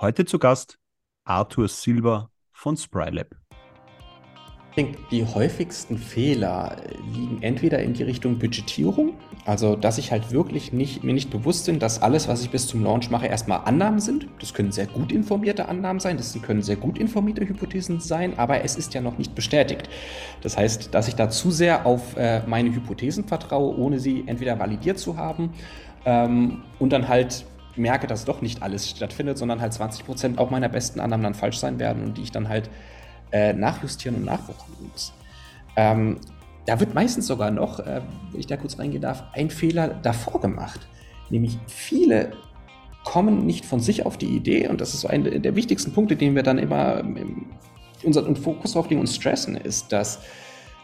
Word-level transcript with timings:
Heute 0.00 0.24
zu 0.24 0.38
Gast 0.38 0.78
Arthur 1.24 1.66
Silber 1.66 2.30
von 2.52 2.76
Sprylab. 2.76 3.34
Ich 4.70 4.76
denke, 4.76 4.98
die 5.10 5.24
häufigsten 5.24 5.98
Fehler 5.98 6.76
liegen 7.12 7.42
entweder 7.42 7.80
in 7.80 7.94
die 7.94 8.04
Richtung 8.04 8.38
Budgetierung, 8.38 9.14
also 9.44 9.74
dass 9.74 9.98
ich 9.98 10.12
halt 10.12 10.30
wirklich 10.30 10.72
nicht, 10.72 11.02
mir 11.02 11.14
nicht 11.14 11.30
bewusst 11.30 11.66
bin, 11.66 11.80
dass 11.80 12.00
alles, 12.00 12.28
was 12.28 12.42
ich 12.42 12.50
bis 12.50 12.68
zum 12.68 12.84
Launch 12.84 13.10
mache, 13.10 13.26
erstmal 13.26 13.62
Annahmen 13.64 13.98
sind. 13.98 14.28
Das 14.38 14.54
können 14.54 14.70
sehr 14.70 14.86
gut 14.86 15.10
informierte 15.10 15.66
Annahmen 15.68 15.98
sein, 15.98 16.16
das 16.16 16.40
können 16.42 16.62
sehr 16.62 16.76
gut 16.76 16.96
informierte 16.96 17.40
Hypothesen 17.48 17.98
sein, 17.98 18.38
aber 18.38 18.62
es 18.62 18.76
ist 18.76 18.94
ja 18.94 19.00
noch 19.00 19.18
nicht 19.18 19.34
bestätigt. 19.34 19.90
Das 20.42 20.56
heißt, 20.56 20.94
dass 20.94 21.08
ich 21.08 21.16
da 21.16 21.28
zu 21.28 21.50
sehr 21.50 21.86
auf 21.86 22.16
äh, 22.16 22.46
meine 22.46 22.72
Hypothesen 22.72 23.24
vertraue, 23.24 23.76
ohne 23.76 23.98
sie 23.98 24.22
entweder 24.28 24.60
validiert 24.60 25.00
zu 25.00 25.16
haben 25.16 25.54
ähm, 26.04 26.62
und 26.78 26.92
dann 26.92 27.08
halt 27.08 27.44
merke, 27.78 28.06
dass 28.06 28.24
doch 28.24 28.42
nicht 28.42 28.62
alles 28.62 28.88
stattfindet, 28.88 29.38
sondern 29.38 29.60
halt 29.60 29.72
20 29.72 30.04
Prozent 30.04 30.38
auch 30.38 30.50
meiner 30.50 30.68
besten 30.68 31.00
Annahmen 31.00 31.24
dann 31.24 31.34
falsch 31.34 31.58
sein 31.58 31.78
werden 31.78 32.02
und 32.04 32.18
die 32.18 32.22
ich 32.22 32.32
dann 32.32 32.48
halt 32.48 32.70
äh, 33.32 33.52
nachjustieren 33.52 34.16
und 34.16 34.24
nachprogrammieren 34.24 34.90
muss. 34.92 35.12
Ähm, 35.76 36.16
da 36.66 36.80
wird 36.80 36.94
meistens 36.94 37.26
sogar 37.26 37.50
noch, 37.50 37.80
äh, 37.80 38.02
wenn 38.30 38.40
ich 38.40 38.46
da 38.46 38.56
kurz 38.56 38.78
reingehen 38.78 39.02
darf, 39.02 39.24
ein 39.32 39.50
Fehler 39.50 39.88
davor 39.88 40.40
gemacht. 40.40 40.86
Nämlich 41.30 41.58
viele 41.66 42.32
kommen 43.04 43.46
nicht 43.46 43.64
von 43.64 43.80
sich 43.80 44.04
auf 44.04 44.18
die 44.18 44.26
Idee, 44.26 44.68
und 44.68 44.80
das 44.80 44.92
ist 44.92 45.00
so 45.00 45.08
einer 45.08 45.30
der 45.30 45.56
wichtigsten 45.56 45.92
Punkte, 45.92 46.16
den 46.16 46.34
wir 46.34 46.42
dann 46.42 46.58
immer 46.58 47.02
unseren 48.02 48.36
Fokus 48.36 48.72
drauf 48.72 48.88
legen 48.90 49.00
und 49.00 49.06
stressen, 49.06 49.56
ist, 49.56 49.92
dass 49.92 50.20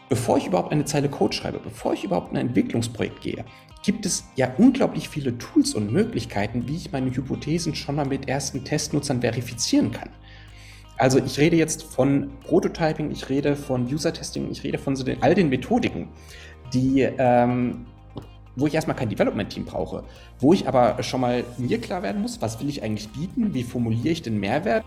bevor 0.09 0.37
ich 0.37 0.47
überhaupt 0.47 0.71
eine 0.71 0.85
Zeile 0.85 1.09
Code 1.09 1.33
schreibe, 1.35 1.59
bevor 1.59 1.93
ich 1.93 2.03
überhaupt 2.03 2.31
in 2.31 2.37
ein 2.37 2.47
Entwicklungsprojekt 2.47 3.21
gehe, 3.21 3.45
gibt 3.83 4.05
es 4.05 4.25
ja 4.35 4.51
unglaublich 4.57 5.09
viele 5.09 5.37
Tools 5.37 5.75
und 5.75 5.91
Möglichkeiten, 5.91 6.67
wie 6.67 6.75
ich 6.75 6.91
meine 6.91 7.15
Hypothesen 7.15 7.75
schon 7.75 7.95
mal 7.95 8.05
mit 8.05 8.27
ersten 8.27 8.63
Testnutzern 8.63 9.21
verifizieren 9.21 9.91
kann. 9.91 10.09
Also 10.97 11.19
ich 11.19 11.37
rede 11.37 11.57
jetzt 11.57 11.83
von 11.83 12.31
Prototyping, 12.45 13.11
ich 13.11 13.29
rede 13.29 13.55
von 13.55 13.85
User-Testing, 13.85 14.49
ich 14.49 14.63
rede 14.63 14.77
von 14.77 14.95
so 14.95 15.03
den, 15.03 15.21
all 15.21 15.35
den 15.35 15.49
Methodiken, 15.49 16.07
die, 16.73 17.01
ähm, 17.01 17.85
wo 18.55 18.65
ich 18.65 18.73
erstmal 18.73 18.95
kein 18.95 19.09
Development-Team 19.09 19.65
brauche, 19.65 20.03
wo 20.39 20.53
ich 20.53 20.67
aber 20.67 21.03
schon 21.03 21.21
mal 21.21 21.43
mir 21.57 21.79
klar 21.81 22.01
werden 22.01 22.21
muss, 22.21 22.41
was 22.41 22.59
will 22.61 22.69
ich 22.69 22.81
eigentlich 22.81 23.09
bieten, 23.09 23.53
wie 23.53 23.63
formuliere 23.63 24.09
ich 24.09 24.21
den 24.21 24.39
Mehrwert. 24.39 24.85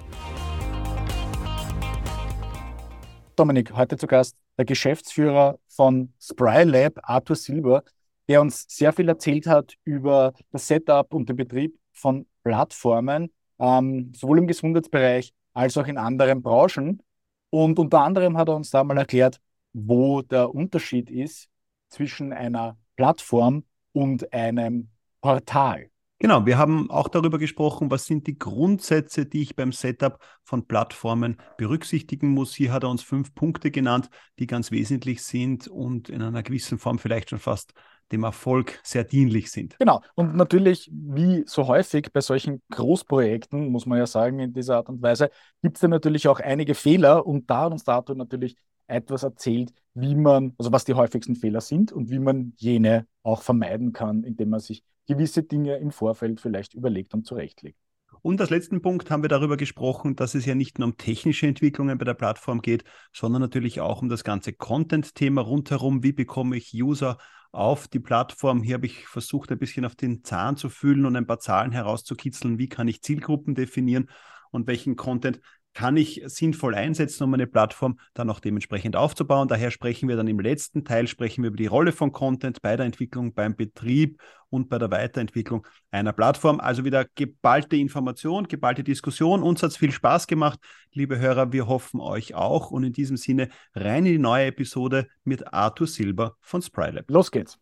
Dominik, 3.37 3.77
heute 3.77 3.97
zu 3.97 4.07
Gast 4.07 4.35
der 4.59 4.65
Geschäftsführer 4.67 5.59
von 5.69 6.13
Sprylab, 6.21 6.99
Arthur 7.03 7.37
Silber 7.37 7.83
der 8.29 8.43
uns 8.43 8.67
sehr 8.69 8.93
viel 8.93 9.09
erzählt 9.09 9.47
hat 9.47 9.75
über 9.85 10.35
das 10.51 10.69
Setup 10.69 11.13
und 11.15 11.29
den 11.29 11.37
Betrieb 11.37 11.79
von 11.93 12.27
Plattformen, 12.45 13.33
ähm, 13.59 14.13
sowohl 14.15 14.39
im 14.39 14.47
Gesundheitsbereich 14.47 15.33
als 15.55 15.77
auch 15.77 15.87
in 15.87 15.99
anderen 15.99 16.43
Branchen. 16.43 17.03
Und 17.51 17.79
unter 17.79 18.01
anderem 18.01 18.37
hat 18.37 18.49
er 18.49 18.57
uns 18.57 18.71
da 18.71 18.85
mal 18.85 18.99
erklärt, 18.99 19.41
wo 19.73 20.23
der 20.23 20.55
Unterschied 20.55 21.11
ist 21.11 21.49
zwischen 21.89 22.33
einer 22.33 22.77
Plattform 22.97 23.65
und 23.93 24.33
einem 24.33 24.91
Portal. 25.23 25.91
Genau, 26.21 26.47
wir 26.47 26.59
haben 26.59 26.91
auch 26.91 27.07
darüber 27.07 27.39
gesprochen, 27.39 27.93
was 27.93 28.07
sind 28.07 28.27
die 28.27 28.39
Grundsätze, 28.39 29.25
die 29.25 29.43
ich 29.43 29.55
beim 29.55 29.71
Setup 29.71 30.19
von 30.43 30.67
Plattformen 30.67 31.37
berücksichtigen 31.57 32.31
muss. 32.31 32.55
Hier 32.55 32.73
hat 32.73 32.83
er 32.83 32.91
uns 32.91 33.03
fünf 33.03 33.37
Punkte 33.37 33.71
genannt, 33.71 34.11
die 34.41 34.49
ganz 34.49 34.73
wesentlich 34.73 35.23
sind 35.23 35.69
und 35.69 36.09
in 36.09 36.21
einer 36.21 36.43
gewissen 36.43 36.79
Form 36.79 36.99
vielleicht 36.99 37.31
schon 37.31 37.39
fast 37.39 37.73
dem 38.11 38.25
Erfolg 38.25 38.81
sehr 38.83 39.05
dienlich 39.05 39.53
sind. 39.53 39.79
Genau. 39.79 40.01
Und 40.17 40.35
natürlich, 40.35 40.91
wie 40.93 41.45
so 41.47 41.69
häufig 41.69 42.11
bei 42.13 42.21
solchen 42.21 42.63
Großprojekten, 42.71 43.69
muss 43.69 43.87
man 43.87 43.99
ja 43.99 44.07
sagen, 44.07 44.41
in 44.41 44.53
dieser 44.53 44.77
Art 44.77 44.89
und 44.89 45.01
Weise, 45.01 45.31
gibt 45.63 45.77
es 45.77 45.83
da 45.83 45.89
natürlich 45.89 46.27
auch 46.27 46.41
einige 46.41 46.75
Fehler 46.75 47.27
und 47.27 47.49
da 47.49 47.67
hat 47.67 47.73
uns 47.73 47.85
dazu 47.85 48.15
natürlich 48.15 48.57
etwas 48.89 49.23
erzählt, 49.23 49.73
wie 49.95 50.17
man, 50.17 50.55
also 50.59 50.73
was 50.73 50.85
die 50.85 50.95
häufigsten 50.95 51.37
Fehler 51.37 51.61
sind 51.61 51.93
und 51.93 52.11
wie 52.11 52.19
man 52.19 52.55
jene 52.57 53.07
auch 53.23 53.43
vermeiden 53.43 53.93
kann, 53.93 54.25
indem 54.25 54.49
man 54.49 54.61
sich 54.61 54.83
gewisse 55.09 55.43
Dinge 55.43 55.77
im 55.79 55.91
Vorfeld 55.91 56.41
vielleicht 56.41 56.75
überlegt 56.75 57.15
und 57.15 57.27
zurechtlegt. 57.27 57.79
Und 58.23 58.41
als 58.41 58.51
letzten 58.51 58.83
Punkt 58.83 59.11
haben 59.11 59.23
wir 59.23 59.29
darüber 59.29 59.57
gesprochen, 59.57 60.17
dass 60.17 60.35
es 60.35 60.45
ja 60.45 60.55
nicht 60.55 60.79
nur 60.79 60.89
um 60.89 60.97
technische 60.97 61.47
Entwicklungen 61.47 61.99
bei 61.99 62.05
der 62.05 62.15
Plattform 62.15 62.63
geht, 62.63 62.85
sondern 63.13 63.43
natürlich 63.43 63.81
auch 63.81 64.03
um 64.03 64.09
das 64.09 64.25
ganze 64.25 64.53
Content-Thema 64.53 65.41
rundherum. 65.43 66.03
Wie 66.03 66.13
bekomme 66.13 66.57
ich 66.57 66.73
User 66.75 67.19
auf 67.53 67.89
die 67.89 68.01
Plattform. 68.01 68.63
Hier 68.63 68.75
habe 68.75 68.87
ich 68.87 69.07
versucht, 69.07 69.51
ein 69.51 69.59
bisschen 69.59 69.85
auf 69.85 69.95
den 69.95 70.23
Zahn 70.25 70.57
zu 70.57 70.69
fühlen 70.69 71.07
und 71.07 71.17
ein 71.17 71.27
paar 71.27 71.39
Zahlen 71.39 71.73
herauszukitzeln. 71.73 72.59
Wie 72.59 72.69
kann 72.69 72.89
ich 72.89 73.03
Zielgruppen 73.03 73.55
definieren 73.55 74.11
und 74.51 74.67
welchen 74.67 74.97
Content 74.97 75.41
kann 75.79 75.97
ich 75.97 76.21
sinnvoll 76.27 76.75
einsetzen, 76.75 77.23
um 77.23 77.33
eine 77.35 77.47
Plattform 77.47 78.01
dann 78.13 78.29
auch 78.31 78.41
dementsprechend 78.41 78.97
aufzubauen. 78.97 79.47
Daher 79.47 79.71
sprechen 79.71 80.09
wir 80.09 80.17
dann 80.17 80.27
im 80.27 80.41
letzten 80.41 80.85
Teil, 80.85 81.07
sprechen 81.07 81.45
wir 81.45 81.49
über 81.49 81.57
die 81.57 81.69
Rolle 81.69 81.93
von 81.93 82.11
Content 82.11 82.61
bei 82.63 82.77
der 82.77 82.85
Entwicklung, 82.85 83.33
beim 83.33 83.55
Betrieb 83.55 84.21
und 84.51 84.69
bei 84.69 84.79
der 84.79 84.91
Weiterentwicklung 84.91 85.65
einer 85.93 86.13
Plattform. 86.13 86.59
Also 86.59 86.85
wieder 86.85 87.07
geballte 87.15 87.77
Information, 87.77 88.49
geballte 88.49 88.83
Diskussion. 88.83 89.41
Uns 89.41 89.63
hat 89.63 89.71
es 89.71 89.77
viel 89.77 89.93
Spaß 89.93 90.27
gemacht, 90.27 90.59
liebe 90.95 91.21
Hörer. 91.21 91.53
Wir 91.53 91.69
hoffen 91.69 92.01
euch 92.01 92.35
auch. 92.35 92.73
Und 92.73 92.83
in 92.83 92.93
diesem 92.93 93.17
Sinne 93.17 93.49
rein 93.77 94.05
in 94.05 94.13
die 94.15 94.19
neue 94.19 94.47
Episode 94.47 95.07
mit 95.23 95.55
Arthur 95.55 95.87
Silber 95.87 96.35
von 96.41 96.61
Sprylab. 96.61 97.09
Los 97.09 97.31
geht's. 97.31 97.57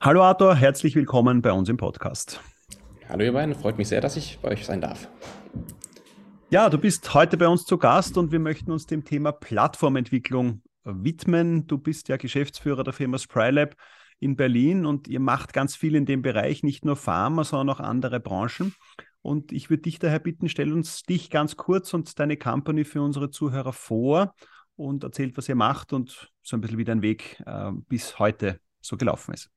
Hallo 0.00 0.22
Arthur, 0.22 0.54
herzlich 0.54 0.94
willkommen 0.94 1.42
bei 1.42 1.52
uns 1.52 1.68
im 1.68 1.76
Podcast. 1.76 2.40
Hallo 3.10 3.24
ihr 3.24 3.32
beiden, 3.34 3.54
freut 3.54 3.76
mich 3.76 3.88
sehr, 3.88 4.00
dass 4.00 4.16
ich 4.16 4.38
bei 4.40 4.52
euch 4.52 4.64
sein 4.64 4.80
darf. 4.80 5.06
Ja, 6.50 6.70
du 6.70 6.78
bist 6.78 7.12
heute 7.12 7.36
bei 7.36 7.46
uns 7.46 7.66
zu 7.66 7.76
Gast 7.76 8.16
und 8.16 8.32
wir 8.32 8.38
möchten 8.38 8.72
uns 8.72 8.86
dem 8.86 9.04
Thema 9.04 9.32
Plattformentwicklung 9.32 10.62
widmen. 10.82 11.66
Du 11.66 11.76
bist 11.76 12.08
ja 12.08 12.16
Geschäftsführer 12.16 12.84
der 12.84 12.94
Firma 12.94 13.18
Sprylab 13.18 13.76
in 14.18 14.34
Berlin 14.34 14.86
und 14.86 15.08
ihr 15.08 15.20
macht 15.20 15.52
ganz 15.52 15.76
viel 15.76 15.94
in 15.94 16.06
dem 16.06 16.22
Bereich, 16.22 16.62
nicht 16.62 16.86
nur 16.86 16.96
Pharma, 16.96 17.44
sondern 17.44 17.76
auch 17.76 17.80
andere 17.80 18.18
Branchen. 18.18 18.74
Und 19.20 19.52
ich 19.52 19.68
würde 19.68 19.82
dich 19.82 19.98
daher 19.98 20.20
bitten, 20.20 20.48
stell 20.48 20.72
uns 20.72 21.02
dich 21.02 21.28
ganz 21.28 21.56
kurz 21.56 21.92
und 21.92 22.18
deine 22.18 22.38
Company 22.38 22.86
für 22.86 23.02
unsere 23.02 23.28
Zuhörer 23.28 23.74
vor 23.74 24.34
und 24.74 25.04
erzählt, 25.04 25.36
was 25.36 25.50
ihr 25.50 25.54
macht 25.54 25.92
und 25.92 26.32
so 26.40 26.56
ein 26.56 26.62
bisschen 26.62 26.78
wie 26.78 26.84
dein 26.84 27.02
Weg 27.02 27.42
äh, 27.44 27.72
bis 27.88 28.18
heute 28.18 28.58
so 28.80 28.96
gelaufen 28.96 29.34
ist. 29.34 29.50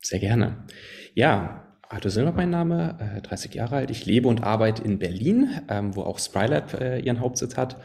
Sehr 0.00 0.18
gerne. 0.18 0.66
Ja, 1.14 1.71
Arthur 1.92 2.10
Silber 2.10 2.32
mein 2.32 2.48
Name, 2.48 2.96
äh, 3.16 3.20
30 3.20 3.54
Jahre 3.54 3.76
alt. 3.76 3.90
Ich 3.90 4.06
lebe 4.06 4.26
und 4.26 4.42
arbeite 4.42 4.82
in 4.82 4.98
Berlin, 4.98 5.60
ähm, 5.68 5.94
wo 5.94 6.02
auch 6.02 6.18
Sprylab 6.18 6.80
äh, 6.80 6.98
ihren 7.00 7.20
Hauptsitz 7.20 7.56
hat. 7.56 7.76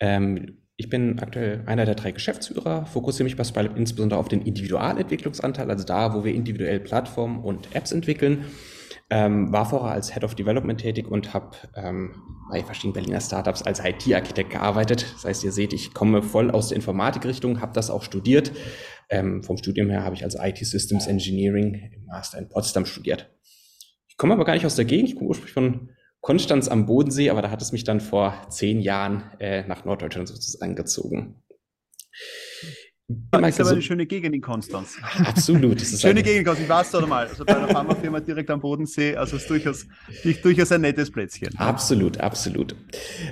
Ähm, 0.00 0.58
ich 0.76 0.88
bin 0.88 1.18
aktuell 1.18 1.62
einer 1.66 1.84
der 1.84 1.94
drei 1.94 2.12
Geschäftsführer, 2.12 2.86
fokussiere 2.86 3.24
mich 3.24 3.36
bei 3.36 3.44
Sprylab 3.44 3.76
insbesondere 3.76 4.18
auf 4.18 4.28
den 4.28 4.40
Individualentwicklungsanteil, 4.42 5.70
also 5.70 5.84
da, 5.84 6.14
wo 6.14 6.24
wir 6.24 6.34
individuell 6.34 6.80
Plattformen 6.80 7.42
und 7.42 7.74
Apps 7.74 7.92
entwickeln. 7.92 8.46
Ähm, 9.08 9.52
war 9.52 9.66
vorher 9.66 9.92
als 9.92 10.12
Head 10.12 10.24
of 10.24 10.34
Development 10.34 10.80
tätig 10.80 11.06
und 11.06 11.32
habe 11.32 11.56
ähm, 11.76 12.16
bei 12.50 12.64
verschiedenen 12.64 12.94
Berliner 12.94 13.20
Startups 13.20 13.62
als 13.62 13.78
IT-Architekt 13.78 14.50
gearbeitet. 14.50 15.06
Das 15.14 15.24
heißt, 15.24 15.44
ihr 15.44 15.52
seht, 15.52 15.72
ich 15.72 15.94
komme 15.94 16.22
voll 16.22 16.50
aus 16.50 16.68
der 16.68 16.76
Informatikrichtung, 16.76 17.60
habe 17.60 17.72
das 17.72 17.88
auch 17.88 18.02
studiert, 18.02 18.50
ähm, 19.08 19.44
vom 19.44 19.56
Studium 19.58 19.90
her 19.90 20.02
habe 20.02 20.16
ich 20.16 20.24
also 20.24 20.38
IT 20.40 20.58
Systems 20.58 21.06
Engineering 21.06 21.74
im 21.94 22.06
Master 22.06 22.38
in 22.38 22.48
Potsdam 22.48 22.84
studiert. 22.84 23.30
Ich 24.08 24.16
komme 24.16 24.34
aber 24.34 24.44
gar 24.44 24.54
nicht 24.54 24.66
aus 24.66 24.76
der 24.76 24.84
Gegend, 24.84 25.10
ich 25.10 25.16
komme 25.16 25.28
ursprünglich 25.28 25.54
von 25.54 25.90
Konstanz 26.20 26.66
am 26.66 26.86
Bodensee, 26.86 27.30
aber 27.30 27.42
da 27.42 27.50
hat 27.50 27.62
es 27.62 27.70
mich 27.70 27.84
dann 27.84 28.00
vor 28.00 28.48
zehn 28.48 28.80
Jahren 28.80 29.30
äh, 29.38 29.64
nach 29.68 29.84
Norddeutschland 29.84 30.26
sozusagen 30.26 30.74
gezogen. 30.74 31.42
Das 33.08 33.50
ist 33.50 33.60
aber 33.60 33.70
eine 33.70 33.82
schöne 33.82 34.04
Gegend 34.04 34.34
in 34.34 34.40
Konstanz. 34.40 34.96
Absolut. 35.24 35.80
schöne 35.80 36.24
Gegend 36.24 36.40
in 36.40 36.44
Konstanz. 36.44 36.64
Ich 36.64 36.68
war 36.68 36.82
es 36.82 36.90
dort 36.90 37.08
mal. 37.08 37.28
Also 37.28 37.44
bei 37.44 37.56
einer 37.56 37.68
Pharmafirma 37.68 38.18
direkt 38.18 38.50
am 38.50 38.60
Bodensee. 38.60 39.14
Also 39.14 39.36
es 39.36 39.42
ist 39.42 39.50
durchaus, 39.50 39.86
durchaus 40.42 40.72
ein 40.72 40.80
nettes 40.80 41.12
Plätzchen. 41.12 41.56
Absolut, 41.56 42.18
absolut. 42.18 42.74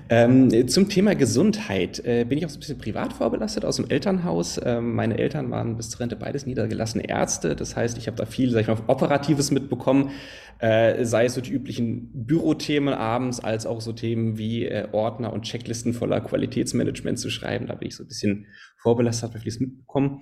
Ähm, 0.08 0.68
zum 0.68 0.88
Thema 0.88 1.16
Gesundheit 1.16 1.98
äh, 2.04 2.24
bin 2.24 2.38
ich 2.38 2.46
auch 2.46 2.50
so 2.50 2.58
ein 2.58 2.60
bisschen 2.60 2.78
privat 2.78 3.12
vorbelastet 3.14 3.64
aus 3.64 3.74
dem 3.76 3.90
Elternhaus. 3.90 4.60
Ähm, 4.64 4.94
meine 4.94 5.18
Eltern 5.18 5.50
waren 5.50 5.76
bis 5.76 5.90
zur 5.90 5.98
Rente 5.98 6.14
beides 6.14 6.46
niedergelassene 6.46 7.08
Ärzte. 7.08 7.56
Das 7.56 7.74
heißt, 7.74 7.98
ich 7.98 8.06
habe 8.06 8.16
da 8.16 8.26
viel, 8.26 8.52
sag 8.52 8.60
ich 8.60 8.68
mal, 8.68 8.78
Operatives 8.86 9.50
mitbekommen. 9.50 10.12
Äh, 10.60 11.04
sei 11.04 11.24
es 11.24 11.34
so 11.34 11.40
die 11.40 11.50
üblichen 11.50 12.10
Bürothemen 12.14 12.94
abends, 12.94 13.40
als 13.40 13.66
auch 13.66 13.80
so 13.80 13.92
Themen 13.92 14.38
wie 14.38 14.66
äh, 14.66 14.86
Ordner 14.92 15.32
und 15.32 15.42
Checklisten 15.42 15.94
voller 15.94 16.20
Qualitätsmanagement 16.20 17.18
zu 17.18 17.28
schreiben. 17.28 17.66
Da 17.66 17.74
bin 17.74 17.88
ich 17.88 17.96
so 17.96 18.04
ein 18.04 18.06
bisschen 18.06 18.46
vorbelastet, 18.84 19.30
habe 19.30 19.40
vieles 19.40 19.58
mitbekommen. 19.58 20.20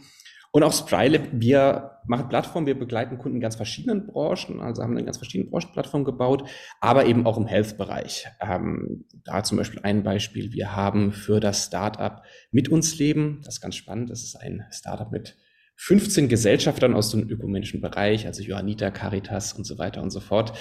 Und 0.54 0.62
auch 0.62 0.72
Sprylab, 0.72 1.22
wir 1.32 1.98
machen 2.06 2.28
Plattformen, 2.28 2.66
wir 2.66 2.78
begleiten 2.78 3.16
Kunden 3.16 3.36
in 3.36 3.40
ganz 3.40 3.56
verschiedenen 3.56 4.06
Branchen, 4.06 4.60
also 4.60 4.82
haben 4.82 4.92
eine 4.92 5.04
ganz 5.04 5.16
verschiedene 5.16 5.50
Branchenplattform 5.50 6.04
gebaut, 6.04 6.48
aber 6.80 7.06
eben 7.06 7.26
auch 7.26 7.38
im 7.38 7.46
Health-Bereich. 7.46 8.26
Ähm, 8.38 9.06
da 9.24 9.42
zum 9.42 9.56
Beispiel 9.56 9.80
ein 9.82 10.02
Beispiel, 10.02 10.52
wir 10.52 10.76
haben 10.76 11.12
für 11.12 11.40
das 11.40 11.64
Startup 11.64 12.22
Mit 12.50 12.68
uns 12.68 12.98
Leben, 12.98 13.40
das 13.44 13.54
ist 13.54 13.60
ganz 13.62 13.76
spannend, 13.76 14.10
das 14.10 14.22
ist 14.22 14.36
ein 14.36 14.64
Startup 14.70 15.10
mit 15.10 15.36
15 15.76 16.28
Gesellschaftern 16.28 16.94
aus 16.94 17.10
dem 17.10 17.28
ökumenischen 17.28 17.80
Bereich, 17.80 18.26
also 18.26 18.42
Johanniter, 18.42 18.90
Caritas 18.90 19.52
und 19.52 19.64
so 19.64 19.78
weiter 19.78 20.02
und 20.02 20.10
so 20.10 20.20
fort. 20.20 20.52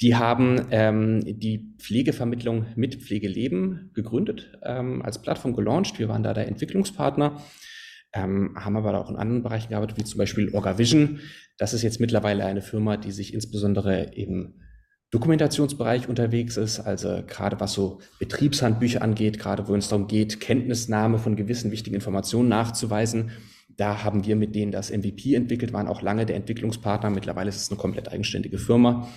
Die 0.00 0.16
haben 0.16 0.66
ähm, 0.70 1.20
die 1.24 1.74
Pflegevermittlung 1.78 2.66
mit 2.74 2.96
Pflegeleben 2.96 3.90
gegründet, 3.94 4.52
ähm, 4.64 5.02
als 5.02 5.22
Plattform 5.22 5.54
gelauncht. 5.54 5.98
Wir 5.98 6.08
waren 6.08 6.22
da 6.22 6.34
der 6.34 6.48
Entwicklungspartner, 6.48 7.40
ähm, 8.12 8.56
haben 8.58 8.76
aber 8.76 8.98
auch 8.98 9.10
in 9.10 9.16
anderen 9.16 9.42
Bereichen 9.42 9.68
gearbeitet, 9.68 9.98
wie 9.98 10.04
zum 10.04 10.18
Beispiel 10.18 10.52
OrgaVision. 10.52 11.20
Das 11.56 11.72
ist 11.72 11.82
jetzt 11.82 12.00
mittlerweile 12.00 12.44
eine 12.44 12.62
Firma, 12.62 12.96
die 12.96 13.12
sich 13.12 13.32
insbesondere 13.32 14.02
im 14.14 14.60
Dokumentationsbereich 15.12 16.08
unterwegs 16.08 16.56
ist, 16.56 16.80
also 16.80 17.22
gerade 17.24 17.60
was 17.60 17.72
so 17.72 18.00
Betriebshandbücher 18.18 19.00
angeht, 19.00 19.38
gerade 19.38 19.68
wo 19.68 19.76
es 19.76 19.88
darum 19.88 20.08
geht, 20.08 20.40
Kenntnisnahme 20.40 21.18
von 21.18 21.36
gewissen 21.36 21.70
wichtigen 21.70 21.94
Informationen 21.94 22.48
nachzuweisen 22.48 23.30
da 23.76 24.04
haben 24.04 24.24
wir 24.24 24.36
mit 24.36 24.54
denen 24.54 24.72
das 24.72 24.90
MVP 24.90 25.34
entwickelt, 25.34 25.72
waren 25.72 25.88
auch 25.88 26.02
lange 26.02 26.26
der 26.26 26.36
Entwicklungspartner. 26.36 27.10
Mittlerweile 27.10 27.48
ist 27.48 27.56
es 27.56 27.70
eine 27.70 27.78
komplett 27.78 28.10
eigenständige 28.12 28.58
Firma. 28.58 29.08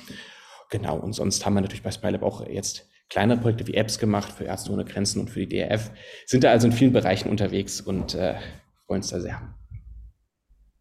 Genau, 0.70 0.98
und 0.98 1.14
sonst 1.14 1.46
haben 1.46 1.54
wir 1.54 1.62
natürlich 1.62 1.84
bei 1.84 1.92
Spylab 1.92 2.24
auch 2.24 2.46
jetzt 2.48 2.90
kleinere 3.10 3.40
Projekte 3.40 3.68
wie 3.68 3.76
Apps 3.76 4.00
gemacht 4.00 4.32
für 4.32 4.44
Ärzte 4.44 4.72
ohne 4.72 4.84
Grenzen 4.84 5.22
und 5.22 5.30
für 5.30 5.46
die 5.46 5.58
DRF. 5.58 5.92
Sind 6.26 6.44
da 6.44 6.52
also 6.52 6.68
in 6.68 6.74
vielen 6.74 6.92
Bereichen 6.92 7.30
unterwegs 7.30 7.80
und 7.80 8.16
äh, 8.16 8.36
freuen 8.86 9.00
uns 9.00 9.10
da 9.10 9.20
sehr. 9.20 9.56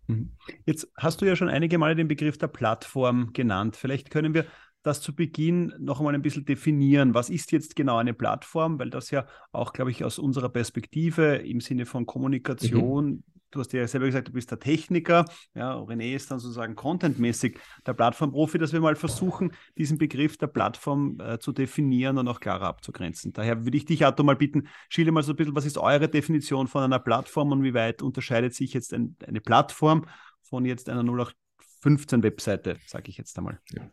Mhm. 0.09 0.33
Jetzt 0.65 0.89
hast 0.97 1.21
du 1.21 1.27
ja 1.27 1.37
schon 1.37 1.49
einige 1.49 1.79
Male 1.79 1.95
den 1.95 2.09
Begriff 2.09 2.39
der 2.39 2.49
Plattform 2.49 3.33
genannt. 3.33 3.77
Vielleicht 3.77 4.11
können 4.11 4.35
wir 4.35 4.47
das 4.83 5.01
zu 5.01 5.15
Beginn 5.15 5.73
noch 5.79 5.99
einmal 5.99 6.15
ein 6.15 6.23
bisschen 6.23 6.45
definieren. 6.45 7.15
Was 7.15 7.29
ist 7.29 7.51
jetzt 7.53 7.75
genau 7.75 7.97
eine 7.97 8.15
Plattform? 8.15 8.79
Weil 8.79 8.91
das 8.91 9.11
ja 9.11 9.27
auch, 9.53 9.73
glaube 9.73 9.91
ich, 9.91 10.05
aus 10.05 10.19
unserer 10.19 10.49
Perspektive 10.49 11.37
im 11.37 11.61
Sinne 11.61 11.87
von 11.87 12.07
Kommunikation 12.07 13.07
mhm 13.07 13.23
du 13.57 13.61
hast 13.61 13.73
ja 13.73 13.87
selber 13.87 14.07
gesagt, 14.07 14.29
du 14.29 14.33
bist 14.33 14.51
der 14.51 14.59
Techniker. 14.59 15.25
Ja, 15.55 15.77
René 15.77 16.15
ist 16.15 16.31
dann 16.31 16.39
sozusagen 16.39 16.75
contentmäßig 16.75 17.59
der 17.87 17.95
Plattformprofi, 17.95 18.59
dass 18.59 18.73
wir 18.73 18.81
mal 18.81 18.97
versuchen, 18.97 19.53
diesen 19.77 19.99
Begriff 19.99 20.37
der 20.37 20.47
Plattform 20.47 21.19
äh, 21.21 21.39
zu 21.39 21.53
definieren 21.53 22.19
und 22.19 22.29
auch 22.29 22.41
klarer 22.41 22.67
abzugrenzen. 22.67 23.33
Daher 23.33 23.65
würde 23.65 23.77
ich 23.77 23.85
dich, 23.85 24.05
Arto, 24.05 24.23
mal 24.23 24.37
bitten, 24.37 24.69
schilder 24.89 25.13
mal 25.13 25.23
so 25.23 25.33
ein 25.33 25.37
bisschen, 25.37 25.57
was 25.57 25.67
ist 25.67 25.79
eure 25.79 26.09
Definition 26.09 26.69
von 26.69 26.83
einer 26.83 26.99
Plattform 26.99 27.53
und 27.53 27.63
wie 27.63 27.75
weit 27.75 28.03
unterscheidet 28.03 28.55
sich 28.55 28.73
jetzt 28.73 28.93
ein, 28.93 29.17
eine 29.27 29.41
Plattform 29.41 30.07
von 30.43 30.65
jetzt 30.65 30.89
einer 30.89 31.03
0815-Webseite, 31.03 32.79
sage 32.87 33.11
ich 33.11 33.19
jetzt 33.19 33.37
einmal. 33.39 33.59
Ja. 33.73 33.91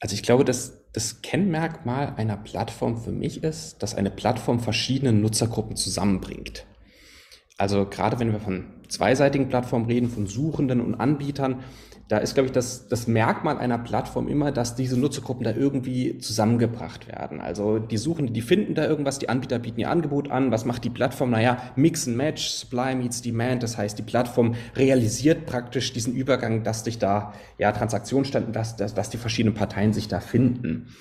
Also 0.00 0.14
ich 0.14 0.22
glaube, 0.22 0.44
dass 0.44 0.90
das 0.92 1.22
Kennmerkmal 1.22 2.14
einer 2.16 2.36
Plattform 2.36 3.02
für 3.02 3.12
mich 3.12 3.42
ist, 3.42 3.82
dass 3.82 3.94
eine 3.94 4.10
Plattform 4.10 4.60
verschiedene 4.60 5.12
Nutzergruppen 5.12 5.76
zusammenbringt. 5.76 6.66
Also 7.58 7.86
gerade 7.86 8.18
wenn 8.18 8.32
wir 8.32 8.40
von 8.40 8.64
zweiseitigen 8.88 9.48
Plattformen 9.48 9.86
reden, 9.86 10.08
von 10.08 10.26
Suchenden 10.26 10.80
und 10.80 10.94
Anbietern, 10.94 11.64
da 12.08 12.18
ist, 12.18 12.34
glaube 12.34 12.46
ich, 12.46 12.52
das, 12.52 12.86
das 12.86 13.08
Merkmal 13.08 13.58
einer 13.58 13.78
Plattform 13.78 14.28
immer, 14.28 14.52
dass 14.52 14.76
diese 14.76 14.98
Nutzergruppen 14.98 15.42
da 15.42 15.50
irgendwie 15.50 16.18
zusammengebracht 16.18 17.08
werden. 17.08 17.40
Also 17.40 17.80
die 17.80 17.96
Suchenden, 17.96 18.32
die 18.32 18.42
finden 18.42 18.76
da 18.76 18.86
irgendwas, 18.86 19.18
die 19.18 19.28
Anbieter 19.28 19.58
bieten 19.58 19.80
ihr 19.80 19.90
Angebot 19.90 20.30
an. 20.30 20.52
Was 20.52 20.64
macht 20.64 20.84
die 20.84 20.90
Plattform? 20.90 21.30
Naja, 21.30 21.72
Mix 21.74 22.06
and 22.06 22.16
Match, 22.16 22.46
Supply 22.46 22.94
meets 22.94 23.22
Demand. 23.22 23.64
Das 23.64 23.76
heißt, 23.76 23.98
die 23.98 24.04
Plattform 24.04 24.54
realisiert 24.76 25.46
praktisch 25.46 25.92
diesen 25.92 26.14
Übergang, 26.14 26.62
dass 26.62 26.84
sich 26.84 27.00
da 27.00 27.32
ja 27.58 27.72
Transaktionen 27.72 28.24
standen, 28.24 28.52
dass, 28.52 28.76
dass, 28.76 28.94
dass 28.94 29.10
die 29.10 29.18
verschiedenen 29.18 29.56
Parteien 29.56 29.92
sich 29.92 30.06
da 30.06 30.20
finden. 30.20 30.94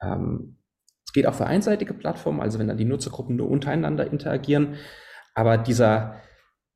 Ähm, 0.00 0.56
es 1.04 1.12
geht 1.12 1.26
auch 1.26 1.34
für 1.34 1.46
einseitige 1.46 1.92
Plattformen, 1.92 2.40
also 2.40 2.58
wenn 2.58 2.68
dann 2.68 2.78
die 2.78 2.86
Nutzergruppen 2.86 3.36
nur 3.36 3.50
untereinander 3.50 4.10
interagieren. 4.10 4.76
Aber 5.34 5.58
dieser 5.58 6.16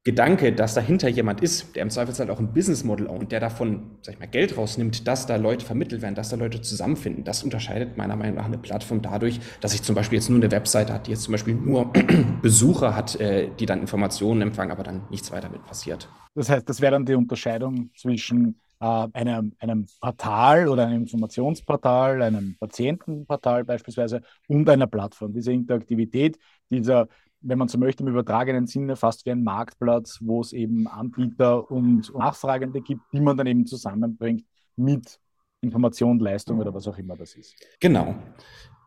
Gedanke, 0.06 0.52
dass 0.52 0.74
dahinter 0.74 1.08
jemand 1.08 1.40
ist, 1.40 1.74
der 1.74 1.82
im 1.82 1.90
Zweifelsfall 1.90 2.30
auch 2.30 2.38
ein 2.38 2.52
Business 2.52 2.84
Model 2.84 3.08
ownt, 3.08 3.32
der 3.32 3.40
davon, 3.40 3.98
sag 4.02 4.14
ich 4.14 4.20
mal, 4.20 4.28
Geld 4.28 4.56
rausnimmt, 4.56 5.08
dass 5.08 5.26
da 5.26 5.34
Leute 5.34 5.66
vermittelt 5.66 6.00
werden, 6.00 6.14
dass 6.14 6.28
da 6.28 6.36
Leute 6.36 6.60
zusammenfinden, 6.60 7.24
das 7.24 7.42
unterscheidet 7.42 7.96
meiner 7.96 8.14
Meinung 8.14 8.36
nach 8.36 8.44
eine 8.44 8.56
Plattform 8.56 9.02
dadurch, 9.02 9.40
dass 9.60 9.74
ich 9.74 9.82
zum 9.82 9.96
Beispiel 9.96 10.18
jetzt 10.18 10.30
nur 10.30 10.38
eine 10.38 10.52
Webseite 10.52 10.92
hat, 10.92 11.08
die 11.08 11.10
jetzt 11.10 11.24
zum 11.24 11.32
Beispiel 11.32 11.56
nur 11.56 11.92
Besucher 12.42 12.94
hat, 12.94 13.18
äh, 13.18 13.50
die 13.58 13.66
dann 13.66 13.80
Informationen 13.80 14.42
empfangen, 14.42 14.70
aber 14.70 14.84
dann 14.84 15.02
nichts 15.10 15.32
weiter 15.32 15.48
mit 15.48 15.66
passiert. 15.66 16.08
Das 16.36 16.50
heißt, 16.50 16.68
das 16.68 16.80
wäre 16.80 16.92
dann 16.92 17.04
die 17.04 17.16
Unterscheidung 17.16 17.90
zwischen 17.96 18.60
äh, 18.78 19.08
einem, 19.12 19.54
einem 19.58 19.86
Portal 20.00 20.68
oder 20.68 20.86
einem 20.86 21.02
Informationsportal, 21.02 22.22
einem 22.22 22.56
Patientenportal 22.60 23.64
beispielsweise 23.64 24.20
und 24.46 24.68
einer 24.68 24.86
Plattform. 24.86 25.32
Diese 25.32 25.52
Interaktivität, 25.52 26.38
dieser 26.70 27.08
wenn 27.40 27.58
man 27.58 27.68
so 27.68 27.78
möchte, 27.78 28.02
im 28.02 28.08
übertragenen 28.08 28.66
Sinne 28.66 28.96
fast 28.96 29.24
wie 29.26 29.30
ein 29.30 29.44
Marktplatz, 29.44 30.18
wo 30.22 30.40
es 30.40 30.52
eben 30.52 30.86
Anbieter 30.86 31.70
und 31.70 32.12
Nachfragende 32.14 32.80
gibt, 32.80 33.02
die 33.12 33.20
man 33.20 33.36
dann 33.36 33.46
eben 33.46 33.66
zusammenbringt 33.66 34.44
mit 34.76 35.20
Information, 35.60 36.18
Leistung 36.18 36.58
oder 36.58 36.72
was 36.74 36.86
auch 36.88 36.98
immer 36.98 37.16
das 37.16 37.34
ist. 37.34 37.54
Genau. 37.80 38.14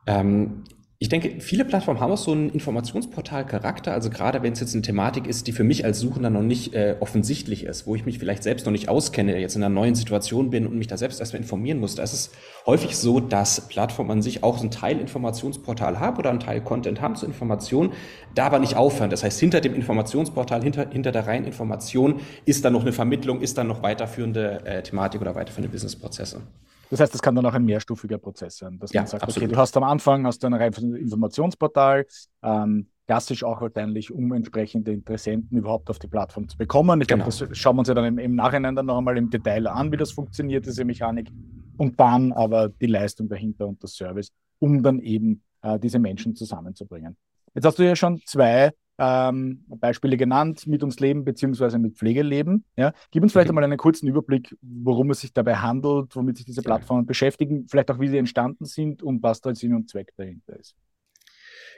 Ähm, 0.06 0.63
ich 1.01 1.07
denke, 1.07 1.40
viele 1.40 1.63
Plattformen 1.63 2.01
haben 2.01 2.12
auch 2.12 2.18
so 2.18 2.34
einen 2.34 2.50
Informationsportal-Charakter, 2.50 3.94
also 3.94 4.10
gerade 4.10 4.44
wenn 4.44 4.51
es 4.51 4.60
jetzt 4.60 4.74
eine 4.74 4.81
Thematik 4.81 5.28
ist, 5.28 5.48
die 5.48 5.54
für 5.54 5.63
mich 5.63 5.86
als 5.86 6.01
Suchender 6.01 6.30
noch 6.30 6.42
nicht 6.42 6.74
äh, 6.74 6.98
offensichtlich 7.00 7.63
ist, 7.63 7.88
wo 7.88 7.96
ich 7.96 8.06
mich 8.06 8.19
vielleicht 8.19 8.44
selbst 8.44 8.66
noch 8.66 8.74
nicht 8.74 8.90
auskenne, 8.90 9.40
jetzt 9.40 9.56
in 9.56 9.63
einer 9.63 9.74
neuen 9.74 9.96
Situation 9.96 10.50
bin 10.50 10.68
und 10.68 10.78
mich 10.78 10.88
da 10.88 10.98
selbst 10.98 11.22
erstmal 11.22 11.42
informieren 11.42 11.80
muss. 11.80 11.96
Da 11.96 12.04
ist 12.04 12.12
es 12.12 12.31
häufig 12.66 12.98
so, 12.98 13.22
dass 13.22 13.69
Plattformen 13.69 14.12
an 14.12 14.22
sich 14.22 14.44
auch 14.44 14.57
so 14.57 14.66
ein 14.66 14.72
Teil 14.72 15.00
Informationsportal 15.00 16.01
haben 16.01 16.18
oder 16.18 16.31
einen 16.31 16.42
Teil 16.42 16.60
Content 16.60 17.00
haben 17.00 17.16
zur 17.16 17.30
Information, 17.30 17.94
da 18.36 18.48
aber 18.48 18.60
nicht 18.60 18.75
aufhören. 18.75 19.10
Das 19.10 19.24
heißt, 19.24 19.40
hinter 19.40 19.62
dem 19.62 19.75
Informationsportal, 19.75 20.63
hinter, 20.63 20.90
hinter 20.90 21.13
der 21.13 21.25
reinen 21.28 21.46
Information 21.46 22.19
ist 22.44 22.66
dann 22.66 22.74
noch 22.74 22.81
eine 22.81 22.92
Vermittlung, 22.92 23.40
ist 23.40 23.57
dann 23.57 23.68
noch 23.68 23.84
weiterführende 23.84 24.66
äh, 24.66 24.84
Thematik 24.84 25.22
oder 25.22 25.34
weiterführende 25.34 25.69
Businessprozesse. 25.69 26.42
Das 26.89 27.00
heißt, 27.00 27.13
das 27.13 27.21
kann 27.21 27.36
dann 27.36 27.45
auch 27.45 27.53
ein 27.53 27.65
mehrstufiger 27.65 28.18
Prozess 28.18 28.57
sein, 28.57 28.80
dass 28.80 28.91
ja, 28.94 29.01
man 29.01 29.07
sagt, 29.07 29.24
absolut. 29.24 29.45
okay, 29.45 29.53
du 29.53 29.59
hast 29.59 29.77
am 29.77 29.83
Anfang 29.83 30.25
hast 30.25 30.44
du 30.44 30.47
ein 30.47 30.95
Informationsportal, 30.95 32.06
ähm, 32.41 32.88
klassisch 33.07 33.44
auch 33.44 33.62
wahrscheinlich, 33.62 34.12
um 34.12 34.31
entsprechende 34.33 34.91
Interessenten 34.91 35.57
überhaupt 35.57 35.89
auf 35.89 36.00
die 36.00 36.07
Plattform 36.07 36.47
zu 36.47 36.57
bekommen. 36.57 37.01
Ich 37.01 37.07
genau. 37.07 37.25
glaube, 37.25 37.47
das 37.47 37.57
schauen 37.57 37.75
wir 37.75 37.80
uns 37.80 37.88
ja 37.88 37.94
dann 37.94 38.06
im, 38.06 38.18
im 38.19 38.36
Nachhinein 38.36 38.75
dann 38.75 38.86
noch 38.86 38.97
einmal 38.97 39.18
im 39.18 39.30
Detail 39.30 39.68
an, 39.68 39.91
wie 39.91 39.97
das 39.97 40.12
funktioniert, 40.12 40.65
diese 40.65 40.86
Mechanik. 40.86 41.31
Und 41.77 42.00
dann 42.00 42.33
aber 42.33 42.69
die 42.69 42.88
Leistung 42.88 43.30
dahinter 43.30 43.68
und 43.68 43.83
das 43.83 43.94
Service, 43.94 44.31
um 44.59 44.83
dann 44.83 45.00
eben 45.00 45.41
äh, 45.62 45.80
diese 45.80 45.97
Menschen 45.97 46.36
zusammenzubringen. 46.36 47.15
Jetzt 47.56 47.65
hast 47.65 47.80
du 47.80 47.83
ja 47.83 47.95
schon 47.95 48.21
zwei 48.25 48.71
ähm, 49.00 49.63
Beispiele 49.68 50.18
genannt, 50.18 50.68
mit 50.68 50.84
uns 50.84 51.00
leben 51.00 51.24
beziehungsweise 51.24 51.80
mit 51.80 51.96
Pflegeleben. 51.96 52.66
Ja? 52.75 52.94
Gib 53.12 53.24
uns 53.24 53.31
vielleicht 53.31 53.50
einmal 53.50 53.63
einen 53.63 53.78
kurzen 53.78 54.07
Überblick, 54.07 54.56
worum 54.62 55.12
es 55.12 55.22
sich 55.22 55.34
dabei 55.34 55.56
handelt, 55.56 56.16
womit 56.16 56.38
sich 56.38 56.46
diese 56.46 56.62
Plattformen 56.62 57.06
beschäftigen, 57.06 57.68
vielleicht 57.68 57.90
auch 57.92 58.00
wie 58.00 58.10
sie 58.10 58.18
entstanden 58.18 58.66
sind 58.66 59.01
und 59.01 59.24
was 59.24 59.42
da 59.42 59.56
Sinn 59.56 59.74
und 59.74 59.90
Zweck 59.90 60.13
dahinter 60.18 60.60
ist. 60.60 60.75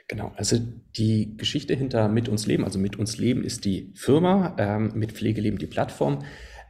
Genau, 0.08 0.32
also 0.36 0.58
die 0.96 1.36
Geschichte 1.36 1.74
hinter 1.74 2.08
Mit 2.08 2.28
uns 2.28 2.46
Leben, 2.46 2.64
also 2.64 2.78
Mit 2.78 2.98
uns 2.98 3.18
Leben 3.18 3.44
ist 3.44 3.64
die 3.64 3.92
Firma, 3.94 4.56
ähm, 4.58 4.92
mit 4.94 5.12
Pflegeleben 5.12 5.58
die 5.58 5.66
Plattform. 5.66 6.24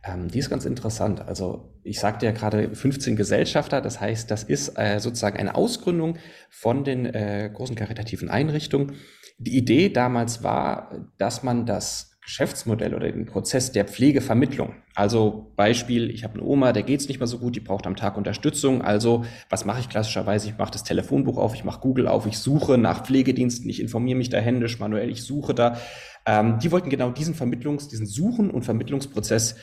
Ähm, 0.04 0.28
die 0.28 0.38
ist 0.38 0.50
ganz 0.50 0.64
interessant. 0.64 1.21
Also 1.21 1.73
ich 1.82 1.99
sagte 1.99 2.26
ja 2.26 2.32
gerade 2.32 2.75
15 2.75 3.16
Gesellschafter, 3.16 3.80
das 3.80 4.00
heißt, 4.00 4.30
das 4.30 4.42
ist 4.42 4.76
äh, 4.76 4.99
sozusagen 4.99 5.38
eine 5.38 5.54
Ausgründung 5.54 6.18
von 6.50 6.85
den 6.85 7.06
äh, 7.06 7.50
großen 7.52 7.76
karitativen 7.76 8.28
Einrichtungen 8.28 8.97
die 9.42 9.56
Idee 9.56 9.88
damals 9.88 10.42
war, 10.42 11.08
dass 11.18 11.42
man 11.42 11.66
das 11.66 12.12
Geschäftsmodell 12.22 12.94
oder 12.94 13.11
den 13.11 13.26
Prozess 13.26 13.72
der 13.72 13.84
Pflegevermittlung. 13.84 14.76
Also 14.94 15.52
Beispiel, 15.56 16.08
ich 16.08 16.22
habe 16.22 16.34
eine 16.34 16.44
Oma, 16.44 16.72
der 16.72 16.84
geht 16.84 17.00
es 17.00 17.08
nicht 17.08 17.18
mehr 17.18 17.26
so 17.26 17.38
gut, 17.38 17.56
die 17.56 17.61
braucht 17.61 17.84
am 17.84 17.96
Tag 17.96 18.16
Unterstützung. 18.16 18.80
Also 18.80 19.25
was 19.50 19.64
mache 19.64 19.80
ich 19.80 19.88
klassischerweise? 19.88 20.49
Ich 20.49 20.56
mache 20.56 20.70
das 20.70 20.84
Telefonbuch 20.84 21.37
auf, 21.37 21.54
ich 21.54 21.64
mache 21.64 21.80
Google 21.80 22.06
auf, 22.06 22.26
ich 22.26 22.38
suche 22.38 22.78
nach 22.78 23.04
Pflegediensten, 23.04 23.68
ich 23.68 23.80
informiere 23.80 24.18
mich 24.18 24.30
da 24.30 24.38
händisch, 24.38 24.78
manuell, 24.78 25.11
ich 25.11 25.25
suche 25.25 25.52
da. 25.52 25.78
Ähm, 26.25 26.61
die 26.61 26.70
wollten 26.70 26.90
genau 26.90 27.11
diesen 27.11 27.34
Vermittlungs-, 27.34 27.88
diesen 27.88 28.06
Suchen- 28.06 28.50
und 28.50 28.62
Vermittlungsprozess 28.62 29.56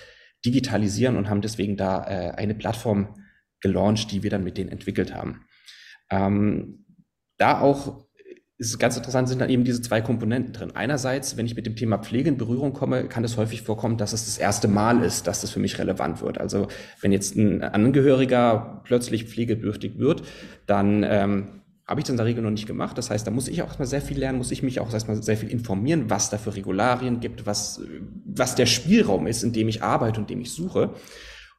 digitalisieren 0.46 1.16
und 1.16 1.30
haben 1.30 1.42
deswegen 1.42 1.78
da 1.78 2.04
äh, 2.04 2.32
eine 2.32 2.56
Plattform 2.56 3.16
gelauncht, 3.62 4.12
die 4.12 4.22
wir 4.22 4.30
dann 4.30 4.44
mit 4.44 4.58
denen 4.58 4.70
entwickelt 4.70 5.16
haben. 5.16 5.46
Ähm, 6.10 6.86
da 7.38 7.62
auch 7.62 8.09
ist 8.60 8.78
ganz 8.78 8.98
interessant, 8.98 9.30
sind 9.30 9.40
dann 9.40 9.50
eben 9.50 9.64
diese 9.64 9.82
zwei 9.82 10.02
Komponenten 10.02 10.52
drin. 10.52 10.72
Einerseits, 10.76 11.38
wenn 11.38 11.46
ich 11.46 11.56
mit 11.56 11.66
dem 11.66 11.78
Thema 11.78 11.98
Pflege 11.98 12.28
in 12.28 12.38
Berührung 12.38 12.74
komme, 12.74 13.06
kann 13.06 13.24
es 13.24 13.38
häufig 13.38 13.62
vorkommen, 13.62 13.98
dass 13.98 14.12
es 14.12 14.26
das 14.26 14.38
erste 14.38 14.68
Mal 14.68 15.02
ist, 15.02 15.28
dass 15.28 15.40
das 15.40 15.52
für 15.52 15.62
mich 15.62 15.80
relevant 15.80 16.22
wird. 16.22 16.38
Also 16.38 16.68
wenn 17.00 17.14
jetzt 17.14 17.38
ein 17.38 17.64
Angehöriger 17.64 18.82
plötzlich 18.84 19.24
pflegebedürftig 19.24 19.98
wird, 19.98 20.24
dann 20.66 21.04
ähm, 21.08 21.48
habe 21.88 22.02
ich 22.02 22.04
das 22.04 22.12
in 22.12 22.18
der 22.18 22.26
Regel 22.26 22.44
noch 22.44 22.52
nicht 22.52 22.68
gemacht. 22.68 22.98
Das 22.98 23.10
heißt, 23.10 23.26
da 23.26 23.32
muss 23.32 23.48
ich 23.48 23.62
auch 23.62 23.68
erstmal 23.68 23.88
sehr 23.88 24.02
viel 24.02 24.20
lernen, 24.20 24.38
muss 24.38 24.52
ich 24.52 24.62
mich 24.62 24.82
auch 24.82 24.92
erstmal 24.92 25.24
sehr 25.24 25.38
viel 25.38 25.50
informieren, 25.50 26.10
was 26.10 26.30
da 26.30 26.38
für 26.38 26.54
Regularien 26.54 27.22
gibt, 27.22 27.46
was, 27.46 27.82
was 28.26 28.56
der 28.56 28.66
Spielraum 28.66 29.26
ist, 29.26 29.42
in 29.42 29.54
dem 29.54 29.70
ich 29.70 29.84
arbeite 29.84 30.20
und 30.20 30.30
dem 30.30 30.42
ich 30.42 30.52
suche. 30.52 30.96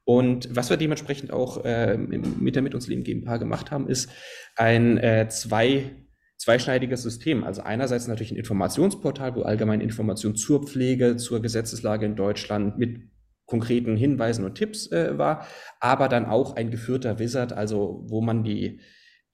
Und 0.05 0.55
was 0.55 0.69
wir 0.69 0.77
dementsprechend 0.77 1.33
auch 1.33 1.65
äh, 1.65 1.97
mit 1.97 2.57
der 2.57 2.63
Mit 2.63 2.75
uns 2.75 2.89
Leben 2.89 3.05
GmbH 3.05 3.39
gemacht 3.39 3.71
haben, 3.71 3.89
ist 3.89 4.11
ein 4.55 4.99
äh, 4.99 5.29
zwei 5.31 5.93
zweischneidiges 6.41 7.03
System. 7.03 7.45
Also 7.45 7.63
einerseits 7.63 8.09
natürlich 8.09 8.33
ein 8.33 8.39
Informationsportal, 8.39 9.37
wo 9.37 9.43
allgemein 9.43 9.83
Informationen 9.83 10.37
zur 10.37 10.67
Pflege, 10.67 11.17
zur 11.17 11.43
Gesetzeslage 11.43 12.07
in 12.07 12.17
Deutschland 12.17 12.79
mit 12.79 13.11
konkreten 13.45 13.97
Hinweisen 13.97 14.45
und 14.45 14.55
Tipps 14.55 14.91
äh, 14.91 15.19
war, 15.19 15.47
aber 15.81 16.09
dann 16.09 16.25
auch 16.25 16.57
ein 16.57 16.71
geführter 16.71 17.19
Wizard, 17.19 17.53
also 17.53 18.05
wo 18.09 18.23
man 18.23 18.43
die, 18.43 18.81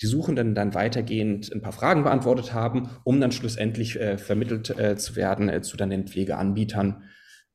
die 0.03 0.07
Suchenden 0.07 0.55
dann 0.55 0.75
weitergehend 0.75 1.53
ein 1.53 1.61
paar 1.61 1.73
Fragen 1.73 2.03
beantwortet 2.03 2.53
haben, 2.53 2.89
um 3.05 3.21
dann 3.21 3.31
schlussendlich 3.31 4.01
äh, 4.01 4.19
vermittelt 4.19 4.77
äh, 4.77 4.97
zu 4.97 5.15
werden 5.15 5.49
äh, 5.49 5.63
zu 5.63 5.77
dann 5.77 5.91
den 5.91 6.09
Pflegeanbietern, 6.09 7.05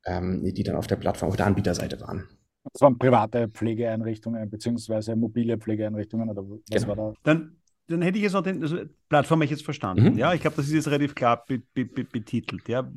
ähm, 0.06 0.44
die 0.46 0.64
dann 0.64 0.76
auf 0.78 0.88
der 0.88 0.96
Plattform, 0.96 1.30
auf 1.30 1.36
der 1.36 1.48
Anbieterseite 1.48 2.00
waren. 2.00 2.30
Das 2.72 2.82
waren 2.82 2.98
private 2.98 3.50
Pflegeeinrichtungen 3.50 4.50
beziehungsweise 4.50 5.16
mobile 5.16 5.58
Pflegeeinrichtungen 5.58 6.30
oder 6.30 6.44
was 6.44 6.60
genau. 6.70 6.88
war 6.88 6.96
da? 6.96 7.14
Dann 7.24 7.58
dann 7.88 8.02
hätte 8.02 8.18
ich 8.18 8.24
jetzt 8.24 8.34
noch 8.34 8.44
den 8.44 8.62
also 8.62 8.78
Plattform 9.10 9.42
ich 9.42 9.50
jetzt 9.50 9.66
verstanden. 9.66 10.14
Mhm. 10.14 10.18
Ja, 10.18 10.34
ich 10.34 10.42
glaube, 10.42 10.56
das 10.56 10.68
ist 10.68 10.74
jetzt 10.74 10.88
relativ 10.88 11.16
klar 11.16 11.44
be, 11.46 11.62
be, 11.74 11.86
be, 11.86 12.06
betitelt. 12.06 12.68
Ja, 12.70 12.90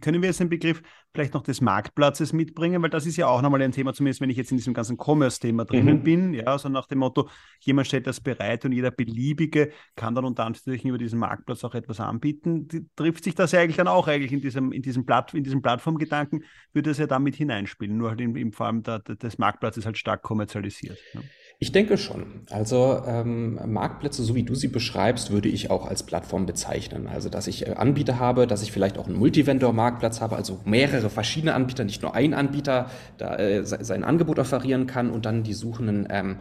können 0.00 0.20
wir 0.20 0.28
jetzt 0.28 0.40
den 0.40 0.48
Begriff 0.48 0.82
vielleicht 1.14 1.34
noch 1.34 1.42
des 1.42 1.60
Marktplatzes 1.60 2.32
mitbringen, 2.32 2.82
weil 2.82 2.90
das 2.90 3.06
ist 3.06 3.16
ja 3.16 3.28
auch 3.28 3.40
nochmal 3.40 3.62
ein 3.62 3.72
Thema, 3.72 3.94
zumindest 3.94 4.20
wenn 4.20 4.28
ich 4.28 4.36
jetzt 4.36 4.50
in 4.50 4.56
diesem 4.56 4.74
ganzen 4.74 4.98
Commerce-Thema 4.98 5.64
drinnen 5.64 5.98
mhm. 5.98 6.02
bin, 6.02 6.34
ja, 6.34 6.58
so 6.58 6.68
nach 6.68 6.86
dem 6.86 6.98
Motto, 6.98 7.28
jemand 7.60 7.86
stellt 7.86 8.06
das 8.06 8.20
bereit 8.20 8.64
und 8.64 8.72
jeder 8.72 8.90
Beliebige 8.90 9.70
kann 9.94 10.14
dann 10.14 10.24
unter 10.24 10.44
Anführungszeichen 10.44 10.88
über 10.90 10.98
diesen 10.98 11.20
Marktplatz 11.20 11.62
auch 11.62 11.74
etwas 11.74 12.00
anbieten. 12.00 12.66
Die, 12.68 12.86
trifft 12.96 13.24
sich 13.24 13.34
das 13.34 13.52
ja 13.52 13.60
eigentlich 13.60 13.76
dann 13.76 13.88
auch 13.88 14.08
eigentlich 14.08 14.32
in 14.32 14.40
diesem, 14.40 14.72
in 14.72 14.82
diesem, 14.82 15.06
Platt, 15.06 15.32
in 15.32 15.44
diesem 15.44 15.62
Plattformgedanken, 15.62 16.44
würde 16.72 16.90
das 16.90 16.98
ja 16.98 17.06
damit 17.06 17.36
hineinspielen, 17.36 17.96
nur 17.96 18.10
halt 18.10 18.20
in, 18.20 18.34
in 18.34 18.52
Form 18.52 18.82
der, 18.82 18.98
des 18.98 19.38
Marktplatzes 19.38 19.86
halt 19.86 19.96
stark 19.96 20.22
kommerzialisiert. 20.22 20.98
Ja. 21.14 21.20
Ich 21.58 21.72
denke 21.72 21.96
schon. 21.96 22.42
Also 22.50 23.02
ähm, 23.06 23.58
Marktplätze, 23.64 24.22
so 24.22 24.34
wie 24.34 24.42
du 24.42 24.54
sie 24.54 24.68
beschreibst, 24.68 25.30
würde 25.30 25.48
ich 25.48 25.70
auch 25.70 25.86
als 25.86 26.02
Plattform 26.02 26.44
bezeichnen. 26.44 27.06
Also 27.06 27.30
dass 27.30 27.46
ich 27.46 27.66
äh, 27.66 27.72
Anbieter 27.72 28.18
habe, 28.18 28.46
dass 28.46 28.62
ich 28.62 28.72
vielleicht 28.72 28.98
auch 28.98 29.06
einen 29.06 29.16
Multivendor-Marktplatz 29.16 30.20
habe, 30.20 30.36
also 30.36 30.60
mehrere 30.66 31.08
verschiedene 31.08 31.54
Anbieter, 31.54 31.84
nicht 31.84 32.02
nur 32.02 32.14
ein 32.14 32.34
Anbieter, 32.34 32.90
da 33.16 33.36
äh, 33.36 33.64
sein 33.64 34.04
Angebot 34.04 34.38
offerieren 34.38 34.86
kann 34.86 35.08
und 35.08 35.24
dann 35.24 35.44
die 35.44 35.54
Suchenden 35.54 36.06
ähm, 36.10 36.36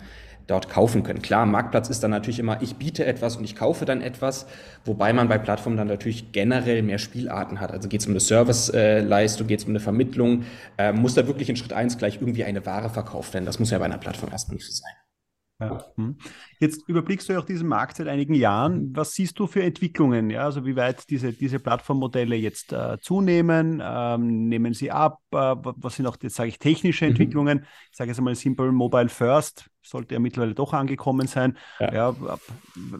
dort 0.47 0.69
kaufen 0.69 1.03
können. 1.03 1.21
Klar, 1.21 1.45
Marktplatz 1.45 1.89
ist 1.89 2.03
dann 2.03 2.11
natürlich 2.11 2.39
immer, 2.39 2.61
ich 2.61 2.75
biete 2.75 3.05
etwas 3.05 3.37
und 3.37 3.45
ich 3.45 3.55
kaufe 3.55 3.85
dann 3.85 4.01
etwas, 4.01 4.45
wobei 4.83 5.13
man 5.13 5.29
bei 5.29 5.37
Plattformen 5.37 5.77
dann 5.77 5.87
natürlich 5.87 6.33
generell 6.33 6.83
mehr 6.83 6.99
Spielarten 6.99 7.61
hat. 7.61 7.71
Also 7.71 7.87
geht 7.87 8.01
es 8.01 8.07
um 8.07 8.11
eine 8.11 8.19
Serviceleistung, 8.19 9.47
geht 9.47 9.59
es 9.59 9.65
um 9.65 9.71
eine 9.71 9.79
Vermittlung, 9.79 10.43
äh, 10.77 10.91
muss 10.91 11.15
da 11.15 11.25
wirklich 11.25 11.49
in 11.49 11.55
Schritt 11.55 11.71
eins 11.71 11.97
gleich 11.97 12.15
irgendwie 12.15 12.43
eine 12.43 12.65
Ware 12.65 12.89
verkauft 12.89 13.33
werden. 13.33 13.45
Das 13.45 13.59
muss 13.59 13.71
ja 13.71 13.79
bei 13.79 13.85
einer 13.85 13.97
Plattform 13.97 14.31
erstmal 14.31 14.55
nicht 14.55 14.67
so 14.67 14.73
sein. 14.73 15.04
Ja. 15.59 15.85
Hm. 15.95 16.17
Jetzt 16.59 16.87
überblickst 16.87 17.27
du 17.27 17.33
ja 17.33 17.39
auch 17.39 17.45
diesen 17.45 17.67
Markt 17.67 17.97
seit 17.97 18.07
einigen 18.07 18.33
Jahren. 18.33 18.95
Was 18.95 19.13
siehst 19.13 19.39
du 19.39 19.47
für 19.47 19.63
Entwicklungen? 19.63 20.29
Ja? 20.29 20.45
Also 20.45 20.65
wie 20.65 20.75
weit 20.75 21.09
diese, 21.09 21.33
diese 21.33 21.59
Plattformmodelle 21.59 22.35
jetzt 22.35 22.73
äh, 22.73 22.97
zunehmen? 22.99 23.81
Ähm, 23.83 24.47
nehmen 24.47 24.73
sie 24.73 24.91
ab? 24.91 25.19
Äh, 25.31 25.55
was 25.61 25.95
sind 25.95 26.07
auch, 26.07 26.17
jetzt 26.21 26.35
sage 26.35 26.49
ich, 26.49 26.59
technische 26.59 27.05
mhm. 27.05 27.11
Entwicklungen? 27.11 27.57
Mhm. 27.59 27.65
Ich 27.91 27.97
sage 27.97 28.09
jetzt 28.09 28.17
einmal 28.17 28.35
Simple 28.35 28.71
Mobile 28.71 29.09
First 29.09 29.69
sollte 29.85 30.15
ja 30.15 30.19
mittlerweile 30.19 30.53
doch 30.53 30.73
angekommen 30.73 31.27
sein. 31.27 31.57
Ja. 31.79 31.93
ja 31.93 32.15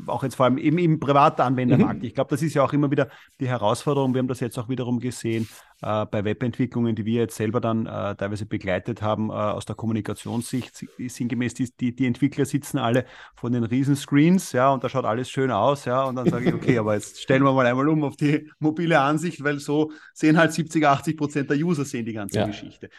auch 0.08 0.24
jetzt 0.24 0.36
vor 0.36 0.46
allem 0.46 0.58
eben 0.58 0.78
im 0.78 1.00
Privatanwendermarkt. 1.00 2.02
Mhm. 2.02 2.06
Ich 2.06 2.14
glaube, 2.14 2.30
das 2.30 2.42
ist 2.42 2.54
ja 2.54 2.64
auch 2.64 2.74
immer 2.74 2.92
wieder 2.92 3.10
die 3.40 3.48
Herausforderung. 3.48 4.14
Wir 4.14 4.20
haben 4.20 4.28
das 4.28 4.40
jetzt 4.40 4.58
auch 4.58 4.70
wiederum 4.70 5.00
gesehen 5.00 5.48
äh, 5.82 6.06
bei 6.06 6.24
Webentwicklungen, 6.24 6.96
die 6.96 7.06
wir 7.06 7.22
jetzt 7.22 7.36
selber 7.36 7.60
dann 7.60 7.86
äh, 7.86 8.16
teilweise 8.16 8.46
begleitet 8.46 9.02
haben 9.02 9.30
äh, 9.30 9.34
aus 9.34 9.66
der 9.66 9.76
Kommunikationssicht. 9.76 10.86
Sinngemäß, 10.98 11.56
die, 11.56 11.70
die, 11.80 11.96
die, 11.96 12.06
Entwickler 12.06 12.46
sitzen 12.46 12.78
alle 12.78 13.06
vor 13.36 13.45
den 13.54 13.64
Riesenscreens, 13.64 14.52
ja, 14.52 14.72
und 14.72 14.84
da 14.84 14.90
schaut 14.90 15.06
alles 15.06 15.30
schön 15.30 15.52
aus, 15.52 15.86
ja, 15.86 16.04
und 16.04 16.16
dann 16.16 16.30
sage 16.30 16.50
ich, 16.50 16.54
okay, 16.54 16.78
aber 16.78 16.94
jetzt 16.96 17.22
stellen 17.22 17.44
wir 17.44 17.54
mal 17.54 17.66
einmal 17.66 17.88
um 17.90 18.04
auf 18.04 18.16
die 18.16 18.50
mobile 18.60 19.00
Ansicht, 19.00 19.44
weil 19.44 19.60
so 19.60 19.92
sehen 20.14 20.38
halt 20.38 20.54
70, 20.54 20.86
80 20.86 21.18
Prozent 21.18 21.50
der 21.50 21.58
User 21.58 21.86
sehen 21.86 22.06
die 22.06 22.14
ganze 22.14 22.40
ja. 22.40 22.48
Geschichte. 22.48 22.90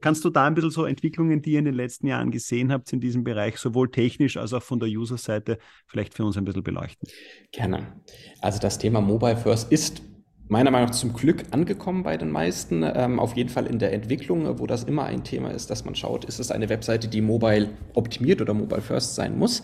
Kannst 0.00 0.24
du 0.24 0.30
da 0.30 0.46
ein 0.46 0.54
bisschen 0.54 0.70
so 0.70 0.84
Entwicklungen, 0.84 1.42
die 1.42 1.52
ihr 1.52 1.58
in 1.58 1.64
den 1.64 1.74
letzten 1.74 2.06
Jahren 2.06 2.30
gesehen 2.30 2.72
habt 2.72 2.92
in 2.92 3.00
diesem 3.00 3.24
Bereich, 3.24 3.58
sowohl 3.58 3.90
technisch 3.90 4.36
als 4.36 4.52
auch 4.52 4.62
von 4.62 4.80
der 4.80 4.88
User-Seite, 4.88 5.58
vielleicht 5.86 6.14
für 6.14 6.24
uns 6.24 6.36
ein 6.36 6.44
bisschen 6.44 6.62
beleuchten? 6.62 7.08
Gerne. 7.50 8.00
Also 8.40 8.58
das 8.58 8.78
Thema 8.78 9.00
Mobile 9.00 9.36
First 9.36 9.72
ist 9.72 10.02
meiner 10.52 10.70
Meinung 10.70 10.88
nach 10.88 10.94
zum 10.94 11.14
Glück 11.14 11.44
angekommen 11.50 12.02
bei 12.02 12.16
den 12.16 12.30
meisten. 12.30 12.84
Ähm, 12.84 13.18
auf 13.18 13.34
jeden 13.36 13.48
Fall 13.48 13.66
in 13.66 13.78
der 13.78 13.92
Entwicklung, 13.92 14.58
wo 14.58 14.66
das 14.66 14.84
immer 14.84 15.04
ein 15.04 15.24
Thema 15.24 15.50
ist, 15.50 15.70
dass 15.70 15.84
man 15.84 15.94
schaut, 15.94 16.26
ist 16.26 16.38
es 16.38 16.50
eine 16.50 16.68
Webseite, 16.68 17.08
die 17.08 17.22
mobile 17.22 17.70
optimiert 17.94 18.40
oder 18.42 18.52
mobile 18.52 18.82
first 18.82 19.14
sein 19.14 19.38
muss. 19.38 19.62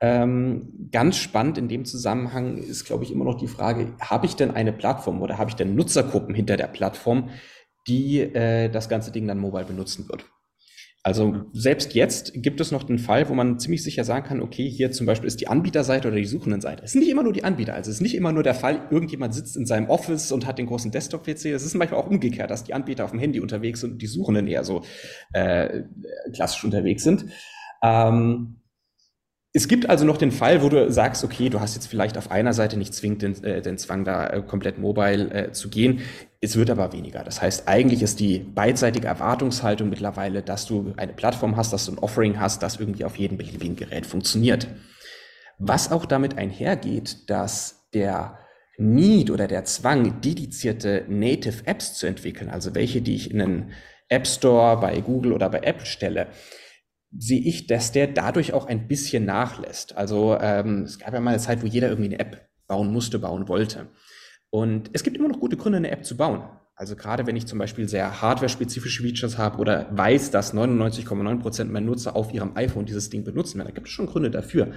Ähm, 0.00 0.88
ganz 0.92 1.16
spannend 1.16 1.58
in 1.58 1.68
dem 1.68 1.84
Zusammenhang 1.84 2.58
ist, 2.58 2.84
glaube 2.84 3.02
ich, 3.04 3.10
immer 3.10 3.24
noch 3.24 3.38
die 3.38 3.48
Frage, 3.48 3.94
habe 4.00 4.26
ich 4.26 4.36
denn 4.36 4.52
eine 4.52 4.72
Plattform 4.72 5.20
oder 5.20 5.36
habe 5.36 5.50
ich 5.50 5.56
denn 5.56 5.74
Nutzergruppen 5.74 6.34
hinter 6.34 6.56
der 6.56 6.68
Plattform, 6.68 7.30
die 7.88 8.20
äh, 8.20 8.68
das 8.68 8.88
ganze 8.88 9.10
Ding 9.10 9.26
dann 9.26 9.38
mobile 9.38 9.64
benutzen 9.64 10.08
wird? 10.08 10.26
Also 11.06 11.44
selbst 11.52 11.92
jetzt 11.92 12.32
gibt 12.34 12.62
es 12.62 12.72
noch 12.72 12.82
den 12.82 12.98
Fall, 12.98 13.28
wo 13.28 13.34
man 13.34 13.58
ziemlich 13.58 13.82
sicher 13.82 14.04
sagen 14.04 14.26
kann, 14.26 14.40
okay, 14.40 14.66
hier 14.70 14.90
zum 14.90 15.04
Beispiel 15.06 15.26
ist 15.26 15.38
die 15.38 15.48
Anbieterseite 15.48 16.08
oder 16.08 16.16
die 16.16 16.24
Suchendenseite. 16.24 16.82
Es 16.82 16.92
sind 16.92 17.02
nicht 17.02 17.10
immer 17.10 17.22
nur 17.22 17.34
die 17.34 17.44
Anbieter, 17.44 17.74
also 17.74 17.90
es 17.90 17.98
ist 17.98 18.00
nicht 18.00 18.14
immer 18.14 18.32
nur 18.32 18.42
der 18.42 18.54
Fall, 18.54 18.88
irgendjemand 18.90 19.34
sitzt 19.34 19.54
in 19.54 19.66
seinem 19.66 19.90
Office 19.90 20.32
und 20.32 20.46
hat 20.46 20.56
den 20.56 20.64
großen 20.64 20.90
Desktop-PC. 20.90 21.44
Es 21.52 21.62
ist 21.62 21.74
manchmal 21.74 22.00
auch 22.00 22.06
umgekehrt, 22.06 22.50
dass 22.50 22.64
die 22.64 22.72
Anbieter 22.72 23.04
auf 23.04 23.10
dem 23.10 23.20
Handy 23.20 23.40
unterwegs 23.40 23.82
sind 23.82 23.92
und 23.92 23.98
die 24.02 24.06
Suchenden 24.06 24.46
eher 24.46 24.64
so 24.64 24.82
äh, 25.34 25.82
klassisch 26.32 26.64
unterwegs 26.64 27.04
sind. 27.04 27.26
Ähm, 27.82 28.62
es 29.52 29.68
gibt 29.68 29.90
also 29.90 30.06
noch 30.06 30.16
den 30.16 30.32
Fall, 30.32 30.62
wo 30.62 30.70
du 30.70 30.90
sagst, 30.90 31.22
okay, 31.22 31.50
du 31.50 31.60
hast 31.60 31.74
jetzt 31.74 31.86
vielleicht 31.86 32.18
auf 32.18 32.30
einer 32.30 32.54
Seite 32.54 32.78
nicht 32.78 32.94
zwingend 32.94 33.22
den, 33.22 33.44
äh, 33.44 33.60
den 33.60 33.76
Zwang, 33.76 34.04
da 34.04 34.26
äh, 34.26 34.42
komplett 34.42 34.78
mobile 34.78 35.30
äh, 35.30 35.52
zu 35.52 35.68
gehen. 35.68 36.00
Es 36.44 36.56
wird 36.56 36.68
aber 36.68 36.92
weniger. 36.92 37.24
Das 37.24 37.40
heißt, 37.40 37.68
eigentlich 37.68 38.02
ist 38.02 38.20
die 38.20 38.38
beidseitige 38.38 39.06
Erwartungshaltung 39.06 39.88
mittlerweile, 39.88 40.42
dass 40.42 40.66
du 40.66 40.92
eine 40.98 41.14
Plattform 41.14 41.56
hast, 41.56 41.72
dass 41.72 41.86
du 41.86 41.92
ein 41.92 41.98
Offering 41.98 42.38
hast, 42.38 42.62
das 42.62 42.78
irgendwie 42.78 43.06
auf 43.06 43.16
jedem 43.16 43.38
beliebigen 43.38 43.76
Gerät 43.76 44.04
funktioniert. 44.04 44.68
Was 45.58 45.90
auch 45.90 46.04
damit 46.04 46.36
einhergeht, 46.36 47.30
dass 47.30 47.88
der 47.94 48.38
Need 48.76 49.30
oder 49.30 49.48
der 49.48 49.64
Zwang, 49.64 50.20
dedizierte 50.20 51.06
Native 51.08 51.66
Apps 51.66 51.94
zu 51.94 52.06
entwickeln, 52.06 52.50
also 52.50 52.74
welche, 52.74 53.00
die 53.00 53.14
ich 53.14 53.30
in 53.30 53.40
einen 53.40 53.72
App 54.10 54.26
Store 54.26 54.78
bei 54.78 55.00
Google 55.00 55.32
oder 55.32 55.48
bei 55.48 55.60
Apple 55.60 55.86
stelle, 55.86 56.26
sehe 57.16 57.40
ich, 57.40 57.68
dass 57.68 57.90
der 57.90 58.08
dadurch 58.08 58.52
auch 58.52 58.66
ein 58.66 58.86
bisschen 58.86 59.24
nachlässt. 59.24 59.96
Also 59.96 60.36
ähm, 60.38 60.82
es 60.82 60.98
gab 60.98 61.14
ja 61.14 61.20
mal 61.20 61.30
eine 61.30 61.40
Zeit, 61.40 61.62
wo 61.62 61.66
jeder 61.66 61.88
irgendwie 61.88 62.12
eine 62.12 62.20
App 62.20 62.50
bauen 62.66 62.92
musste, 62.92 63.18
bauen 63.18 63.48
wollte. 63.48 63.88
Und 64.54 64.90
es 64.92 65.02
gibt 65.02 65.16
immer 65.16 65.26
noch 65.26 65.40
gute 65.40 65.56
Gründe, 65.56 65.78
eine 65.78 65.90
App 65.90 66.04
zu 66.04 66.16
bauen. 66.16 66.44
Also 66.76 66.94
gerade 66.94 67.26
wenn 67.26 67.34
ich 67.34 67.44
zum 67.48 67.58
Beispiel 67.58 67.88
sehr 67.88 68.22
hardware-spezifische 68.22 69.02
Features 69.02 69.36
habe 69.36 69.58
oder 69.58 69.88
weiß, 69.90 70.30
dass 70.30 70.54
99,9 70.54 71.40
Prozent 71.40 71.72
meiner 71.72 71.86
Nutzer 71.86 72.14
auf 72.14 72.32
ihrem 72.32 72.56
iPhone 72.56 72.86
dieses 72.86 73.10
Ding 73.10 73.24
benutzen 73.24 73.58
werden, 73.58 73.70
da 73.70 73.74
gibt 73.74 73.88
es 73.88 73.92
schon 73.92 74.06
Gründe 74.06 74.30
dafür. 74.30 74.68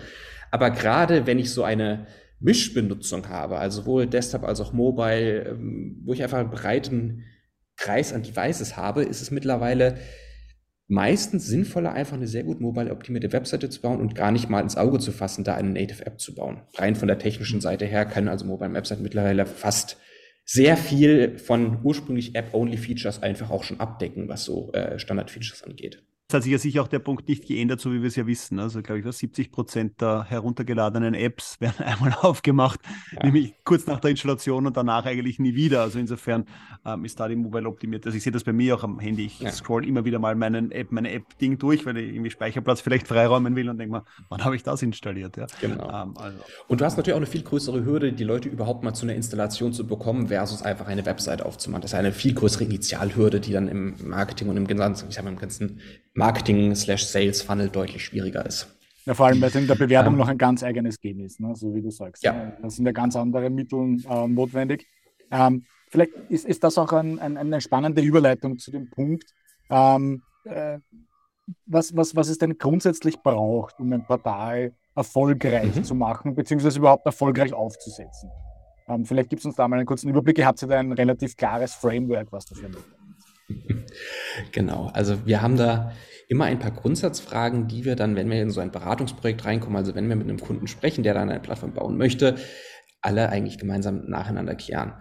Aber 0.49 0.71
gerade 0.71 1.27
wenn 1.27 1.37
ich 1.37 1.53
so 1.53 1.63
eine 1.63 2.07
Mischbenutzung 2.39 3.29
habe, 3.29 3.59
also 3.59 3.81
sowohl 3.81 4.07
Desktop 4.07 4.45
als 4.45 4.61
auch 4.61 4.73
Mobile, 4.73 5.43
ähm, 5.43 6.01
wo 6.05 6.13
ich 6.13 6.23
einfach 6.23 6.39
einen 6.39 6.49
breiten 6.49 7.25
Kreis 7.75 8.13
an 8.13 8.23
Devices 8.23 8.77
habe, 8.77 9.03
ist 9.03 9.21
es 9.21 9.29
mittlerweile 9.29 9.99
meistens 10.87 11.45
sinnvoller, 11.47 11.93
einfach 11.93 12.15
eine 12.15 12.27
sehr 12.27 12.43
gut 12.43 12.61
mobile 12.61 12.91
optimierte 12.91 13.31
Webseite 13.33 13.69
zu 13.69 13.81
bauen 13.81 13.99
und 13.99 14.15
gar 14.15 14.31
nicht 14.31 14.49
mal 14.49 14.61
ins 14.61 14.77
Auge 14.77 14.99
zu 14.99 15.11
fassen, 15.11 15.43
da 15.43 15.55
eine 15.55 15.69
Native 15.69 16.05
App 16.05 16.19
zu 16.19 16.33
bauen. 16.33 16.61
Rein 16.75 16.95
von 16.95 17.07
der 17.07 17.19
technischen 17.19 17.61
Seite 17.61 17.85
her 17.85 18.05
können 18.05 18.29
also 18.29 18.45
Mobile 18.45 18.73
Webseiten 18.73 19.03
mittlerweile 19.03 19.45
fast 19.45 19.97
sehr 20.45 20.77
viel 20.77 21.37
von 21.39 21.79
ursprünglich 21.83 22.35
App-Only-Features 22.35 23.21
einfach 23.21 23.49
auch 23.49 23.65
schon 23.65 23.81
abdecken, 23.81 24.29
was 24.29 24.45
so 24.45 24.71
äh, 24.71 24.97
Standard-Features 24.97 25.63
angeht. 25.63 26.03
Es 26.29 26.33
hat 26.33 26.43
sich 26.43 26.51
ja 26.51 26.57
sicher 26.57 26.81
auch 26.81 26.89
der 26.89 26.99
Punkt 26.99 27.29
nicht 27.29 27.47
geändert, 27.47 27.79
so 27.79 27.93
wie 27.93 28.01
wir 28.01 28.09
es 28.09 28.17
ja 28.17 28.27
wissen. 28.27 28.59
Also, 28.59 28.81
glaube 28.81 28.99
ich, 28.99 29.05
was 29.05 29.17
70 29.19 29.49
Prozent 29.49 30.01
der 30.01 30.25
heruntergeladenen 30.25 31.13
Apps 31.13 31.55
werden 31.61 31.85
einmal 31.85 32.13
aufgemacht, 32.19 32.81
ja. 33.13 33.23
nämlich 33.23 33.53
kurz 33.63 33.87
nach 33.87 34.01
der 34.01 34.11
Installation 34.11 34.67
und 34.67 34.75
danach 34.75 35.05
eigentlich 35.05 35.39
nie 35.39 35.55
wieder. 35.55 35.83
Also, 35.83 35.99
insofern 35.99 36.43
ähm, 36.85 37.05
ist 37.05 37.17
da 37.17 37.29
die 37.29 37.37
Mobile 37.37 37.65
optimiert. 37.65 38.05
Also, 38.05 38.17
ich 38.17 38.23
sehe 38.23 38.33
das 38.33 38.43
bei 38.43 38.51
mir 38.51 38.75
auch 38.75 38.83
am 38.83 38.99
Handy. 38.99 39.27
Ich 39.27 39.39
ja. 39.39 39.53
scroll 39.53 39.87
immer 39.87 40.03
wieder 40.03 40.19
mal 40.19 40.35
meinen 40.35 40.69
App, 40.71 40.91
meine 40.91 41.13
App-Ding 41.13 41.59
durch, 41.59 41.85
weil 41.85 41.95
ich 41.95 42.13
irgendwie 42.13 42.29
Speicherplatz 42.29 42.81
vielleicht 42.81 43.07
freiräumen 43.07 43.55
will 43.55 43.69
und 43.69 43.77
denke 43.77 43.93
mal, 43.93 44.03
wann 44.27 44.43
habe 44.43 44.57
ich 44.57 44.63
das 44.63 44.81
installiert? 44.81 45.37
Ja? 45.37 45.47
Genau. 45.61 45.85
Ähm, 45.85 46.17
also. 46.17 46.39
Und 46.67 46.81
du 46.81 46.85
hast 46.85 46.97
natürlich 46.97 47.13
auch 47.13 47.21
eine 47.21 47.25
viel 47.25 47.43
größere 47.43 47.85
Hürde, 47.85 48.11
die 48.11 48.25
Leute 48.25 48.49
überhaupt 48.49 48.83
mal 48.83 48.93
zu 48.93 49.05
einer 49.05 49.15
Installation 49.15 49.71
zu 49.71 49.87
bekommen, 49.87 50.27
versus 50.27 50.61
einfach 50.61 50.87
eine 50.87 51.05
Website 51.05 51.41
aufzumachen. 51.41 51.83
Das 51.83 51.93
ist 51.93 51.97
eine 51.97 52.11
viel 52.11 52.33
größere 52.33 52.65
Initialhürde, 52.65 53.39
die 53.39 53.53
dann 53.53 53.69
im 53.69 53.95
Marketing 54.03 54.49
und 54.49 54.57
im 54.57 54.67
ganzen, 54.67 55.07
ich 55.07 55.15
sag 55.15 55.23
mal, 55.23 55.29
im 55.29 55.39
ganzen 55.39 55.79
Marketing-Sales-Funnel 56.17 57.69
deutlich 57.69 58.03
schwieriger 58.05 58.45
ist. 58.45 58.67
Ja, 59.05 59.13
vor 59.13 59.27
allem, 59.27 59.39
weil 59.39 59.49
es 59.49 59.55
in 59.55 59.67
der 59.67 59.75
Bewerbung 59.75 60.13
ähm, 60.13 60.19
noch 60.19 60.27
ein 60.27 60.37
ganz 60.37 60.63
eigenes 60.63 60.99
Game 60.99 61.21
ist, 61.21 61.39
ne? 61.39 61.55
so 61.55 61.73
wie 61.73 61.81
du 61.81 61.91
sagst. 61.91 62.23
Ja. 62.23 62.33
Ne? 62.33 62.57
Da 62.61 62.69
sind 62.69 62.85
ja 62.85 62.91
ganz 62.91 63.15
andere 63.15 63.49
Mittel 63.49 63.99
äh, 64.09 64.27
notwendig. 64.27 64.85
Ähm, 65.31 65.65
vielleicht 65.89 66.11
ist, 66.29 66.45
ist 66.45 66.63
das 66.63 66.77
auch 66.77 66.91
ein, 66.91 67.19
ein, 67.19 67.37
eine 67.37 67.61
spannende 67.61 68.01
Überleitung 68.01 68.57
zu 68.57 68.71
dem 68.71 68.89
Punkt, 68.89 69.25
ähm, 69.69 70.23
äh, 70.43 70.79
was, 71.65 71.95
was, 71.95 72.15
was 72.15 72.27
es 72.27 72.37
denn 72.37 72.57
grundsätzlich 72.57 73.21
braucht, 73.21 73.79
um 73.79 73.93
ein 73.93 74.05
Portal 74.05 74.73
erfolgreich 74.95 75.75
mhm. 75.75 75.83
zu 75.83 75.95
machen, 75.95 76.35
beziehungsweise 76.35 76.79
überhaupt 76.79 77.05
erfolgreich 77.05 77.53
aufzusetzen. 77.53 78.29
Ähm, 78.89 79.05
vielleicht 79.05 79.29
gibt 79.29 79.41
es 79.41 79.45
uns 79.45 79.55
da 79.55 79.67
mal 79.67 79.77
einen 79.77 79.85
kurzen 79.85 80.09
Überblick. 80.09 80.37
Ihr 80.39 80.47
habt 80.47 80.61
ja 80.61 80.67
da 80.67 80.79
ein 80.79 80.91
relativ 80.91 81.37
klares 81.37 81.75
Framework, 81.75 82.31
was 82.31 82.45
dafür 82.45 82.69
notwendig 82.69 82.97
Genau, 84.51 84.89
also 84.93 85.25
wir 85.25 85.41
haben 85.41 85.57
da 85.57 85.91
immer 86.27 86.45
ein 86.45 86.59
paar 86.59 86.71
Grundsatzfragen, 86.71 87.67
die 87.67 87.85
wir 87.85 87.95
dann, 87.95 88.15
wenn 88.15 88.29
wir 88.29 88.41
in 88.41 88.49
so 88.49 88.59
ein 88.59 88.71
Beratungsprojekt 88.71 89.45
reinkommen, 89.45 89.77
also 89.77 89.95
wenn 89.95 90.09
wir 90.09 90.15
mit 90.15 90.27
einem 90.27 90.39
Kunden 90.39 90.67
sprechen, 90.67 91.03
der 91.03 91.13
dann 91.13 91.29
eine 91.29 91.39
Plattform 91.39 91.73
bauen 91.73 91.97
möchte, 91.97 92.35
alle 93.01 93.29
eigentlich 93.29 93.57
gemeinsam 93.57 94.09
nacheinander 94.09 94.55
klären. 94.55 94.93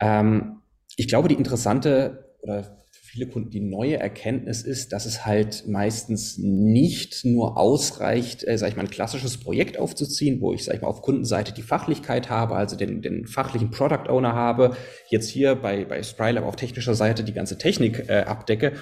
Ähm, 0.00 0.62
ich 0.96 1.08
glaube, 1.08 1.28
die 1.28 1.34
interessante 1.34 2.36
oder 2.42 2.80
viele 3.10 3.26
Kunden 3.26 3.50
die 3.50 3.60
neue 3.60 3.98
Erkenntnis 3.98 4.62
ist, 4.62 4.92
dass 4.92 5.04
es 5.04 5.26
halt 5.26 5.66
meistens 5.66 6.38
nicht 6.38 7.24
nur 7.24 7.58
ausreicht, 7.58 8.46
äh, 8.46 8.56
sag 8.56 8.68
ich 8.68 8.76
mal, 8.76 8.84
ein 8.84 8.90
klassisches 8.90 9.38
Projekt 9.38 9.78
aufzuziehen, 9.80 10.40
wo 10.40 10.52
ich, 10.52 10.64
sag 10.64 10.76
ich 10.76 10.82
mal, 10.82 10.86
auf 10.86 11.02
Kundenseite 11.02 11.52
die 11.52 11.62
Fachlichkeit 11.62 12.30
habe, 12.30 12.54
also 12.54 12.76
den, 12.76 13.02
den 13.02 13.26
fachlichen 13.26 13.72
Product 13.72 14.08
Owner 14.08 14.34
habe, 14.34 14.76
jetzt 15.08 15.28
hier 15.28 15.56
bei, 15.56 15.84
bei 15.84 16.04
Sprylab 16.04 16.44
auf 16.44 16.54
technischer 16.54 16.94
Seite 16.94 17.24
die 17.24 17.32
ganze 17.32 17.58
Technik 17.58 18.08
äh, 18.08 18.20
abdecke, 18.20 18.74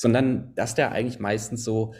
sondern 0.00 0.54
dass 0.54 0.74
der 0.74 0.92
eigentlich 0.92 1.18
meistens 1.18 1.64
so, 1.64 1.94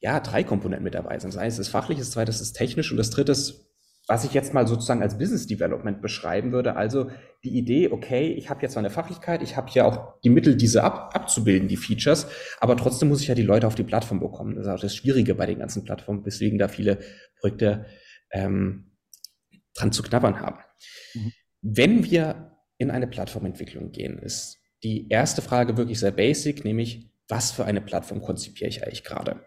ja, 0.00 0.20
drei 0.20 0.44
Komponenten 0.44 0.84
mit 0.84 0.94
dabei 0.94 1.18
sind. 1.18 1.34
Das 1.34 1.38
eine 1.38 1.48
ist 1.48 1.58
das 1.58 1.68
Fachliche, 1.68 2.00
das 2.00 2.10
zweite 2.10 2.30
ist 2.30 2.52
technisch 2.52 2.90
und 2.90 2.96
das 2.96 3.10
dritte 3.10 3.32
ist 3.32 3.70
was 4.10 4.24
ich 4.24 4.34
jetzt 4.34 4.52
mal 4.52 4.66
sozusagen 4.66 5.02
als 5.02 5.18
Business 5.18 5.46
Development 5.46 6.02
beschreiben 6.02 6.50
würde. 6.50 6.74
Also 6.74 7.12
die 7.44 7.56
Idee, 7.56 7.92
okay, 7.92 8.32
ich 8.32 8.50
habe 8.50 8.60
jetzt 8.60 8.74
meine 8.74 8.90
Fachlichkeit, 8.90 9.40
ich 9.40 9.56
habe 9.56 9.70
hier 9.70 9.86
auch 9.86 10.20
die 10.24 10.30
Mittel, 10.30 10.56
diese 10.56 10.82
ab, 10.82 11.14
abzubilden, 11.14 11.68
die 11.68 11.76
Features, 11.76 12.26
aber 12.58 12.76
trotzdem 12.76 13.08
muss 13.08 13.20
ich 13.20 13.28
ja 13.28 13.36
die 13.36 13.42
Leute 13.42 13.68
auf 13.68 13.76
die 13.76 13.84
Plattform 13.84 14.18
bekommen. 14.18 14.56
Das 14.56 14.66
ist 14.66 14.72
auch 14.72 14.80
das 14.80 14.96
Schwierige 14.96 15.36
bei 15.36 15.46
den 15.46 15.60
ganzen 15.60 15.84
Plattformen, 15.84 16.26
weswegen 16.26 16.58
da 16.58 16.66
viele 16.66 16.98
Projekte 17.38 17.86
ähm, 18.32 18.90
dran 19.74 19.92
zu 19.92 20.02
knabbern 20.02 20.40
haben. 20.40 20.58
Mhm. 21.14 21.32
Wenn 21.62 22.10
wir 22.10 22.56
in 22.78 22.90
eine 22.90 23.06
Plattformentwicklung 23.06 23.92
gehen, 23.92 24.18
ist 24.18 24.58
die 24.82 25.08
erste 25.08 25.40
Frage 25.40 25.76
wirklich 25.76 26.00
sehr 26.00 26.10
basic, 26.10 26.64
nämlich 26.64 27.09
was 27.30 27.50
für 27.52 27.64
eine 27.64 27.80
Plattform 27.80 28.20
konzipiere 28.20 28.68
ich 28.68 28.84
eigentlich 28.84 29.04
gerade? 29.04 29.40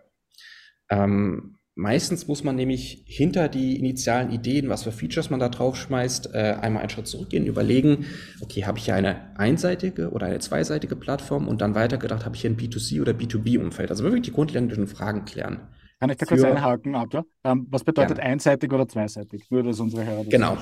Ähm, 0.90 1.58
Meistens 1.76 2.28
muss 2.28 2.44
man 2.44 2.56
nämlich 2.56 3.04
hinter 3.08 3.50
die 3.50 3.80
initialen 3.80 4.30
Ideen, 4.30 4.70
was 4.70 4.84
für 4.84 4.92
Features 4.92 5.32
man 5.32 5.40
da 5.40 5.50
drauf 5.50 5.76
schmeißt, 5.76 6.36
äh, 6.36 6.58
einmal 6.62 6.82
einen 6.84 6.92
Schritt 6.92 7.08
zurückgehen, 7.08 7.48
überlegen, 7.48 8.06
okay, 8.42 8.66
habe 8.66 8.78
ich 8.78 8.86
hier 8.86 8.94
eine 8.94 9.36
einseitige 9.40 10.12
oder 10.12 10.28
eine 10.28 10.38
zweiseitige 10.38 10.96
Plattform 10.96 11.48
und 11.48 11.62
dann 11.62 11.74
weitergedacht, 11.74 12.26
habe 12.26 12.36
ich 12.36 12.42
hier 12.42 12.52
ein 12.52 12.58
B2C 12.58 13.02
oder 13.02 13.14
B2B-Umfeld. 13.14 13.90
Also 13.90 14.04
wirklich 14.04 14.22
die 14.22 14.32
grundlegenden 14.32 14.86
Fragen 14.86 15.26
klären. 15.26 15.62
Kann 16.00 16.12
ich 16.12 16.18
da 16.18 16.28
kurz 16.28 16.44
einhaken, 16.44 16.94
Arthur? 16.94 17.26
Ähm, 17.44 17.66
was 17.72 17.84
bedeutet 17.84 18.20
ja. 18.20 18.24
einseitig 18.24 18.72
oder 18.72 18.88
zweiseitig? 18.88 19.50
Nur, 19.50 19.64
dass 19.64 19.80
unsere 19.80 20.06
Hörer 20.06 20.26
das 20.26 20.30
Genau, 20.30 20.58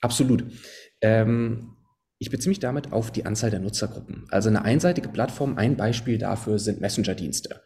absolut. 0.00 0.46
Ähm, 1.02 1.73
ich 2.24 2.30
beziehe 2.30 2.48
mich 2.48 2.60
damit 2.60 2.92
auf 2.92 3.10
die 3.10 3.26
Anzahl 3.26 3.50
der 3.50 3.60
Nutzergruppen. 3.60 4.26
Also 4.30 4.48
eine 4.48 4.64
einseitige 4.64 5.08
Plattform, 5.08 5.56
ein 5.58 5.76
Beispiel 5.76 6.18
dafür 6.18 6.58
sind 6.58 6.80
Messenger-Dienste 6.80 7.60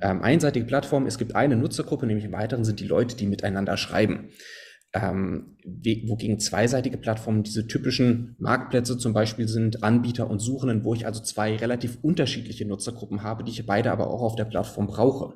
ähm, 0.00 0.22
einseitige 0.22 0.66
Plattform. 0.66 1.06
Es 1.06 1.18
gibt 1.18 1.34
eine 1.34 1.56
Nutzergruppe, 1.56 2.06
nämlich 2.06 2.24
im 2.24 2.32
Weiteren 2.32 2.64
sind 2.64 2.80
die 2.80 2.86
Leute, 2.86 3.16
die 3.16 3.26
miteinander 3.26 3.76
schreiben. 3.76 4.30
Ähm, 4.92 5.56
wogegen 6.06 6.38
zweiseitige 6.38 6.98
Plattformen 6.98 7.42
diese 7.42 7.66
typischen 7.66 8.36
Marktplätze 8.38 8.96
zum 8.96 9.12
Beispiel 9.12 9.48
sind, 9.48 9.82
Anbieter 9.82 10.30
und 10.30 10.38
Suchenden, 10.38 10.84
wo 10.84 10.94
ich 10.94 11.06
also 11.06 11.20
zwei 11.20 11.56
relativ 11.56 11.98
unterschiedliche 12.02 12.64
Nutzergruppen 12.64 13.22
habe, 13.22 13.42
die 13.42 13.50
ich 13.50 13.66
beide 13.66 13.90
aber 13.90 14.08
auch 14.08 14.22
auf 14.22 14.36
der 14.36 14.44
Plattform 14.44 14.86
brauche. 14.86 15.34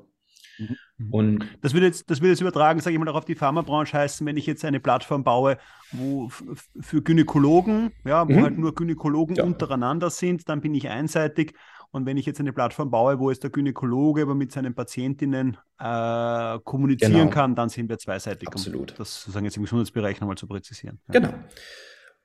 Mhm. 0.58 1.12
Und 1.12 1.46
das 1.60 1.74
würde 1.74 1.86
jetzt, 1.86 2.10
das 2.10 2.20
würde 2.20 2.30
jetzt 2.30 2.40
übertragen, 2.40 2.80
sage 2.80 2.94
ich 2.94 2.98
mal, 2.98 3.08
auch 3.08 3.16
auf 3.16 3.24
die 3.24 3.34
Pharmabranche 3.34 3.96
heißen, 3.96 4.26
wenn 4.26 4.36
ich 4.36 4.46
jetzt 4.46 4.64
eine 4.64 4.80
Plattform 4.80 5.24
baue, 5.24 5.58
wo 5.92 6.28
für 6.28 7.02
Gynäkologen, 7.02 7.92
ja, 8.04 8.28
wo 8.28 8.32
mhm. 8.32 8.42
halt 8.42 8.58
nur 8.58 8.74
Gynäkologen 8.74 9.36
ja. 9.36 9.44
untereinander 9.44 10.10
sind, 10.10 10.48
dann 10.48 10.60
bin 10.60 10.74
ich 10.74 10.88
einseitig. 10.88 11.54
Und 11.90 12.04
wenn 12.04 12.18
ich 12.18 12.26
jetzt 12.26 12.38
eine 12.40 12.52
Plattform 12.52 12.90
baue, 12.90 13.18
wo 13.18 13.30
es 13.30 13.40
der 13.40 13.50
Gynäkologe 13.50 14.22
aber 14.22 14.34
mit 14.34 14.52
seinen 14.52 14.74
Patientinnen 14.74 15.56
äh, 15.78 16.58
kommunizieren 16.64 17.12
genau. 17.12 17.30
kann, 17.30 17.54
dann 17.54 17.70
sind 17.70 17.88
wir 17.88 17.98
zweiseitig. 17.98 18.48
Absolut. 18.48 18.92
Um 18.92 18.96
das 18.98 19.20
sozusagen 19.20 19.46
jetzt 19.46 19.56
im 19.56 19.62
Gesundheitsbereich 19.62 20.20
nochmal 20.20 20.36
zu 20.36 20.46
präzisieren. 20.46 21.00
Ja. 21.06 21.20
Genau. 21.20 21.34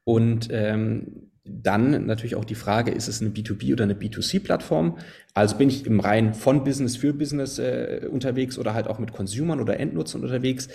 Und 0.04 0.50
ähm, 0.52 1.32
dann 1.46 2.06
natürlich 2.06 2.36
auch 2.36 2.46
die 2.46 2.56
Frage, 2.56 2.92
ist 2.92 3.08
es 3.08 3.22
eine 3.22 3.32
B2B 3.32 3.74
oder 3.74 3.84
eine 3.84 3.96
B2C-Plattform? 3.96 4.98
Also 5.34 5.58
bin 5.58 5.70
ich 5.70 5.86
im 5.86 6.00
rein 6.00 6.34
von 6.34 6.64
Business 6.64 6.96
für 6.96 7.14
Business 7.14 7.60
äh, 7.60 8.08
unterwegs 8.10 8.58
oder 8.58 8.74
halt 8.74 8.88
auch 8.88 9.00
mit 9.00 9.12
Consumern 9.12 9.60
oder 9.60 9.80
Endnutzern 9.80 10.22
unterwegs? 10.22 10.70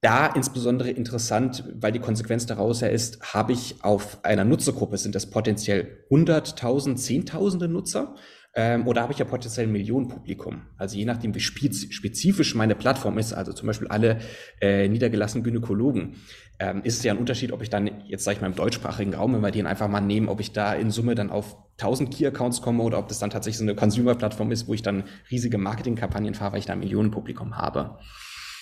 Da 0.00 0.26
insbesondere 0.26 0.90
interessant, 0.90 1.64
weil 1.74 1.92
die 1.92 2.00
Konsequenz 2.00 2.46
daraus 2.46 2.80
ja 2.80 2.88
ist, 2.88 3.34
habe 3.34 3.52
ich 3.52 3.84
auf 3.84 4.24
einer 4.24 4.44
Nutzergruppe, 4.44 4.96
sind 4.96 5.14
das 5.14 5.30
potenziell 5.30 6.04
100.000, 6.10 6.96
Zehntausende 6.96 7.68
Nutzer, 7.68 8.16
ähm, 8.54 8.86
oder 8.86 9.02
habe 9.02 9.12
ich 9.12 9.18
ja 9.18 9.24
potenziell 9.24 9.66
ein 9.66 9.72
Millionenpublikum. 9.72 10.62
Also 10.76 10.96
je 10.96 11.06
nachdem, 11.06 11.34
wie 11.34 11.40
spezifisch 11.40 12.54
meine 12.54 12.74
Plattform 12.74 13.16
ist, 13.18 13.32
also 13.32 13.52
zum 13.52 13.66
Beispiel 13.66 13.88
alle 13.88 14.18
äh, 14.60 14.88
niedergelassenen 14.88 15.42
Gynäkologen, 15.42 16.16
ähm, 16.58 16.82
ist 16.84 16.98
es 16.98 17.02
ja 17.02 17.12
ein 17.12 17.18
Unterschied, 17.18 17.52
ob 17.52 17.62
ich 17.62 17.70
dann, 17.70 17.90
jetzt 18.06 18.24
sage 18.24 18.36
ich 18.36 18.40
mal 18.40 18.48
im 18.48 18.54
deutschsprachigen 18.54 19.14
Raum, 19.14 19.34
wenn 19.34 19.40
wir 19.40 19.50
den 19.50 19.66
einfach 19.66 19.88
mal 19.88 20.00
nehmen, 20.00 20.28
ob 20.28 20.40
ich 20.40 20.52
da 20.52 20.74
in 20.74 20.90
Summe 20.90 21.14
dann 21.14 21.30
auf 21.30 21.56
1000 21.78 22.12
Key-Accounts 22.12 22.62
komme 22.62 22.82
oder 22.82 22.98
ob 22.98 23.08
das 23.08 23.18
dann 23.18 23.30
tatsächlich 23.30 23.58
so 23.58 23.64
eine 23.64 23.74
Consumer-Plattform 23.74 24.52
ist, 24.52 24.68
wo 24.68 24.74
ich 24.74 24.82
dann 24.82 25.04
riesige 25.30 25.58
Marketingkampagnen 25.58 26.34
fahre, 26.34 26.52
weil 26.52 26.58
ich 26.60 26.66
da 26.66 26.74
ein 26.74 26.80
Millionenpublikum 26.80 27.56
habe. 27.56 27.98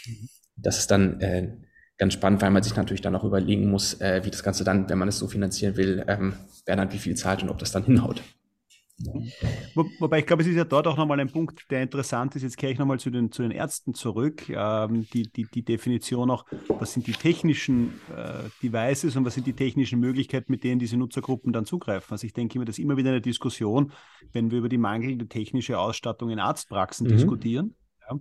Mhm 0.07 0.29
das 0.63 0.79
ist 0.79 0.91
dann 0.91 1.21
äh, 1.21 1.49
ganz 1.99 2.15
spannend, 2.15 2.43
weil 2.43 2.51
man 2.51 2.63
sich 2.63 2.77
natürlich 2.77 3.01
dann 3.01 3.15
auch 3.15 3.25
überlegen 3.25 3.71
muss, 3.71 4.01
äh, 4.01 4.23
wie 4.25 4.31
das 4.31 4.43
Ganze 4.43 4.65
dann, 4.65 4.89
wenn 4.89 4.99
man 4.99 5.09
es 5.09 5.19
so 5.19 5.27
finanzieren 5.27 5.77
will, 5.77 6.05
ähm, 6.09 6.35
wer 6.67 6.77
dann 6.77 6.93
wie 6.93 6.99
viel 6.99 7.17
zahlt 7.17 7.43
und 7.43 7.51
ob 7.51 7.59
das 7.59 7.73
dann 7.73 7.85
hinhaut. 7.85 8.23
Wo, 9.75 9.87
wobei 9.99 10.21
ich 10.21 10.27
glaube, 10.27 10.43
es 10.43 10.49
ist 10.49 10.57
ja 10.57 10.65
dort 10.65 10.87
auch 10.87 10.97
nochmal 10.97 11.21
ein 11.21 11.31
Punkt, 11.31 11.71
der 11.71 11.83
interessant 11.83 12.37
ist. 12.37 12.43
Jetzt 12.43 12.57
kehre 12.57 12.73
ich 12.73 12.79
nochmal 12.79 13.01
zu 13.01 13.11
den, 13.11 13.33
zu 13.33 13.43
den 13.43 13.51
Ärzten 13.51 13.95
zurück. 13.95 14.49
Ähm, 14.49 15.07
die, 15.13 15.31
die, 15.31 15.45
die 15.45 15.63
Definition 15.63 16.31
auch, 16.31 16.45
was 16.69 16.93
sind 16.93 17.07
die 17.07 17.13
technischen 17.13 18.01
äh, 18.15 18.49
Devices 18.63 19.17
und 19.17 19.25
was 19.25 19.35
sind 19.35 19.47
die 19.47 19.55
technischen 19.55 20.01
Möglichkeiten, 20.01 20.53
mit 20.53 20.65
denen 20.65 20.79
diese 20.79 20.97
Nutzergruppen 20.97 21.53
dann 21.53 21.65
zugreifen. 21.65 22.13
Also 22.13 22.27
ich 22.27 22.33
denke 22.33 22.59
mir, 22.59 22.65
das 22.65 22.79
ist 22.79 22.85
immer 22.85 22.97
wieder 22.97 23.11
eine 23.11 23.21
Diskussion, 23.21 23.93
wenn 24.33 24.51
wir 24.51 24.59
über 24.59 24.69
die 24.69 24.79
mangelnde 24.79 25.29
technische 25.29 25.79
Ausstattung 25.79 26.31
in 26.31 26.39
Arztpraxen 26.39 27.07
mhm. 27.07 27.13
diskutieren. 27.13 27.75
Ja, 28.09 28.19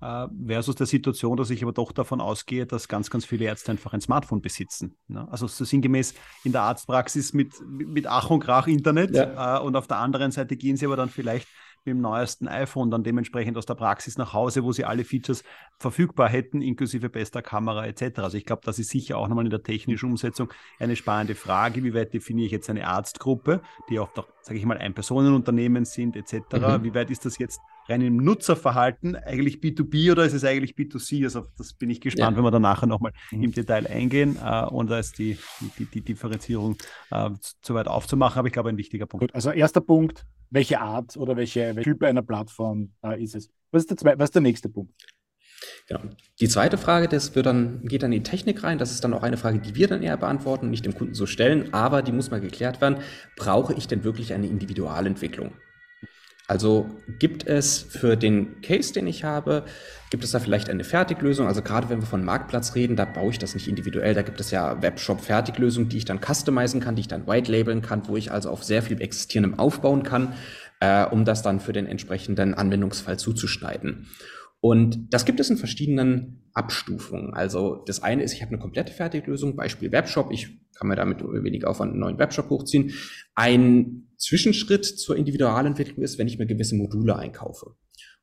äh, 0.00 0.26
versus 0.46 0.74
der 0.76 0.86
Situation, 0.86 1.36
dass 1.36 1.50
ich 1.50 1.62
aber 1.62 1.72
doch 1.72 1.92
davon 1.92 2.20
ausgehe, 2.20 2.66
dass 2.66 2.88
ganz, 2.88 3.10
ganz 3.10 3.24
viele 3.24 3.44
Ärzte 3.44 3.72
einfach 3.72 3.92
ein 3.92 4.00
Smartphone 4.00 4.40
besitzen. 4.40 4.96
Ne? 5.08 5.26
Also 5.30 5.46
so 5.46 5.64
sinngemäß 5.64 6.14
in 6.44 6.52
der 6.52 6.62
Arztpraxis 6.62 7.32
mit, 7.32 7.52
mit 7.68 8.06
Ach 8.06 8.30
und 8.30 8.40
Krach 8.40 8.66
Internet 8.66 9.14
ja. 9.14 9.58
äh, 9.58 9.60
und 9.60 9.76
auf 9.76 9.86
der 9.86 9.98
anderen 9.98 10.30
Seite 10.30 10.56
gehen 10.56 10.76
sie 10.76 10.86
aber 10.86 10.96
dann 10.96 11.08
vielleicht 11.08 11.48
mit 11.84 11.94
dem 11.94 12.00
neuesten 12.00 12.46
iPhone 12.48 12.90
dann 12.90 13.02
dementsprechend 13.02 13.56
aus 13.56 13.64
der 13.64 13.74
Praxis 13.74 14.18
nach 14.18 14.32
Hause, 14.34 14.64
wo 14.64 14.72
sie 14.72 14.84
alle 14.84 15.04
Features 15.04 15.42
verfügbar 15.78 16.28
hätten, 16.28 16.60
inklusive 16.60 17.08
bester 17.08 17.42
Kamera 17.42 17.86
etc. 17.86 18.18
Also 18.18 18.36
ich 18.36 18.44
glaube, 18.44 18.62
das 18.64 18.78
ist 18.78 18.90
sicher 18.90 19.16
auch 19.16 19.28
nochmal 19.28 19.46
in 19.46 19.50
der 19.50 19.62
technischen 19.62 20.10
Umsetzung 20.10 20.52
eine 20.78 20.96
spannende 20.96 21.34
Frage, 21.34 21.82
wie 21.82 21.94
weit 21.94 22.12
definiere 22.12 22.46
ich 22.46 22.52
jetzt 22.52 22.68
eine 22.68 22.86
Arztgruppe, 22.86 23.62
die 23.88 23.98
oft 23.98 24.18
auch, 24.18 24.28
sage 24.42 24.58
ich 24.58 24.64
mal, 24.66 24.76
Ein-Personen-Unternehmen 24.76 25.84
sind 25.84 26.16
etc. 26.16 26.34
Mhm. 26.52 26.84
Wie 26.84 26.94
weit 26.94 27.10
ist 27.10 27.24
das 27.24 27.38
jetzt 27.38 27.60
rein 27.90 28.00
im 28.00 28.16
Nutzerverhalten 28.16 29.16
eigentlich 29.16 29.56
B2B 29.56 30.12
oder 30.12 30.24
ist 30.24 30.32
es 30.32 30.44
eigentlich 30.44 30.74
B2C? 30.74 31.24
Also 31.24 31.46
das 31.58 31.74
bin 31.74 31.90
ich 31.90 32.00
gespannt, 32.00 32.32
ja. 32.32 32.36
wenn 32.36 32.44
wir 32.44 32.50
dann 32.50 32.62
nachher 32.62 32.86
nochmal 32.86 33.12
mhm. 33.30 33.44
im 33.44 33.52
Detail 33.52 33.86
eingehen 33.86 34.38
äh, 34.42 34.64
und 34.66 34.90
da 34.90 34.98
ist 34.98 35.18
die, 35.18 35.38
die, 35.78 35.84
die 35.86 36.00
Differenzierung 36.00 36.76
äh, 37.10 37.30
zu 37.60 37.74
weit 37.74 37.88
aufzumachen, 37.88 38.38
aber 38.38 38.48
ich 38.48 38.52
glaube 38.52 38.68
ein 38.68 38.76
wichtiger 38.76 39.06
Punkt. 39.06 39.22
Gut, 39.22 39.34
also 39.34 39.50
erster 39.50 39.80
Punkt, 39.80 40.24
welche 40.50 40.80
Art 40.80 41.16
oder 41.16 41.36
welche, 41.36 41.76
welche 41.76 41.90
Typ 41.90 42.02
einer 42.02 42.22
Plattform 42.22 42.92
äh, 43.04 43.22
ist 43.22 43.34
es? 43.34 43.50
Was 43.70 43.82
ist, 43.82 43.90
der 43.90 43.96
zwei, 43.96 44.18
was 44.18 44.26
ist 44.26 44.34
der 44.34 44.42
nächste 44.42 44.68
Punkt? 44.68 44.94
Genau. 45.88 46.00
Die 46.40 46.48
zweite 46.48 46.78
Frage, 46.78 47.08
das 47.08 47.34
wird 47.34 47.46
dann, 47.46 47.82
geht 47.82 48.02
dann 48.02 48.12
in 48.12 48.22
die 48.22 48.30
Technik 48.30 48.62
rein. 48.62 48.78
Das 48.78 48.90
ist 48.90 49.04
dann 49.04 49.12
auch 49.12 49.22
eine 49.22 49.36
Frage, 49.36 49.58
die 49.58 49.74
wir 49.74 49.88
dann 49.88 50.02
eher 50.02 50.16
beantworten, 50.16 50.70
nicht 50.70 50.86
dem 50.86 50.94
Kunden 50.94 51.14
so 51.14 51.26
stellen, 51.26 51.74
aber 51.74 52.02
die 52.02 52.12
muss 52.12 52.30
mal 52.30 52.40
geklärt 52.40 52.80
werden. 52.80 52.98
Brauche 53.36 53.74
ich 53.74 53.86
denn 53.86 54.04
wirklich 54.04 54.32
eine 54.32 54.46
Individualentwicklung? 54.46 55.52
Also 56.50 56.90
gibt 57.20 57.46
es 57.46 57.78
für 57.78 58.16
den 58.16 58.60
Case, 58.60 58.92
den 58.92 59.06
ich 59.06 59.22
habe, 59.22 59.62
gibt 60.10 60.24
es 60.24 60.32
da 60.32 60.40
vielleicht 60.40 60.68
eine 60.68 60.82
Fertiglösung? 60.82 61.46
Also 61.46 61.62
gerade 61.62 61.88
wenn 61.88 62.00
wir 62.00 62.08
von 62.08 62.24
Marktplatz 62.24 62.74
reden, 62.74 62.96
da 62.96 63.04
baue 63.04 63.30
ich 63.30 63.38
das 63.38 63.54
nicht 63.54 63.68
individuell. 63.68 64.14
Da 64.14 64.22
gibt 64.22 64.40
es 64.40 64.50
ja 64.50 64.82
Webshop-Fertiglösungen, 64.82 65.88
die 65.88 65.98
ich 65.98 66.06
dann 66.06 66.18
customizen 66.20 66.80
kann, 66.80 66.96
die 66.96 67.02
ich 67.02 67.08
dann 67.08 67.28
white 67.28 67.52
labeln 67.52 67.82
kann, 67.82 68.02
wo 68.08 68.16
ich 68.16 68.32
also 68.32 68.50
auf 68.50 68.64
sehr 68.64 68.82
viel 68.82 69.00
existierendem 69.00 69.60
aufbauen 69.60 70.02
kann, 70.02 70.32
äh, 70.80 71.04
um 71.04 71.24
das 71.24 71.42
dann 71.42 71.60
für 71.60 71.72
den 71.72 71.86
entsprechenden 71.86 72.54
Anwendungsfall 72.54 73.16
zuzuschneiden. 73.16 74.08
Und 74.60 75.12
das 75.12 75.24
gibt 75.24 75.40
es 75.40 75.48
in 75.48 75.56
verschiedenen 75.56 76.42
Abstufungen. 76.52 77.32
Also 77.32 77.82
das 77.86 78.02
eine 78.02 78.22
ist, 78.22 78.34
ich 78.34 78.42
habe 78.42 78.52
eine 78.52 78.60
komplette 78.60 78.92
Fertiglösung, 78.92 79.56
Beispiel 79.56 79.90
Webshop. 79.90 80.30
Ich 80.32 80.60
kann 80.76 80.88
mir 80.88 80.96
damit 80.96 81.22
wenig 81.22 81.66
Aufwand 81.66 81.92
einen 81.92 82.00
neuen 82.00 82.18
Webshop 82.18 82.50
hochziehen. 82.50 82.92
Ein 83.34 84.08
Zwischenschritt 84.16 84.84
zur 84.84 85.16
Individualentwicklung 85.16 86.02
ist, 86.02 86.18
wenn 86.18 86.28
ich 86.28 86.38
mir 86.38 86.46
gewisse 86.46 86.74
Module 86.74 87.16
einkaufe. 87.16 87.74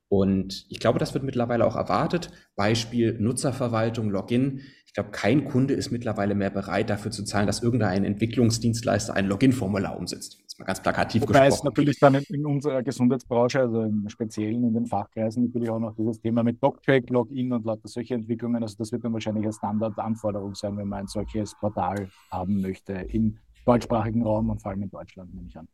Und 0.09 0.65
ich 0.69 0.79
glaube, 0.79 0.99
das 0.99 1.13
wird 1.13 1.23
mittlerweile 1.23 1.65
auch 1.65 1.75
erwartet. 1.75 2.31
Beispiel 2.55 3.17
Nutzerverwaltung, 3.19 4.09
Login. 4.09 4.61
Ich 4.85 4.93
glaube, 4.93 5.09
kein 5.11 5.45
Kunde 5.45 5.73
ist 5.73 5.91
mittlerweile 5.91 6.33
mehr 6.33 6.49
bereit, 6.49 6.89
dafür 6.89 7.11
zu 7.11 7.23
zahlen, 7.23 7.47
dass 7.47 7.61
irgendein 7.61 8.05
Entwicklungsdienstleister 8.05 9.15
ein 9.15 9.27
Login-Formular 9.27 9.97
umsetzt. 9.97 10.39
Mal 10.59 10.65
ganz 10.65 10.81
plakativ 10.81 11.21
Wobei 11.21 11.45
gesprochen. 11.45 11.53
es 11.53 11.63
natürlich 11.63 11.99
dann 11.99 12.15
in, 12.15 12.23
in, 12.29 12.45
unserer 12.45 12.81
Gesundheitsbranche, 12.81 13.59
also 13.59 13.83
im 13.83 14.09
Speziellen 14.09 14.63
in 14.63 14.73
den 14.73 14.85
Fachkreisen, 14.87 15.45
natürlich 15.45 15.69
auch 15.69 15.79
noch 15.79 15.95
dieses 15.95 16.19
Thema 16.19 16.43
mit 16.43 16.61
DocTrack, 16.63 17.09
Login 17.09 17.53
und 17.53 17.65
lauter 17.65 17.87
solche 17.87 18.15
Entwicklungen. 18.15 18.63
Also 18.63 18.75
das 18.77 18.91
wird 18.91 19.03
dann 19.03 19.13
wahrscheinlich 19.13 19.43
eine 19.43 19.53
Standardanforderung 19.53 20.55
sein, 20.55 20.75
wenn 20.77 20.87
man 20.87 21.01
ein 21.01 21.07
solches 21.07 21.55
Portal 21.59 22.09
haben 22.31 22.61
möchte 22.61 22.93
im 22.93 23.37
deutschsprachigen 23.65 24.23
Raum 24.23 24.49
und 24.49 24.61
vor 24.61 24.71
allem 24.71 24.81
in 24.81 24.89
Deutschland, 24.89 25.33
nehme 25.33 25.47
ich 25.47 25.57
an. 25.57 25.67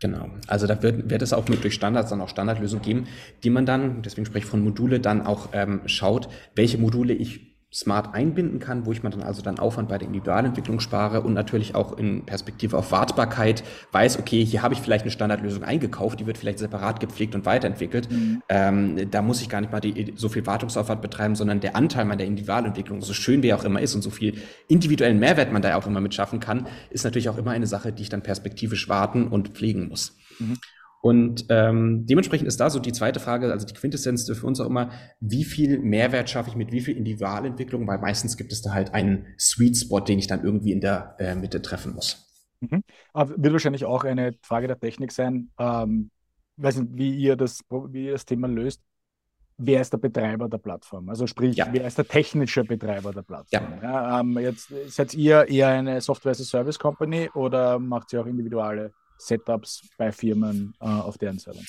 Genau. 0.00 0.28
Also 0.46 0.68
da 0.68 0.80
wird, 0.80 1.10
wird 1.10 1.22
es 1.22 1.32
auch 1.32 1.48
mit 1.48 1.64
durch 1.64 1.74
Standards 1.74 2.10
dann 2.10 2.20
auch 2.20 2.28
Standardlösungen 2.28 2.84
geben, 2.84 3.06
die 3.42 3.50
man 3.50 3.66
dann, 3.66 4.02
deswegen 4.02 4.26
spreche 4.26 4.44
ich 4.44 4.50
von 4.50 4.62
Module, 4.62 5.00
dann 5.00 5.22
auch 5.22 5.48
ähm, 5.52 5.80
schaut, 5.86 6.28
welche 6.54 6.78
Module 6.78 7.14
ich 7.14 7.57
smart 7.72 8.14
einbinden 8.14 8.60
kann, 8.60 8.86
wo 8.86 8.92
ich 8.92 9.02
mir 9.02 9.10
dann 9.10 9.22
also 9.22 9.42
dann 9.42 9.58
Aufwand 9.58 9.90
bei 9.90 9.98
der 9.98 10.08
Individualentwicklung 10.08 10.80
spare 10.80 11.20
und 11.20 11.34
natürlich 11.34 11.74
auch 11.74 11.98
in 11.98 12.24
Perspektive 12.24 12.78
auf 12.78 12.92
Wartbarkeit 12.92 13.62
weiß, 13.92 14.18
okay, 14.18 14.42
hier 14.42 14.62
habe 14.62 14.72
ich 14.72 14.80
vielleicht 14.80 15.02
eine 15.02 15.10
Standardlösung 15.10 15.64
eingekauft, 15.64 16.18
die 16.18 16.26
wird 16.26 16.38
vielleicht 16.38 16.60
separat 16.60 16.98
gepflegt 16.98 17.34
und 17.34 17.44
weiterentwickelt. 17.44 18.10
Mhm. 18.10 18.42
Ähm, 18.48 19.10
da 19.10 19.20
muss 19.20 19.42
ich 19.42 19.50
gar 19.50 19.60
nicht 19.60 19.70
mal 19.70 19.80
die, 19.80 20.14
so 20.16 20.30
viel 20.30 20.46
Wartungsaufwand 20.46 21.02
betreiben, 21.02 21.34
sondern 21.34 21.60
der 21.60 21.76
Anteil 21.76 22.06
meiner 22.06 22.24
Individualentwicklung, 22.24 23.02
so 23.02 23.12
schön 23.12 23.42
wie 23.42 23.48
er 23.48 23.56
auch 23.56 23.64
immer 23.64 23.82
ist 23.82 23.94
und 23.94 24.00
so 24.00 24.10
viel 24.10 24.40
individuellen 24.68 25.18
Mehrwert 25.18 25.52
man 25.52 25.60
da 25.60 25.76
auch 25.76 25.86
immer 25.86 26.00
mit 26.00 26.14
schaffen 26.14 26.40
kann, 26.40 26.66
ist 26.88 27.04
natürlich 27.04 27.28
auch 27.28 27.36
immer 27.36 27.50
eine 27.50 27.66
Sache, 27.66 27.92
die 27.92 28.02
ich 28.02 28.08
dann 28.08 28.22
perspektivisch 28.22 28.88
warten 28.88 29.28
und 29.28 29.48
pflegen 29.48 29.88
muss. 29.88 30.16
Mhm. 30.38 30.56
Und 31.00 31.46
ähm, 31.48 32.06
dementsprechend 32.06 32.48
ist 32.48 32.58
da 32.58 32.70
so 32.70 32.80
die 32.80 32.92
zweite 32.92 33.20
Frage, 33.20 33.52
also 33.52 33.66
die 33.66 33.74
Quintessenz 33.74 34.28
für 34.28 34.46
uns 34.46 34.60
auch 34.60 34.66
immer, 34.66 34.90
wie 35.20 35.44
viel 35.44 35.78
Mehrwert 35.78 36.28
schaffe 36.28 36.50
ich 36.50 36.56
mit 36.56 36.72
wie 36.72 36.80
viel 36.80 36.96
Individualentwicklung, 36.96 37.86
weil 37.86 37.98
meistens 37.98 38.36
gibt 38.36 38.52
es 38.52 38.62
da 38.62 38.72
halt 38.72 38.94
einen 38.94 39.26
Sweet 39.38 39.76
Spot, 39.76 40.00
den 40.00 40.18
ich 40.18 40.26
dann 40.26 40.42
irgendwie 40.42 40.72
in 40.72 40.80
der 40.80 41.14
äh, 41.18 41.34
Mitte 41.36 41.62
treffen 41.62 41.94
muss. 41.94 42.26
Mhm. 42.60 42.82
Aber 43.12 43.30
wird 43.36 43.52
wahrscheinlich 43.52 43.84
auch 43.84 44.02
eine 44.02 44.34
Frage 44.42 44.66
der 44.66 44.80
Technik 44.80 45.12
sein, 45.12 45.50
ähm, 45.58 46.10
weiß 46.56 46.78
nicht, 46.78 46.90
wie 46.94 47.14
ihr 47.14 47.36
das, 47.36 47.60
wie 47.70 48.06
ihr 48.06 48.12
das 48.12 48.26
Thema 48.26 48.48
löst. 48.48 48.82
Wer 49.60 49.80
ist 49.80 49.92
der 49.92 49.98
Betreiber 49.98 50.48
der 50.48 50.58
Plattform? 50.58 51.08
Also 51.08 51.26
sprich, 51.26 51.56
ja. 51.56 51.68
wer 51.72 51.86
ist 51.86 51.98
der 51.98 52.06
technische 52.06 52.62
Betreiber 52.64 53.12
der 53.12 53.22
Plattform? 53.22 53.78
Ja. 53.82 53.82
ja 53.82 54.20
ähm, 54.20 54.38
jetzt 54.38 54.72
seid 54.86 55.14
ihr 55.14 55.48
eher 55.48 55.68
eine 55.68 56.00
Software 56.00 56.30
as 56.30 56.40
a 56.40 56.44
Service 56.44 56.78
Company 56.78 57.28
oder 57.34 57.78
macht 57.78 58.12
ihr 58.12 58.20
auch 58.20 58.26
individuelle 58.26 58.92
Setups 59.18 59.82
bei 59.96 60.12
Firmen 60.12 60.74
äh, 60.80 60.86
auf 60.86 61.18
deren 61.18 61.38
Servern? 61.38 61.66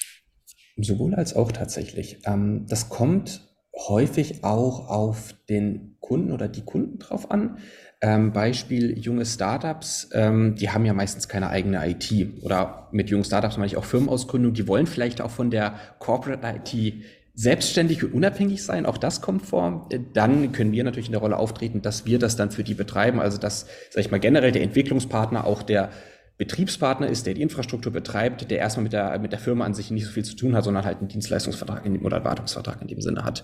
Sowohl 0.77 1.15
als 1.15 1.35
auch 1.35 1.51
tatsächlich. 1.51 2.19
Ähm, 2.25 2.65
das 2.67 2.89
kommt 2.89 3.41
häufig 3.75 4.43
auch 4.43 4.89
auf 4.89 5.33
den 5.47 5.97
Kunden 5.99 6.31
oder 6.31 6.47
die 6.47 6.63
Kunden 6.63 6.99
drauf 6.99 7.31
an. 7.31 7.59
Ähm, 8.01 8.31
Beispiel 8.31 8.97
junge 8.97 9.25
Startups, 9.25 10.09
ähm, 10.13 10.55
die 10.55 10.69
haben 10.69 10.85
ja 10.85 10.93
meistens 10.93 11.27
keine 11.27 11.49
eigene 11.49 11.88
IT. 11.89 12.43
Oder 12.43 12.88
mit 12.91 13.09
jungen 13.09 13.23
Startups 13.23 13.57
meine 13.57 13.67
ich 13.67 13.77
auch 13.77 13.85
Firmenausgründung, 13.85 14.53
die 14.53 14.67
wollen 14.67 14.88
vielleicht 14.88 15.21
auch 15.21 15.31
von 15.31 15.51
der 15.51 15.75
Corporate 15.99 16.47
IT 16.47 17.03
selbstständig 17.35 18.03
und 18.03 18.13
unabhängig 18.13 18.63
sein, 18.63 18.85
auch 18.85 18.97
das 18.97 19.21
kommt 19.21 19.45
vor, 19.45 19.88
dann 20.13 20.51
können 20.51 20.73
wir 20.73 20.83
natürlich 20.83 21.07
in 21.07 21.13
der 21.13 21.21
Rolle 21.21 21.38
auftreten, 21.38 21.81
dass 21.81 22.05
wir 22.05 22.19
das 22.19 22.35
dann 22.35 22.51
für 22.51 22.65
die 22.65 22.73
betreiben, 22.73 23.21
also 23.21 23.38
dass, 23.38 23.65
sag 23.91 24.01
ich 24.01 24.12
mal, 24.12 24.19
generell 24.19 24.51
der 24.51 24.62
Entwicklungspartner 24.62 25.45
auch 25.45 25.63
der 25.63 25.89
Betriebspartner 26.39 27.08
ist, 27.08 27.25
der 27.25 27.34
die 27.34 27.41
Infrastruktur 27.41 27.91
betreibt, 27.91 28.49
der 28.49 28.60
erstmal 28.60 28.84
mit 28.84 28.93
der, 28.93 29.19
mit 29.19 29.34
der 29.34 29.39
Firma 29.39 29.65
an 29.65 29.73
sich 29.73 29.91
nicht 29.91 30.06
so 30.06 30.12
viel 30.12 30.23
zu 30.23 30.38
tun 30.38 30.56
hat, 30.56 30.63
sondern 30.63 30.86
halt 30.86 30.99
einen 30.99 31.10
Dienstleistungsvertrag 31.10 31.86
in 31.86 31.93
dem, 31.93 32.06
oder 32.06 32.23
Wartungsvertrag 32.23 32.82
in 32.82 32.88
dem 32.88 33.02
Sinne 33.02 33.25
hat. 33.25 33.43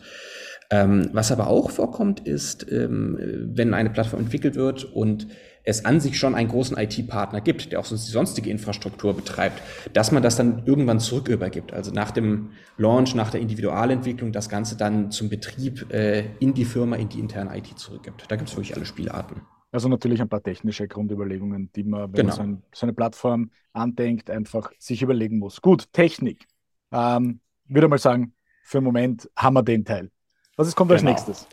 Ähm, 0.69 1.10
was 1.12 1.29
aber 1.29 1.47
auch 1.47 1.71
vorkommt, 1.71 2.21
ist, 2.21 2.71
ähm, 2.71 3.17
wenn 3.53 3.73
eine 3.73 3.89
Plattform 3.89 4.21
entwickelt 4.21 4.55
wird 4.55 4.86
und 4.86 5.27
es 5.65 5.84
an 5.84 5.99
sich 5.99 6.17
schon 6.17 6.36
einen 6.36 6.47
großen 6.47 6.77
IT-Partner 6.77 7.41
gibt, 7.41 7.73
der 7.73 7.81
auch 7.81 7.86
sonst 7.86 8.08
die 8.08 8.13
sonstige 8.13 8.49
Infrastruktur 8.49 9.13
betreibt, 9.13 9.62
dass 9.91 10.13
man 10.13 10.23
das 10.23 10.38
dann 10.38 10.63
irgendwann 10.65 11.01
zurück 11.01 11.27
übergibt. 11.27 11.73
Also 11.73 11.91
nach 11.91 12.12
dem 12.12 12.51
Launch, 12.77 13.13
nach 13.13 13.29
der 13.29 13.41
Individualentwicklung, 13.41 14.31
das 14.31 14.47
Ganze 14.47 14.77
dann 14.77 15.12
zum 15.12 15.27
Betrieb 15.27 15.91
äh, 15.91 16.23
in 16.39 16.53
die 16.53 16.65
Firma, 16.65 16.95
in 16.95 17.10
die 17.10 17.19
interne 17.19 17.58
IT 17.58 17.77
zurückgibt. 17.77 18.23
Da 18.29 18.38
gibt 18.38 18.47
es 18.47 18.55
wirklich 18.55 18.73
alle 18.73 18.86
Spielarten. 18.86 19.41
Also 19.75 19.89
natürlich 19.89 20.21
ein 20.21 20.29
paar 20.29 20.41
technische 20.41 20.88
Grundüberlegungen, 20.88 21.69
die 21.75 21.83
man, 21.83 22.13
wenn 22.13 22.27
genau. 22.27 22.27
man 22.27 22.35
so, 22.38 22.41
ein, 22.43 22.63
so, 22.73 22.85
eine 22.85 22.93
Plattform 22.93 23.51
andenkt, 23.73 24.29
einfach 24.29 24.71
sich 24.79 25.01
überlegen 25.01 25.38
muss. 25.38 25.61
Gut, 25.61 25.91
Technik. 25.91 26.45
Ähm, 26.93 27.41
würde 27.67 27.89
mal 27.89 27.99
sagen, 27.99 28.33
für 28.63 28.77
einen 28.77 28.85
Moment 28.85 29.29
haben 29.35 29.55
wir 29.55 29.63
den 29.63 29.83
Teil. 29.83 30.11
Was 30.55 30.69
ist, 30.69 30.77
kommt 30.77 30.91
genau. 30.91 31.11
als 31.11 31.27
nächstes? 31.27 31.47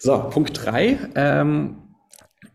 So, 0.00 0.18
Punkt 0.30 0.64
3. 0.64 0.98
Ähm, 1.14 1.76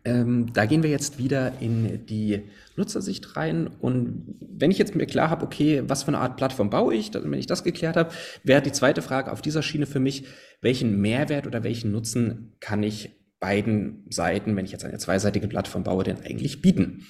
ähm, 0.04 0.52
da 0.52 0.66
gehen 0.66 0.82
wir 0.82 0.90
jetzt 0.90 1.16
wieder 1.16 1.60
in 1.60 2.04
die 2.04 2.42
Nutzersicht 2.76 3.36
rein. 3.38 3.68
Und 3.68 4.36
wenn 4.38 4.70
ich 4.70 4.76
jetzt 4.76 4.94
mir 4.96 5.06
klar 5.06 5.30
habe, 5.30 5.46
okay, 5.46 5.82
was 5.86 6.02
für 6.02 6.08
eine 6.08 6.18
Art 6.18 6.36
Plattform 6.36 6.68
baue 6.68 6.94
ich, 6.94 7.14
wenn 7.14 7.32
ich 7.32 7.46
das 7.46 7.64
geklärt 7.64 7.96
habe, 7.96 8.10
wäre 8.44 8.60
die 8.60 8.72
zweite 8.72 9.00
Frage 9.00 9.32
auf 9.32 9.40
dieser 9.40 9.62
Schiene 9.62 9.86
für 9.86 9.98
mich, 9.98 10.26
welchen 10.60 11.00
Mehrwert 11.00 11.46
oder 11.46 11.64
welchen 11.64 11.90
Nutzen 11.90 12.52
kann 12.60 12.82
ich 12.82 13.16
beiden 13.40 14.06
Seiten, 14.10 14.56
wenn 14.56 14.64
ich 14.64 14.72
jetzt 14.72 14.84
eine 14.84 14.98
zweiseitige 14.98 15.48
Plattform 15.48 15.84
baue, 15.84 16.04
denn 16.04 16.20
eigentlich 16.20 16.62
bieten? 16.62 17.06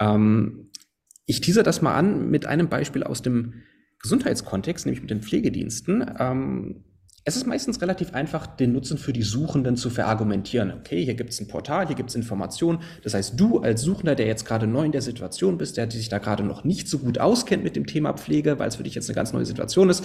Ähm, 0.00 0.70
ich 1.26 1.40
teaser 1.40 1.62
das 1.62 1.82
mal 1.82 1.94
an 1.94 2.30
mit 2.30 2.46
einem 2.46 2.68
Beispiel 2.68 3.02
aus 3.02 3.22
dem 3.22 3.62
Gesundheitskontext, 4.00 4.86
nämlich 4.86 5.00
mit 5.00 5.10
den 5.10 5.22
Pflegediensten. 5.22 6.14
Ähm, 6.18 6.84
es 7.28 7.34
ist 7.34 7.44
meistens 7.44 7.82
relativ 7.82 8.14
einfach, 8.14 8.46
den 8.46 8.72
Nutzen 8.72 8.98
für 8.98 9.12
die 9.12 9.24
Suchenden 9.24 9.76
zu 9.76 9.90
verargumentieren. 9.90 10.72
Okay, 10.78 11.04
hier 11.04 11.14
gibt 11.14 11.30
es 11.30 11.40
ein 11.40 11.48
Portal, 11.48 11.88
hier 11.88 11.96
gibt 11.96 12.10
es 12.10 12.14
Informationen. 12.14 12.78
Das 13.02 13.14
heißt, 13.14 13.38
du 13.38 13.58
als 13.58 13.82
Suchender, 13.82 14.14
der 14.14 14.26
jetzt 14.26 14.44
gerade 14.44 14.68
neu 14.68 14.84
in 14.84 14.92
der 14.92 15.02
Situation 15.02 15.58
bist, 15.58 15.76
der 15.76 15.90
sich 15.90 16.08
da 16.08 16.18
gerade 16.18 16.44
noch 16.44 16.62
nicht 16.62 16.86
so 16.86 17.00
gut 17.00 17.18
auskennt 17.18 17.64
mit 17.64 17.74
dem 17.74 17.84
Thema 17.84 18.12
Pflege, 18.12 18.60
weil 18.60 18.68
es 18.68 18.76
für 18.76 18.84
dich 18.84 18.94
jetzt 18.94 19.08
eine 19.08 19.16
ganz 19.16 19.32
neue 19.32 19.44
Situation 19.44 19.90
ist, 19.90 20.04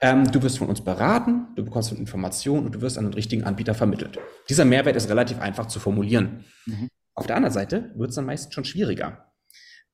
ähm, 0.00 0.24
du 0.32 0.42
wirst 0.42 0.56
von 0.56 0.68
uns 0.68 0.80
beraten, 0.80 1.48
du 1.56 1.62
bekommst 1.62 1.92
Informationen 1.92 2.64
und 2.64 2.74
du 2.76 2.80
wirst 2.80 2.96
an 2.96 3.04
den 3.04 3.14
richtigen 3.14 3.44
Anbieter 3.44 3.74
vermittelt. 3.74 4.18
Dieser 4.48 4.64
Mehrwert 4.64 4.96
ist 4.96 5.10
relativ 5.10 5.40
einfach 5.40 5.66
zu 5.66 5.78
formulieren. 5.78 6.46
Mhm. 6.64 6.88
Auf 7.14 7.26
der 7.26 7.36
anderen 7.36 7.52
Seite 7.52 7.92
wird 7.96 8.08
es 8.08 8.16
dann 8.16 8.24
meistens 8.24 8.54
schon 8.54 8.64
schwieriger. 8.64 9.31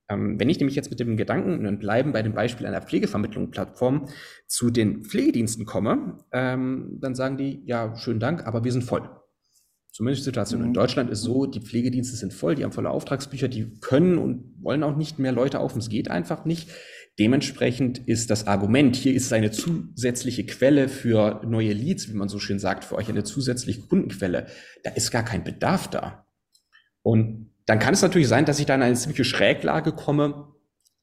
Ähm, 0.09 0.39
wenn 0.39 0.49
ich 0.49 0.59
nämlich 0.59 0.75
jetzt 0.75 0.89
mit 0.89 0.99
dem 0.99 1.17
Gedanken 1.17 1.65
und 1.65 1.79
bleiben 1.79 2.11
bei 2.11 2.23
dem 2.23 2.33
Beispiel 2.33 2.65
einer 2.65 2.81
Pflegevermittlung-Plattform 2.81 4.07
zu 4.47 4.71
den 4.71 5.03
Pflegediensten 5.03 5.65
komme, 5.65 6.17
ähm, 6.31 6.97
dann 6.99 7.15
sagen 7.15 7.37
die, 7.37 7.61
ja, 7.65 7.95
schönen 7.95 8.19
Dank, 8.19 8.45
aber 8.47 8.63
wir 8.63 8.71
sind 8.71 8.83
voll. 8.83 9.09
Zumindest 9.91 10.21
die 10.21 10.29
Situation 10.29 10.61
mhm. 10.61 10.67
in 10.67 10.73
Deutschland 10.73 11.09
ist 11.09 11.21
so, 11.21 11.45
die 11.45 11.61
Pflegedienste 11.61 12.15
sind 12.15 12.33
voll, 12.33 12.55
die 12.55 12.63
haben 12.63 12.71
volle 12.71 12.89
Auftragsbücher, 12.89 13.47
die 13.47 13.79
können 13.81 14.17
und 14.17 14.55
wollen 14.61 14.83
auch 14.83 14.95
nicht 14.95 15.19
mehr 15.19 15.31
Leute 15.31 15.59
auf, 15.59 15.75
es 15.75 15.89
geht 15.89 16.09
einfach 16.09 16.45
nicht. 16.45 16.69
Dementsprechend 17.19 17.99
ist 18.07 18.29
das 18.29 18.47
Argument, 18.47 18.95
hier 18.95 19.13
ist 19.13 19.33
eine 19.33 19.51
zusätzliche 19.51 20.45
Quelle 20.45 20.87
für 20.87 21.41
neue 21.45 21.73
Leads, 21.73 22.07
wie 22.07 22.15
man 22.15 22.29
so 22.29 22.39
schön 22.39 22.59
sagt, 22.59 22.85
für 22.85 22.95
euch 22.95 23.09
eine 23.09 23.25
zusätzliche 23.25 23.81
Kundenquelle. 23.81 24.47
Da 24.83 24.91
ist 24.91 25.11
gar 25.11 25.23
kein 25.23 25.43
Bedarf 25.43 25.89
da. 25.89 26.25
Und 27.01 27.48
dann 27.69 27.77
kann 27.77 27.93
es 27.93 28.01
natürlich 28.01 28.27
sein, 28.27 28.45
dass 28.45 28.59
ich 28.59 28.65
da 28.65 28.73
in 28.73 28.81
eine 28.81 28.95
ziemliche 28.95 29.23
Schräglage 29.23 29.91
komme, 29.91 30.47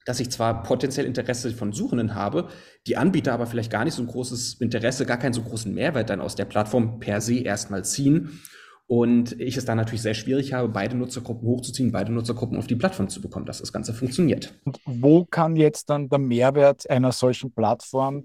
dass 0.05 0.18
ich 0.18 0.31
zwar 0.31 0.64
potenziell 0.64 1.07
Interesse 1.07 1.52
von 1.52 1.72
Suchenden 1.72 2.16
habe, 2.16 2.48
die 2.88 2.96
Anbieter 2.96 3.33
aber 3.33 3.46
vielleicht 3.46 3.70
gar 3.70 3.85
nicht 3.85 3.94
so 3.94 4.02
ein 4.02 4.09
großes 4.09 4.55
Interesse, 4.55 5.07
gar 5.07 5.16
keinen 5.16 5.33
so 5.33 5.42
großen 5.42 5.72
Mehrwert 5.72 6.11
dann 6.11 6.20
aus 6.20 6.35
der 6.35 6.44
Plattform 6.44 6.98
per 6.98 7.20
se 7.20 7.38
erstmal 7.38 7.85
ziehen. 7.85 8.40
Und 8.88 9.40
ich 9.40 9.57
es 9.57 9.64
dann 9.64 9.76
natürlich 9.76 10.02
sehr 10.02 10.14
schwierig 10.14 10.55
habe, 10.55 10.68
beide 10.68 10.96
Nutzergruppen 10.96 11.46
hochzuziehen, 11.46 11.92
beide 11.92 12.11
Nutzergruppen 12.11 12.59
auf 12.59 12.66
die 12.66 12.74
Plattform 12.74 13.09
zu 13.09 13.20
bekommen, 13.20 13.46
dass 13.46 13.61
das 13.61 13.72
Ganze 13.72 13.94
funktioniert. 13.94 14.52
Und 14.64 14.81
wo 14.87 15.24
kann 15.24 15.55
jetzt 15.55 15.88
dann 15.88 16.09
der 16.09 16.18
Mehrwert 16.18 16.90
einer 16.90 17.12
solchen 17.12 17.52
Plattform 17.52 18.24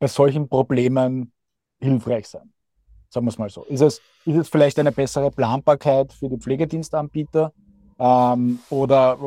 bei 0.00 0.08
solchen 0.08 0.48
Problemen 0.48 1.30
hilfreich 1.78 2.26
sein? 2.26 2.52
Sagen 3.08 3.26
wir 3.26 3.30
es 3.30 3.38
mal 3.38 3.48
so. 3.48 3.64
Ist 3.64 3.80
es, 3.80 4.00
ist 4.24 4.36
es 4.36 4.48
vielleicht 4.48 4.78
eine 4.78 4.92
bessere 4.92 5.30
Planbarkeit 5.30 6.12
für 6.12 6.28
die 6.28 6.38
Pflegedienstanbieter? 6.38 7.52
Ähm, 7.98 8.58
oder 8.70 9.18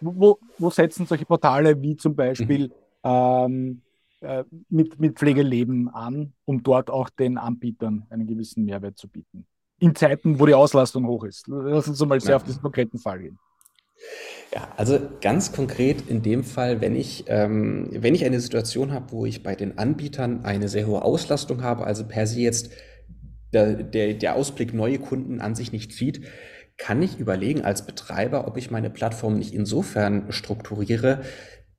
wo, 0.00 0.38
wo, 0.58 0.70
setzen 0.70 1.06
solche 1.06 1.24
Portale 1.24 1.80
wie 1.80 1.96
zum 1.96 2.14
Beispiel 2.14 2.72
ähm, 3.02 3.82
äh, 4.20 4.44
mit, 4.68 5.00
mit 5.00 5.18
Pflegeleben 5.18 5.88
an, 5.88 6.32
um 6.44 6.62
dort 6.62 6.90
auch 6.90 7.08
den 7.08 7.38
Anbietern 7.38 8.06
einen 8.10 8.26
gewissen 8.26 8.64
Mehrwert 8.64 8.96
zu 8.96 9.08
bieten? 9.08 9.46
In 9.80 9.94
Zeiten, 9.94 10.38
wo 10.38 10.46
die 10.46 10.54
Auslastung 10.54 11.06
hoch 11.06 11.24
ist. 11.24 11.48
Lass 11.48 11.88
uns 11.88 12.04
mal 12.06 12.20
sehr 12.20 12.30
ja. 12.30 12.36
auf 12.36 12.44
diesen 12.44 12.62
konkreten 12.62 12.98
Fall 12.98 13.18
gehen. 13.18 13.38
Ja, 14.54 14.68
also 14.76 15.00
ganz 15.20 15.52
konkret 15.52 16.08
in 16.08 16.22
dem 16.22 16.44
Fall, 16.44 16.80
wenn 16.80 16.94
ich, 16.94 17.24
ähm, 17.26 17.88
wenn 17.92 18.14
ich 18.14 18.24
eine 18.24 18.40
Situation 18.40 18.92
habe, 18.92 19.10
wo 19.10 19.26
ich 19.26 19.42
bei 19.42 19.56
den 19.56 19.78
Anbietern 19.78 20.44
eine 20.44 20.68
sehr 20.68 20.86
hohe 20.86 21.02
Auslastung 21.02 21.62
habe, 21.62 21.84
also 21.84 22.04
per 22.06 22.26
se 22.26 22.40
jetzt 22.40 22.70
der, 23.52 23.74
der, 23.82 24.14
der 24.14 24.36
Ausblick 24.36 24.72
neue 24.72 24.98
Kunden 24.98 25.40
an 25.40 25.54
sich 25.54 25.72
nicht 25.72 25.92
zieht, 25.92 26.22
kann 26.76 27.02
ich 27.02 27.18
überlegen 27.18 27.62
als 27.62 27.86
Betreiber, 27.86 28.46
ob 28.46 28.56
ich 28.56 28.70
meine 28.70 28.90
Plattform 28.90 29.38
nicht 29.38 29.54
insofern 29.54 30.30
strukturiere, 30.30 31.22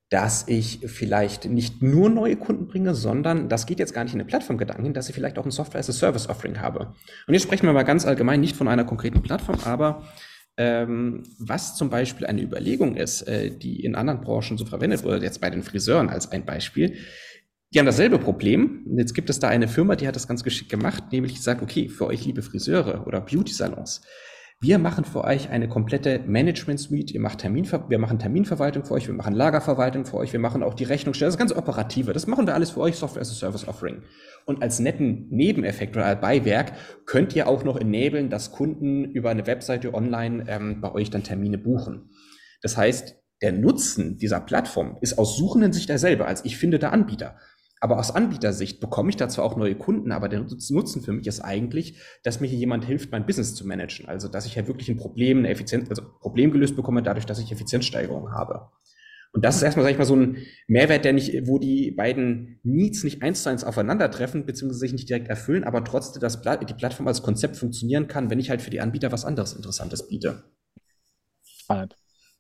dass 0.10 0.48
ich 0.48 0.82
vielleicht 0.86 1.46
nicht 1.46 1.82
nur 1.82 2.10
neue 2.10 2.36
Kunden 2.36 2.68
bringe, 2.68 2.94
sondern 2.94 3.50
das 3.50 3.66
geht 3.66 3.80
jetzt 3.80 3.94
gar 3.94 4.04
nicht 4.04 4.14
in 4.14 4.20
den 4.20 4.28
Plattformgedanken, 4.28 4.94
dass 4.94 5.10
ich 5.10 5.16
vielleicht 5.16 5.38
auch 5.38 5.46
ein 5.46 5.52
Software-as-a-Service-Offering 5.52 6.62
habe. 6.62 6.94
Und 7.28 7.34
jetzt 7.34 7.44
sprechen 7.44 7.66
wir 7.66 7.74
mal 7.74 7.84
ganz 7.84 8.06
allgemein 8.06 8.40
nicht 8.40 8.56
von 8.56 8.68
einer 8.68 8.86
konkreten 8.86 9.24
Plattform, 9.24 9.58
aber 9.66 10.04
was 10.58 11.76
zum 11.76 11.90
Beispiel 11.90 12.26
eine 12.26 12.42
Überlegung 12.42 12.96
ist, 12.96 13.24
äh, 13.24 13.52
die 13.52 13.84
in 13.84 13.96
anderen 13.96 14.22
Branchen 14.22 14.58
so 14.58 14.66
verwendet 14.66 15.04
wurde, 15.04 15.24
jetzt 15.24 15.42
bei 15.42 15.50
den 15.50 15.64
Friseuren 15.64 16.10
als 16.10 16.32
ein 16.32 16.46
Beispiel, 16.46 16.98
die 17.74 17.80
haben 17.80 17.86
dasselbe 17.86 18.20
Problem. 18.20 18.86
Jetzt 18.98 19.14
gibt 19.14 19.30
es 19.30 19.40
da 19.40 19.50
eine 19.50 19.68
Firma, 19.68 19.98
die 19.98 20.08
hat 20.08 20.16
das 20.16 20.28
ganz 20.28 20.44
geschickt 20.44 20.72
gemacht, 20.72 21.12
nämlich 21.12 21.36
gesagt, 21.36 21.62
okay, 21.62 21.90
für 21.90 22.06
euch 22.06 22.24
liebe 22.26 22.42
Friseure 22.42 23.06
oder 23.06 23.20
Beauty-Salons, 23.20 24.02
wir 24.66 24.80
machen 24.80 25.06
für 25.06 25.24
euch 25.24 25.52
eine 25.52 25.70
komplette 25.70 26.22
Management 26.26 26.80
Suite. 26.80 27.12
Ihr 27.12 27.20
macht 27.20 27.38
Terminver 27.38 27.88
wir 27.88 28.00
machen 28.00 28.18
Terminverwaltung 28.18 28.84
für 28.84 28.96
euch, 28.96 29.06
wir 29.06 29.14
machen 29.14 29.36
Lagerverwaltung 29.36 30.06
für 30.06 30.18
euch, 30.18 30.34
wir 30.34 30.40
machen 30.40 30.64
auch 30.64 30.74
die 30.74 30.86
Rechnungsstellung, 30.86 31.32
das 31.32 31.38
ganze 31.38 31.56
Operative. 31.56 32.14
Das 32.14 32.26
machen 32.26 32.48
wir 32.48 32.56
alles 32.56 32.72
für 32.72 32.80
euch, 32.80 32.96
Software 32.96 33.22
as 33.22 33.30
a 33.30 33.36
Service 33.36 33.68
Offering. 33.68 34.02
Und 34.46 34.64
als 34.64 34.80
netten 34.80 35.28
Nebeneffekt 35.30 35.96
oder 35.96 36.16
Beiwerk 36.16 36.74
könnt 37.06 37.36
ihr 37.36 37.48
auch 37.48 37.64
noch 37.64 37.78
enablen, 37.78 38.32
dass 38.32 38.52
Kunden 38.52 39.06
über 39.06 39.30
eine 39.30 39.46
Webseite 39.46 39.94
online 39.94 40.46
ähm, 40.48 40.82
bei 40.82 40.92
euch 40.92 41.12
dann 41.12 41.24
Termine 41.24 41.60
buchen. 41.60 42.10
Das 42.64 42.76
heißt, 42.76 43.18
der 43.44 43.52
Nutzen 43.52 44.18
dieser 44.18 44.40
Plattform 44.40 44.98
ist 45.00 45.20
aus 45.20 45.38
suchenden 45.38 45.74
Sicht 45.74 45.90
derselbe, 45.90 46.26
als 46.26 46.44
ich 46.44 46.58
finde 46.58 46.80
der 46.80 46.92
Anbieter. 46.92 47.36
Aber 47.86 48.00
aus 48.00 48.10
Anbietersicht 48.10 48.80
bekomme 48.80 49.12
ich 49.12 49.16
da 49.16 49.30
zwar 49.30 49.46
auch 49.46 49.58
neue 49.58 49.76
Kunden, 49.76 50.12
aber 50.12 50.28
der 50.28 50.40
Nutzen 50.40 51.04
für 51.04 51.14
mich 51.14 51.28
ist 51.28 51.42
eigentlich, 51.42 52.00
dass 52.24 52.40
mir 52.40 52.48
hier 52.48 52.58
jemand 52.58 52.84
hilft, 52.84 53.12
mein 53.12 53.28
Business 53.28 53.54
zu 53.54 53.68
managen. 53.68 54.08
Also, 54.08 54.28
dass 54.28 54.48
ich 54.48 54.56
ja 54.56 54.66
wirklich 54.66 54.90
ein 54.90 54.98
Problem, 54.98 55.38
eine 55.38 55.50
Effizienz, 55.50 55.88
also 55.92 56.02
Problem 56.20 56.50
gelöst 56.50 56.76
bekomme, 56.76 57.04
dadurch, 57.04 57.28
dass 57.28 57.38
ich 57.38 57.52
Effizienzsteigerung 57.52 58.32
habe. 58.32 58.72
Und 59.34 59.46
das 59.46 59.58
ist 59.58 59.62
erstmal, 59.62 59.84
sag 59.84 59.92
ich 59.92 60.00
mal, 60.00 60.06
so 60.06 60.16
ein 60.16 60.38
Mehrwert, 60.66 61.06
der 61.06 61.14
nicht, 61.14 61.46
wo 61.46 61.60
die 61.60 61.92
beiden 61.92 62.60
Needs 62.64 63.04
nicht 63.04 63.22
eins 63.22 63.44
zu 63.44 63.52
eins 63.52 63.64
aufeinandertreffen, 63.64 64.48
beziehungsweise 64.48 64.80
sich 64.80 64.94
nicht 64.94 65.08
direkt 65.08 65.28
erfüllen, 65.28 65.64
aber 65.64 65.84
trotzdem, 65.84 66.22
dass 66.22 66.42
die 66.42 66.74
Plattform 66.74 67.08
als 67.08 67.22
Konzept 67.22 67.56
funktionieren 67.56 68.08
kann, 68.08 68.32
wenn 68.32 68.40
ich 68.40 68.50
halt 68.50 68.64
für 68.64 68.72
die 68.72 68.82
Anbieter 68.82 69.12
was 69.12 69.26
anderes 69.26 69.54
Interessantes 69.54 70.08
biete. 70.08 70.42
Spannend. 71.44 71.96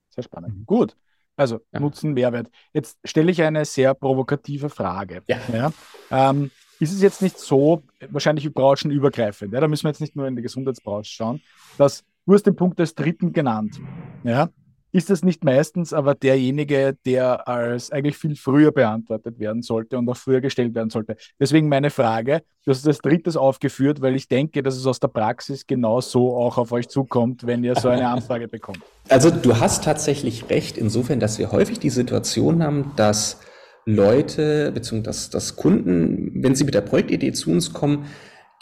Sehr 0.10 0.23
spannend. 0.23 0.58
Mhm. 0.58 0.65
Gut. 0.65 0.97
Also 1.36 1.60
ja. 1.71 1.80
Nutzen, 1.80 2.13
Mehrwert. 2.13 2.50
Jetzt 2.74 2.98
stelle 3.04 3.32
ich 3.32 3.41
eine 3.41 3.65
sehr 3.65 3.93
provokative 3.93 4.69
Frage. 4.69 5.24
Ja. 5.28 5.38
ja? 5.52 5.71
Ähm, 6.12 6.52
ist 6.80 6.93
es 6.93 7.02
jetzt 7.02 7.21
nicht 7.21 7.39
so, 7.39 7.84
wahrscheinlich 8.10 8.52
branchenübergreifend, 8.54 9.54
ja? 9.54 9.60
da 9.60 9.67
müssen 9.67 9.84
wir 9.84 9.89
jetzt 9.89 10.02
nicht 10.02 10.15
nur 10.15 10.28
in 10.28 10.36
die 10.36 10.41
Gesundheitsbranche 10.41 11.12
schauen, 11.12 11.41
dass 11.78 12.04
du 12.26 12.34
hast 12.34 12.45
den 12.45 12.56
Punkt 12.56 12.80
des 12.80 12.95
Dritten 12.95 13.32
genannt. 13.32 13.80
Ja? 14.24 14.50
Ist 14.95 15.10
das 15.10 15.23
nicht 15.23 15.43
meistens 15.43 15.91
aber 15.91 16.15
derjenige, 16.15 16.97
der 17.05 17.49
als 17.49 17.91
eigentlich 17.91 18.17
viel 18.17 18.38
früher 18.38 18.71
beantwortet 18.71 19.39
werden 19.39 19.62
sollte 19.62 19.97
und 19.97 20.08
auch 20.08 20.15
früher 20.15 20.39
gestellt 20.39 20.73
werden 20.73 20.89
sollte. 20.89 21.17
Deswegen 21.38 21.67
meine 21.67 21.89
Frage, 21.89 22.43
du 22.63 22.71
hast 22.71 22.88
das 22.88 22.99
drittes 22.99 23.36
aufgeführt, 23.36 23.99
weil 23.99 24.15
ich 24.15 24.29
denke, 24.29 24.63
dass 24.63 24.77
es 24.77 24.88
aus 24.88 25.01
der 25.01 25.10
Praxis 25.10 25.67
genau 25.67 25.99
so 25.99 26.38
auch 26.38 26.58
auf 26.58 26.71
euch 26.71 26.88
zukommt, 26.88 27.45
wenn 27.45 27.65
ihr 27.65 27.75
so 27.75 27.89
eine 27.89 28.08
Anfrage 28.08 28.47
bekommt. 28.47 28.79
Also 29.10 29.31
du 29.31 29.60
hast 29.60 29.84
tatsächlich 29.84 30.49
recht, 30.49 30.77
insofern, 30.77 31.19
dass 31.19 31.39
wir 31.39 31.51
häufig 31.51 31.77
die 31.77 31.89
Situation 31.89 32.63
haben, 32.63 32.93
dass 32.95 33.41
Leute 33.84 34.71
bzw. 34.71 35.01
Dass, 35.01 35.29
dass 35.29 35.58
Kunden, 35.58 36.41
wenn 36.41 36.55
sie 36.55 36.63
mit 36.63 36.73
der 36.73 36.81
Projektidee 36.81 37.34
zu 37.34 37.51
uns 37.51 37.73
kommen, 37.73 38.05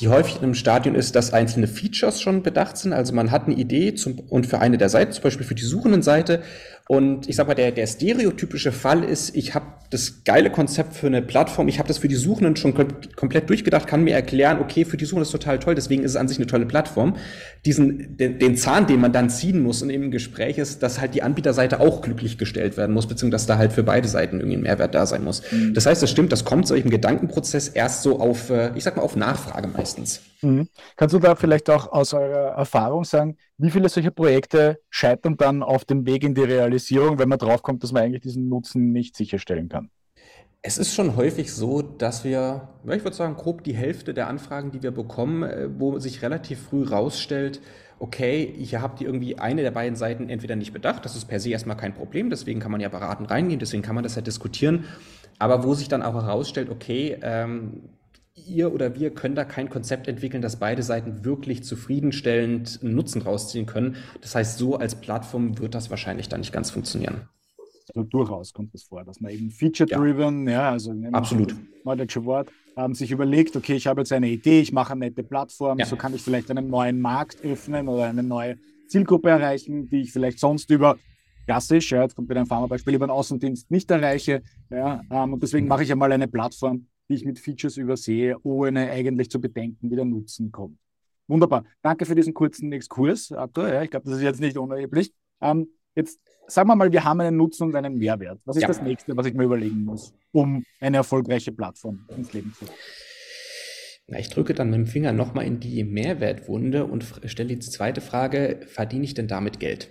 die 0.04 0.10
häufig 0.10 0.36
in 0.36 0.44
einem 0.44 0.54
Stadion 0.54 0.96
ist, 0.96 1.16
dass 1.16 1.32
einzelne 1.32 1.66
Features 1.66 2.20
schon 2.20 2.44
bedacht 2.44 2.76
sind. 2.76 2.92
Also 2.92 3.14
man 3.14 3.32
hat 3.32 3.46
eine 3.46 3.56
Idee 3.56 3.96
zum, 3.96 4.20
und 4.20 4.46
für 4.46 4.60
eine 4.60 4.78
der 4.78 4.90
Seiten, 4.90 5.14
zum 5.14 5.24
Beispiel 5.24 5.46
für 5.46 5.56
die 5.56 5.64
suchenden 5.64 6.02
Seite, 6.02 6.42
und 6.90 7.30
ich 7.30 7.38
sag 7.38 7.48
mal, 7.48 7.54
der, 7.54 7.72
der 7.72 7.88
stereotypische 7.88 8.74
Fall 8.74 9.06
ist, 9.06 9.36
ich 9.38 9.56
habe 9.56 9.66
das 9.90 10.26
geile 10.26 10.50
Konzept 10.50 10.96
für 10.96 11.08
eine 11.08 11.22
Plattform, 11.22 11.70
ich 11.70 11.80
habe 11.80 11.88
das 11.88 12.00
für 12.00 12.10
die 12.10 12.16
Suchenden 12.16 12.58
schon 12.58 12.74
kom 12.74 12.88
komplett 13.16 13.50
durchgedacht, 13.50 13.88
kann 13.88 14.04
mir 14.04 14.14
erklären, 14.14 14.60
okay, 14.60 14.84
für 14.84 14.98
die 14.98 15.06
Suchenden 15.06 15.24
ist 15.24 15.32
total 15.32 15.60
toll, 15.60 15.76
deswegen 15.76 16.04
ist 16.04 16.12
es 16.12 16.18
an 16.18 16.28
sich 16.28 16.38
eine 16.38 16.48
tolle 16.48 16.66
Plattform. 16.66 17.16
Diesen, 17.66 18.18
den, 18.18 18.38
den 18.38 18.58
Zahn, 18.58 18.86
den 18.86 19.00
man 19.00 19.14
dann 19.14 19.30
ziehen 19.30 19.64
muss 19.64 19.82
und 19.82 19.92
im 19.92 20.12
Gespräch 20.12 20.58
ist, 20.58 20.84
dass 20.84 21.00
halt 21.00 21.16
die 21.16 21.24
Anbieterseite 21.24 21.80
auch 21.80 22.02
glücklich 22.02 22.38
gestellt 22.38 22.76
werden 22.76 22.94
muss, 22.94 23.08
beziehungsweise 23.08 23.34
dass 23.34 23.46
da 23.46 23.58
halt 23.58 23.72
für 23.72 23.84
beide 23.84 24.10
Seiten 24.10 24.40
irgendwie 24.40 24.58
ein 24.58 24.64
Mehrwert 24.64 24.94
da 24.94 25.06
sein 25.06 25.24
muss. 25.24 25.42
Mhm. 25.52 25.74
Das 25.74 25.86
heißt, 25.86 26.04
das 26.04 26.12
stimmt, 26.12 26.34
das 26.34 26.44
kommt 26.44 26.68
solch 26.68 26.84
im 26.84 26.90
Gedankenprozess 26.90 27.70
erst 27.70 28.04
so 28.04 28.20
auf, 28.20 28.50
äh, 28.50 28.72
ich 28.76 28.84
sag 28.84 28.98
mal, 28.98 29.04
auf 29.04 29.16
Nachfrage 29.16 29.70
meistens. 29.70 30.22
Mhm. 30.42 30.68
Kannst 30.98 31.16
du 31.16 31.20
da 31.20 31.36
vielleicht 31.36 31.70
auch 31.70 31.92
aus 31.92 32.14
eurer 32.14 32.56
Erfahrung 32.58 33.06
sagen, 33.06 33.38
wie 33.64 33.72
viele 33.72 33.88
solcher 33.88 34.12
Projekte 34.12 34.80
scheitern 34.90 35.38
dann 35.38 35.64
auf 35.64 35.86
dem 35.86 36.06
Weg 36.06 36.24
in 36.24 36.36
die 36.36 36.42
Realisierung, 36.42 37.18
wenn 37.18 37.30
man 37.30 37.40
draufkommt, 37.40 37.82
dass 37.82 37.94
man 37.94 38.04
eigentlich 38.04 38.22
diesen 38.22 38.50
Nutzen 38.50 38.92
nicht 38.92 39.16
sicherstellen 39.16 39.70
kann? 39.70 39.90
Es 40.62 40.78
ist 40.78 40.94
schon 40.94 41.16
häufig 41.16 41.52
so, 41.54 41.82
dass 41.82 42.24
wir, 42.26 42.68
ich 42.84 43.04
würde 43.04 43.16
sagen, 43.16 43.36
grob 43.36 43.64
die 43.64 43.74
Hälfte 43.74 44.14
der 44.14 44.28
Anfragen, 44.28 44.72
die 44.72 44.84
wir 44.84 44.92
bekommen, 44.92 45.44
äh, 45.44 45.70
wo 45.78 45.98
sich 46.00 46.22
relativ 46.22 46.62
früh 46.62 46.84
rausstellt, 46.84 47.62
okay, 48.00 48.44
ihr 48.44 48.82
habt 48.82 49.02
irgendwie 49.02 49.38
eine 49.38 49.62
der 49.62 49.72
beiden 49.72 49.96
Seiten 49.96 50.28
entweder 50.28 50.58
nicht 50.58 50.74
bedacht, 50.74 51.06
das 51.06 51.16
ist 51.16 51.26
per 51.26 51.40
se 51.40 51.50
erstmal 51.50 51.78
kein 51.78 51.94
Problem, 51.94 52.30
deswegen 52.30 52.60
kann 52.60 52.72
man 52.72 52.82
ja 52.82 52.90
beraten 52.90 53.26
reingehen, 53.26 53.60
deswegen 53.60 53.82
kann 53.82 53.96
man 53.96 54.04
das 54.04 54.16
ja 54.16 54.22
diskutieren, 54.22 54.86
aber 55.40 55.64
wo 55.64 55.74
sich 55.74 55.88
dann 55.88 56.02
auch 56.02 56.14
herausstellt, 56.14 56.70
okay, 56.70 57.18
ähm, 57.22 57.84
ihr 58.36 58.74
oder 58.74 58.96
wir 58.96 59.12
können 59.12 59.36
da 59.36 59.46
kein 59.46 59.70
Konzept 59.70 60.08
entwickeln, 60.08 60.42
dass 60.42 60.58
beide 60.58 60.84
Seiten 60.84 61.24
wirklich 61.24 61.64
zufriedenstellend 61.64 62.80
einen 62.82 62.96
Nutzen 62.96 63.22
rausziehen 63.22 63.66
können. 63.66 63.96
Das 64.22 64.36
heißt, 64.36 64.58
so 64.58 64.76
als 64.76 64.96
Plattform 64.96 65.60
wird 65.60 65.76
das 65.76 65.90
wahrscheinlich 65.90 66.30
dann 66.30 66.42
nicht 66.42 66.54
ganz 66.54 66.72
funktionieren. 66.72 67.30
Also 67.94 68.08
durchaus 68.08 68.54
kommt 68.54 68.74
es 68.74 68.84
vor, 68.84 69.04
dass 69.04 69.20
man 69.20 69.32
eben 69.32 69.52
feature-driven, 69.52 70.48
ja. 70.48 70.52
ja. 70.52 70.72
also 70.72 70.94
absolut 71.12 71.56
neudeutsche 71.84 72.24
Wort, 72.26 72.50
ähm, 72.78 72.96
sich 72.96 73.12
überlegt, 73.12 73.56
okay, 73.56 73.76
ich 73.76 73.88
habe 73.88 74.02
jetzt 74.02 74.14
eine 74.14 74.30
Idee, 74.30 74.62
ich 74.62 74.72
mache 74.72 74.94
eine 74.94 75.02
nette 75.06 75.24
Plattform, 75.24 75.80
ja. 75.80 75.86
so 75.86 75.96
kann 75.96 76.16
ich 76.16 76.22
vielleicht 76.22 76.50
einen 76.50 76.70
neuen 76.70 77.02
Markt 77.02 77.44
öffnen 77.44 77.88
oder 77.88 78.06
eine 78.06 78.24
neue 78.24 78.58
Zielgruppe 78.88 79.30
erreichen, 79.30 79.90
die 79.90 80.02
ich 80.02 80.14
vielleicht 80.14 80.40
sonst 80.40 80.70
über 80.72 80.98
klassisch, 81.46 81.92
ja, 81.92 82.02
jetzt 82.04 82.16
kommt 82.16 82.30
wieder 82.30 82.40
ein 82.40 82.46
Pharma-Beispiel, 82.46 82.96
über 82.96 83.06
einen 83.06 83.12
Außendienst 83.12 83.70
nicht 83.70 83.92
erreiche. 83.92 84.42
Ja, 84.70 85.02
ähm, 85.12 85.34
und 85.34 85.44
deswegen 85.44 85.68
mache 85.68 85.84
ich 85.84 85.92
einmal 85.92 86.12
eine 86.12 86.28
Plattform, 86.28 86.88
die 87.14 87.20
ich 87.20 87.26
mit 87.26 87.40
Features 87.40 87.78
übersehe, 87.78 88.38
ohne 88.44 88.90
eigentlich 88.90 89.30
zu 89.30 89.40
bedenken, 89.40 89.92
wie 89.92 89.96
der 89.96 90.06
Nutzen 90.06 90.52
kommt. 90.52 90.78
Wunderbar. 91.28 91.64
Danke 91.82 92.06
für 92.06 92.16
diesen 92.16 92.34
kurzen 92.34 92.72
Exkurs, 92.74 93.32
Arthur. 93.32 93.70
Ja, 93.70 93.84
ich 93.84 93.92
glaube, 93.92 94.06
das 94.10 94.18
ist 94.18 94.24
jetzt 94.24 94.42
nicht 94.42 94.58
unerheblich. 94.58 95.14
Ähm, 95.42 95.68
jetzt 95.96 96.20
sagen 96.48 96.68
wir 96.68 96.76
mal, 96.76 96.92
wir 96.92 97.04
haben 97.04 97.22
einen 97.22 97.38
Nutzen 97.38 97.68
und 97.68 97.76
einen 97.76 97.98
Mehrwert. 97.98 98.42
Was 98.46 98.58
ist 98.58 98.64
ja. 98.64 98.68
das 98.68 98.82
nächste, 98.82 99.16
was 99.16 99.28
ich 99.28 99.34
mir 99.34 99.44
überlegen 99.44 99.86
muss, 99.86 100.14
um 100.32 100.64
eine 100.80 100.98
erfolgreiche 100.98 101.52
Plattform 101.52 102.06
ins 102.18 102.34
Leben 102.34 102.54
zu 102.58 102.66
Na, 104.08 104.20
ich 104.20 104.30
drücke 104.30 104.54
dann 104.54 104.72
mit 104.72 104.80
dem 104.80 104.88
Finger 104.88 105.14
nochmal 105.14 105.46
in 105.46 105.60
die 105.60 105.84
Mehrwertwunde 105.84 106.86
und 106.86 107.06
stelle 107.26 107.50
die 107.50 107.60
zweite 107.60 108.02
Frage, 108.02 108.62
verdiene 108.66 109.06
ich 109.06 109.14
denn 109.14 109.28
damit 109.28 109.60
Geld? 109.60 109.90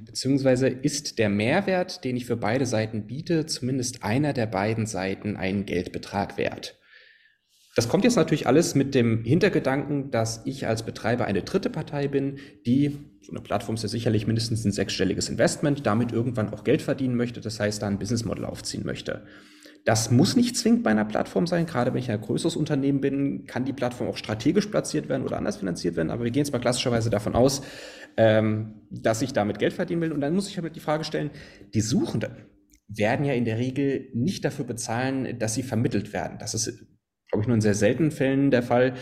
Beziehungsweise 0.00 0.68
ist 0.68 1.18
der 1.18 1.28
Mehrwert, 1.28 2.04
den 2.04 2.16
ich 2.16 2.26
für 2.26 2.36
beide 2.36 2.66
Seiten 2.66 3.06
biete, 3.06 3.46
zumindest 3.46 4.02
einer 4.02 4.32
der 4.32 4.46
beiden 4.46 4.86
Seiten 4.86 5.36
einen 5.36 5.66
Geldbetrag 5.66 6.36
wert. 6.38 6.78
Das 7.76 7.88
kommt 7.88 8.04
jetzt 8.04 8.16
natürlich 8.16 8.46
alles 8.46 8.74
mit 8.74 8.94
dem 8.94 9.24
Hintergedanken, 9.24 10.10
dass 10.10 10.42
ich 10.44 10.66
als 10.66 10.84
Betreiber 10.84 11.24
eine 11.24 11.42
dritte 11.42 11.70
Partei 11.70 12.06
bin, 12.06 12.38
die, 12.66 12.98
so 13.22 13.32
eine 13.32 13.40
Plattform 13.40 13.74
ist 13.74 13.82
ja 13.82 13.88
sicherlich 13.88 14.26
mindestens 14.26 14.64
ein 14.64 14.70
sechsstelliges 14.72 15.28
Investment, 15.28 15.84
damit 15.84 16.12
irgendwann 16.12 16.52
auch 16.52 16.62
Geld 16.62 16.82
verdienen 16.82 17.16
möchte, 17.16 17.40
das 17.40 17.58
heißt, 17.58 17.82
da 17.82 17.88
ein 17.88 17.98
Businessmodell 17.98 18.44
aufziehen 18.44 18.84
möchte. 18.84 19.26
Das 19.84 20.10
muss 20.10 20.34
nicht 20.34 20.56
zwingend 20.56 20.82
bei 20.82 20.90
einer 20.90 21.04
Plattform 21.04 21.46
sein. 21.46 21.66
Gerade 21.66 21.92
wenn 21.92 22.00
ich 22.00 22.10
ein 22.10 22.20
größeres 22.20 22.56
Unternehmen 22.56 23.02
bin, 23.02 23.46
kann 23.46 23.66
die 23.66 23.74
Plattform 23.74 24.08
auch 24.08 24.16
strategisch 24.16 24.66
platziert 24.66 25.10
werden 25.10 25.24
oder 25.24 25.36
anders 25.36 25.58
finanziert 25.58 25.96
werden. 25.96 26.10
Aber 26.10 26.24
wir 26.24 26.30
gehen 26.30 26.44
jetzt 26.44 26.52
mal 26.52 26.58
klassischerweise 26.58 27.10
davon 27.10 27.34
aus, 27.34 27.62
ähm, 28.16 28.86
dass 28.90 29.20
ich 29.20 29.34
damit 29.34 29.58
Geld 29.58 29.74
verdienen 29.74 30.00
will. 30.00 30.12
Und 30.12 30.22
dann 30.22 30.34
muss 30.34 30.48
ich 30.48 30.58
halt 30.58 30.74
die 30.74 30.80
Frage 30.80 31.04
stellen, 31.04 31.30
die 31.74 31.82
Suchenden 31.82 32.32
werden 32.88 33.26
ja 33.26 33.34
in 33.34 33.44
der 33.44 33.58
Regel 33.58 34.08
nicht 34.14 34.44
dafür 34.44 34.64
bezahlen, 34.64 35.38
dass 35.38 35.54
sie 35.54 35.62
vermittelt 35.62 36.14
werden. 36.14 36.38
Das 36.38 36.54
ist, 36.54 36.66
glaube 37.30 37.42
ich, 37.42 37.46
nur 37.46 37.54
in 37.54 37.60
sehr 37.60 37.74
seltenen 37.74 38.10
Fällen 38.10 38.50
der 38.50 38.62
Fall. 38.62 38.94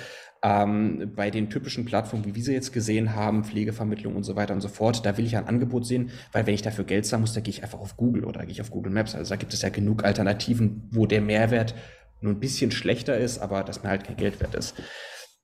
Ähm, 0.44 1.12
bei 1.14 1.30
den 1.30 1.50
typischen 1.50 1.84
Plattformen, 1.84 2.24
wie 2.24 2.34
wir 2.34 2.42
sie 2.42 2.52
jetzt 2.52 2.72
gesehen 2.72 3.14
haben, 3.14 3.44
Pflegevermittlung 3.44 4.16
und 4.16 4.24
so 4.24 4.34
weiter 4.34 4.54
und 4.54 4.60
so 4.60 4.68
fort, 4.68 5.06
da 5.06 5.16
will 5.16 5.24
ich 5.24 5.36
ein 5.36 5.46
Angebot 5.46 5.86
sehen, 5.86 6.10
weil 6.32 6.46
wenn 6.46 6.54
ich 6.54 6.62
dafür 6.62 6.84
Geld 6.84 7.06
zahlen 7.06 7.20
muss, 7.20 7.32
da 7.32 7.40
gehe 7.40 7.52
ich 7.52 7.62
einfach 7.62 7.78
auf 7.78 7.96
Google 7.96 8.24
oder 8.24 8.40
gehe 8.40 8.50
ich 8.50 8.60
auf 8.60 8.70
Google 8.70 8.92
Maps. 8.92 9.14
Also 9.14 9.30
da 9.30 9.36
gibt 9.36 9.54
es 9.54 9.62
ja 9.62 9.68
genug 9.68 10.04
Alternativen, 10.04 10.88
wo 10.90 11.06
der 11.06 11.20
Mehrwert 11.20 11.74
nur 12.20 12.32
ein 12.32 12.40
bisschen 12.40 12.70
schlechter 12.70 13.16
ist, 13.16 13.38
aber 13.38 13.62
dass 13.62 13.82
mir 13.82 13.90
halt 13.90 14.04
kein 14.04 14.16
Geld 14.16 14.40
wert 14.40 14.54
ist. 14.54 14.74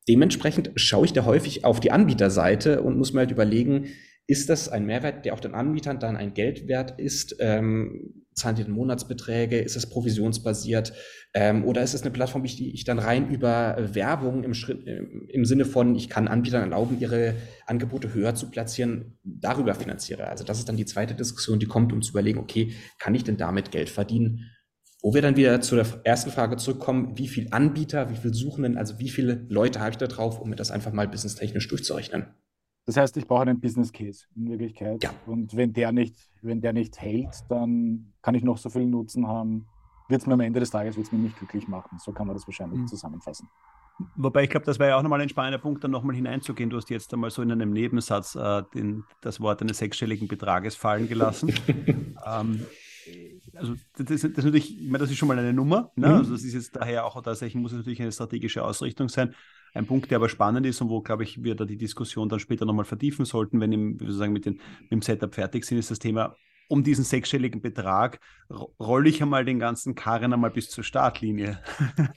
Dementsprechend 0.08 0.72
schaue 0.76 1.04
ich 1.04 1.12
da 1.12 1.24
häufig 1.24 1.64
auf 1.64 1.80
die 1.80 1.92
Anbieterseite 1.92 2.82
und 2.82 2.96
muss 2.96 3.12
mir 3.12 3.20
halt 3.20 3.30
überlegen, 3.30 3.88
ist 4.26 4.48
das 4.48 4.68
ein 4.68 4.84
Mehrwert, 4.84 5.24
der 5.24 5.34
auch 5.34 5.40
den 5.40 5.54
Anbietern 5.54 6.00
dann 6.00 6.16
ein 6.16 6.34
Geld 6.34 6.68
wert 6.68 6.98
ist? 6.98 7.36
Ähm, 7.40 8.26
zahlen 8.38 8.56
die 8.56 8.64
dann 8.64 8.72
Monatsbeträge? 8.72 9.58
Ist 9.58 9.76
es 9.76 9.88
provisionsbasiert? 9.88 10.92
Ähm, 11.34 11.64
oder 11.64 11.82
ist 11.82 11.94
es 11.94 12.02
eine 12.02 12.10
Plattform, 12.10 12.44
die 12.44 12.72
ich 12.72 12.84
dann 12.84 12.98
rein 12.98 13.28
über 13.28 13.76
Werbung 13.92 14.44
im, 14.44 14.54
Schritt, 14.54 14.86
im 14.86 15.44
Sinne 15.44 15.64
von, 15.64 15.94
ich 15.94 16.08
kann 16.08 16.28
Anbietern 16.28 16.62
erlauben, 16.62 16.98
ihre 16.98 17.34
Angebote 17.66 18.14
höher 18.14 18.34
zu 18.34 18.50
platzieren, 18.50 19.18
darüber 19.22 19.74
finanziere? 19.74 20.28
Also 20.28 20.44
das 20.44 20.58
ist 20.58 20.68
dann 20.68 20.76
die 20.76 20.86
zweite 20.86 21.14
Diskussion, 21.14 21.58
die 21.58 21.66
kommt, 21.66 21.92
um 21.92 22.00
zu 22.00 22.12
überlegen, 22.12 22.38
okay, 22.38 22.72
kann 22.98 23.14
ich 23.14 23.24
denn 23.24 23.36
damit 23.36 23.70
Geld 23.70 23.90
verdienen? 23.90 24.50
Wo 25.02 25.14
wir 25.14 25.22
dann 25.22 25.36
wieder 25.36 25.60
zu 25.60 25.76
der 25.76 25.86
ersten 26.04 26.30
Frage 26.30 26.56
zurückkommen, 26.56 27.16
wie 27.18 27.28
viel 27.28 27.48
Anbieter, 27.50 28.10
wie 28.10 28.16
viel 28.16 28.34
Suchenden, 28.34 28.76
also 28.76 28.98
wie 28.98 29.10
viele 29.10 29.46
Leute 29.48 29.80
habe 29.80 29.90
ich 29.90 29.96
da 29.96 30.06
drauf, 30.06 30.40
um 30.40 30.50
mir 30.50 30.56
das 30.56 30.70
einfach 30.70 30.92
mal 30.92 31.06
businesstechnisch 31.06 31.68
durchzurechnen. 31.68 32.26
Das 32.88 32.96
heißt, 32.96 33.18
ich 33.18 33.26
brauche 33.26 33.42
einen 33.42 33.60
Business 33.60 33.92
Case 33.92 34.24
in 34.34 34.48
Wirklichkeit. 34.48 35.04
Ja. 35.04 35.10
Und 35.26 35.54
wenn 35.54 35.74
der 35.74 35.92
nicht, 35.92 36.16
wenn 36.40 36.62
der 36.62 36.72
nicht 36.72 36.98
hält, 36.98 37.44
dann 37.50 38.14
kann 38.22 38.34
ich 38.34 38.42
noch 38.42 38.56
so 38.56 38.70
viel 38.70 38.86
Nutzen 38.86 39.28
haben, 39.28 39.66
wird 40.08 40.22
es 40.22 40.26
mir 40.26 40.32
am 40.32 40.40
Ende 40.40 40.58
des 40.58 40.70
Tages 40.70 40.96
wird's 40.96 41.12
mir 41.12 41.18
nicht 41.18 41.36
glücklich 41.36 41.68
machen. 41.68 41.98
So 41.98 42.12
kann 42.12 42.26
man 42.26 42.34
das 42.34 42.48
wahrscheinlich 42.48 42.80
mhm. 42.80 42.86
zusammenfassen. 42.86 43.46
Wobei 44.16 44.44
ich 44.44 44.48
glaube, 44.48 44.64
das 44.64 44.78
wäre 44.78 44.88
ja 44.88 44.96
auch 44.96 45.02
nochmal 45.02 45.20
ein 45.20 45.28
spannender 45.28 45.58
Punkt, 45.58 45.84
dann 45.84 45.90
nochmal 45.90 46.16
hineinzugehen. 46.16 46.70
Du 46.70 46.78
hast 46.78 46.88
jetzt 46.88 47.12
einmal 47.12 47.28
so 47.28 47.42
in 47.42 47.52
einem 47.52 47.74
Nebensatz 47.74 48.36
äh, 48.36 48.62
den, 48.72 49.04
das 49.20 49.38
Wort 49.38 49.60
eines 49.60 49.76
sechsstelligen 49.76 50.26
Betrages 50.26 50.74
fallen 50.74 51.08
gelassen. 51.08 51.52
ähm, 52.26 52.64
also 53.54 53.74
das, 53.98 54.06
das, 54.06 54.22
das, 54.22 54.44
natürlich, 54.44 54.80
ich 54.80 54.86
meine, 54.86 55.00
das 55.00 55.10
ist 55.10 55.18
schon 55.18 55.28
mal 55.28 55.38
eine 55.38 55.52
Nummer. 55.52 55.92
Ne? 55.94 56.08
Mhm. 56.08 56.14
Also 56.14 56.32
das 56.32 56.42
ist 56.42 56.54
jetzt 56.54 56.74
daher 56.74 57.04
auch 57.04 57.20
tatsächlich, 57.20 57.60
muss 57.60 57.72
es 57.72 57.78
natürlich 57.78 58.00
eine 58.00 58.12
strategische 58.12 58.64
Ausrichtung 58.64 59.10
sein. 59.10 59.34
Ein 59.74 59.86
Punkt, 59.86 60.10
der 60.10 60.16
aber 60.16 60.28
spannend 60.28 60.66
ist 60.66 60.80
und 60.80 60.88
wo, 60.88 61.00
glaube 61.00 61.22
ich, 61.24 61.42
wir 61.42 61.54
da 61.54 61.64
die 61.64 61.76
Diskussion 61.76 62.28
dann 62.28 62.40
später 62.40 62.64
nochmal 62.64 62.84
vertiefen 62.84 63.24
sollten, 63.24 63.60
wenn 63.60 63.72
im, 63.72 63.98
sozusagen 63.98 64.32
mit, 64.32 64.46
den, 64.46 64.54
mit 64.82 64.92
dem 64.92 65.02
Setup 65.02 65.34
fertig 65.34 65.64
sind, 65.64 65.78
ist 65.78 65.90
das 65.90 65.98
Thema 65.98 66.36
um 66.68 66.84
diesen 66.84 67.04
sechsstelligen 67.04 67.60
Betrag 67.60 68.20
rolle 68.80 69.10
ich 69.10 69.22
einmal 69.22 69.44
den 69.44 69.58
ganzen 69.58 69.94
Karren 69.94 70.32
einmal 70.32 70.50
bis 70.50 70.70
zur 70.70 70.82
Startlinie. 70.82 71.58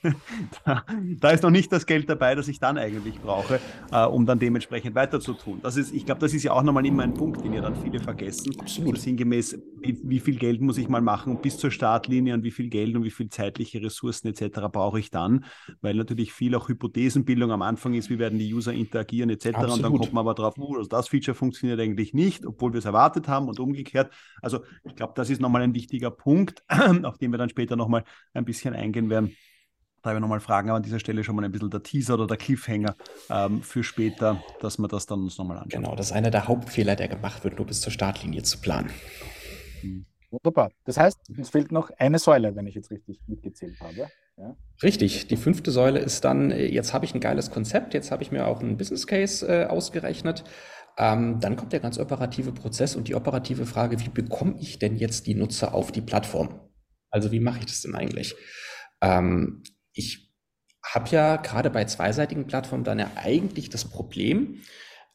da, 0.64 0.84
da, 1.20 1.30
ist 1.30 1.42
noch 1.42 1.50
nicht 1.50 1.70
das 1.70 1.84
Geld 1.84 2.08
dabei, 2.08 2.34
das 2.34 2.48
ich 2.48 2.58
dann 2.58 2.78
eigentlich 2.78 3.20
brauche, 3.20 3.60
äh, 3.90 4.04
um 4.06 4.24
dann 4.24 4.38
dementsprechend 4.38 4.94
weiter 4.94 5.20
zu 5.20 5.34
tun. 5.34 5.60
Das 5.62 5.76
ist, 5.76 5.92
ich 5.92 6.06
glaube, 6.06 6.20
das 6.20 6.32
ist 6.32 6.42
ja 6.42 6.52
auch 6.52 6.62
nochmal 6.62 6.86
immer 6.86 7.02
ein 7.02 7.12
Punkt, 7.12 7.44
den 7.44 7.52
ja 7.52 7.60
dann 7.60 7.76
viele 7.76 8.00
vergessen. 8.00 8.54
Absolut. 8.58 8.92
Also 8.92 9.02
sinngemäß, 9.02 9.58
wie, 9.80 10.00
wie, 10.04 10.20
viel 10.20 10.36
Geld 10.36 10.62
muss 10.62 10.78
ich 10.78 10.88
mal 10.88 11.02
machen 11.02 11.38
bis 11.42 11.58
zur 11.58 11.70
Startlinie 11.70 12.32
und 12.32 12.44
wie 12.44 12.50
viel 12.50 12.70
Geld 12.70 12.96
und 12.96 13.04
wie 13.04 13.10
viel 13.10 13.28
zeitliche 13.28 13.82
Ressourcen 13.82 14.28
etc. 14.28 14.60
brauche 14.72 14.98
ich 14.98 15.10
dann, 15.10 15.44
weil 15.82 15.94
natürlich 15.94 16.32
viel 16.32 16.54
auch 16.54 16.68
Hypothesenbildung 16.68 17.52
am 17.52 17.60
Anfang 17.60 17.92
ist, 17.92 18.08
wie 18.08 18.18
werden 18.18 18.38
die 18.38 18.54
User 18.54 18.72
interagieren 18.72 19.28
etc. 19.28 19.48
Absolut. 19.48 19.74
Und 19.74 19.82
dann 19.82 19.98
kommt 19.98 20.12
man 20.14 20.22
aber 20.22 20.34
drauf, 20.34 20.56
uh, 20.56 20.76
also 20.76 20.88
das 20.88 21.08
Feature 21.08 21.34
funktioniert 21.34 21.78
eigentlich 21.78 22.14
nicht, 22.14 22.46
obwohl 22.46 22.72
wir 22.72 22.78
es 22.78 22.86
erwartet 22.86 23.28
haben 23.28 23.48
und 23.48 23.60
umgekehrt. 23.60 24.10
Also 24.42 24.64
ich 24.84 24.94
glaube, 24.94 25.14
das 25.16 25.30
ist 25.30 25.40
nochmal 25.40 25.62
ein 25.62 25.74
wichtiger 25.74 26.10
Punkt, 26.10 26.62
auf 27.04 27.16
den 27.16 27.30
wir 27.30 27.38
dann 27.38 27.48
später 27.48 27.76
nochmal 27.76 28.04
ein 28.34 28.44
bisschen 28.44 28.74
eingehen 28.74 29.08
werden. 29.08 29.34
Da 30.02 30.10
habe 30.10 30.18
ich 30.18 30.20
nochmal 30.20 30.40
Fragen, 30.40 30.68
aber 30.68 30.78
an 30.78 30.82
dieser 30.82 30.98
Stelle 30.98 31.22
schon 31.22 31.36
mal 31.36 31.44
ein 31.44 31.52
bisschen 31.52 31.70
der 31.70 31.84
Teaser 31.84 32.14
oder 32.14 32.26
der 32.26 32.36
Cliffhanger 32.36 32.96
ähm, 33.30 33.62
für 33.62 33.84
später, 33.84 34.42
dass 34.60 34.78
wir 34.78 34.88
das 34.88 35.06
dann 35.06 35.20
uns 35.20 35.38
nochmal 35.38 35.58
anschauen. 35.58 35.84
Genau, 35.84 35.94
das 35.94 36.06
ist 36.06 36.12
einer 36.12 36.32
der 36.32 36.48
Hauptfehler, 36.48 36.96
der 36.96 37.06
gemacht 37.06 37.44
wird, 37.44 37.56
nur 37.56 37.66
bis 37.66 37.80
zur 37.80 37.92
Startlinie 37.92 38.42
zu 38.42 38.60
planen. 38.60 38.90
Hm. 39.80 40.04
Wunderbar. 40.32 40.72
Das 40.84 40.96
heißt, 40.96 41.18
es 41.38 41.50
fehlt 41.50 41.70
noch 41.72 41.90
eine 41.98 42.18
Säule, 42.18 42.56
wenn 42.56 42.66
ich 42.66 42.74
jetzt 42.74 42.90
richtig 42.90 43.20
mitgezählt 43.28 43.78
habe. 43.80 44.08
Ja? 44.38 44.56
Richtig. 44.82 45.26
Die 45.28 45.36
fünfte 45.36 45.70
Säule 45.70 46.00
ist 46.00 46.24
dann, 46.24 46.50
äh, 46.50 46.66
jetzt 46.66 46.94
habe 46.94 47.04
ich 47.04 47.14
ein 47.14 47.20
geiles 47.20 47.50
Konzept, 47.50 47.92
jetzt 47.94 48.10
habe 48.10 48.22
ich 48.22 48.32
mir 48.32 48.46
auch 48.46 48.60
einen 48.60 48.78
Business 48.78 49.06
Case 49.06 49.46
äh, 49.46 49.66
ausgerechnet. 49.66 50.42
Ähm, 50.98 51.40
dann 51.40 51.56
kommt 51.56 51.72
der 51.72 51.80
ganz 51.80 51.98
operative 51.98 52.52
Prozess 52.52 52.96
und 52.96 53.08
die 53.08 53.14
operative 53.14 53.66
Frage, 53.66 53.98
wie 54.00 54.10
bekomme 54.10 54.56
ich 54.60 54.78
denn 54.78 54.96
jetzt 54.96 55.26
die 55.26 55.34
Nutzer 55.34 55.74
auf 55.74 55.90
die 55.90 56.02
Plattform? 56.02 56.60
Also 57.10 57.32
wie 57.32 57.40
mache 57.40 57.60
ich 57.60 57.66
das 57.66 57.82
denn 57.82 57.94
eigentlich? 57.94 58.34
Ähm, 59.00 59.62
ich 59.92 60.32
habe 60.84 61.08
ja 61.10 61.36
gerade 61.36 61.70
bei 61.70 61.84
zweiseitigen 61.84 62.46
Plattformen 62.46 62.84
dann 62.84 62.98
ja 62.98 63.10
eigentlich 63.16 63.70
das 63.70 63.84
Problem, 63.84 64.60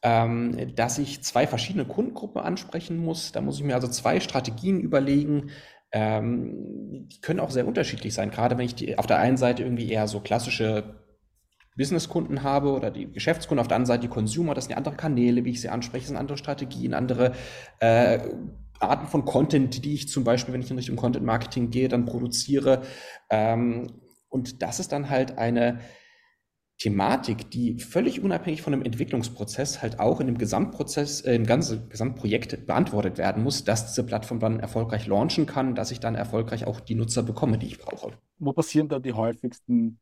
ähm, 0.02 0.74
dass 0.74 0.98
ich 0.98 1.22
zwei 1.22 1.46
verschiedene 1.46 1.84
Kundengruppen 1.84 2.40
ansprechen 2.40 2.98
muss. 2.98 3.32
Da 3.32 3.40
muss 3.40 3.58
ich 3.58 3.64
mir 3.64 3.74
also 3.74 3.88
zwei 3.88 4.20
Strategien 4.20 4.80
überlegen. 4.80 5.50
Ähm, 5.92 7.08
die 7.08 7.20
können 7.20 7.40
auch 7.40 7.50
sehr 7.50 7.66
unterschiedlich 7.66 8.14
sein, 8.14 8.30
gerade 8.30 8.58
wenn 8.58 8.66
ich 8.66 8.74
die 8.74 8.98
auf 8.98 9.06
der 9.06 9.18
einen 9.18 9.36
Seite 9.36 9.62
irgendwie 9.62 9.90
eher 9.90 10.06
so 10.06 10.20
klassische 10.20 11.07
Businesskunden 11.78 12.42
habe 12.42 12.72
oder 12.72 12.90
die 12.90 13.10
Geschäftskunden, 13.10 13.60
auf 13.60 13.68
der 13.68 13.76
anderen 13.76 13.86
Seite 13.86 14.02
die 14.02 14.08
Consumer, 14.08 14.52
das 14.52 14.66
sind 14.66 14.76
andere 14.76 14.96
Kanäle, 14.96 15.46
wie 15.46 15.50
ich 15.50 15.62
sie 15.62 15.70
anspreche, 15.70 16.02
das 16.02 16.08
sind 16.08 16.18
andere 16.18 16.36
Strategien, 16.36 16.92
andere 16.92 17.32
äh, 17.80 18.18
Arten 18.80 19.06
von 19.06 19.24
Content, 19.24 19.84
die 19.84 19.94
ich 19.94 20.08
zum 20.08 20.24
Beispiel, 20.24 20.52
wenn 20.52 20.60
ich 20.60 20.70
in 20.70 20.76
Richtung 20.76 20.96
Content 20.96 21.24
Marketing 21.24 21.70
gehe, 21.70 21.88
dann 21.88 22.04
produziere. 22.04 22.82
Ähm, 23.30 23.86
und 24.28 24.62
das 24.62 24.80
ist 24.80 24.92
dann 24.92 25.08
halt 25.08 25.38
eine 25.38 25.80
Thematik, 26.78 27.50
die 27.50 27.80
völlig 27.80 28.22
unabhängig 28.22 28.62
von 28.62 28.72
einem 28.72 28.82
Entwicklungsprozess 28.82 29.82
halt 29.82 29.98
auch 29.98 30.20
in 30.20 30.28
dem 30.28 30.38
Gesamtprozess, 30.38 31.22
äh, 31.22 31.34
im 31.34 31.44
ganzen 31.44 31.88
Gesamtprojekt 31.88 32.66
beantwortet 32.66 33.18
werden 33.18 33.42
muss, 33.42 33.64
dass 33.64 33.86
diese 33.86 34.04
Plattform 34.04 34.38
dann 34.38 34.60
erfolgreich 34.60 35.06
launchen 35.06 35.46
kann, 35.46 35.74
dass 35.74 35.90
ich 35.90 35.98
dann 35.98 36.14
erfolgreich 36.14 36.66
auch 36.66 36.78
die 36.78 36.94
Nutzer 36.94 37.24
bekomme, 37.24 37.58
die 37.58 37.66
ich 37.66 37.78
brauche. 37.78 38.12
Wo 38.38 38.52
passieren 38.52 38.88
da 38.88 39.00
die 39.00 39.12
häufigsten 39.12 39.98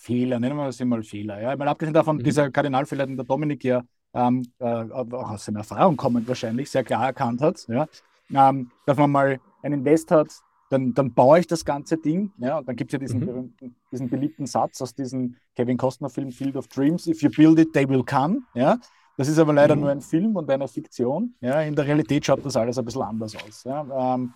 Fehler, 0.00 0.40
nennen 0.40 0.56
wir 0.56 0.64
das 0.64 0.80
immer 0.80 1.02
Fehler. 1.02 1.40
Ja? 1.42 1.54
Mal 1.56 1.68
abgesehen 1.68 1.92
davon, 1.92 2.16
mhm. 2.16 2.24
dieser 2.24 2.50
Kardinalfehler, 2.50 3.06
den 3.06 3.16
der 3.16 3.26
Dominik 3.26 3.62
ja 3.64 3.82
ähm, 4.14 4.42
äh, 4.58 4.64
auch 4.64 5.30
aus 5.30 5.44
seiner 5.44 5.60
Erfahrung 5.60 5.96
kommend 5.96 6.26
wahrscheinlich 6.26 6.70
sehr 6.70 6.84
klar 6.84 7.04
erkannt 7.06 7.42
hat, 7.42 7.66
ja? 7.68 7.86
Ähm, 8.32 8.70
dass 8.86 8.96
man 8.96 9.10
mal 9.10 9.40
einen 9.62 9.80
Invest 9.80 10.10
hat, 10.10 10.28
dann, 10.70 10.94
dann 10.94 11.12
baue 11.12 11.40
ich 11.40 11.46
das 11.46 11.64
ganze 11.64 11.98
Ding. 11.98 12.32
Ja? 12.38 12.58
Und 12.58 12.68
dann 12.68 12.76
gibt 12.76 12.90
es 12.90 12.92
ja 12.92 12.98
diesen, 12.98 13.20
mhm. 13.20 13.26
berühmten, 13.26 13.76
diesen 13.92 14.08
beliebten 14.08 14.46
Satz 14.46 14.80
aus 14.80 14.94
diesem 14.94 15.36
Kevin 15.56 15.76
Costner-Film 15.76 16.30
Field 16.30 16.56
of 16.56 16.68
Dreams: 16.68 17.06
If 17.06 17.22
you 17.22 17.30
build 17.30 17.58
it, 17.58 17.72
they 17.72 17.88
will 17.88 18.04
come. 18.04 18.42
Ja? 18.54 18.78
Das 19.16 19.28
ist 19.28 19.38
aber 19.38 19.52
leider 19.52 19.74
mhm. 19.74 19.82
nur 19.82 19.90
ein 19.90 20.00
Film 20.00 20.36
und 20.36 20.48
eine 20.48 20.68
Fiktion. 20.68 21.34
Ja? 21.40 21.60
In 21.60 21.74
der 21.74 21.86
Realität 21.86 22.24
schaut 22.24 22.44
das 22.44 22.56
alles 22.56 22.78
ein 22.78 22.84
bisschen 22.84 23.02
anders 23.02 23.36
aus. 23.36 23.64
Ja? 23.64 24.14
Ähm, 24.14 24.32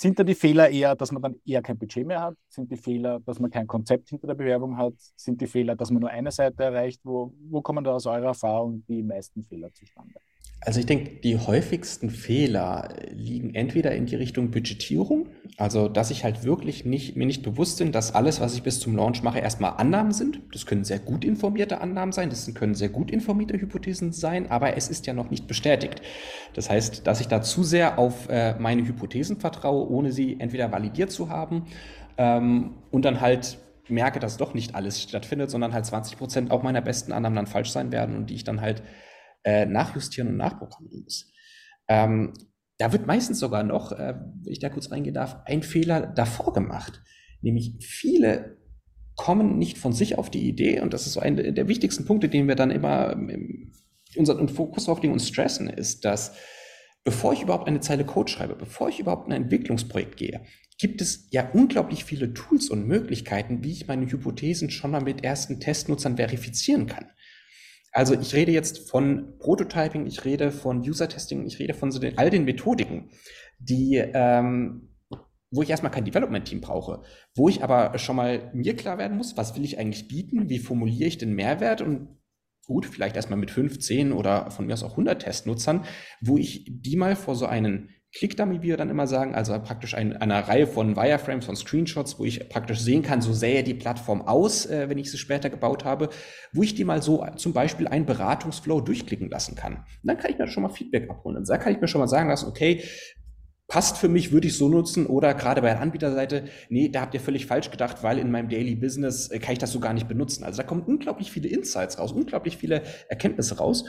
sind 0.00 0.18
da 0.18 0.22
die 0.22 0.34
Fehler 0.34 0.70
eher, 0.70 0.94
dass 0.94 1.10
man 1.10 1.22
dann 1.22 1.40
eher 1.44 1.60
kein 1.60 1.76
Budget 1.76 2.06
mehr 2.06 2.20
hat? 2.20 2.36
Sind 2.48 2.70
die 2.70 2.76
Fehler, 2.76 3.18
dass 3.20 3.40
man 3.40 3.50
kein 3.50 3.66
Konzept 3.66 4.08
hinter 4.08 4.28
der 4.28 4.34
Bewerbung 4.34 4.76
hat? 4.76 4.94
Sind 5.16 5.40
die 5.40 5.46
Fehler, 5.48 5.74
dass 5.74 5.90
man 5.90 6.00
nur 6.00 6.10
eine 6.10 6.30
Seite 6.30 6.62
erreicht? 6.62 7.00
Wo, 7.02 7.34
wo 7.50 7.60
kommen 7.62 7.82
da 7.82 7.94
aus 7.94 8.06
eurer 8.06 8.26
Erfahrung 8.26 8.84
die 8.86 9.02
meisten 9.02 9.42
Fehler 9.42 9.72
zustande? 9.74 10.14
Also 10.60 10.80
ich 10.80 10.86
denke, 10.86 11.20
die 11.22 11.38
häufigsten 11.38 12.10
Fehler 12.10 12.88
liegen 13.12 13.54
entweder 13.54 13.94
in 13.94 14.06
die 14.06 14.16
Richtung 14.16 14.50
Budgetierung, 14.50 15.28
also 15.56 15.88
dass 15.88 16.10
ich 16.10 16.24
halt 16.24 16.42
wirklich 16.42 16.84
nicht, 16.84 17.16
mir 17.16 17.26
nicht 17.26 17.44
bewusst 17.44 17.78
bin, 17.78 17.92
dass 17.92 18.14
alles, 18.14 18.40
was 18.40 18.54
ich 18.54 18.64
bis 18.64 18.80
zum 18.80 18.96
Launch 18.96 19.22
mache, 19.22 19.38
erstmal 19.38 19.74
Annahmen 19.76 20.12
sind. 20.12 20.40
Das 20.52 20.66
können 20.66 20.82
sehr 20.84 20.98
gut 20.98 21.24
informierte 21.24 21.80
Annahmen 21.80 22.12
sein, 22.12 22.28
das 22.28 22.52
können 22.54 22.74
sehr 22.74 22.88
gut 22.88 23.12
informierte 23.12 23.60
Hypothesen 23.60 24.12
sein, 24.12 24.50
aber 24.50 24.76
es 24.76 24.88
ist 24.88 25.06
ja 25.06 25.14
noch 25.14 25.30
nicht 25.30 25.46
bestätigt. 25.46 26.02
Das 26.54 26.68
heißt, 26.68 27.06
dass 27.06 27.20
ich 27.20 27.28
da 27.28 27.40
zu 27.40 27.62
sehr 27.62 27.96
auf 27.98 28.28
äh, 28.28 28.58
meine 28.58 28.84
Hypothesen 28.84 29.38
vertraue, 29.38 29.88
ohne 29.88 30.10
sie 30.10 30.40
entweder 30.40 30.72
validiert 30.72 31.12
zu 31.12 31.28
haben 31.28 31.66
ähm, 32.16 32.74
und 32.90 33.04
dann 33.04 33.20
halt 33.20 33.58
merke, 33.88 34.18
dass 34.18 34.36
doch 34.36 34.54
nicht 34.54 34.74
alles 34.74 35.02
stattfindet, 35.02 35.50
sondern 35.50 35.72
halt 35.72 35.86
20 35.86 36.18
Prozent 36.18 36.50
auch 36.50 36.62
meiner 36.62 36.80
besten 36.80 37.12
Annahmen 37.12 37.36
dann 37.36 37.46
falsch 37.46 37.70
sein 37.70 37.92
werden 37.92 38.16
und 38.16 38.28
die 38.30 38.34
ich 38.34 38.44
dann 38.44 38.60
halt 38.60 38.82
äh, 39.44 39.66
nachjustieren 39.66 40.28
und 40.28 40.36
nachprogrammieren 40.36 41.02
muss. 41.02 41.30
Ähm, 41.88 42.32
da 42.78 42.92
wird 42.92 43.06
meistens 43.06 43.40
sogar 43.40 43.64
noch, 43.64 43.92
äh, 43.92 44.14
wenn 44.42 44.52
ich 44.52 44.60
da 44.60 44.68
kurz 44.68 44.90
reingehen 44.90 45.14
darf, 45.14 45.36
ein 45.46 45.62
Fehler 45.62 46.06
davor 46.06 46.52
gemacht. 46.52 47.02
Nämlich 47.40 47.74
viele 47.80 48.58
kommen 49.16 49.58
nicht 49.58 49.78
von 49.78 49.92
sich 49.92 50.16
auf 50.16 50.30
die 50.30 50.48
Idee, 50.48 50.80
und 50.80 50.94
das 50.94 51.06
ist 51.06 51.14
so 51.14 51.20
einer 51.20 51.50
der 51.50 51.68
wichtigsten 51.68 52.04
Punkte, 52.04 52.28
den 52.28 52.46
wir 52.46 52.54
dann 52.54 52.70
immer 52.70 53.16
unseren 54.16 54.48
Fokus 54.48 54.84
drauf 54.84 55.02
legen 55.02 55.12
und 55.12 55.20
stressen, 55.20 55.68
ist, 55.68 56.04
dass 56.04 56.34
bevor 57.04 57.32
ich 57.32 57.42
überhaupt 57.42 57.66
eine 57.66 57.80
Zeile 57.80 58.04
Code 58.04 58.30
schreibe, 58.30 58.54
bevor 58.54 58.88
ich 58.88 59.00
überhaupt 59.00 59.26
in 59.26 59.32
ein 59.32 59.44
Entwicklungsprojekt 59.44 60.16
gehe, 60.16 60.42
gibt 60.78 61.00
es 61.00 61.26
ja 61.30 61.50
unglaublich 61.52 62.04
viele 62.04 62.32
Tools 62.32 62.70
und 62.70 62.86
Möglichkeiten, 62.86 63.64
wie 63.64 63.72
ich 63.72 63.88
meine 63.88 64.06
Hypothesen 64.06 64.70
schon 64.70 64.92
mal 64.92 65.02
mit 65.02 65.24
ersten 65.24 65.58
Testnutzern 65.58 66.16
verifizieren 66.16 66.86
kann. 66.86 67.06
Also 67.98 68.14
ich 68.14 68.32
rede 68.32 68.52
jetzt 68.52 68.88
von 68.88 69.36
Prototyping, 69.40 70.06
ich 70.06 70.24
rede 70.24 70.52
von 70.52 70.88
User-Testing, 70.88 71.44
ich 71.44 71.58
rede 71.58 71.74
von 71.74 71.90
so 71.90 71.98
den, 71.98 72.16
all 72.16 72.30
den 72.30 72.44
Methodiken, 72.44 73.10
die, 73.58 73.96
ähm, 73.96 74.90
wo 75.50 75.62
ich 75.62 75.70
erstmal 75.70 75.90
kein 75.90 76.04
Development-Team 76.04 76.60
brauche, 76.60 77.02
wo 77.34 77.48
ich 77.48 77.64
aber 77.64 77.98
schon 77.98 78.14
mal 78.14 78.52
mir 78.54 78.76
klar 78.76 78.98
werden 78.98 79.16
muss, 79.16 79.36
was 79.36 79.56
will 79.56 79.64
ich 79.64 79.80
eigentlich 79.80 80.06
bieten, 80.06 80.48
wie 80.48 80.60
formuliere 80.60 81.08
ich 81.08 81.18
den 81.18 81.34
Mehrwert? 81.34 81.82
Und 81.82 82.20
gut, 82.66 82.86
vielleicht 82.86 83.16
erstmal 83.16 83.40
mit 83.40 83.50
15 83.50 84.12
oder 84.12 84.52
von 84.52 84.66
mir 84.66 84.74
aus 84.74 84.84
auch 84.84 84.92
100 84.92 85.20
Testnutzern, 85.20 85.84
wo 86.20 86.38
ich 86.38 86.66
die 86.68 86.94
mal 86.94 87.16
vor 87.16 87.34
so 87.34 87.46
einen 87.46 87.88
Clickdummy, 88.14 88.62
wie 88.62 88.68
wir 88.68 88.76
dann 88.78 88.88
immer 88.88 89.06
sagen, 89.06 89.34
also 89.34 89.52
praktisch 89.58 89.94
ein, 89.94 90.16
eine 90.16 90.48
Reihe 90.48 90.66
von 90.66 90.96
Wireframes, 90.96 91.44
von 91.44 91.56
Screenshots, 91.56 92.18
wo 92.18 92.24
ich 92.24 92.48
praktisch 92.48 92.80
sehen 92.80 93.02
kann, 93.02 93.20
so 93.20 93.32
sähe 93.32 93.62
die 93.62 93.74
Plattform 93.74 94.22
aus, 94.22 94.64
äh, 94.64 94.88
wenn 94.88 94.96
ich 94.96 95.10
sie 95.10 95.18
später 95.18 95.50
gebaut 95.50 95.84
habe, 95.84 96.08
wo 96.52 96.62
ich 96.62 96.74
die 96.74 96.84
mal 96.84 97.02
so 97.02 97.26
zum 97.36 97.52
Beispiel 97.52 97.86
einen 97.86 98.06
Beratungsflow 98.06 98.80
durchklicken 98.80 99.28
lassen 99.28 99.56
kann. 99.56 99.74
Und 99.74 99.84
dann 100.04 100.16
kann 100.16 100.30
ich 100.30 100.38
mir 100.38 100.48
schon 100.48 100.62
mal 100.62 100.70
Feedback 100.70 101.10
abholen. 101.10 101.36
Und 101.36 101.48
da 101.48 101.58
kann 101.58 101.72
ich 101.72 101.80
mir 101.80 101.88
schon 101.88 102.00
mal 102.00 102.08
sagen 102.08 102.30
lassen, 102.30 102.48
okay, 102.48 102.82
passt 103.68 103.98
für 103.98 104.08
mich, 104.08 104.32
würde 104.32 104.46
ich 104.46 104.56
so 104.56 104.70
nutzen 104.70 105.04
oder 105.04 105.34
gerade 105.34 105.60
bei 105.60 105.68
der 105.68 105.80
Anbieterseite, 105.80 106.44
nee, 106.70 106.88
da 106.88 107.02
habt 107.02 107.12
ihr 107.12 107.20
völlig 107.20 107.44
falsch 107.44 107.70
gedacht, 107.70 108.02
weil 108.02 108.18
in 108.18 108.30
meinem 108.30 108.48
Daily 108.48 108.74
Business 108.74 109.30
äh, 109.30 109.38
kann 109.38 109.52
ich 109.52 109.58
das 109.58 109.70
so 109.70 109.80
gar 109.80 109.92
nicht 109.92 110.08
benutzen. 110.08 110.44
Also 110.44 110.56
da 110.56 110.62
kommen 110.66 110.82
unglaublich 110.82 111.30
viele 111.30 111.48
Insights 111.48 111.98
raus, 111.98 112.12
unglaublich 112.12 112.56
viele 112.56 112.82
Erkenntnisse 113.08 113.58
raus 113.58 113.84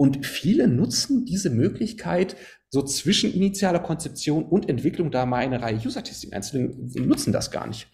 und 0.00 0.24
viele 0.24 0.66
nutzen 0.66 1.26
diese 1.26 1.50
Möglichkeit, 1.50 2.34
so 2.70 2.80
zwischen 2.80 3.34
initialer 3.34 3.80
Konzeption 3.80 4.44
und 4.44 4.66
Entwicklung 4.66 5.10
da 5.10 5.26
mal 5.26 5.40
eine 5.40 5.60
Reihe 5.60 5.76
User-Testing 5.76 6.32
einzulegen, 6.32 6.90
nutzen 7.06 7.34
das 7.34 7.50
gar 7.50 7.66
nicht. 7.66 7.86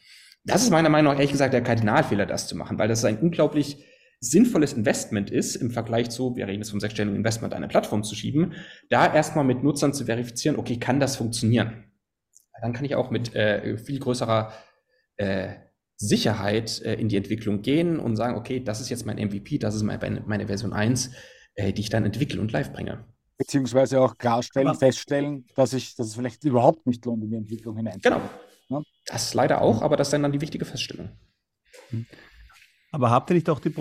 Das 0.44 0.62
ist 0.62 0.70
meiner 0.70 0.88
Meinung 0.88 1.12
nach 1.12 1.18
ehrlich 1.18 1.32
gesagt 1.32 1.52
der 1.52 1.64
Kardinalfehler, 1.64 2.24
das 2.24 2.46
zu 2.46 2.54
machen, 2.54 2.78
weil 2.78 2.86
das 2.86 3.04
ein 3.04 3.18
unglaublich 3.18 3.84
sinnvolles 4.20 4.72
Investment 4.72 5.32
ist, 5.32 5.56
im 5.56 5.72
Vergleich 5.72 6.10
zu, 6.10 6.36
wir 6.36 6.46
reden 6.46 6.60
jetzt 6.60 6.70
vom 6.70 6.78
sechsstelligen 6.78 7.16
Investment, 7.16 7.52
eine 7.54 7.66
Plattform 7.66 8.04
zu 8.04 8.14
schieben, 8.14 8.52
da 8.88 9.12
erstmal 9.12 9.44
mit 9.44 9.64
Nutzern 9.64 9.92
zu 9.92 10.04
verifizieren, 10.04 10.60
okay, 10.60 10.76
kann 10.76 11.00
das 11.00 11.16
funktionieren? 11.16 11.90
Dann 12.62 12.72
kann 12.72 12.84
ich 12.84 12.94
auch 12.94 13.10
mit 13.10 13.34
äh, 13.34 13.76
viel 13.78 13.98
größerer 13.98 14.52
äh, 15.16 15.48
Sicherheit 15.96 16.80
äh, 16.82 16.94
in 16.94 17.08
die 17.08 17.16
Entwicklung 17.16 17.62
gehen 17.62 17.98
und 17.98 18.14
sagen, 18.14 18.36
okay, 18.36 18.62
das 18.62 18.80
ist 18.80 18.90
jetzt 18.90 19.06
mein 19.06 19.16
MVP, 19.16 19.58
das 19.58 19.74
ist 19.74 19.82
meine, 19.82 20.22
meine 20.24 20.46
Version 20.46 20.72
1, 20.72 21.10
äh, 21.56 21.72
die 21.72 21.80
ich 21.82 21.90
dann 21.90 22.04
entwickle 22.04 22.40
und 22.40 22.52
live 22.52 22.72
bringe. 22.72 23.04
Beziehungsweise 23.38 24.00
auch 24.00 24.16
klarstellen, 24.16 24.68
aber 24.68 24.78
feststellen, 24.78 25.46
dass 25.56 25.72
ich, 25.72 25.94
dass 25.94 26.06
es 26.06 26.14
vielleicht 26.14 26.44
überhaupt 26.44 26.86
nicht 26.86 27.04
lohnt, 27.04 27.22
in 27.24 27.30
die 27.30 27.36
Entwicklung 27.36 27.76
hinein. 27.76 27.98
Genau. 28.02 28.20
Ja? 28.68 28.82
Das 29.06 29.34
leider 29.34 29.60
auch, 29.60 29.82
aber 29.82 29.96
das 29.96 30.08
ist 30.08 30.12
dann 30.12 30.32
die 30.32 30.40
wichtige 30.40 30.64
Feststellung. 30.64 31.10
Aber 32.92 33.10
habt 33.10 33.30
ihr 33.30 33.34
nicht 33.34 33.50
auch 33.50 33.60
die 33.60 33.74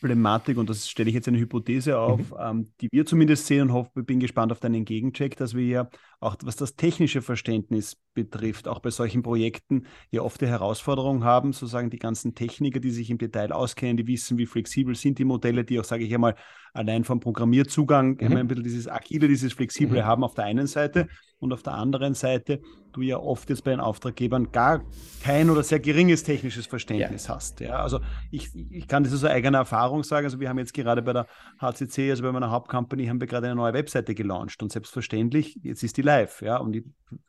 Problematik, 0.00 0.56
und 0.56 0.68
das 0.68 0.88
stelle 0.88 1.08
ich 1.10 1.14
jetzt 1.14 1.28
eine 1.28 1.38
Hypothese 1.38 1.98
auf, 1.98 2.30
mhm. 2.30 2.36
ähm, 2.40 2.72
die 2.80 2.88
wir 2.90 3.06
zumindest 3.06 3.46
sehen 3.46 3.68
und 3.68 3.72
hoffe, 3.72 4.02
bin 4.02 4.18
gespannt 4.18 4.50
auf 4.50 4.60
deinen 4.60 4.84
Gegencheck, 4.84 5.36
dass 5.36 5.54
wir 5.54 5.64
ja 5.64 5.90
auch, 6.20 6.36
was 6.42 6.56
das 6.56 6.74
technische 6.74 7.22
Verständnis 7.22 7.96
betrifft, 8.14 8.66
auch 8.66 8.80
bei 8.80 8.90
solchen 8.90 9.22
Projekten 9.22 9.86
ja 10.10 10.22
oft 10.22 10.40
die 10.40 10.46
Herausforderung 10.46 11.22
haben, 11.22 11.52
sozusagen 11.52 11.90
die 11.90 11.98
ganzen 11.98 12.34
Techniker, 12.34 12.80
die 12.80 12.90
sich 12.90 13.10
im 13.10 13.18
Detail 13.18 13.52
auskennen, 13.52 13.96
die 13.96 14.06
wissen, 14.06 14.38
wie 14.38 14.46
flexibel 14.46 14.94
sind 14.94 15.18
die 15.18 15.24
Modelle, 15.24 15.64
die 15.64 15.78
auch, 15.78 15.84
sage 15.84 16.04
ich 16.04 16.14
einmal, 16.14 16.34
allein 16.72 17.04
vom 17.04 17.20
Programmierzugang 17.20 18.18
mhm. 18.20 18.36
ein 18.36 18.48
bisschen 18.48 18.64
dieses 18.64 18.88
Agile, 18.88 19.28
dieses 19.28 19.52
Flexible 19.52 20.00
mhm. 20.00 20.06
haben 20.06 20.24
auf 20.24 20.34
der 20.34 20.44
einen 20.44 20.66
Seite 20.66 21.08
und 21.38 21.52
auf 21.52 21.62
der 21.62 21.74
anderen 21.74 22.14
Seite 22.14 22.60
du 22.92 23.02
ja 23.02 23.16
oft 23.16 23.48
jetzt 23.50 23.64
bei 23.64 23.70
den 23.70 23.80
Auftraggebern 23.80 24.52
gar 24.52 24.82
kein 25.22 25.50
oder 25.50 25.62
sehr 25.62 25.80
geringes 25.80 26.22
technisches 26.22 26.66
Verständnis 26.66 27.26
ja. 27.26 27.34
hast. 27.34 27.60
Ja, 27.60 27.76
also 27.76 28.00
ich, 28.30 28.54
ich 28.70 28.86
kann 28.86 29.02
das 29.02 29.14
aus 29.14 29.24
eigener 29.24 29.58
Erfahrung 29.58 30.04
sagen. 30.04 30.26
Also 30.26 30.40
wir 30.40 30.48
haben 30.48 30.58
jetzt 30.58 30.74
gerade 30.74 31.02
bei 31.02 31.12
der 31.12 31.26
HCC, 31.58 32.10
also 32.10 32.22
bei 32.22 32.32
meiner 32.32 32.50
Hauptcompany, 32.50 33.06
haben 33.06 33.20
wir 33.20 33.26
gerade 33.26 33.46
eine 33.46 33.56
neue 33.56 33.72
Webseite 33.72 34.14
gelauncht 34.14 34.62
und 34.62 34.72
selbstverständlich, 34.72 35.58
jetzt 35.62 35.82
ist 35.82 35.96
die 35.96 36.02
live. 36.02 36.42
Ja, 36.42 36.58
und 36.58 36.76
ich, 36.76 36.84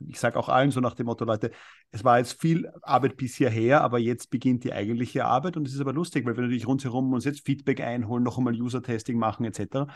ich 0.08 0.20
sage 0.20 0.38
auch 0.38 0.50
allen 0.50 0.72
so 0.72 0.80
nach 0.80 0.96
dem 0.96 1.06
Motto, 1.06 1.26
Leute, 1.26 1.52
es 1.94 2.04
war 2.04 2.18
jetzt 2.18 2.42
viel 2.42 2.72
Arbeit 2.82 3.18
bis 3.18 3.36
hierher, 3.36 3.82
aber 3.82 4.00
jetzt 4.00 4.32
beginnt 4.32 4.64
die 4.64 4.74
eigentliche 4.74 5.26
Arbeit 5.26 5.58
und 5.58 5.68
es 5.68 5.76
ist 5.76 5.80
aber 5.80 5.94
lustig, 5.94 6.26
weil 6.26 6.36
wir 6.36 6.42
natürlich 6.42 6.68
rundherum 6.68 7.14
uns 7.14 7.24
jetzt 7.24 7.46
Feedback 7.46 7.82
einholen, 7.82 8.24
noch 8.24 8.40
einmal 8.40 8.60
User-Testing 8.60 9.16
machen 9.16 9.46
etc. 9.46 9.92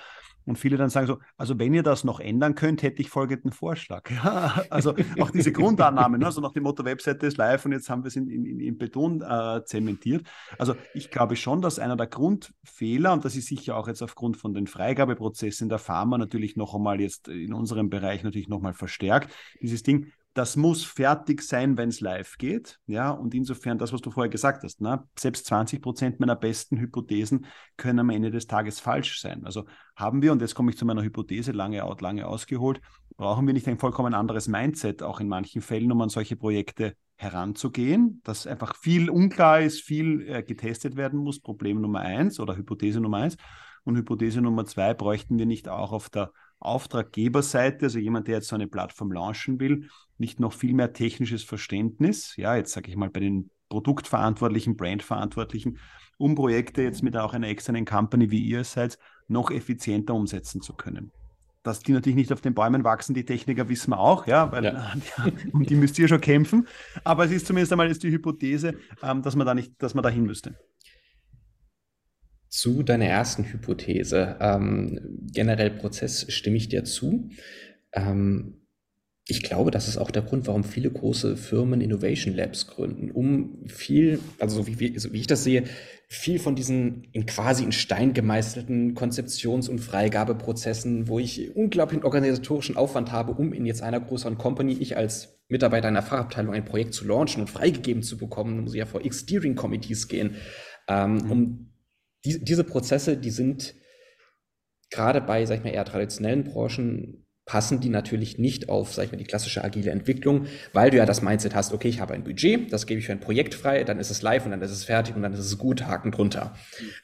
Und 0.45 0.59
viele 0.59 0.77
dann 0.77 0.91
sagen 0.91 1.07
so, 1.07 1.17
also 1.37 1.57
wenn 1.57 1.73
ihr 1.73 1.81
das 1.81 2.03
noch 2.03 2.19
ändern 2.19 2.53
könnt, 2.53 2.83
hätte 2.83 3.01
ich 3.01 3.09
folgenden 3.09 3.51
Vorschlag. 3.51 4.09
Ja, 4.27 4.63
also 4.69 4.93
auch 5.19 5.31
diese 5.31 5.51
Grundannahme, 5.51 6.17
ne? 6.17 6.25
also 6.25 6.41
nach 6.41 6.51
dem 6.51 6.63
Motto, 6.63 6.83
Webseite 6.85 7.25
ist 7.25 7.37
live 7.37 7.65
und 7.65 7.71
jetzt 7.71 7.89
haben 7.89 8.03
wir 8.03 8.07
es 8.07 8.15
in, 8.15 8.29
in, 8.29 8.59
in 8.59 8.77
Beton 8.77 9.21
äh, 9.21 9.63
zementiert. 9.65 10.27
Also 10.57 10.75
ich 10.93 11.09
glaube 11.09 11.35
schon, 11.35 11.61
dass 11.61 11.79
einer 11.79 11.95
der 11.95 12.07
Grundfehler, 12.07 13.13
und 13.13 13.25
das 13.25 13.35
ist 13.35 13.47
sicher 13.47 13.75
auch 13.75 13.87
jetzt 13.87 14.01
aufgrund 14.01 14.37
von 14.37 14.53
den 14.53 14.67
Freigabeprozessen 14.67 15.69
der 15.69 15.79
Pharma 15.79 16.17
natürlich 16.17 16.55
noch 16.55 16.75
einmal 16.75 16.99
jetzt 16.99 17.27
in 17.27 17.53
unserem 17.53 17.89
Bereich 17.89 18.23
natürlich 18.23 18.49
noch 18.49 18.61
mal 18.61 18.73
verstärkt, 18.73 19.31
dieses 19.61 19.83
Ding, 19.83 20.11
das 20.37 20.55
muss 20.55 20.83
fertig 20.83 21.41
sein, 21.41 21.77
wenn 21.77 21.89
es 21.89 21.99
live 21.99 22.37
geht. 22.37 22.79
Ja, 22.85 23.09
und 23.09 23.33
insofern 23.33 23.79
das, 23.79 23.91
was 23.91 24.01
du 24.01 24.11
vorher 24.11 24.29
gesagt 24.29 24.63
hast, 24.63 24.81
ne? 24.81 25.03
selbst 25.17 25.47
20 25.47 25.81
Prozent 25.81 26.19
meiner 26.19 26.35
besten 26.35 26.77
Hypothesen 26.77 27.47
können 27.75 27.99
am 27.99 28.11
Ende 28.11 28.29
des 28.29 28.45
Tages 28.45 28.79
falsch 28.79 29.19
sein. 29.19 29.45
Also 29.45 29.65
haben 29.95 30.21
wir, 30.21 30.31
und 30.31 30.41
jetzt 30.41 30.53
komme 30.53 30.69
ich 30.69 30.77
zu 30.77 30.85
meiner 30.85 31.01
Hypothese, 31.01 31.53
lange, 31.53 31.83
lange 32.01 32.27
ausgeholt, 32.27 32.81
brauchen 33.15 33.47
wir 33.47 33.53
nicht 33.55 33.67
ein 33.67 33.79
vollkommen 33.79 34.13
anderes 34.13 34.47
Mindset, 34.47 35.01
auch 35.01 35.19
in 35.19 35.27
manchen 35.27 35.63
Fällen, 35.63 35.91
um 35.91 36.01
an 36.01 36.09
solche 36.09 36.35
Projekte 36.35 36.95
heranzugehen, 37.15 38.21
dass 38.23 38.45
einfach 38.45 38.75
viel 38.75 39.09
unklar 39.09 39.61
ist, 39.61 39.81
viel 39.81 40.21
äh, 40.29 40.43
getestet 40.43 40.97
werden 40.97 41.17
muss. 41.19 41.39
Problem 41.39 41.81
Nummer 41.81 42.01
eins 42.01 42.39
oder 42.39 42.55
Hypothese 42.55 43.01
Nummer 43.01 43.17
eins. 43.17 43.37
Und 43.85 43.97
Hypothese 43.97 44.41
Nummer 44.41 44.65
zwei 44.65 44.93
bräuchten 44.93 45.39
wir 45.39 45.47
nicht 45.47 45.67
auch 45.67 45.93
auf 45.93 46.09
der 46.09 46.31
Auftraggeberseite, 46.59 47.85
also 47.85 47.99
jemand, 47.99 48.27
der 48.27 48.35
jetzt 48.35 48.47
so 48.47 48.55
eine 48.55 48.67
Plattform 48.67 49.11
launchen 49.11 49.59
will, 49.59 49.89
nicht 50.17 50.39
noch 50.39 50.53
viel 50.53 50.73
mehr 50.73 50.93
technisches 50.93 51.43
Verständnis, 51.43 52.35
ja, 52.37 52.55
jetzt 52.55 52.73
sage 52.73 52.89
ich 52.89 52.95
mal 52.95 53.09
bei 53.09 53.19
den 53.19 53.49
Produktverantwortlichen, 53.69 54.77
Brandverantwortlichen, 54.77 55.77
um 56.17 56.35
Projekte 56.35 56.81
jetzt 56.81 57.03
mit 57.03 57.15
auch 57.15 57.33
einer 57.33 57.47
externen 57.47 57.85
Company 57.85 58.31
wie 58.31 58.41
ihr 58.41 58.63
seid, 58.63 58.97
noch 59.27 59.51
effizienter 59.51 60.13
umsetzen 60.13 60.61
zu 60.61 60.73
können. 60.73 61.11
Dass 61.63 61.79
die 61.79 61.91
natürlich 61.91 62.15
nicht 62.15 62.31
auf 62.31 62.41
den 62.41 62.53
Bäumen 62.53 62.83
wachsen, 62.83 63.13
die 63.13 63.25
Techniker 63.25 63.67
wissen 63.67 63.91
wir 63.91 63.99
auch, 63.99 64.25
ja, 64.25 64.51
weil 64.51 64.63
ja. 64.63 64.93
um 65.51 65.63
die 65.63 65.75
müsst 65.75 65.99
ihr 65.99 66.07
schon 66.07 66.21
kämpfen. 66.21 66.67
Aber 67.03 67.25
es 67.25 67.31
ist 67.31 67.45
zumindest 67.45 67.73
einmal 67.73 67.87
jetzt 67.87 68.03
die 68.03 68.11
Hypothese, 68.11 68.75
ähm, 69.03 69.21
dass 69.21 69.35
man 69.35 69.45
da 69.45 69.53
nicht, 69.53 69.73
dass 69.77 69.93
man 69.93 70.03
dahin 70.03 70.23
müsste. 70.23 70.55
Zu 72.49 72.83
deiner 72.83 73.05
ersten 73.05 73.43
Hypothese. 73.43 74.37
Ähm, 74.39 74.99
generell 75.33 75.71
Prozess 75.71 76.25
stimme 76.31 76.57
ich 76.57 76.69
dir 76.69 76.83
zu. 76.83 77.29
Ähm, 77.93 78.61
ich 79.29 79.43
glaube, 79.43 79.71
das 79.71 79.89
ist 79.89 79.97
auch 79.97 80.09
der 80.09 80.21
Grund, 80.21 80.47
warum 80.47 80.63
viele 80.63 80.89
große 80.89 81.35
Firmen 81.35 81.81
Innovation 81.81 82.33
Labs 82.33 82.67
gründen, 82.67 83.11
um 83.11 83.65
viel, 83.67 84.19
also 84.39 84.61
so 84.61 84.67
wie, 84.67 84.97
so 84.97 85.11
wie 85.11 85.19
ich 85.19 85.27
das 85.27 85.43
sehe, 85.43 85.65
viel 86.07 86.39
von 86.39 86.55
diesen 86.55 87.03
in 87.11 87.25
quasi 87.25 87.65
in 87.65 87.73
Stein 87.73 88.13
gemeißelten 88.13 88.95
Konzeptions- 88.95 89.67
und 89.67 89.79
Freigabeprozessen, 89.79 91.09
wo 91.09 91.19
ich 91.19 91.53
unglaublichen 91.53 92.05
organisatorischen 92.05 92.77
Aufwand 92.77 93.11
habe, 93.11 93.33
um 93.33 93.51
in 93.51 93.65
jetzt 93.65 93.83
einer 93.83 93.99
größeren 93.99 94.37
Company, 94.37 94.77
ich 94.79 94.95
als 94.95 95.41
Mitarbeiter 95.49 95.89
einer 95.89 96.01
Fachabteilung 96.01 96.53
ein 96.53 96.63
Projekt 96.63 96.93
zu 96.93 97.05
launchen 97.05 97.41
und 97.41 97.49
freigegeben 97.49 98.03
zu 98.03 98.17
bekommen, 98.17 98.61
muss 98.61 98.73
ich 98.73 98.79
ja 98.79 98.85
vor 98.85 99.03
X 99.03 99.21
Steering 99.21 99.55
Committees 99.55 100.07
gehen, 100.07 100.35
ähm, 100.87 101.15
mhm. 101.15 101.31
um 101.31 101.69
die, 102.27 102.43
diese 102.43 102.63
Prozesse, 102.63 103.17
die 103.17 103.29
sind 103.29 103.75
gerade 104.89 105.21
bei, 105.21 105.45
sag 105.45 105.59
ich 105.59 105.63
mal, 105.63 105.73
eher 105.73 105.85
traditionellen 105.85 106.43
Branchen 106.43 107.23
passen 107.45 107.79
die 107.79 107.87
natürlich 107.87 108.37
nicht 108.37 108.67
auf, 108.67 108.93
sag 108.93 109.05
ich 109.05 109.11
mal, 109.13 109.17
die 109.17 109.23
klassische 109.23 109.63
agile 109.63 109.91
Entwicklung, 109.91 110.47
weil 110.73 110.91
du 110.91 110.97
ja 110.97 111.05
das 111.05 111.21
Mindset 111.21 111.55
hast, 111.55 111.73
okay, 111.73 111.87
ich 111.87 112.01
habe 112.01 112.13
ein 112.13 112.25
Budget, 112.25 112.73
das 112.73 112.85
gebe 112.85 112.99
ich 112.99 113.05
für 113.05 113.13
ein 113.13 113.21
Projekt 113.21 113.55
frei, 113.55 113.85
dann 113.85 113.99
ist 113.99 114.11
es 114.11 114.21
live 114.21 114.43
und 114.43 114.51
dann 114.51 114.61
ist 114.61 114.71
es 114.71 114.83
fertig 114.83 115.15
und 115.15 115.21
dann 115.21 115.31
ist 115.31 115.39
es 115.39 115.57
gut, 115.57 115.87
Haken 115.87 116.11
drunter. 116.11 116.55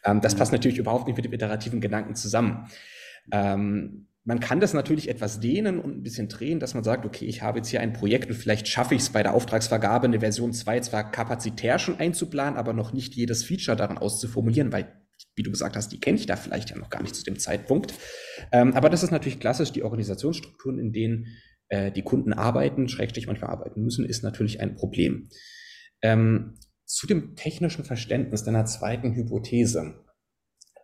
Ähm, 0.03 0.19
das 0.19 0.35
passt 0.35 0.51
natürlich 0.51 0.77
überhaupt 0.77 1.07
nicht 1.07 1.15
mit 1.15 1.23
dem 1.23 1.31
iterativen 1.31 1.79
Gedanken 1.79 2.15
zusammen. 2.15 2.67
Ähm, 3.31 4.07
man 4.25 4.41
kann 4.41 4.59
das 4.59 4.73
natürlich 4.73 5.09
etwas 5.09 5.39
dehnen 5.39 5.79
und 5.79 5.97
ein 5.97 6.03
bisschen 6.03 6.27
drehen, 6.27 6.59
dass 6.59 6.73
man 6.73 6.83
sagt, 6.83 7.05
okay, 7.05 7.25
ich 7.25 7.41
habe 7.41 7.59
jetzt 7.59 7.69
hier 7.69 7.81
ein 7.81 7.93
Projekt 7.93 8.29
und 8.29 8.35
vielleicht 8.35 8.67
schaffe 8.67 8.95
ich 8.95 9.01
es 9.01 9.09
bei 9.09 9.23
der 9.23 9.33
Auftragsvergabe 9.33 10.07
eine 10.07 10.19
Version 10.19 10.53
2 10.53 10.81
zwar 10.81 11.11
kapazitär 11.11 11.79
schon 11.79 11.99
einzuplanen, 11.99 12.57
aber 12.57 12.73
noch 12.73 12.93
nicht 12.93 13.15
jedes 13.15 13.43
Feature 13.43 13.75
daran 13.77 13.97
auszuformulieren, 13.97 14.71
weil 14.71 15.02
wie 15.35 15.43
du 15.43 15.51
gesagt 15.51 15.75
hast, 15.75 15.89
die 15.89 15.99
kenne 15.99 16.17
ich 16.17 16.25
da 16.25 16.35
vielleicht 16.35 16.69
ja 16.69 16.77
noch 16.77 16.89
gar 16.89 17.01
nicht 17.01 17.15
zu 17.15 17.23
dem 17.23 17.39
Zeitpunkt. 17.39 17.93
Ähm, 18.51 18.73
aber 18.73 18.89
das 18.89 19.03
ist 19.03 19.11
natürlich 19.11 19.39
klassisch, 19.39 19.71
die 19.71 19.83
Organisationsstrukturen, 19.83 20.79
in 20.79 20.91
denen 20.91 21.27
äh, 21.69 21.91
die 21.91 22.03
Kunden 22.03 22.33
arbeiten, 22.33 22.87
schrägstrich 22.87 23.27
manchmal 23.27 23.51
arbeiten 23.51 23.81
müssen, 23.81 24.05
ist 24.05 24.23
natürlich 24.23 24.61
ein 24.61 24.75
Problem. 24.75 25.29
Ähm, 26.01 26.59
zu 26.85 27.07
dem 27.07 27.35
technischen 27.35 27.85
Verständnis 27.85 28.43
deiner 28.43 28.65
zweiten 28.65 29.15
Hypothese. 29.15 30.03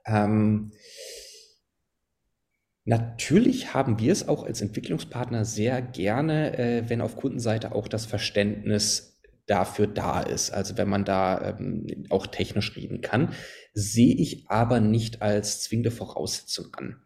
Ähm, 0.05 0.71
Natürlich 2.89 3.75
haben 3.75 3.99
wir 3.99 4.11
es 4.11 4.27
auch 4.27 4.43
als 4.43 4.61
Entwicklungspartner 4.61 5.45
sehr 5.45 5.79
gerne, 5.79 6.57
äh, 6.57 6.89
wenn 6.89 7.01
auf 7.01 7.17
Kundenseite 7.17 7.75
auch 7.75 7.87
das 7.87 8.07
Verständnis 8.07 9.08
dafür 9.49 9.87
da 9.87 10.21
ist. 10.21 10.51
Also 10.51 10.77
wenn 10.77 10.89
man 10.89 11.05
da 11.05 11.57
ähm, 11.59 12.05
auch 12.09 12.27
technisch 12.27 12.75
reden 12.75 13.01
kann, 13.01 13.33
sehe 13.73 14.15
ich 14.15 14.45
aber 14.47 14.79
nicht 14.79 15.21
als 15.21 15.61
zwingende 15.61 15.91
Voraussetzung 15.91 16.67
an. 16.73 17.01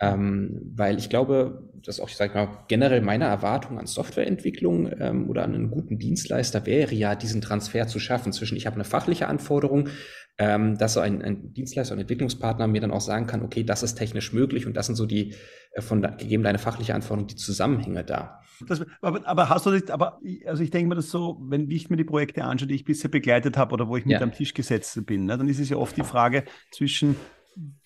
Ähm, 0.00 0.60
weil 0.74 0.98
ich 0.98 1.10
glaube, 1.10 1.70
dass 1.84 2.00
auch, 2.00 2.08
ich 2.08 2.16
sage 2.16 2.34
mal, 2.34 2.64
generell 2.66 3.02
meine 3.02 3.24
Erwartung 3.24 3.78
an 3.78 3.86
Softwareentwicklung 3.86 4.90
ähm, 4.98 5.30
oder 5.30 5.44
an 5.44 5.54
einen 5.54 5.70
guten 5.70 5.98
Dienstleister 5.98 6.66
wäre 6.66 6.92
ja, 6.94 7.14
diesen 7.14 7.40
Transfer 7.40 7.86
zu 7.86 8.00
schaffen 8.00 8.32
zwischen, 8.32 8.56
ich 8.56 8.66
habe 8.66 8.74
eine 8.74 8.84
fachliche 8.84 9.28
Anforderung, 9.28 9.88
ähm, 10.38 10.76
dass 10.76 10.94
so 10.94 11.00
ein, 11.00 11.22
ein 11.22 11.52
Dienstleister, 11.52 11.94
ein 11.94 12.00
Entwicklungspartner 12.00 12.66
mir 12.66 12.80
dann 12.80 12.90
auch 12.90 13.00
sagen 13.00 13.28
kann, 13.28 13.42
okay, 13.42 13.62
das 13.62 13.84
ist 13.84 13.94
technisch 13.94 14.32
möglich 14.32 14.66
und 14.66 14.76
das 14.76 14.86
sind 14.86 14.96
so 14.96 15.06
die 15.06 15.34
äh, 15.72 15.82
von 15.82 16.02
gegeben 16.02 16.42
deine 16.42 16.58
fachliche 16.58 16.94
Anforderung, 16.94 17.28
die 17.28 17.36
Zusammenhänge 17.36 18.02
da. 18.02 18.41
Das, 18.66 18.84
aber, 19.00 19.26
aber, 19.26 19.48
hast 19.48 19.66
du 19.66 19.70
nicht, 19.70 19.90
aber 19.90 20.20
also 20.46 20.62
ich 20.62 20.70
denke 20.70 20.88
mir 20.88 20.94
das 20.94 21.10
so, 21.10 21.38
wenn 21.42 21.70
ich 21.70 21.90
mir 21.90 21.96
die 21.96 22.04
Projekte 22.04 22.44
anschaue, 22.44 22.68
die 22.68 22.74
ich 22.74 22.84
bisher 22.84 23.10
begleitet 23.10 23.56
habe 23.56 23.72
oder 23.74 23.88
wo 23.88 23.96
ich 23.96 24.04
mit 24.04 24.14
ja. 24.14 24.20
am 24.20 24.32
Tisch 24.32 24.54
gesetzt 24.54 25.04
bin, 25.06 25.26
ne, 25.26 25.38
dann 25.38 25.48
ist 25.48 25.58
es 25.58 25.68
ja 25.68 25.76
oft 25.76 25.96
die 25.96 26.04
Frage 26.04 26.44
zwischen 26.70 27.16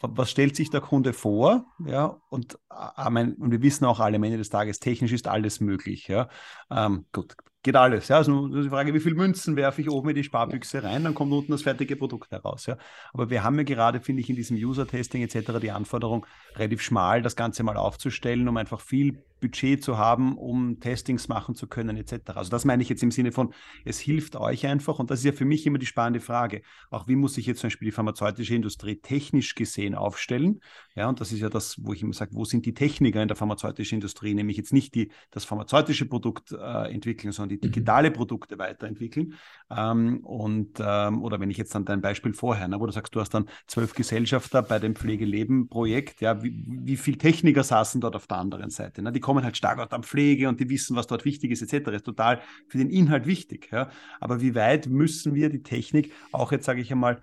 was 0.01 0.31
stellt 0.31 0.57
sich 0.57 0.71
der 0.71 0.81
Kunde 0.81 1.13
vor? 1.13 1.67
Ja, 1.85 2.21
und, 2.29 2.59
und 2.79 3.51
wir 3.51 3.63
wissen 3.63 3.85
auch 3.85 4.01
alle 4.01 4.17
am 4.17 4.23
Ende 4.23 4.39
des 4.39 4.49
Tages, 4.49 4.79
technisch 4.79 5.13
ist 5.13 5.27
alles 5.27 5.61
möglich. 5.61 6.07
Ja, 6.09 6.29
ähm, 6.71 7.07
gut, 7.13 7.35
geht 7.63 7.77
alles. 7.77 8.09
Ja, 8.09 8.17
also 8.17 8.49
die 8.49 8.69
Frage, 8.69 8.95
wie 8.95 9.01
viele 9.01 9.17
Münzen 9.17 9.57
werfe 9.57 9.81
ich 9.81 9.91
oben 9.91 10.11
in 10.11 10.15
die 10.15 10.25
Sparbüchse 10.25 10.83
rein, 10.83 11.05
dann 11.05 11.15
kommt 11.15 11.33
unten 11.33 11.53
das 11.53 11.63
fertige 11.63 11.97
Produkt 11.97 12.31
heraus. 12.31 12.67
Ja, 12.67 12.79
aber 13.13 13.29
wir 13.29 13.43
haben 13.43 13.57
ja 13.59 13.65
gerade, 13.65 14.01
finde 14.01 14.23
ich, 14.23 14.31
in 14.31 14.37
diesem 14.37 14.57
User-Testing 14.57 15.23
etc. 15.23 15.59
die 15.61 15.73
Anforderung, 15.73 16.27
relativ 16.55 16.81
schmal 16.81 17.23
das 17.23 17.37
Ganze 17.37 17.63
mal 17.63 17.77
aufzustellen, 17.77 18.49
um 18.49 18.57
einfach 18.57 18.81
viel 18.81 19.25
Budget 19.41 19.83
zu 19.83 19.99
haben, 19.99 20.37
um 20.37 20.81
Testings 20.81 21.29
machen 21.29 21.55
zu 21.55 21.67
können, 21.67 21.97
etc. 21.97 22.31
Also 22.35 22.51
das 22.51 22.65
meine 22.65 22.83
ich 22.83 22.89
jetzt 22.89 23.03
im 23.03 23.11
Sinne 23.11 23.33
von, 23.33 23.53
es 23.85 23.99
hilft 23.99 24.37
euch 24.37 24.67
einfach 24.67 24.99
und 24.99 25.11
das 25.11 25.21
ist 25.21 25.25
ja 25.25 25.33
für 25.33 25.45
mich 25.45 25.67
immer 25.67 25.79
die 25.79 25.87
spannende 25.87 26.21
Frage. 26.21 26.63
Auch 26.91 27.09
wie 27.09 27.17
muss 27.17 27.35
sich 27.35 27.47
jetzt 27.47 27.61
zum 27.61 27.69
Beispiel 27.69 27.87
die 27.87 27.93
pharmazeutische 27.93 28.55
Industrie 28.55 28.97
technisch 28.97 29.55
gesehen 29.55 29.95
aufstellen? 29.95 30.61
Ja, 30.95 31.09
und 31.09 31.21
das 31.21 31.33
ist 31.33 31.41
ja 31.41 31.49
das, 31.49 31.77
wo 31.85 31.93
ich 31.93 32.03
immer 32.03 32.13
sage, 32.13 32.33
wo 32.35 32.45
sind 32.45 32.67
die 32.67 32.75
Techniker 32.75 33.21
in 33.21 33.29
der 33.29 33.37
pharmazeutischen 33.37 33.97
Industrie, 33.97 34.35
nämlich 34.35 34.57
jetzt 34.57 34.73
nicht 34.73 34.95
die 34.95 35.11
das 35.31 35.45
pharmazeutische 35.45 36.07
Produkt 36.07 36.53
äh, 36.53 36.93
entwickeln, 36.93 37.33
sondern 37.33 37.51
die 37.51 37.67
mhm. 37.67 37.73
digitale 37.73 38.11
Produkte 38.11 38.59
weiterentwickeln. 38.59 39.35
Ähm, 39.71 40.21
und 40.25 40.79
ähm, 40.81 41.23
oder 41.23 41.41
wenn 41.41 41.51
ich 41.51 41.57
jetzt 41.57 41.75
dann 41.75 41.85
dein 41.85 42.01
Beispiel 42.01 42.33
vorher, 42.33 42.69
ne, 42.69 42.81
wo 42.81 42.87
du 42.87 42.93
sagst, 42.93 43.15
du 43.15 43.21
hast 43.21 43.35
dann 43.35 43.49
zwölf 43.67 43.95
Gesellschafter 43.95 44.63
bei 44.63 44.79
dem 44.79 44.95
Pflegeleben-Projekt, 44.95 46.21
ja, 46.21 46.43
wie, 46.43 46.65
wie 46.67 46.97
viele 46.97 47.19
Techniker 47.19 47.63
saßen 47.63 48.01
dort 48.01 48.17
auf 48.17 48.27
der 48.27 48.39
anderen 48.39 48.71
Seite? 48.71 49.03
Ne? 49.03 49.13
Die 49.13 49.21
kommen 49.27 49.43
halt 49.43 49.57
stark 49.57 49.81
aus 49.81 49.89
der 49.89 49.99
Pflege 50.05 50.49
und 50.49 50.61
die 50.61 50.71
wissen, 50.71 50.95
was 50.95 51.09
dort 51.09 51.25
wichtig 51.25 51.51
ist, 51.51 51.61
etc. 51.61 51.91
Ist 51.91 52.05
total 52.07 52.41
für 52.69 52.79
den 52.79 52.91
Inhalt 52.91 53.27
wichtig. 53.27 53.69
Ja? 53.73 53.91
Aber 54.21 54.41
wie 54.41 54.55
weit 54.55 54.87
müssen 54.87 55.35
wir 55.35 55.51
die 55.51 55.65
Technik 55.65 56.13
auch 56.31 56.53
jetzt, 56.53 56.65
sage 56.65 56.81
ich 56.81 56.93
einmal, 56.93 57.21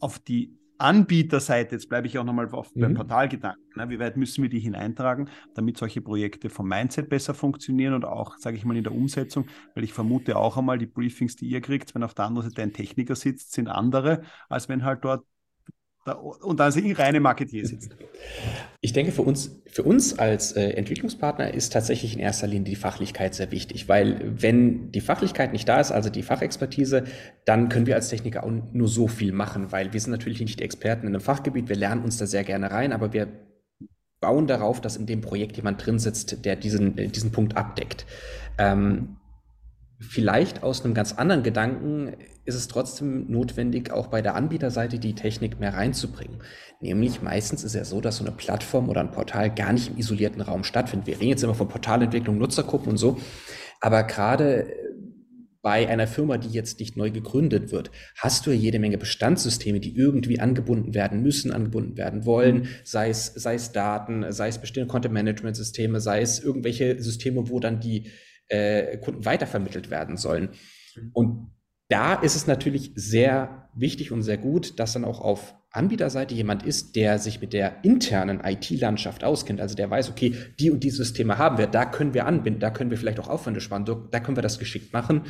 auf 0.00 0.18
die 0.18 0.58
Anbieterseite, 0.78 1.76
jetzt 1.76 1.88
bleibe 1.88 2.08
ich 2.08 2.18
auch 2.18 2.24
nochmal 2.24 2.48
auf 2.50 2.74
mhm. 2.74 2.80
beim 2.80 2.94
Portalgedanken, 2.94 3.62
ne, 3.76 3.90
wie 3.90 4.00
weit 4.00 4.16
müssen 4.16 4.42
wir 4.42 4.50
die 4.50 4.58
hineintragen, 4.58 5.28
damit 5.54 5.76
solche 5.76 6.00
Projekte 6.00 6.50
vom 6.50 6.66
Mindset 6.66 7.08
besser 7.08 7.32
funktionieren 7.32 7.94
und 7.94 8.04
auch, 8.04 8.36
sage 8.38 8.56
ich 8.56 8.64
mal, 8.64 8.76
in 8.76 8.82
der 8.82 8.94
Umsetzung, 8.94 9.46
weil 9.76 9.84
ich 9.84 9.92
vermute 9.92 10.36
auch 10.36 10.56
einmal, 10.56 10.78
die 10.78 10.86
Briefings, 10.86 11.36
die 11.36 11.46
ihr 11.46 11.60
kriegt, 11.60 11.94
wenn 11.94 12.02
auf 12.02 12.14
der 12.14 12.24
anderen 12.24 12.50
Seite 12.50 12.62
ein 12.62 12.72
Techniker 12.72 13.14
sitzt, 13.14 13.52
sind 13.52 13.68
andere, 13.68 14.22
als 14.48 14.68
wenn 14.68 14.82
halt 14.82 15.04
dort 15.04 15.24
und 16.06 16.58
da 16.58 16.70
sie 16.70 16.92
reine 16.92 17.20
Marketier 17.20 17.66
sitzt. 17.66 17.94
Ich 18.80 18.92
denke, 18.94 19.12
für 19.12 19.22
uns, 19.22 19.62
für 19.66 19.82
uns 19.82 20.18
als 20.18 20.52
äh, 20.52 20.70
Entwicklungspartner 20.70 21.52
ist 21.52 21.72
tatsächlich 21.72 22.14
in 22.14 22.20
erster 22.20 22.46
Linie 22.46 22.64
die 22.64 22.76
Fachlichkeit 22.76 23.34
sehr 23.34 23.50
wichtig, 23.50 23.88
weil 23.88 24.20
wenn 24.40 24.90
die 24.92 25.02
Fachlichkeit 25.02 25.52
nicht 25.52 25.68
da 25.68 25.78
ist, 25.78 25.92
also 25.92 26.08
die 26.08 26.22
Fachexpertise, 26.22 27.04
dann 27.44 27.68
können 27.68 27.86
wir 27.86 27.96
als 27.96 28.08
Techniker 28.08 28.44
auch 28.44 28.50
nur 28.72 28.88
so 28.88 29.08
viel 29.08 29.32
machen, 29.32 29.72
weil 29.72 29.92
wir 29.92 30.00
sind 30.00 30.12
natürlich 30.12 30.40
nicht 30.40 30.60
die 30.60 30.64
Experten 30.64 31.06
in 31.06 31.14
einem 31.14 31.20
Fachgebiet, 31.20 31.68
wir 31.68 31.76
lernen 31.76 32.02
uns 32.02 32.16
da 32.16 32.26
sehr 32.26 32.44
gerne 32.44 32.70
rein, 32.70 32.92
aber 32.92 33.12
wir 33.12 33.28
bauen 34.20 34.46
darauf, 34.46 34.80
dass 34.80 34.96
in 34.96 35.06
dem 35.06 35.20
Projekt 35.20 35.56
jemand 35.56 35.84
drin 35.84 35.98
sitzt, 35.98 36.44
der 36.44 36.56
diesen, 36.56 36.96
diesen 36.96 37.32
Punkt 37.32 37.56
abdeckt. 37.56 38.06
Ähm, 38.58 39.16
vielleicht 40.00 40.62
aus 40.62 40.84
einem 40.84 40.94
ganz 40.94 41.12
anderen 41.12 41.42
Gedanken 41.42 42.16
ist 42.46 42.54
es 42.54 42.68
trotzdem 42.68 43.30
notwendig, 43.30 43.92
auch 43.92 44.06
bei 44.08 44.22
der 44.22 44.34
Anbieterseite 44.34 44.98
die 44.98 45.14
Technik 45.14 45.60
mehr 45.60 45.74
reinzubringen. 45.74 46.38
Nämlich 46.80 47.20
meistens 47.20 47.62
ist 47.62 47.74
ja 47.74 47.84
so, 47.84 48.00
dass 48.00 48.16
so 48.16 48.24
eine 48.24 48.34
Plattform 48.34 48.88
oder 48.88 49.00
ein 49.00 49.10
Portal 49.10 49.54
gar 49.54 49.72
nicht 49.72 49.88
im 49.90 49.98
isolierten 49.98 50.40
Raum 50.40 50.64
stattfindet. 50.64 51.06
Wir 51.06 51.16
reden 51.16 51.28
jetzt 51.28 51.44
immer 51.44 51.54
von 51.54 51.68
Portalentwicklung, 51.68 52.38
Nutzergruppen 52.38 52.92
und 52.92 52.96
so. 52.96 53.18
Aber 53.80 54.02
gerade 54.04 54.72
bei 55.62 55.86
einer 55.88 56.06
Firma, 56.06 56.38
die 56.38 56.48
jetzt 56.48 56.80
nicht 56.80 56.96
neu 56.96 57.10
gegründet 57.10 57.70
wird, 57.70 57.90
hast 58.16 58.46
du 58.46 58.50
ja 58.50 58.56
jede 58.56 58.78
Menge 58.78 58.96
Bestandssysteme, 58.96 59.80
die 59.80 59.94
irgendwie 59.94 60.40
angebunden 60.40 60.94
werden 60.94 61.22
müssen, 61.22 61.52
angebunden 61.52 61.98
werden 61.98 62.24
wollen, 62.24 62.68
sei 62.82 63.10
es, 63.10 63.26
sei 63.26 63.54
es 63.56 63.72
Daten, 63.72 64.32
sei 64.32 64.48
es 64.48 64.58
bestimmte 64.58 64.88
Content-Management-Systeme, 64.88 66.00
sei 66.00 66.22
es 66.22 66.42
irgendwelche 66.42 67.02
Systeme, 67.02 67.50
wo 67.50 67.60
dann 67.60 67.80
die 67.80 68.10
äh, 68.50 68.98
Kunden 68.98 69.24
weitervermittelt 69.24 69.90
werden 69.90 70.16
sollen. 70.16 70.50
Mhm. 70.94 71.10
Und 71.12 71.50
da 71.88 72.14
ist 72.14 72.36
es 72.36 72.46
natürlich 72.46 72.92
sehr 72.94 73.68
wichtig 73.74 74.12
und 74.12 74.22
sehr 74.22 74.38
gut, 74.38 74.78
dass 74.78 74.92
dann 74.92 75.04
auch 75.04 75.20
auf 75.20 75.54
Anbieterseite 75.72 76.34
jemand 76.34 76.64
ist, 76.64 76.96
der 76.96 77.18
sich 77.18 77.40
mit 77.40 77.52
der 77.52 77.84
internen 77.84 78.40
IT-Landschaft 78.44 79.22
auskennt, 79.22 79.60
also 79.60 79.76
der 79.76 79.88
weiß, 79.88 80.10
okay, 80.10 80.34
die 80.58 80.70
und 80.70 80.82
die 80.82 80.90
Systeme 80.90 81.38
haben 81.38 81.58
wir, 81.58 81.68
da 81.68 81.84
können 81.84 82.12
wir 82.12 82.26
anbinden, 82.26 82.60
da 82.60 82.70
können 82.70 82.90
wir 82.90 82.98
vielleicht 82.98 83.20
auch 83.20 83.28
Aufwände 83.28 83.60
sparen, 83.60 83.84
da 83.84 84.20
können 84.20 84.36
wir 84.36 84.42
das 84.42 84.58
geschickt 84.58 84.92
machen, 84.92 85.22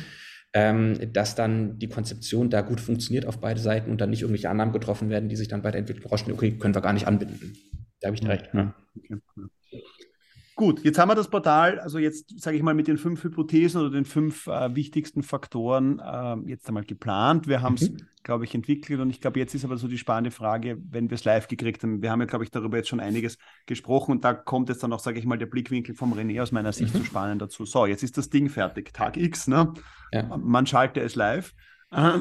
ähm, 0.53 1.13
dass 1.13 1.35
dann 1.35 1.77
die 1.77 1.89
Konzeption 1.89 2.49
da 2.49 2.61
gut 2.61 2.81
funktioniert 2.81 3.25
auf 3.25 3.39
beide 3.39 3.59
Seiten 3.59 3.91
und 3.91 4.01
dann 4.01 4.09
nicht 4.09 4.21
irgendwelche 4.21 4.49
Annahmen 4.49 4.73
getroffen 4.73 5.09
werden, 5.09 5.29
die 5.29 5.35
sich 5.35 5.47
dann 5.47 5.61
bei 5.61 5.71
der 5.71 5.79
Entwicklung 5.79 6.09
rausstellen, 6.09 6.37
okay, 6.37 6.57
können 6.57 6.75
wir 6.75 6.81
gar 6.81 6.93
nicht 6.93 7.07
anbinden. 7.07 7.55
Da 8.01 8.07
habe 8.07 8.17
ich 8.17 8.27
recht. 8.27 8.49
Ja. 8.53 8.73
Okay. 8.97 9.21
Gut, 10.61 10.83
jetzt 10.83 10.99
haben 10.99 11.09
wir 11.09 11.15
das 11.15 11.27
Portal, 11.27 11.79
also 11.79 11.97
jetzt 11.97 12.39
sage 12.39 12.55
ich 12.55 12.61
mal 12.61 12.75
mit 12.75 12.87
den 12.87 12.99
fünf 12.99 13.23
Hypothesen 13.23 13.81
oder 13.81 13.89
den 13.89 14.05
fünf 14.05 14.45
äh, 14.45 14.75
wichtigsten 14.75 15.23
Faktoren 15.23 15.97
äh, 15.97 16.35
jetzt 16.51 16.67
einmal 16.67 16.83
geplant. 16.83 17.47
Wir 17.47 17.63
haben 17.63 17.73
es, 17.73 17.89
mhm. 17.89 17.97
glaube 18.21 18.43
ich, 18.43 18.53
entwickelt 18.53 18.99
und 18.99 19.09
ich 19.09 19.19
glaube, 19.19 19.39
jetzt 19.39 19.55
ist 19.55 19.65
aber 19.65 19.77
so 19.77 19.87
die 19.87 19.97
spannende 19.97 20.29
Frage, 20.29 20.77
wenn 20.91 21.09
wir 21.09 21.15
es 21.15 21.23
live 21.23 21.47
gekriegt 21.47 21.81
haben. 21.81 22.03
Wir 22.03 22.11
haben 22.11 22.19
ja, 22.19 22.27
glaube 22.27 22.43
ich, 22.43 22.51
darüber 22.51 22.77
jetzt 22.77 22.89
schon 22.89 22.99
einiges 22.99 23.39
gesprochen 23.65 24.11
und 24.11 24.23
da 24.23 24.35
kommt 24.35 24.69
jetzt 24.69 24.83
dann 24.83 24.93
auch, 24.93 24.99
sage 24.99 25.17
ich 25.17 25.25
mal, 25.25 25.39
der 25.39 25.47
Blickwinkel 25.47 25.95
vom 25.95 26.13
René 26.13 26.39
aus 26.43 26.51
meiner 26.51 26.73
Sicht 26.73 26.93
mhm. 26.93 26.99
so 26.99 27.05
spannend 27.05 27.41
dazu. 27.41 27.65
So, 27.65 27.87
jetzt 27.87 28.03
ist 28.03 28.19
das 28.19 28.29
Ding 28.29 28.47
fertig, 28.47 28.93
Tag 28.93 29.17
X, 29.17 29.47
ne? 29.47 29.73
Ja. 30.11 30.37
Man 30.37 30.67
schalte 30.67 31.01
es 31.01 31.15
live. 31.15 31.55
Äh, 31.89 32.19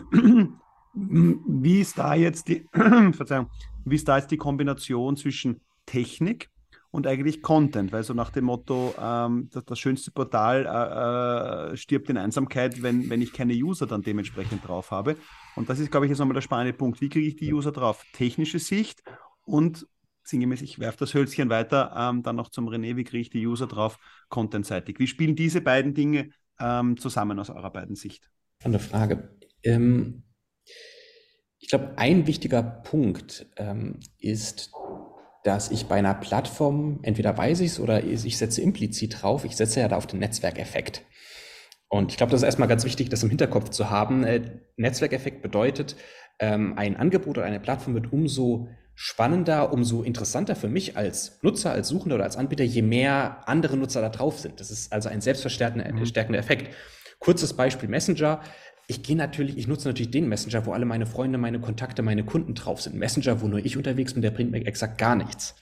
wie 0.95 1.81
ist 1.83 1.99
da 1.99 2.15
jetzt 2.15 2.49
die, 2.49 2.67
Verzeihung, 3.13 3.51
wie 3.85 3.97
ist 3.97 4.09
da 4.09 4.17
jetzt 4.17 4.31
die 4.31 4.39
Kombination 4.39 5.19
zwischen 5.19 5.61
Technik, 5.85 6.50
und 6.91 7.07
eigentlich 7.07 7.43
Content, 7.43 7.93
weil 7.93 8.03
so 8.03 8.15
nach 8.15 8.31
dem 8.31 8.45
Motto, 8.45 8.95
ähm, 9.01 9.49
das, 9.53 9.65
das, 9.65 9.79
schönste 9.79 10.11
Portal 10.11 10.67
äh, 10.67 11.73
äh, 11.73 11.77
stirbt 11.77 12.11
in 12.11 12.17
Einsamkeit, 12.17 12.83
wenn, 12.83 13.09
wenn 13.09 13.23
ich 13.23 13.33
keine 13.33 13.55
User 13.55 13.87
dann 13.87 14.03
dementsprechend 14.03 14.67
drauf 14.67 14.91
habe. 14.91 15.17
Und 15.57 15.69
das 15.69 15.79
ist, 15.79 15.91
glaube 15.91 16.07
ich, 16.07 16.11
jetzt 16.11 16.19
nochmal 16.19 16.35
der 16.35 16.41
spannende 16.41 16.73
Punkt. 16.73 17.01
Wie 17.01 17.09
kriege 17.09 17.29
ich 17.29 17.37
die 17.37 17.53
User 17.53 17.73
drauf? 17.73 18.05
Technische 18.13 18.59
Sicht 18.59 19.03
und 19.45 19.87
sinngemäß, 20.25 20.63
ich 20.63 20.79
werfe 20.79 20.99
das 20.99 21.15
Hölzchen 21.15 21.51
weiter, 21.51 21.93
ähm, 21.97 22.23
dann 22.23 22.37
noch 22.37 22.51
zum 22.51 22.69
René, 22.69 22.97
wie 22.97 23.05
kriege 23.05 23.23
ich 23.23 23.31
die 23.31 23.47
User 23.47 23.67
drauf, 23.67 23.99
contentseitig? 24.29 24.99
Wie 24.99 25.07
spielen 25.07 25.37
diese 25.37 25.61
beiden 25.61 25.95
Dinge 25.95 26.31
ähm, 26.59 26.97
zusammen 26.97 27.39
aus 27.39 27.51
eurer 27.51 27.71
beiden 27.71 27.97
Sicht? 27.97 28.31
Eine 28.63 28.79
Frage. 28.79 29.37
Ähm, 29.63 30.25
ich 31.59 31.69
glaube, 31.69 31.93
ein 31.97 32.27
wichtiger 32.27 32.63
Punkt 32.63 33.47
ähm, 33.57 34.01
ist, 34.19 34.73
dass 35.45 35.71
ich 35.71 35.87
bei 35.87 35.97
einer 35.97 36.15
Plattform, 36.15 37.01
entweder 37.03 37.37
weiß 37.37 37.61
ich 37.61 37.73
es 37.73 37.81
oder 37.81 38.05
ich 38.05 38.37
setze 38.37 38.61
implizit 38.61 39.23
drauf, 39.23 39.45
ich 39.45 39.57
setze 39.57 39.81
ja 39.81 39.89
da 39.89 39.97
auf 39.97 40.07
den 40.07 40.19
Netzwerkeffekt. 40.19 41.03
Und 41.89 42.13
ich 42.13 42.17
glaube, 42.17 42.31
das 42.31 42.43
ist 42.43 42.47
erstmal 42.47 42.69
ganz 42.69 42.85
wichtig, 42.85 43.09
das 43.09 43.23
im 43.23 43.31
Hinterkopf 43.31 43.71
zu 43.71 43.91
haben. 43.91 44.23
Äh, 44.23 44.61
Netzwerkeffekt 44.77 45.43
bedeutet, 45.43 45.97
ähm, 46.39 46.75
ein 46.77 46.97
Angebot 46.97 47.39
oder 47.39 47.47
eine 47.47 47.59
Plattform 47.59 47.95
wird 47.95 48.13
umso 48.13 48.69
spannender, 48.95 49.73
umso 49.73 50.03
interessanter 50.03 50.55
für 50.55 50.69
mich 50.69 50.97
als 50.97 51.39
Nutzer, 51.43 51.73
als 51.73 51.89
Suchender 51.89 52.17
oder 52.17 52.25
als 52.25 52.37
Anbieter, 52.37 52.65
je 52.65 52.83
mehr 52.83 53.49
andere 53.49 53.77
Nutzer 53.77 54.03
da 54.03 54.11
drauf 54.11 54.39
sind. 54.39 54.61
Das 54.61 54.71
ist 54.71 54.93
also 54.93 55.09
ein 55.09 55.21
selbstverstärkender 55.21 55.91
mhm. 55.91 56.35
Effekt. 56.35 56.75
Kurzes 57.19 57.55
Beispiel 57.55 57.89
Messenger 57.89 58.41
ich 58.91 59.05
gehe 59.05 59.17
natürlich, 59.17 59.57
ich 59.57 59.69
nutze 59.69 59.87
natürlich 59.87 60.11
den 60.11 60.29
Messenger, 60.29 60.67
wo 60.67 60.73
alle 60.73 60.85
meine 60.85 61.07
Freunde, 61.07 61.39
meine 61.39 61.61
Kontakte, 61.61 62.03
meine 62.03 62.25
Kunden 62.25 62.55
drauf 62.55 62.83
sind. 62.83 62.97
Messenger, 62.97 63.41
wo 63.41 63.47
nur 63.47 63.65
ich 63.65 63.77
unterwegs 63.77 64.15
bin, 64.15 64.23
der 64.23 64.33
bringt 64.33 64.51
mir 64.51 64.67
exakt 64.67 64.99
gar 64.99 65.15
nichts. 65.15 65.55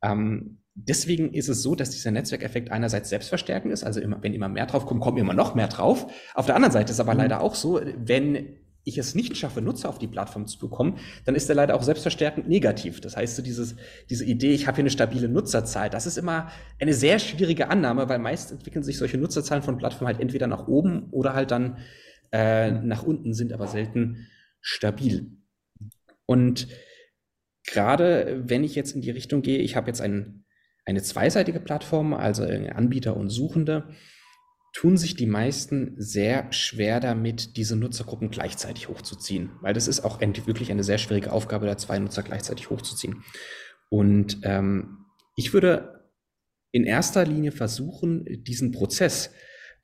Ähm, 0.00 0.58
deswegen 0.74 1.34
ist 1.34 1.48
es 1.48 1.60
so, 1.60 1.74
dass 1.74 1.90
dieser 1.90 2.12
Netzwerkeffekt 2.12 2.70
einerseits 2.70 3.08
selbstverstärkend 3.08 3.72
ist, 3.72 3.82
also 3.82 4.00
immer, 4.00 4.22
wenn 4.22 4.32
immer 4.32 4.48
mehr 4.48 4.66
drauf 4.66 4.86
kommt, 4.86 5.00
kommt 5.00 5.18
immer 5.18 5.34
noch 5.34 5.56
mehr 5.56 5.66
drauf. 5.66 6.06
Auf 6.34 6.46
der 6.46 6.54
anderen 6.54 6.70
Seite 6.70 6.92
ist 6.92 7.00
aber 7.00 7.14
mhm. 7.14 7.18
leider 7.18 7.40
auch 7.40 7.56
so, 7.56 7.80
wenn 7.96 8.58
ich 8.84 8.96
es 8.96 9.16
nicht 9.16 9.36
schaffe, 9.36 9.60
Nutzer 9.60 9.88
auf 9.88 9.98
die 9.98 10.06
Plattform 10.06 10.46
zu 10.46 10.60
bekommen, 10.60 10.98
dann 11.24 11.34
ist 11.34 11.48
er 11.48 11.56
leider 11.56 11.74
auch 11.74 11.82
selbstverstärkend 11.82 12.48
negativ. 12.48 13.00
Das 13.00 13.16
heißt, 13.16 13.34
so 13.34 13.42
dieses, 13.42 13.74
diese 14.08 14.24
Idee, 14.24 14.52
ich 14.52 14.68
habe 14.68 14.76
hier 14.76 14.82
eine 14.82 14.90
stabile 14.90 15.28
Nutzerzahl, 15.28 15.90
das 15.90 16.06
ist 16.06 16.16
immer 16.16 16.48
eine 16.80 16.94
sehr 16.94 17.18
schwierige 17.18 17.70
Annahme, 17.70 18.08
weil 18.08 18.20
meist 18.20 18.52
entwickeln 18.52 18.84
sich 18.84 18.98
solche 18.98 19.18
Nutzerzahlen 19.18 19.64
von 19.64 19.78
Plattformen 19.78 20.06
halt 20.06 20.20
entweder 20.20 20.46
nach 20.46 20.68
oben 20.68 21.08
oder 21.10 21.34
halt 21.34 21.50
dann 21.50 21.78
äh, 22.32 22.70
nach 22.70 23.02
unten, 23.02 23.34
sind 23.34 23.52
aber 23.52 23.66
selten 23.66 24.26
stabil. 24.60 25.30
Und 26.26 26.68
gerade 27.66 28.42
wenn 28.46 28.64
ich 28.64 28.74
jetzt 28.74 28.94
in 28.94 29.02
die 29.02 29.10
Richtung 29.10 29.42
gehe, 29.42 29.58
ich 29.58 29.76
habe 29.76 29.88
jetzt 29.88 30.00
ein, 30.00 30.44
eine 30.84 31.02
zweiseitige 31.02 31.60
Plattform, 31.60 32.14
also 32.14 32.44
Anbieter 32.44 33.16
und 33.16 33.28
Suchende, 33.28 33.88
tun 34.72 34.96
sich 34.96 35.14
die 35.14 35.26
meisten 35.26 35.94
sehr 35.98 36.50
schwer 36.52 36.98
damit, 36.98 37.56
diese 37.56 37.76
Nutzergruppen 37.76 38.30
gleichzeitig 38.30 38.88
hochzuziehen, 38.88 39.50
weil 39.60 39.74
das 39.74 39.86
ist 39.86 40.00
auch 40.00 40.20
wirklich 40.20 40.70
eine 40.70 40.82
sehr 40.82 40.98
schwierige 40.98 41.30
Aufgabe, 41.32 41.66
da 41.66 41.76
zwei 41.76 41.98
Nutzer 41.98 42.22
gleichzeitig 42.22 42.70
hochzuziehen. 42.70 43.22
Und 43.90 44.38
ähm, 44.44 45.04
ich 45.36 45.52
würde 45.52 46.10
in 46.70 46.84
erster 46.84 47.26
Linie 47.26 47.52
versuchen, 47.52 48.24
diesen 48.44 48.72
Prozess 48.72 49.30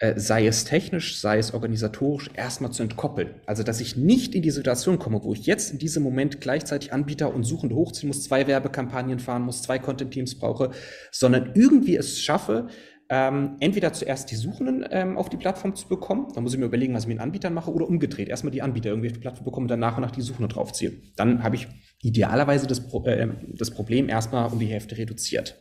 äh, 0.00 0.18
sei 0.18 0.46
es 0.46 0.64
technisch, 0.64 1.20
sei 1.20 1.38
es 1.38 1.54
organisatorisch, 1.54 2.30
erstmal 2.34 2.70
zu 2.70 2.82
entkoppeln. 2.82 3.40
Also, 3.46 3.62
dass 3.62 3.80
ich 3.80 3.96
nicht 3.96 4.34
in 4.34 4.42
die 4.42 4.50
Situation 4.50 4.98
komme, 4.98 5.22
wo 5.24 5.32
ich 5.32 5.46
jetzt 5.46 5.72
in 5.72 5.78
diesem 5.78 6.02
Moment 6.02 6.40
gleichzeitig 6.40 6.92
Anbieter 6.92 7.34
und 7.34 7.44
Suchende 7.44 7.74
hochziehen 7.74 8.08
muss, 8.08 8.22
zwei 8.22 8.46
Werbekampagnen 8.46 9.18
fahren 9.18 9.42
muss, 9.42 9.62
zwei 9.62 9.78
Content-Teams 9.78 10.38
brauche, 10.38 10.70
sondern 11.10 11.52
irgendwie 11.54 11.96
es 11.96 12.20
schaffe, 12.20 12.68
ähm, 13.10 13.56
entweder 13.60 13.92
zuerst 13.92 14.30
die 14.30 14.36
Suchenden 14.36 14.86
ähm, 14.90 15.16
auf 15.16 15.30
die 15.30 15.38
Plattform 15.38 15.74
zu 15.74 15.88
bekommen, 15.88 16.30
dann 16.34 16.42
muss 16.42 16.52
ich 16.52 16.60
mir 16.60 16.66
überlegen, 16.66 16.94
was 16.94 17.04
ich 17.04 17.08
mit 17.08 17.16
den 17.16 17.22
Anbietern 17.22 17.54
mache, 17.54 17.72
oder 17.72 17.88
umgedreht, 17.88 18.28
erstmal 18.28 18.50
die 18.50 18.60
Anbieter 18.60 18.90
irgendwie 18.90 19.08
auf 19.08 19.14
die 19.14 19.20
Plattform 19.20 19.46
bekommen 19.46 19.66
dann 19.66 19.80
nach 19.80 19.96
und 19.96 20.02
nach 20.02 20.10
die 20.10 20.20
Suchenden 20.20 20.50
draufziehen. 20.50 21.12
Dann 21.16 21.42
habe 21.42 21.56
ich 21.56 21.66
idealerweise 22.02 22.66
das, 22.66 22.86
Pro 22.86 23.04
äh, 23.06 23.28
das 23.54 23.70
Problem 23.70 24.08
erstmal 24.08 24.52
um 24.52 24.58
die 24.58 24.66
Hälfte 24.66 24.98
reduziert. 24.98 25.56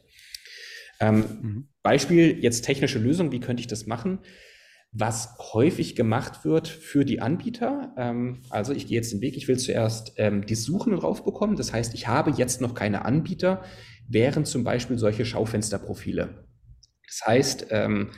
Ähm, 1.00 1.24
mhm. 1.42 1.68
Beispiel, 1.88 2.44
jetzt 2.44 2.66
technische 2.66 3.00
Lösung, 3.00 3.32
wie 3.32 3.40
könnte 3.40 3.62
ich 3.62 3.68
das 3.68 3.88
machen? 3.88 4.20
Was 4.92 5.38
häufig 5.54 5.96
gemacht 5.96 6.44
wird 6.44 6.68
für 6.68 7.06
die 7.06 7.22
Anbieter, 7.22 7.94
ähm, 7.98 8.42
also 8.50 8.74
ich 8.74 8.88
gehe 8.88 8.98
jetzt 8.98 9.14
den 9.14 9.22
Weg, 9.22 9.38
ich 9.38 9.48
will 9.48 9.58
zuerst 9.58 10.12
ähm, 10.18 10.46
die 10.46 10.56
Suchenden 10.56 11.00
draufbekommen, 11.00 11.56
das 11.56 11.72
heißt, 11.72 11.94
ich 11.94 12.10
habe 12.10 12.32
jetzt 12.32 12.60
noch 12.60 12.76
keine 12.76 13.06
Anbieter, 13.06 13.64
wären 14.10 14.44
zum 14.44 14.66
Beispiel 14.66 14.98
solche 14.98 15.24
Schaufensterprofile. 15.26 16.46
Das 17.06 17.26
heißt, 17.26 17.68
ähm, 17.70 18.10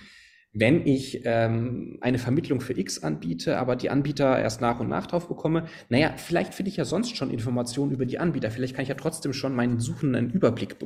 wenn 0.52 0.88
ich 0.88 1.22
ähm, 1.26 2.00
eine 2.02 2.18
Vermittlung 2.18 2.60
für 2.60 2.76
X 2.76 3.04
anbiete, 3.04 3.60
aber 3.60 3.76
die 3.76 3.92
Anbieter 3.92 4.40
erst 4.40 4.62
nach 4.62 4.80
und 4.80 4.90
nach 4.90 5.06
drauf 5.06 5.28
bekomme, 5.28 5.68
naja, 5.90 6.16
vielleicht 6.18 6.56
finde 6.56 6.72
ich 6.72 6.78
ja 6.78 6.86
sonst 6.86 7.16
schon 7.16 7.30
Informationen 7.30 7.92
über 7.92 8.08
die 8.08 8.18
Anbieter. 8.18 8.50
Vielleicht 8.50 8.74
kann 8.74 8.82
ich 8.82 8.90
ja 8.90 8.96
trotzdem 8.96 9.32
schon 9.32 9.54
meinen 9.54 9.80
Suchenden 9.80 10.16
einen 10.16 10.32
Überblick 10.32 10.78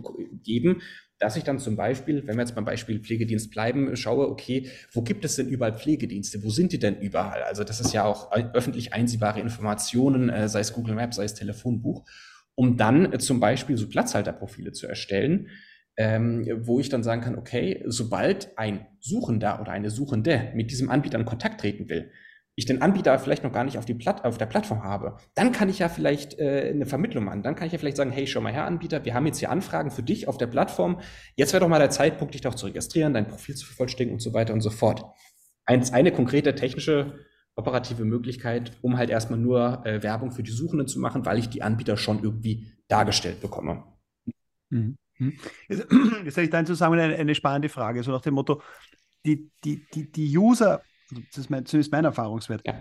geben, 0.43 0.81
dass 1.23 1.37
ich 1.37 1.45
dann 1.45 1.57
zum 1.57 1.77
Beispiel, 1.77 2.27
wenn 2.27 2.35
wir 2.35 2.41
jetzt 2.41 2.53
beim 2.53 2.65
Beispiel 2.65 2.99
Pflegedienst 2.99 3.49
bleiben, 3.49 3.95
schaue, 3.95 4.27
okay, 4.27 4.69
wo 4.91 5.01
gibt 5.01 5.23
es 5.23 5.37
denn 5.37 5.47
überall 5.47 5.73
Pflegedienste? 5.73 6.43
Wo 6.43 6.49
sind 6.49 6.73
die 6.73 6.79
denn 6.79 6.99
überall? 6.99 7.43
Also 7.43 7.63
das 7.63 7.79
ist 7.79 7.93
ja 7.93 8.03
auch 8.03 8.31
öffentlich 8.53 8.91
einsehbare 8.91 9.39
Informationen, 9.39 10.29
äh, 10.29 10.49
sei 10.49 10.59
es 10.59 10.73
Google 10.73 10.95
Maps, 10.95 11.15
sei 11.15 11.23
es 11.23 11.33
Telefonbuch, 11.33 12.03
um 12.55 12.75
dann 12.75 13.13
äh, 13.13 13.19
zum 13.19 13.39
Beispiel 13.39 13.77
so 13.77 13.87
Platzhalterprofile 13.87 14.73
zu 14.73 14.85
erstellen 14.85 15.47
ähm, 15.95 16.47
wo 16.61 16.79
ich 16.79 16.89
dann 16.89 17.03
sagen 17.03 17.21
kann, 17.21 17.37
okay, 17.37 17.83
sobald 17.85 18.57
ein 18.57 18.87
Suchender 18.99 19.61
oder 19.61 19.71
eine 19.71 19.91
Suchende 19.91 20.51
mit 20.55 20.71
diesem 20.71 20.89
Anbieter 20.89 21.19
in 21.19 21.25
Kontakt 21.25 21.61
treten 21.61 21.89
will, 21.89 22.09
ich 22.55 22.65
den 22.65 22.81
Anbieter 22.81 23.17
vielleicht 23.17 23.43
noch 23.43 23.51
gar 23.51 23.63
nicht 23.63 23.77
auf, 23.77 23.85
die 23.85 23.95
Platt, 23.95 24.25
auf 24.25 24.37
der 24.37 24.45
Plattform 24.45 24.83
habe, 24.83 25.17
dann 25.33 25.51
kann 25.51 25.69
ich 25.69 25.79
ja 25.79 25.89
vielleicht 25.89 26.39
äh, 26.39 26.71
eine 26.71 26.85
Vermittlung 26.85 27.23
machen. 27.23 27.41
Dann 27.41 27.55
kann 27.55 27.65
ich 27.65 27.73
ja 27.73 27.79
vielleicht 27.79 27.97
sagen, 27.97 28.11
hey, 28.11 28.27
schau 28.27 28.41
mal 28.41 28.53
her, 28.53 28.65
Anbieter, 28.65 29.03
wir 29.05 29.13
haben 29.13 29.25
jetzt 29.25 29.39
hier 29.39 29.49
Anfragen 29.49 29.89
für 29.89 30.03
dich 30.03 30.27
auf 30.27 30.37
der 30.37 30.47
Plattform. 30.47 30.99
Jetzt 31.35 31.53
wäre 31.53 31.61
doch 31.61 31.67
mal 31.67 31.79
der 31.79 31.89
Zeitpunkt, 31.89 32.33
dich 32.33 32.41
doch 32.41 32.53
zu 32.53 32.67
registrieren, 32.67 33.13
dein 33.13 33.27
Profil 33.27 33.55
zu 33.55 33.65
vervollständigen 33.65 34.13
und 34.13 34.21
so 34.21 34.33
weiter 34.33 34.53
und 34.53 34.61
so 34.61 34.69
fort. 34.69 35.03
Eins, 35.65 35.91
eine 35.91 36.11
konkrete 36.11 36.53
technische 36.53 37.19
operative 37.55 38.05
Möglichkeit, 38.05 38.71
um 38.81 38.97
halt 38.97 39.09
erstmal 39.09 39.39
nur 39.39 39.85
äh, 39.85 40.01
Werbung 40.01 40.31
für 40.31 40.43
die 40.43 40.51
Suchenden 40.51 40.87
zu 40.87 40.99
machen, 40.99 41.25
weil 41.25 41.37
ich 41.37 41.49
die 41.49 41.61
Anbieter 41.61 41.97
schon 41.97 42.23
irgendwie 42.23 42.67
dargestellt 42.87 43.41
bekomme. 43.41 43.83
Mhm. 44.69 44.97
Hm? 45.17 45.33
Jetzt, 45.69 45.87
jetzt 46.25 46.37
habe 46.37 46.43
ich 46.43 46.49
da 46.49 46.59
in 46.59 46.65
Zusammenhang 46.65 47.11
eine, 47.11 47.17
eine, 47.17 47.35
spannende 47.35 47.69
Frage, 47.69 48.03
so 48.03 48.11
nach 48.11 48.21
dem 48.21 48.33
Motto, 48.33 48.61
die, 49.25 49.51
die, 49.63 49.85
die, 49.93 50.11
die 50.11 50.37
User, 50.37 50.81
das 51.11 51.37
ist 51.37 51.49
mein, 51.49 51.65
zumindest 51.65 51.91
mein 51.91 52.05
Erfahrungswert, 52.05 52.61
ja. 52.65 52.75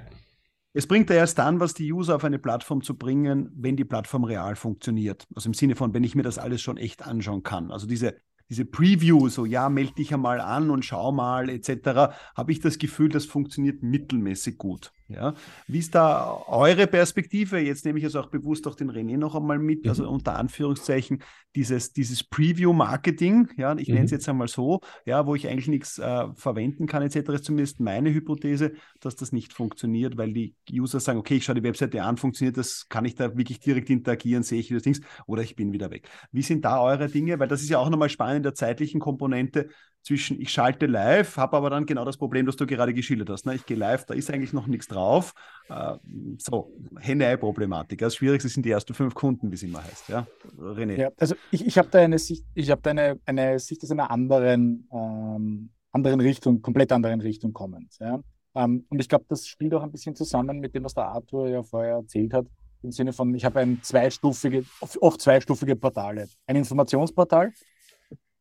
es 0.72 0.86
bringt 0.86 1.10
ja 1.10 1.16
erst 1.16 1.38
dann, 1.38 1.60
was 1.60 1.74
die 1.74 1.92
User 1.92 2.16
auf 2.16 2.24
eine 2.24 2.38
Plattform 2.38 2.82
zu 2.82 2.96
bringen, 2.96 3.50
wenn 3.54 3.76
die 3.76 3.84
Plattform 3.84 4.24
real 4.24 4.56
funktioniert. 4.56 5.26
Also 5.34 5.48
im 5.48 5.54
Sinne 5.54 5.76
von, 5.76 5.94
wenn 5.94 6.04
ich 6.04 6.14
mir 6.14 6.22
das 6.22 6.38
alles 6.38 6.62
schon 6.62 6.76
echt 6.76 7.06
anschauen 7.06 7.42
kann. 7.42 7.70
Also 7.70 7.86
diese 7.86 8.16
diese 8.52 8.66
Preview, 8.66 9.30
so 9.30 9.46
ja, 9.46 9.70
melde 9.70 9.94
dich 9.94 10.12
einmal 10.12 10.38
an 10.38 10.68
und 10.70 10.84
schau 10.84 11.10
mal 11.10 11.48
etc., 11.48 12.14
habe 12.36 12.52
ich 12.52 12.60
das 12.60 12.76
Gefühl, 12.76 13.08
das 13.08 13.24
funktioniert 13.24 13.82
mittelmäßig 13.82 14.58
gut. 14.58 14.92
Ja. 15.08 15.34
Wie 15.66 15.78
ist 15.78 15.94
da 15.94 16.42
eure 16.46 16.86
Perspektive? 16.86 17.58
Jetzt 17.58 17.84
nehme 17.84 17.98
ich 17.98 18.04
also 18.04 18.20
auch 18.20 18.30
bewusst 18.30 18.66
auch 18.66 18.74
den 18.74 18.90
René 18.90 19.18
noch 19.18 19.34
einmal 19.34 19.58
mit, 19.58 19.86
also 19.86 20.02
mhm. 20.02 20.08
also 20.08 20.14
unter 20.14 20.38
Anführungszeichen 20.38 21.22
dieses, 21.54 21.92
dieses 21.92 22.24
Preview-Marketing, 22.24 23.50
ja, 23.56 23.76
ich 23.76 23.88
mhm. 23.88 23.94
nenne 23.94 24.06
es 24.06 24.10
jetzt 24.10 24.28
einmal 24.28 24.48
so, 24.48 24.80
ja, 25.04 25.26
wo 25.26 25.34
ich 25.34 25.48
eigentlich 25.48 25.68
nichts 25.68 25.98
äh, 25.98 26.26
verwenden 26.34 26.86
kann 26.86 27.02
etc., 27.02 27.28
ist 27.30 27.44
zumindest 27.44 27.80
meine 27.80 28.12
Hypothese, 28.12 28.72
dass 29.00 29.16
das 29.16 29.32
nicht 29.32 29.52
funktioniert, 29.52 30.16
weil 30.16 30.32
die 30.32 30.54
User 30.72 31.00
sagen, 31.00 31.18
okay, 31.18 31.36
ich 31.36 31.44
schaue 31.44 31.56
die 31.56 31.62
Webseite 31.62 32.02
an, 32.02 32.16
funktioniert 32.16 32.56
das, 32.56 32.88
kann 32.88 33.04
ich 33.04 33.14
da 33.14 33.36
wirklich 33.36 33.60
direkt 33.60 33.90
interagieren, 33.90 34.42
sehe 34.42 34.60
ich 34.60 34.68
das 34.68 34.82
Dings 34.82 35.00
oder 35.26 35.42
ich 35.42 35.56
bin 35.56 35.72
wieder 35.72 35.90
weg. 35.90 36.08
Wie 36.30 36.42
sind 36.42 36.64
da 36.64 36.80
eure 36.80 37.08
Dinge? 37.08 37.38
Weil 37.38 37.48
das 37.48 37.62
ist 37.62 37.68
ja 37.68 37.78
auch 37.78 37.90
nochmal 37.90 38.08
spannend 38.08 38.38
in 38.38 38.42
der 38.44 38.54
zeitlichen 38.54 39.00
Komponente, 39.00 39.68
zwischen 40.02 40.40
ich 40.40 40.50
schalte 40.50 40.86
live, 40.86 41.36
habe 41.36 41.56
aber 41.56 41.70
dann 41.70 41.86
genau 41.86 42.04
das 42.04 42.16
Problem, 42.16 42.46
das 42.46 42.56
du 42.56 42.66
gerade 42.66 42.92
geschildert 42.92 43.30
hast. 43.30 43.46
Ne? 43.46 43.54
Ich 43.54 43.66
gehe 43.66 43.76
live, 43.76 44.04
da 44.04 44.14
ist 44.14 44.30
eigentlich 44.30 44.52
noch 44.52 44.66
nichts 44.66 44.88
drauf. 44.88 45.32
Äh, 45.68 45.96
so, 46.38 46.72
Henne-Ei-Problematik. 46.98 48.00
Das 48.00 48.16
Schwierigste 48.16 48.48
sind 48.48 48.66
die 48.66 48.70
ersten 48.70 48.94
fünf 48.94 49.14
Kunden, 49.14 49.50
wie 49.50 49.54
es 49.54 49.62
immer 49.62 49.82
heißt. 49.82 50.08
Ja, 50.08 50.26
René. 50.58 50.98
Ja, 50.98 51.10
also 51.18 51.34
ich, 51.50 51.66
ich 51.66 51.78
habe 51.78 51.88
da 51.88 52.00
eine 52.00 52.18
Sicht, 52.18 52.44
ich 52.54 52.70
habe 52.70 52.82
da 52.82 52.90
eine, 52.90 53.20
eine 53.24 53.58
Sicht 53.58 53.82
aus 53.84 53.90
einer 53.90 54.10
anderen, 54.10 54.88
ähm, 54.92 55.70
anderen 55.92 56.20
Richtung, 56.20 56.62
komplett 56.62 56.90
anderen 56.90 57.20
Richtung 57.20 57.52
kommend. 57.52 57.96
Ja? 58.00 58.20
Ähm, 58.54 58.84
und 58.88 59.00
ich 59.00 59.08
glaube, 59.08 59.24
das 59.28 59.46
spielt 59.46 59.72
auch 59.74 59.82
ein 59.82 59.92
bisschen 59.92 60.16
zusammen 60.16 60.58
mit 60.58 60.74
dem, 60.74 60.84
was 60.84 60.94
der 60.94 61.06
Arthur 61.06 61.48
ja 61.48 61.62
vorher 61.62 61.96
erzählt 61.96 62.34
hat. 62.34 62.46
Im 62.82 62.90
Sinne 62.90 63.12
von, 63.12 63.32
ich 63.34 63.44
habe 63.44 63.60
ein 63.60 63.80
zweistufige, 63.82 64.64
oft 65.00 65.20
zweistufige 65.20 65.76
Portale. 65.76 66.28
Ein 66.46 66.56
Informationsportal, 66.56 67.52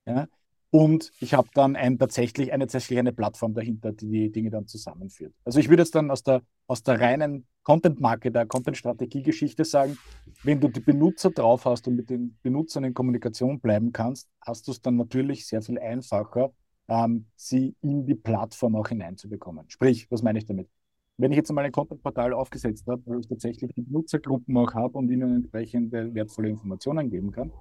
ja, 0.07 0.27
und 0.71 1.11
ich 1.19 1.33
habe 1.33 1.49
dann 1.53 1.75
ein, 1.75 1.99
tatsächlich 1.99 2.53
eine 2.53 2.65
tatsächlich 2.65 2.97
eine 2.97 3.11
Plattform 3.11 3.53
dahinter, 3.53 3.91
die 3.91 4.07
die 4.07 4.31
Dinge 4.31 4.49
dann 4.49 4.67
zusammenführt. 4.67 5.33
Also 5.43 5.59
ich 5.59 5.67
würde 5.67 5.83
jetzt 5.83 5.93
dann 5.93 6.09
aus 6.09 6.23
der, 6.23 6.41
aus 6.65 6.81
der 6.81 6.99
reinen 6.99 7.45
Content-Marke, 7.63 8.31
der 8.31 8.45
Content-Strategie-Geschichte 8.45 9.65
sagen, 9.65 9.97
wenn 10.43 10.61
du 10.61 10.69
die 10.69 10.79
Benutzer 10.79 11.29
drauf 11.29 11.65
hast 11.65 11.87
und 11.89 11.97
mit 11.97 12.09
den 12.09 12.37
Benutzern 12.41 12.85
in 12.85 12.93
Kommunikation 12.93 13.59
bleiben 13.59 13.91
kannst, 13.91 14.29
hast 14.39 14.67
du 14.67 14.71
es 14.71 14.81
dann 14.81 14.95
natürlich 14.95 15.45
sehr 15.45 15.61
viel 15.61 15.77
einfacher, 15.77 16.53
ähm, 16.87 17.25
sie 17.35 17.75
in 17.81 18.05
die 18.05 18.15
Plattform 18.15 18.77
auch 18.77 18.87
hineinzubekommen. 18.87 19.69
Sprich, 19.69 20.09
was 20.09 20.23
meine 20.23 20.39
ich 20.39 20.45
damit? 20.45 20.69
Wenn 21.17 21.33
ich 21.33 21.37
jetzt 21.37 21.49
einmal 21.51 21.65
ein 21.65 21.71
Content-Portal 21.73 22.33
aufgesetzt 22.33 22.87
habe, 22.87 23.01
wo 23.05 23.19
ich 23.19 23.27
tatsächlich 23.27 23.73
die 23.75 23.81
Benutzergruppen 23.81 24.55
auch 24.55 24.73
habe 24.73 24.97
und 24.97 25.11
ihnen 25.11 25.35
entsprechende 25.35 26.13
wertvolle 26.15 26.47
Informationen 26.47 27.09
geben 27.09 27.31
kann, 27.31 27.51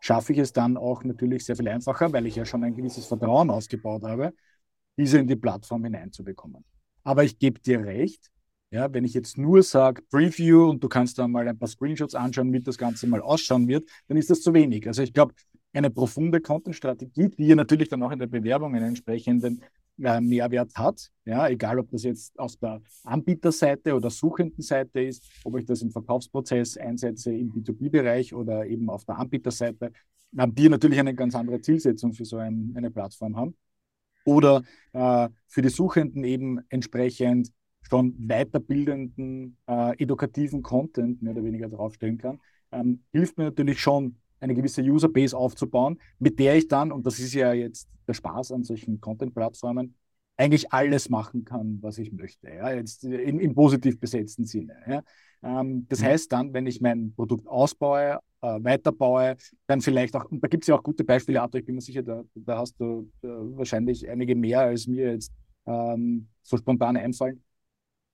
schaffe 0.00 0.32
ich 0.32 0.38
es 0.38 0.52
dann 0.52 0.76
auch 0.76 1.04
natürlich 1.04 1.44
sehr 1.44 1.56
viel 1.56 1.68
einfacher, 1.68 2.12
weil 2.12 2.26
ich 2.26 2.36
ja 2.36 2.44
schon 2.44 2.64
ein 2.64 2.74
gewisses 2.74 3.06
Vertrauen 3.06 3.50
ausgebaut 3.50 4.02
habe, 4.04 4.32
diese 4.96 5.18
in 5.18 5.26
die 5.26 5.36
Plattform 5.36 5.84
hineinzubekommen. 5.84 6.64
Aber 7.04 7.24
ich 7.24 7.38
gebe 7.38 7.60
dir 7.60 7.84
recht, 7.84 8.30
ja, 8.70 8.92
wenn 8.92 9.04
ich 9.04 9.14
jetzt 9.14 9.38
nur 9.38 9.62
sage 9.62 10.02
Preview 10.10 10.68
und 10.68 10.84
du 10.84 10.88
kannst 10.88 11.18
da 11.18 11.26
mal 11.26 11.48
ein 11.48 11.58
paar 11.58 11.68
Screenshots 11.68 12.14
anschauen, 12.14 12.52
wie 12.52 12.60
das 12.60 12.76
Ganze 12.76 13.06
mal 13.06 13.22
ausschauen 13.22 13.66
wird, 13.66 13.88
dann 14.08 14.18
ist 14.18 14.28
das 14.28 14.42
zu 14.42 14.52
wenig. 14.52 14.86
Also 14.86 15.02
ich 15.02 15.12
glaube, 15.12 15.32
eine 15.72 15.90
profunde 15.90 16.40
Content-Strategie, 16.40 17.30
die 17.30 17.46
ihr 17.46 17.56
natürlich 17.56 17.88
dann 17.88 18.02
auch 18.02 18.10
in 18.10 18.18
der 18.18 18.26
Bewerbung 18.26 18.74
einen 18.74 18.88
entsprechenden 18.88 19.62
äh, 20.02 20.20
Mehrwert 20.20 20.74
hat. 20.76 21.10
Ja, 21.24 21.48
egal, 21.48 21.78
ob 21.78 21.90
das 21.90 22.04
jetzt 22.04 22.38
auf 22.38 22.56
der 22.56 22.80
Anbieterseite 23.04 23.94
oder 23.94 24.10
Suchendenseite 24.10 25.00
ist, 25.02 25.24
ob 25.44 25.58
ich 25.58 25.66
das 25.66 25.82
im 25.82 25.90
Verkaufsprozess 25.90 26.76
einsetze 26.76 27.34
im 27.34 27.52
B2B-Bereich 27.52 28.34
oder 28.34 28.66
eben 28.66 28.88
auf 28.88 29.04
der 29.04 29.18
Anbieterseite, 29.18 29.92
haben 30.36 30.54
die 30.54 30.68
natürlich 30.68 30.98
eine 30.98 31.14
ganz 31.14 31.34
andere 31.34 31.60
Zielsetzung 31.60 32.12
für 32.12 32.24
so 32.24 32.36
ein, 32.36 32.72
eine 32.76 32.90
Plattform 32.90 33.36
haben. 33.36 33.56
Oder 34.24 34.62
äh, 34.92 35.28
für 35.46 35.62
die 35.62 35.70
Suchenden 35.70 36.24
eben 36.24 36.60
entsprechend 36.68 37.50
schon 37.88 38.14
weiterbildenden, 38.18 39.56
äh, 39.66 39.96
edukativen 40.02 40.62
Content 40.62 41.22
mehr 41.22 41.32
oder 41.32 41.44
weniger 41.44 41.68
draufstellen 41.68 42.18
kann, 42.18 42.38
ähm, 42.72 43.02
hilft 43.12 43.38
mir 43.38 43.44
natürlich 43.44 43.80
schon, 43.80 44.16
eine 44.40 44.54
gewisse 44.54 44.82
Userbase 44.82 45.36
aufzubauen, 45.36 45.98
mit 46.18 46.38
der 46.38 46.56
ich 46.56 46.68
dann, 46.68 46.92
und 46.92 47.06
das 47.06 47.18
ist 47.18 47.34
ja 47.34 47.52
jetzt 47.52 47.88
der 48.06 48.14
Spaß 48.14 48.52
an 48.52 48.64
solchen 48.64 49.00
Content-Plattformen, 49.00 49.94
eigentlich 50.36 50.72
alles 50.72 51.08
machen 51.10 51.44
kann, 51.44 51.78
was 51.82 51.98
ich 51.98 52.12
möchte, 52.12 52.48
ja, 52.48 52.72
jetzt 52.72 53.04
im, 53.04 53.40
im 53.40 53.54
positiv 53.54 53.98
besetzten 53.98 54.44
Sinne. 54.44 54.74
Ja. 54.86 55.02
Ähm, 55.42 55.86
das 55.88 56.00
mhm. 56.00 56.04
heißt 56.04 56.32
dann, 56.32 56.52
wenn 56.52 56.66
ich 56.66 56.80
mein 56.80 57.12
Produkt 57.14 57.46
ausbaue, 57.48 58.20
äh, 58.40 58.58
weiterbaue, 58.62 59.36
dann 59.66 59.80
vielleicht 59.80 60.14
auch, 60.14 60.24
und 60.26 60.42
da 60.42 60.48
gibt 60.48 60.62
es 60.62 60.68
ja 60.68 60.76
auch 60.76 60.82
gute 60.82 61.04
Beispiele, 61.04 61.42
Arthur, 61.42 61.60
ich 61.60 61.66
bin 61.66 61.74
mir 61.74 61.80
sicher, 61.80 62.02
da, 62.02 62.22
da 62.34 62.58
hast 62.58 62.76
du 62.78 63.10
äh, 63.22 63.26
wahrscheinlich 63.28 64.08
einige 64.08 64.36
mehr 64.36 64.60
als 64.60 64.86
mir 64.86 65.12
jetzt 65.12 65.32
ähm, 65.66 66.28
so 66.42 66.56
spontan 66.56 66.96
einfallen, 66.96 67.42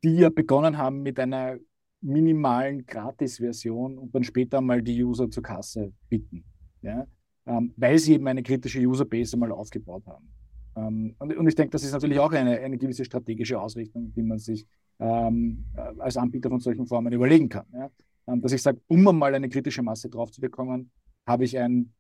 die 0.02 0.16
ja 0.16 0.30
begonnen 0.30 0.78
haben 0.78 1.02
mit 1.02 1.20
einer 1.20 1.58
minimalen 2.05 2.84
Gratis-Version 2.86 3.98
und 3.98 4.14
dann 4.14 4.22
später 4.22 4.61
mal 4.61 4.82
die 4.82 5.02
User 5.02 5.30
zur 5.30 5.42
Kasse 5.42 5.92
bitten. 6.09 6.44
Ja? 6.82 7.07
Ähm, 7.46 7.72
weil 7.76 7.98
sie 7.98 8.14
eben 8.14 8.28
eine 8.28 8.42
kritische 8.42 8.80
Userbase 8.80 9.36
mal 9.36 9.50
aufgebaut 9.50 10.07
haben. 10.07 10.28
Ähm, 10.76 11.14
und, 11.18 11.36
und, 11.36 11.48
ich 11.48 11.55
denke, 11.55 11.70
das 11.70 11.82
ist 11.82 11.92
natürlich 11.92 12.18
auch 12.18 12.32
eine, 12.32 12.59
eine 12.59 12.76
gewisse 12.76 13.05
strategische 13.05 13.59
Ausrichtung, 13.61 14.12
die 14.12 14.22
man 14.22 14.38
sich 14.38 14.66
ähm, 14.98 15.64
äh, 15.76 16.00
als 16.00 16.16
Anbieter 16.16 16.50
von 16.50 16.61
solchen 16.61 16.86
Formen 16.86 17.12
überlegen 17.12 17.48
kann. 17.48 17.66
Ja? 17.72 17.90
Ähm, 18.26 18.40
dass 18.40 18.52
ich 18.52 18.62
sage, 18.62 18.80
um 18.86 19.02
mal 19.02 19.34
eine 19.34 19.48
kritische 19.48 19.82
Masse 19.82 20.11
drauf 20.11 20.30
zu 20.30 20.40
bekommen, 20.40 20.90
habe 21.26 21.44
ich 21.44 21.59
ein 21.59 21.92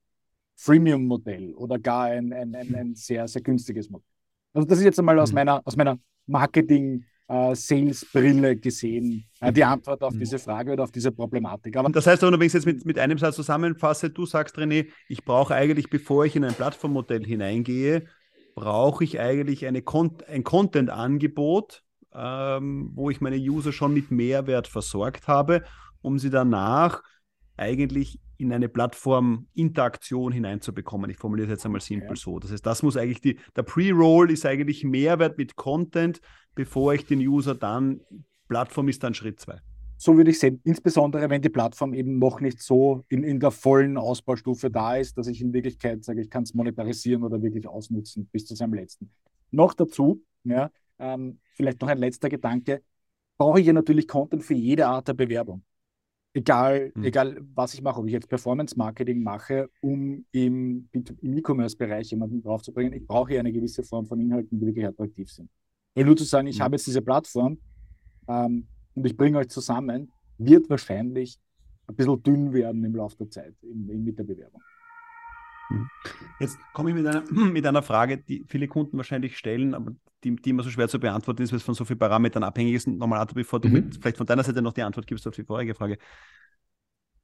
Freemium-Modell 0.56 1.54
oder 1.54 1.78
gar 1.78 2.04
ein, 2.04 2.32
ein, 2.32 2.54
ein, 2.54 2.74
ein, 2.74 2.94
sehr, 2.94 3.26
sehr 3.26 3.42
günstiges 3.42 3.88
Modell. 3.88 4.06
Also 4.52 4.68
das 4.68 4.78
ist 4.78 4.84
jetzt 4.84 4.98
einmal 4.98 5.18
aus 5.18 5.30
mhm. 5.30 5.36
meiner, 5.36 5.66
aus 5.66 5.76
meiner 5.76 5.98
Marketing- 6.26 7.04
äh, 7.28 7.54
Sales-Brille 7.54 8.56
gesehen, 8.56 9.24
äh, 9.40 9.52
die 9.52 9.64
Antwort 9.64 10.02
auf 10.02 10.14
mhm. 10.14 10.20
diese 10.20 10.38
Frage 10.38 10.72
oder 10.72 10.84
auf 10.84 10.92
diese 10.92 11.12
Problematik. 11.12 11.76
Aber 11.76 11.88
das 11.90 12.06
heißt 12.06 12.22
aber, 12.22 12.38
wenn 12.38 12.46
ich 12.46 12.48
es 12.48 12.64
jetzt 12.64 12.66
mit, 12.66 12.84
mit 12.84 12.98
einem 12.98 13.18
Satz 13.18 13.36
zusammenfasse, 13.36 14.10
du 14.10 14.26
sagst, 14.26 14.56
René, 14.58 14.88
ich 15.08 15.24
brauche 15.24 15.54
eigentlich, 15.54 15.90
bevor 15.90 16.24
ich 16.24 16.36
in 16.36 16.44
ein 16.44 16.54
Plattformmodell 16.54 17.24
hineingehe, 17.24 18.06
brauche 18.54 19.04
ich 19.04 19.20
eigentlich 19.20 19.66
eine 19.66 19.82
Con 19.82 20.18
ein 20.28 20.44
Content-Angebot, 20.44 21.82
ähm, 22.14 22.90
wo 22.94 23.10
ich 23.10 23.20
meine 23.20 23.36
User 23.36 23.72
schon 23.72 23.94
mit 23.94 24.10
Mehrwert 24.10 24.68
versorgt 24.68 25.26
habe, 25.26 25.64
um 26.02 26.18
sie 26.18 26.30
danach 26.30 27.02
eigentlich 27.56 28.20
in 28.36 28.52
eine 28.52 28.68
Plattform-Interaktion 28.68 30.32
hineinzubekommen. 30.32 31.10
Ich 31.10 31.16
formuliere 31.16 31.46
es 31.46 31.52
jetzt 31.52 31.66
einmal 31.66 31.80
simpel 31.80 32.10
okay. 32.10 32.20
so. 32.20 32.38
Das 32.38 32.50
heißt, 32.50 32.66
das 32.66 32.82
muss 32.82 32.96
eigentlich 32.96 33.20
die, 33.20 33.38
der 33.56 33.62
Pre-Roll 33.62 34.30
ist 34.30 34.44
eigentlich 34.44 34.84
Mehrwert 34.84 35.38
mit 35.38 35.56
Content, 35.56 36.20
bevor 36.54 36.94
ich 36.94 37.06
den 37.06 37.20
User 37.20 37.54
dann, 37.54 38.00
Plattform 38.48 38.88
ist 38.88 39.02
dann 39.02 39.14
Schritt 39.14 39.40
zwei. 39.40 39.60
So 39.96 40.16
würde 40.16 40.32
ich 40.32 40.40
sehen, 40.40 40.60
insbesondere 40.64 41.30
wenn 41.30 41.40
die 41.40 41.48
Plattform 41.48 41.94
eben 41.94 42.18
noch 42.18 42.40
nicht 42.40 42.60
so 42.60 43.04
in, 43.08 43.22
in 43.22 43.38
der 43.38 43.52
vollen 43.52 43.96
Ausbaustufe 43.96 44.68
da 44.70 44.96
ist, 44.96 45.16
dass 45.16 45.28
ich 45.28 45.40
in 45.40 45.52
Wirklichkeit 45.52 46.04
sage, 46.04 46.20
ich 46.20 46.28
kann 46.28 46.42
es 46.42 46.52
monetarisieren 46.52 47.22
oder 47.22 47.40
wirklich 47.40 47.66
ausnutzen 47.68 48.28
bis 48.32 48.44
zu 48.44 48.54
seinem 48.54 48.74
letzten. 48.74 49.10
Noch 49.50 49.72
dazu, 49.72 50.20
ja, 50.42 50.70
ähm, 50.98 51.38
vielleicht 51.54 51.80
noch 51.80 51.88
ein 51.88 51.98
letzter 51.98 52.28
Gedanke, 52.28 52.82
brauche 53.38 53.60
ich 53.60 53.66
ja 53.66 53.72
natürlich 53.72 54.08
Content 54.08 54.42
für 54.42 54.54
jede 54.54 54.86
Art 54.86 55.08
der 55.08 55.14
Bewerbung. 55.14 55.62
Egal, 56.36 56.90
hm. 56.94 57.04
egal 57.04 57.40
was 57.54 57.74
ich 57.74 57.82
mache, 57.82 58.00
ob 58.00 58.06
ich 58.06 58.12
jetzt 58.12 58.28
Performance-Marketing 58.28 59.22
mache, 59.22 59.70
um 59.80 60.24
im, 60.32 60.88
im 60.90 61.04
E-Commerce-Bereich 61.22 62.10
jemanden 62.10 62.42
draufzubringen, 62.42 62.92
ich 62.92 63.06
brauche 63.06 63.34
ja 63.34 63.40
eine 63.40 63.52
gewisse 63.52 63.84
Form 63.84 64.04
von 64.04 64.20
Inhalten, 64.20 64.58
die 64.58 64.66
wirklich 64.66 64.84
attraktiv 64.84 65.30
sind. 65.30 65.48
Weil 65.94 66.04
nur 66.04 66.16
zu 66.16 66.24
sagen, 66.24 66.48
ich 66.48 66.56
hm. 66.56 66.64
habe 66.64 66.74
jetzt 66.74 66.88
diese 66.88 67.02
Plattform 67.02 67.58
ähm, 68.26 68.66
und 68.94 69.06
ich 69.06 69.16
bringe 69.16 69.38
euch 69.38 69.48
zusammen, 69.48 70.10
wird 70.38 70.68
wahrscheinlich 70.68 71.38
ein 71.86 71.94
bisschen 71.94 72.22
dünn 72.22 72.52
werden 72.52 72.82
im 72.84 72.96
Laufe 72.96 73.16
der 73.18 73.30
Zeit 73.30 73.54
in, 73.62 73.88
in, 73.88 74.04
mit 74.04 74.18
der 74.18 74.24
Bewerbung. 74.24 74.60
Hm. 75.68 75.88
Jetzt 76.40 76.58
komme 76.72 76.90
ich 76.90 76.96
mit 76.96 77.06
einer, 77.06 77.22
mit 77.30 77.66
einer 77.66 77.82
Frage, 77.82 78.18
die 78.18 78.44
viele 78.48 78.68
Kunden 78.68 78.96
wahrscheinlich 78.96 79.38
stellen, 79.38 79.74
aber 79.74 79.92
die, 80.22 80.36
die 80.36 80.50
immer 80.50 80.62
so 80.62 80.70
schwer 80.70 80.88
zu 80.88 80.98
beantworten 80.98 81.42
ist, 81.42 81.52
weil 81.52 81.58
es 81.58 81.64
von 81.64 81.74
so 81.74 81.84
vielen 81.84 81.98
Parametern 81.98 82.42
abhängig 82.42 82.74
ist. 82.74 82.86
Nochmal, 82.86 83.26
bevor 83.34 83.60
du 83.60 83.68
mhm. 83.68 83.74
mit, 83.74 83.96
vielleicht 83.96 84.16
von 84.16 84.26
deiner 84.26 84.42
Seite 84.42 84.62
noch 84.62 84.72
die 84.72 84.82
Antwort 84.82 85.06
gibst 85.06 85.26
auf 85.26 85.34
die 85.34 85.44
vorige 85.44 85.74
Frage. 85.74 85.98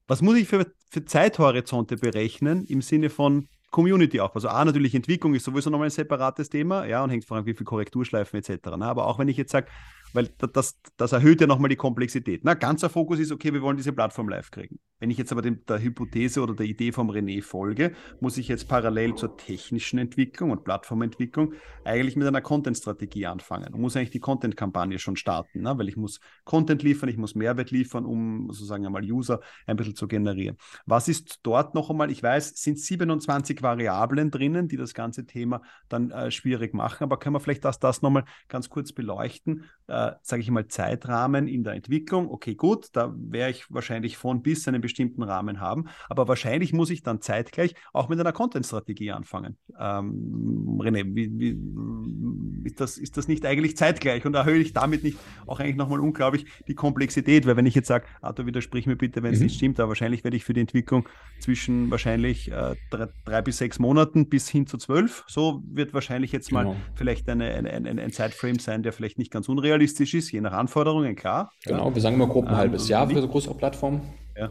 Was 0.07 0.23
muss 0.23 0.37
ich 0.37 0.49
für, 0.49 0.67
für 0.91 1.05
Zeithorizonte 1.05 1.97
berechnen 1.97 2.65
im 2.65 2.83
Sinne 2.83 3.11
von 3.11 3.49
Community 3.71 4.21
auch? 4.21 4.35
Also 4.35 4.49
A, 4.49 4.65
natürlich 4.65 4.95
Entwicklung 4.95 5.35
ist 5.35 5.45
sowieso 5.45 5.71
nochmal 5.71 5.87
ein 5.87 5.93
separates 5.93 6.51
Thema, 6.51 6.85
ja, 6.85 7.05
und 7.05 7.11
hängt 7.11 7.25
vor 7.25 7.37
allem 7.37 7.47
wie 7.47 7.55
viel 7.55 7.65
Korrekturschleifen 7.65 8.41
etc. 8.41 8.77
Ne? 8.77 8.87
Aber 8.87 9.07
auch 9.07 9.19
wenn 9.19 9.29
ich 9.29 9.37
jetzt 9.37 9.53
sage, 9.53 9.69
weil 10.13 10.29
das, 10.53 10.81
das 10.97 11.13
erhöht 11.13 11.41
ja 11.41 11.47
nochmal 11.47 11.69
die 11.69 11.77
Komplexität. 11.77 12.41
Na, 12.43 12.55
ganzer 12.55 12.91
Fokus 12.91 13.21
ist, 13.21 13.31
okay, 13.31 13.53
wir 13.53 13.63
wollen 13.63 13.77
diese 13.77 13.93
Plattform 13.93 14.29
live 14.29 14.51
kriegen. 14.51 14.81
Wenn 15.01 15.11
ich 15.11 15.19
jetzt 15.19 15.33
aber 15.33 15.43
dem, 15.43 15.65
der 15.67 15.83
Hypothese 15.83 16.43
oder 16.43 16.55
der 16.55 16.67
Idee 16.67 16.93
vom 16.93 17.11
René 17.11 17.43
folge, 17.43 17.93
muss 18.21 18.37
ich 18.37 18.49
jetzt 18.49 18.69
parallel 18.69 19.15
zur 19.15 19.37
technischen 19.37 19.99
Entwicklung 19.99 20.51
und 20.51 20.63
Plattformentwicklung 20.63 21.55
eigentlich 21.85 22.17
mit 22.17 22.29
einer 22.29 22.43
Content-Strategie 22.43 23.27
anfangen. 23.27 23.73
Man 23.73 23.81
muss 23.81 23.97
eigentlich 23.97 24.11
die 24.11 24.21
Content-Kampagne 24.21 24.99
schon 24.99 25.17
starten, 25.17 25.63
ne? 25.63 25.77
weil 25.79 25.89
ich 25.89 25.97
muss 25.97 26.21
Content 26.45 26.83
liefern, 26.83 27.09
ich 27.09 27.17
muss 27.17 27.35
Mehrwert 27.35 27.71
liefern, 27.71 28.05
um 28.05 28.49
sozusagen 28.51 28.85
einmal 28.85 29.03
User 29.03 29.41
ein 29.67 29.77
bisschen 29.77 29.97
zu 29.97 30.07
generieren. 30.07 30.57
Was 30.85 31.09
ist 31.09 31.41
dort 31.43 31.75
noch 31.75 31.89
einmal? 31.89 32.11
Ich 32.11 32.23
weiß, 32.23 32.57
sind 32.57 32.79
27 32.79 33.63
Variablen 33.63 34.31
drinnen, 34.31 34.69
die 34.69 34.77
das 34.77 34.93
ganze 34.93 35.25
Thema 35.25 35.63
dann 35.89 36.11
äh, 36.11 36.31
schwierig 36.31 36.75
machen, 36.75 37.05
aber 37.05 37.19
können 37.19 37.35
wir 37.35 37.41
vielleicht 37.41 37.65
das, 37.65 37.79
das 37.79 38.03
nochmal 38.03 38.25
ganz 38.49 38.69
kurz 38.69 38.93
beleuchten? 38.93 39.65
Äh, 39.87 40.13
sage 40.21 40.43
ich 40.43 40.51
mal, 40.51 40.69
Zeitrahmen 40.69 41.49
in 41.49 41.65
der 41.65 41.73
Entwicklung. 41.73 42.31
Okay, 42.31 42.55
gut, 42.55 42.89
da 42.93 43.15
werde 43.17 43.53
ich 43.53 43.73
wahrscheinlich 43.73 44.19
von 44.19 44.43
bis 44.43 44.69
einen 44.69 44.83
bestimmten 44.91 45.23
Rahmen 45.23 45.61
haben, 45.61 45.87
aber 46.09 46.29
wahrscheinlich 46.29 46.73
muss 46.73 46.91
ich 46.91 47.03
dann 47.03 47.21
zeitgleich 47.21 47.75
auch 47.93 48.09
mit 48.09 48.21
einer 48.21 48.33
Content-Strategie 48.33 49.13
anfangen. 49.13 49.57
Ähm, 49.79 50.79
René, 50.81 51.05
wie, 51.15 51.31
wie, 51.39 52.67
ist, 52.67 52.81
das, 52.81 52.99
ist 52.99 53.17
das 53.17 53.29
nicht 53.29 53.47
eigentlich 53.47 53.77
zeitgleich 53.77 54.25
und 54.27 54.35
erhöhe 54.35 54.59
ich 54.59 54.73
damit 54.73 55.03
nicht 55.03 55.19
auch 55.47 55.61
eigentlich 55.61 55.77
nochmal 55.77 56.01
unglaublich 56.01 56.47
die 56.69 56.75
Komplexität? 56.75 57.47
Weil 57.47 57.57
wenn 57.57 57.67
ich 57.67 57.75
jetzt 57.75 57.89
sage, 57.89 58.07
Arthur, 58.21 58.47
widersprich 58.47 58.87
mir 58.87 58.97
bitte, 58.97 59.23
wenn 59.23 59.33
es 59.33 59.41
mhm. 59.41 59.47
nicht 59.47 59.57
stimmt, 59.57 59.81
aber 59.81 59.91
wahrscheinlich 59.91 60.25
werde 60.25 60.37
ich 60.37 60.45
für 60.45 60.53
die 60.53 60.61
Entwicklung 60.61 61.09
zwischen 61.41 61.91
wahrscheinlich 61.91 62.51
äh, 62.51 62.75
drei, 62.91 63.09
drei, 63.25 63.43
bis 63.43 63.59
sechs 63.59 63.79
Monaten 63.79 64.29
bis 64.29 64.49
hin 64.49 64.67
zu 64.67 64.77
zwölf, 64.77 65.25
so 65.27 65.63
wird 65.67 65.95
wahrscheinlich 65.95 66.33
jetzt 66.33 66.51
genau. 66.51 66.75
mal 66.75 66.77
vielleicht 66.95 67.29
eine, 67.29 67.47
eine, 67.47 67.71
ein, 67.71 67.99
ein 67.99 68.13
Zeitframe 68.13 68.59
sein, 68.59 68.83
der 68.83 68.93
vielleicht 68.93 69.19
nicht 69.19 69.31
ganz 69.31 69.49
unrealistisch 69.49 69.71
realistisch 69.71 70.15
ist, 70.15 70.33
je 70.33 70.41
nach 70.41 70.53
Anforderungen, 70.53 71.17
klar. 71.17 71.53
Genau, 71.65 71.89
ja. 71.89 71.95
wir 71.95 72.03
sagen 72.03 72.17
immer 72.17 72.27
grob 72.27 72.47
ein 72.47 72.53
ähm, 72.53 72.57
halbes 72.57 72.89
Jahr 72.89 73.09
für 73.09 73.21
so 73.21 73.29
größere 73.29 73.55
Plattformen. 73.55 74.03
Ja, 74.37 74.51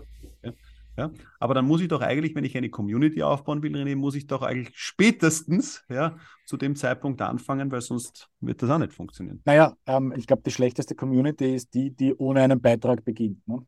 ja. 1.00 1.12
Aber 1.40 1.54
dann 1.54 1.66
muss 1.66 1.82
ich 1.82 1.88
doch 1.88 2.02
eigentlich, 2.02 2.36
wenn 2.36 2.44
ich 2.44 2.56
eine 2.58 2.70
Community 2.70 3.24
aufbauen 3.24 3.64
will, 3.64 3.76
René, 3.76 3.96
muss 3.96 4.16
ich 4.16 4.28
doch 4.28 4.42
eigentlich 4.42 4.78
spätestens 4.78 5.84
ja, 5.90 6.18
zu 6.46 6.58
dem 6.58 6.76
Zeitpunkt 6.76 7.22
anfangen, 7.22 7.72
weil 7.72 7.82
sonst 7.82 8.30
wird 8.40 8.62
das 8.62 8.70
auch 8.70 8.78
nicht 8.78 8.94
funktionieren. 8.94 9.42
Naja, 9.46 9.76
ähm, 9.86 10.14
ich 10.16 10.28
glaube, 10.28 10.44
die 10.46 10.52
schlechteste 10.52 10.96
Community 10.96 11.56
ist 11.56 11.74
die, 11.74 11.92
die 11.92 12.14
ohne 12.16 12.42
einen 12.42 12.62
Beitrag 12.62 13.04
beginnt. 13.04 13.48
Ne? 13.48 13.66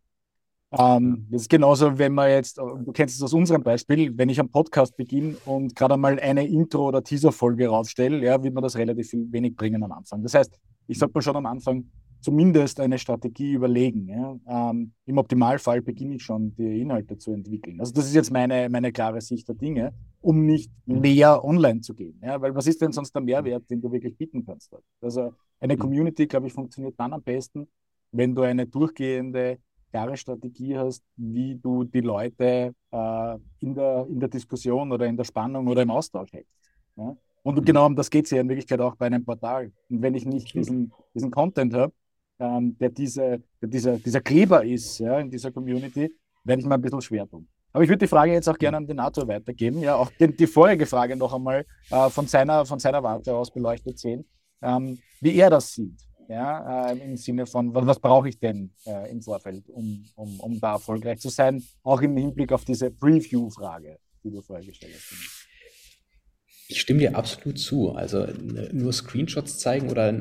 Ähm, 0.72 1.28
das 1.30 1.44
ist 1.44 1.50
genauso, 1.50 1.98
wenn 1.98 2.14
man 2.14 2.30
jetzt, 2.30 2.58
du 2.58 2.92
kennst 2.94 3.16
es 3.16 3.22
aus 3.22 3.34
unserem 3.34 3.62
Beispiel, 3.62 4.18
wenn 4.18 4.30
ich 4.30 4.40
am 4.40 4.50
Podcast 4.50 4.96
beginne 4.96 5.36
und 5.46 5.76
gerade 5.76 5.96
einmal 5.96 6.18
eine 6.20 6.48
Intro- 6.48 6.88
oder 6.88 7.04
Teaser-Folge 7.04 7.68
raufstelle, 7.68 8.24
ja, 8.24 8.42
wird 8.42 8.54
man 8.54 8.64
das 8.64 8.78
relativ 8.78 9.12
wenig 9.14 9.56
bringen 9.56 9.84
am 9.84 9.92
Anfang. 9.92 10.24
Das 10.24 10.34
heißt, 10.34 10.58
ich 10.88 10.98
sollte 10.98 11.18
mir 11.18 11.22
schon 11.22 11.36
am 11.36 11.46
Anfang 11.46 11.90
zumindest 12.22 12.80
eine 12.80 12.98
Strategie 12.98 13.54
überlegen. 13.54 14.08
Ja. 14.08 14.70
Ähm, 14.70 14.94
Im 15.06 15.18
Optimalfall 15.18 15.82
beginne 15.82 16.16
ich 16.16 16.24
schon, 16.24 16.56
die 16.56 16.82
Inhalte 16.82 17.18
zu 17.18 17.32
entwickeln. 17.32 17.80
Also 17.80 17.94
das 17.94 18.06
ist 18.06 18.16
jetzt 18.16 18.32
meine, 18.32 18.70
meine 18.70 18.92
klare 18.92 19.22
Sicht 19.22 19.48
der 19.48 19.56
Dinge, 19.56 19.94
um 20.22 20.46
nicht 20.46 20.72
näher 20.86 21.44
online 21.44 21.82
zu 21.82 21.94
gehen. 21.94 22.20
Ja. 22.24 22.42
Weil 22.42 22.56
was 22.56 22.68
ist 22.68 22.82
denn 22.82 22.92
sonst 22.92 23.14
der 23.14 23.22
Mehrwert, 23.22 23.70
den 23.70 23.82
du 23.82 23.92
wirklich 23.92 24.18
bieten 24.18 24.46
kannst? 24.46 24.76
Also 25.02 25.34
eine 25.60 25.76
mhm. 25.76 25.80
Community, 25.80 26.28
glaube 26.28 26.48
ich, 26.48 26.54
funktioniert 26.54 26.96
dann 26.98 27.14
am 27.14 27.22
besten, 27.22 27.68
wenn 28.12 28.36
du 28.36 28.42
eine 28.42 28.68
durchgehende 28.68 29.60
klare 29.92 30.16
Strategie 30.16 30.78
hast, 30.78 31.04
wie 31.18 31.56
du 31.56 31.84
die 31.84 32.02
Leute 32.02 32.74
äh, 32.92 33.38
in, 33.60 33.76
der, 33.76 34.08
in 34.10 34.20
der 34.20 34.30
Diskussion 34.30 34.92
oder 34.92 35.06
in 35.06 35.18
der 35.18 35.26
Spannung 35.26 35.68
oder 35.68 35.82
im 35.82 35.92
Austausch 35.92 36.32
hältst. 36.32 36.54
Ja? 36.96 37.16
Und 37.44 37.58
mhm. 37.58 37.66
genau 37.66 37.86
um 37.86 37.96
das 37.96 38.10
geht 38.10 38.26
es 38.26 38.32
ja 38.32 38.42
in 38.42 38.50
Wirklichkeit 38.50 38.80
auch 38.80 38.96
bei 38.96 39.08
einem 39.08 39.26
Portal. 39.26 39.72
Und 39.90 40.02
wenn 40.02 40.16
ich 40.16 40.26
nicht 40.26 40.54
diesen, 40.54 40.94
diesen 41.14 41.32
Content 41.32 41.74
habe, 41.74 41.94
ähm, 42.42 42.76
der, 42.80 42.90
diese, 42.90 43.42
der 43.62 43.70
dieser, 43.70 43.98
dieser 43.98 44.22
Kleber 44.22 44.66
ist 44.66 45.00
ja, 45.00 45.20
in 45.20 45.30
dieser 45.30 45.52
Community, 45.52 46.14
werde 46.44 46.62
ich 46.62 46.68
mir 46.68 46.76
ein 46.76 46.82
bisschen 46.82 47.02
schwer 47.02 47.28
tun. 47.30 47.48
Aber 47.74 47.84
ich 47.84 47.90
würde 47.90 48.06
die 48.06 48.10
Frage 48.10 48.34
jetzt 48.34 48.50
auch 48.50 48.58
gerne 48.58 48.78
an 48.78 48.88
den 48.88 49.00
Arthur 49.00 49.28
weitergeben, 49.28 49.80
ja, 49.80 49.96
auch 49.96 50.12
die, 50.20 50.36
die 50.36 50.48
vorherige 50.48 50.86
Frage 50.86 51.16
noch 51.16 51.34
einmal 51.34 51.66
äh, 51.90 52.10
von, 52.10 52.28
seiner, 52.28 52.66
von 52.66 52.80
seiner 52.80 53.02
Warte 53.02 53.34
aus 53.34 53.52
beleuchtet 53.52 53.98
sehen, 53.98 54.26
ähm, 54.62 55.00
wie 55.22 55.36
er 55.36 55.50
das 55.50 55.72
sieht 55.74 56.00
ja, 56.32 56.92
äh, 56.92 56.98
im 56.98 57.18
Sinne 57.18 57.46
von, 57.46 57.74
was, 57.74 57.86
was 57.86 58.00
brauche 58.00 58.30
ich 58.30 58.40
denn 58.40 58.72
äh, 58.86 59.12
im 59.12 59.22
Vorfeld, 59.22 59.68
um, 59.70 60.06
um, 60.16 60.40
um 60.40 60.60
da 60.60 60.74
erfolgreich 60.74 61.20
zu 61.20 61.30
sein, 61.30 61.62
auch 61.84 62.02
im 62.02 62.16
Hinblick 62.16 62.52
auf 62.54 62.64
diese 62.64 62.90
Preview-Frage, 62.90 64.00
die 64.24 64.32
du 64.32 64.42
vorher 64.42 64.66
gestellt 64.66 64.96
hast. 64.96 65.51
Ich 66.72 66.82
stimme 66.82 67.00
dir 67.00 67.16
absolut 67.16 67.60
zu. 67.60 67.92
Also 67.92 68.28
nur 68.72 68.94
Screenshots 68.94 69.60
zeigen 69.60 69.90
oder 69.90 70.12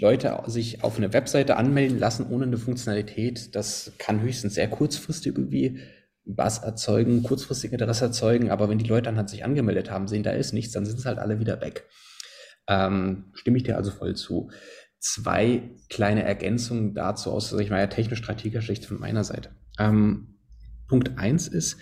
Leute 0.00 0.42
sich 0.46 0.82
auf 0.82 0.96
eine 0.96 1.12
Webseite 1.12 1.56
anmelden 1.56 1.98
lassen 1.98 2.26
ohne 2.28 2.44
eine 2.44 2.58
Funktionalität, 2.58 3.54
das 3.54 3.92
kann 3.98 4.20
höchstens 4.20 4.54
sehr 4.54 4.68
kurzfristig 4.68 5.36
irgendwie 5.36 5.78
was 6.24 6.58
erzeugen, 6.58 7.22
kurzfristig 7.22 7.72
Interesse 7.72 8.06
erzeugen, 8.06 8.50
aber 8.50 8.68
wenn 8.68 8.78
die 8.78 8.86
Leute 8.86 9.04
dann 9.04 9.16
halt 9.16 9.28
sich 9.28 9.44
angemeldet 9.44 9.90
haben, 9.90 10.08
sehen, 10.08 10.22
da 10.22 10.30
ist 10.30 10.52
nichts, 10.52 10.72
dann 10.72 10.86
sind 10.86 10.98
es 10.98 11.06
halt 11.06 11.18
alle 11.18 11.40
wieder 11.40 11.60
weg. 11.60 11.86
Ähm, 12.68 13.30
stimme 13.32 13.56
ich 13.56 13.62
dir 13.64 13.76
also 13.76 13.90
voll 13.90 14.14
zu 14.14 14.50
zwei 14.98 15.70
kleine 15.88 16.24
Ergänzungen 16.24 16.94
dazu 16.94 17.30
aus, 17.30 17.50
sag 17.50 17.60
ich 17.60 17.70
mal, 17.70 17.88
technisch-strategischer 17.88 18.66
Sicht 18.66 18.84
von 18.84 19.00
meiner 19.00 19.24
Seite. 19.24 19.50
Ähm, 19.78 20.38
Punkt 20.88 21.18
eins 21.18 21.48
ist, 21.48 21.78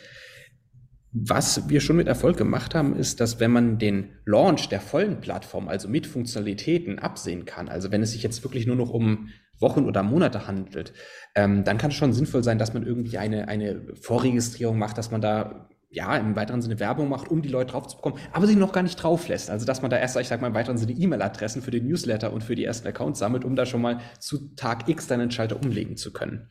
was 1.27 1.69
wir 1.69 1.81
schon 1.81 1.97
mit 1.97 2.09
Erfolg 2.09 2.37
gemacht 2.37 2.75
haben, 2.75 2.95
ist, 2.95 3.21
dass 3.21 3.41
wenn 3.41 3.51
man 3.51 3.79
den 3.79 4.11
Launch 4.25 4.69
der 4.69 4.81
vollen 4.81 5.21
Plattform, 5.21 5.69
also 5.69 5.89
mit 5.89 6.07
Funktionalitäten, 6.07 6.99
absehen 6.99 7.45
kann, 7.45 7.69
also 7.69 7.91
wenn 7.91 8.03
es 8.03 8.13
sich 8.13 8.23
jetzt 8.23 8.45
wirklich 8.45 8.67
nur 8.67 8.77
noch 8.77 8.91
um 8.91 9.29
Wochen 9.59 9.87
oder 9.87 10.03
Monate 10.03 10.47
handelt, 10.47 10.93
ähm, 11.35 11.65
dann 11.65 11.79
kann 11.79 11.91
es 11.91 11.97
schon 11.97 12.13
sinnvoll 12.13 12.45
sein, 12.45 12.59
dass 12.59 12.75
man 12.75 12.87
irgendwie 12.87 13.19
eine, 13.19 13.49
eine 13.49 13.83
Vorregistrierung 14.01 14.79
macht, 14.79 14.99
dass 14.99 15.11
man 15.11 15.21
da 15.21 15.69
ja, 15.91 16.17
im 16.17 16.37
weiteren 16.37 16.61
Sinne 16.61 16.79
Werbung 16.81 17.09
macht, 17.09 17.31
um 17.31 17.41
die 17.41 17.49
Leute 17.49 17.73
drauf 17.73 17.87
zu 17.87 17.97
bekommen, 17.97 18.19
aber 18.33 18.47
sie 18.47 18.57
noch 18.57 18.73
gar 18.73 18.83
nicht 18.83 18.97
drauf 18.97 19.27
lässt. 19.29 19.49
Also, 19.49 19.65
dass 19.65 19.81
man 19.81 19.91
da 19.91 19.97
erst, 19.97 20.17
ich 20.19 20.29
sag 20.29 20.43
mal, 20.43 20.49
im 20.49 20.55
weiteren 20.55 20.77
Sinne 20.77 20.93
E-Mail-Adressen 20.93 21.63
für 21.63 21.71
den 21.71 21.87
Newsletter 21.87 22.33
und 22.33 22.45
für 22.45 22.55
die 22.55 22.65
ersten 22.65 22.87
Accounts 22.87 23.19
sammelt, 23.19 23.45
um 23.45 23.57
da 23.57 23.65
schon 23.65 23.81
mal 23.81 24.01
zu 24.19 24.55
Tag 24.55 24.89
X 24.89 25.07
dann 25.07 25.21
einen 25.21 25.31
Schalter 25.31 25.57
umlegen 25.57 25.97
zu 25.97 26.13
können. 26.13 26.51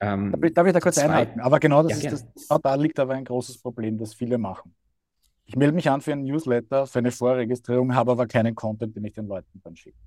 Ähm, 0.00 0.34
Darf 0.54 0.66
ich 0.66 0.72
da 0.72 0.80
kurz 0.80 0.96
zwei, 0.96 1.04
einhalten? 1.04 1.40
Aber 1.40 1.60
genau, 1.60 1.82
das 1.82 2.02
ja, 2.02 2.10
ist 2.10 2.24
das, 2.34 2.48
genau 2.48 2.58
da 2.58 2.74
liegt 2.74 2.98
aber 2.98 3.14
ein 3.14 3.24
großes 3.24 3.58
Problem, 3.58 3.98
das 3.98 4.14
viele 4.14 4.38
machen. 4.38 4.74
Ich 5.46 5.56
melde 5.56 5.74
mich 5.74 5.88
an 5.88 6.00
für 6.00 6.12
einen 6.12 6.24
Newsletter, 6.24 6.86
für 6.86 6.98
eine 6.98 7.10
Vorregistrierung, 7.10 7.94
habe 7.94 8.12
aber 8.12 8.26
keinen 8.26 8.54
Content, 8.54 8.96
den 8.96 9.04
ich 9.04 9.12
den 9.12 9.26
Leuten 9.26 9.60
dann 9.62 9.76
schicke. 9.76 9.98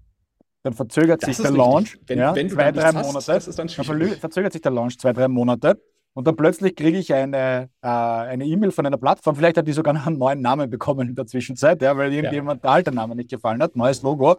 Dann 0.64 0.74
verzögert 0.74 1.22
das 1.22 1.38
sich 1.38 1.46
der 1.46 1.56
Launch 1.56 1.98
wenn, 2.08 2.20
ja, 2.20 2.36
wenn 2.36 2.50
zwei, 2.50 2.72
drei 2.72 2.92
Monate. 2.92 3.34
Hast, 3.34 3.60
dann, 3.60 3.68
dann 3.68 4.18
verzögert 4.18 4.54
sich 4.54 4.62
der 4.62 4.72
Launch 4.72 5.00
zwei, 5.00 5.14
drei 5.14 5.28
Monate 5.28 5.80
und 6.14 6.28
dann 6.28 6.36
plötzlich 6.36 6.76
kriege 6.76 6.98
ich 6.98 7.14
eine 7.14 7.70
äh, 7.82 7.88
eine 7.88 8.46
E-Mail 8.46 8.72
von 8.72 8.86
einer 8.86 8.98
Plattform. 8.98 9.36
Vielleicht 9.36 9.58
hat 9.58 9.68
die 9.68 9.72
sogar 9.72 9.96
einen 9.96 10.18
neuen 10.18 10.42
Namen 10.42 10.70
bekommen 10.70 11.10
in 11.10 11.16
der 11.16 11.28
Zwischenzeit, 11.28 11.82
ja, 11.82 11.96
weil 11.96 12.12
irgendjemand 12.12 12.60
ja. 12.60 12.62
der 12.64 12.72
alte 12.72 12.92
Name 12.92 13.16
nicht 13.16 13.30
gefallen 13.30 13.62
hat, 13.62 13.76
neues 13.76 14.02
Logo. 14.02 14.36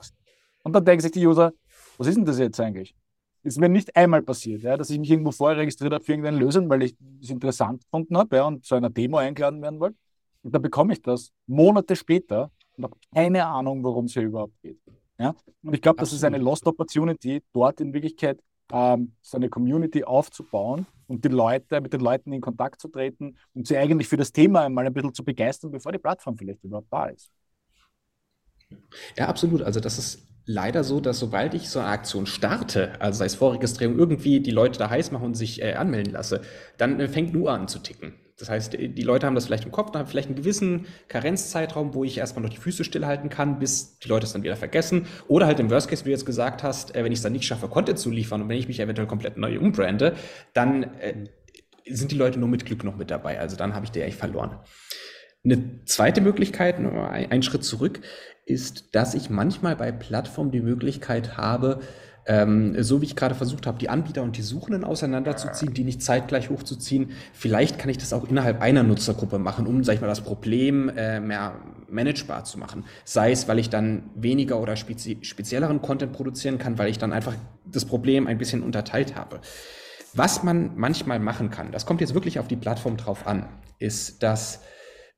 Und 0.64 0.72
dann 0.72 0.84
denken 0.84 1.02
sich 1.02 1.12
die 1.12 1.24
User, 1.26 1.52
was 1.96 2.08
ist 2.08 2.16
denn 2.16 2.24
das 2.24 2.38
jetzt 2.38 2.60
eigentlich? 2.60 2.94
Ist 3.42 3.58
mir 3.58 3.68
nicht 3.68 3.94
einmal 3.96 4.22
passiert, 4.22 4.62
ja, 4.62 4.76
dass 4.76 4.90
ich 4.90 4.98
mich 4.98 5.10
irgendwo 5.10 5.30
vorregistriert 5.30 5.92
habe 5.92 6.04
für 6.04 6.12
irgendeine 6.12 6.38
Lösung, 6.38 6.68
weil 6.68 6.82
ich 6.82 6.96
es 7.22 7.30
interessant 7.30 7.82
gefunden 7.84 8.16
habe 8.16 8.36
ja, 8.36 8.46
und 8.46 8.64
zu 8.64 8.74
einer 8.74 8.90
Demo 8.90 9.18
eingeladen 9.18 9.62
werden 9.62 9.80
wollte. 9.80 9.96
Und 10.42 10.54
dann 10.54 10.62
bekomme 10.62 10.92
ich 10.92 11.02
das 11.02 11.32
Monate 11.46 11.96
später 11.96 12.50
und 12.76 12.84
habe 12.84 12.96
keine 13.12 13.46
Ahnung, 13.46 13.82
worum 13.82 14.06
es 14.06 14.12
hier 14.12 14.22
überhaupt 14.22 14.60
geht. 14.62 14.78
Ja? 15.18 15.34
Und 15.62 15.74
ich 15.74 15.82
glaube, 15.82 15.98
das 16.00 16.12
ist 16.12 16.24
eine 16.24 16.38
Lost 16.38 16.66
Opportunity, 16.66 17.42
dort 17.52 17.80
in 17.80 17.92
Wirklichkeit 17.92 18.40
ähm, 18.72 19.12
so 19.20 19.36
eine 19.36 19.48
Community 19.48 20.04
aufzubauen 20.04 20.86
und 21.06 21.24
die 21.24 21.28
Leute, 21.28 21.80
mit 21.80 21.92
den 21.92 22.00
Leuten 22.00 22.32
in 22.32 22.40
Kontakt 22.40 22.80
zu 22.80 22.88
treten 22.88 23.36
und 23.54 23.66
sie 23.66 23.76
eigentlich 23.76 24.08
für 24.08 24.16
das 24.16 24.32
Thema 24.32 24.62
einmal 24.62 24.86
ein 24.86 24.92
bisschen 24.92 25.14
zu 25.14 25.24
begeistern, 25.24 25.70
bevor 25.70 25.92
die 25.92 25.98
Plattform 25.98 26.36
vielleicht 26.36 26.62
überhaupt 26.62 26.88
da 26.90 27.06
ist. 27.06 27.32
Ja, 29.16 29.28
absolut. 29.28 29.62
Also 29.62 29.80
das 29.80 29.98
ist 29.98 30.27
leider 30.48 30.82
so, 30.82 30.98
dass 30.98 31.18
sobald 31.18 31.52
ich 31.52 31.68
so 31.68 31.78
eine 31.78 31.88
Aktion 31.88 32.26
starte, 32.26 32.98
also 33.00 33.18
sei 33.18 33.26
es 33.26 33.34
Vorregistrierung, 33.34 33.98
irgendwie 33.98 34.40
die 34.40 34.50
Leute 34.50 34.78
da 34.78 34.88
heiß 34.88 35.12
machen 35.12 35.26
und 35.26 35.34
sich 35.34 35.62
äh, 35.62 35.74
anmelden 35.74 36.14
lasse, 36.14 36.40
dann 36.78 36.98
äh, 36.98 37.06
fängt 37.06 37.34
nur 37.34 37.52
an 37.52 37.68
zu 37.68 37.78
ticken. 37.78 38.14
Das 38.38 38.48
heißt, 38.48 38.72
die 38.72 39.02
Leute 39.02 39.26
haben 39.26 39.34
das 39.34 39.46
vielleicht 39.46 39.64
im 39.64 39.72
Kopf, 39.72 39.90
dann 39.90 40.00
haben 40.00 40.08
vielleicht 40.08 40.28
einen 40.28 40.36
gewissen 40.36 40.86
Karenzzeitraum, 41.08 41.92
wo 41.92 42.04
ich 42.04 42.16
erstmal 42.16 42.42
noch 42.42 42.50
die 42.50 42.56
Füße 42.56 42.84
stillhalten 42.84 43.28
kann, 43.28 43.58
bis 43.58 43.98
die 43.98 44.08
Leute 44.08 44.26
es 44.26 44.32
dann 44.32 44.44
wieder 44.44 44.56
vergessen. 44.56 45.06
Oder 45.26 45.46
halt 45.46 45.60
im 45.60 45.70
Worst 45.70 45.88
Case, 45.88 46.04
wie 46.04 46.10
du 46.10 46.12
jetzt 46.12 46.24
gesagt 46.24 46.62
hast, 46.62 46.96
äh, 46.96 47.04
wenn 47.04 47.12
ich 47.12 47.18
es 47.18 47.22
dann 47.22 47.32
nicht 47.32 47.44
schaffe, 47.44 47.68
Content 47.68 47.98
zu 47.98 48.10
liefern 48.10 48.40
und 48.40 48.48
wenn 48.48 48.56
ich 48.56 48.68
mich 48.68 48.80
eventuell 48.80 49.08
komplett 49.08 49.36
neu 49.36 49.58
umbrande, 49.58 50.14
dann 50.54 50.84
äh, 51.00 51.26
sind 51.84 52.10
die 52.10 52.16
Leute 52.16 52.38
nur 52.38 52.48
mit 52.48 52.64
Glück 52.64 52.84
noch 52.84 52.96
mit 52.96 53.10
dabei. 53.10 53.38
Also 53.38 53.56
dann 53.56 53.74
habe 53.74 53.84
ich 53.84 53.90
die 53.90 54.00
echt 54.00 54.18
verloren. 54.18 54.58
Eine 55.44 55.84
zweite 55.84 56.20
Möglichkeit, 56.20 56.78
ein 56.78 57.42
Schritt 57.42 57.64
zurück, 57.64 58.00
ist, 58.48 58.94
dass 58.94 59.14
ich 59.14 59.30
manchmal 59.30 59.76
bei 59.76 59.92
Plattformen 59.92 60.50
die 60.50 60.60
Möglichkeit 60.60 61.36
habe, 61.36 61.80
ähm, 62.26 62.82
so 62.82 63.00
wie 63.00 63.06
ich 63.06 63.16
gerade 63.16 63.34
versucht 63.34 63.66
habe, 63.66 63.78
die 63.78 63.88
Anbieter 63.88 64.22
und 64.22 64.36
die 64.36 64.42
Suchenden 64.42 64.84
auseinanderzuziehen, 64.84 65.72
die 65.72 65.82
nicht 65.82 66.02
zeitgleich 66.02 66.50
hochzuziehen. 66.50 67.10
Vielleicht 67.32 67.78
kann 67.78 67.88
ich 67.88 67.96
das 67.96 68.12
auch 68.12 68.28
innerhalb 68.28 68.60
einer 68.60 68.82
Nutzergruppe 68.82 69.38
machen, 69.38 69.66
um, 69.66 69.82
sag 69.82 69.94
ich 69.94 70.00
mal, 70.02 70.08
das 70.08 70.20
Problem 70.20 70.90
äh, 70.90 71.20
mehr 71.20 71.54
managebar 71.88 72.44
zu 72.44 72.58
machen. 72.58 72.84
Sei 73.04 73.32
es, 73.32 73.48
weil 73.48 73.58
ich 73.58 73.70
dann 73.70 74.10
weniger 74.14 74.60
oder 74.60 74.76
spezi 74.76 75.18
spezielleren 75.22 75.80
Content 75.80 76.12
produzieren 76.12 76.58
kann, 76.58 76.76
weil 76.78 76.90
ich 76.90 76.98
dann 76.98 77.14
einfach 77.14 77.34
das 77.64 77.86
Problem 77.86 78.26
ein 78.26 78.36
bisschen 78.36 78.62
unterteilt 78.62 79.16
habe. 79.16 79.40
Was 80.12 80.42
man 80.42 80.72
manchmal 80.76 81.20
machen 81.20 81.50
kann, 81.50 81.72
das 81.72 81.86
kommt 81.86 82.02
jetzt 82.02 82.12
wirklich 82.12 82.38
auf 82.38 82.48
die 82.48 82.56
Plattform 82.56 82.98
drauf 82.98 83.26
an, 83.26 83.48
ist, 83.78 84.22
dass, 84.22 84.60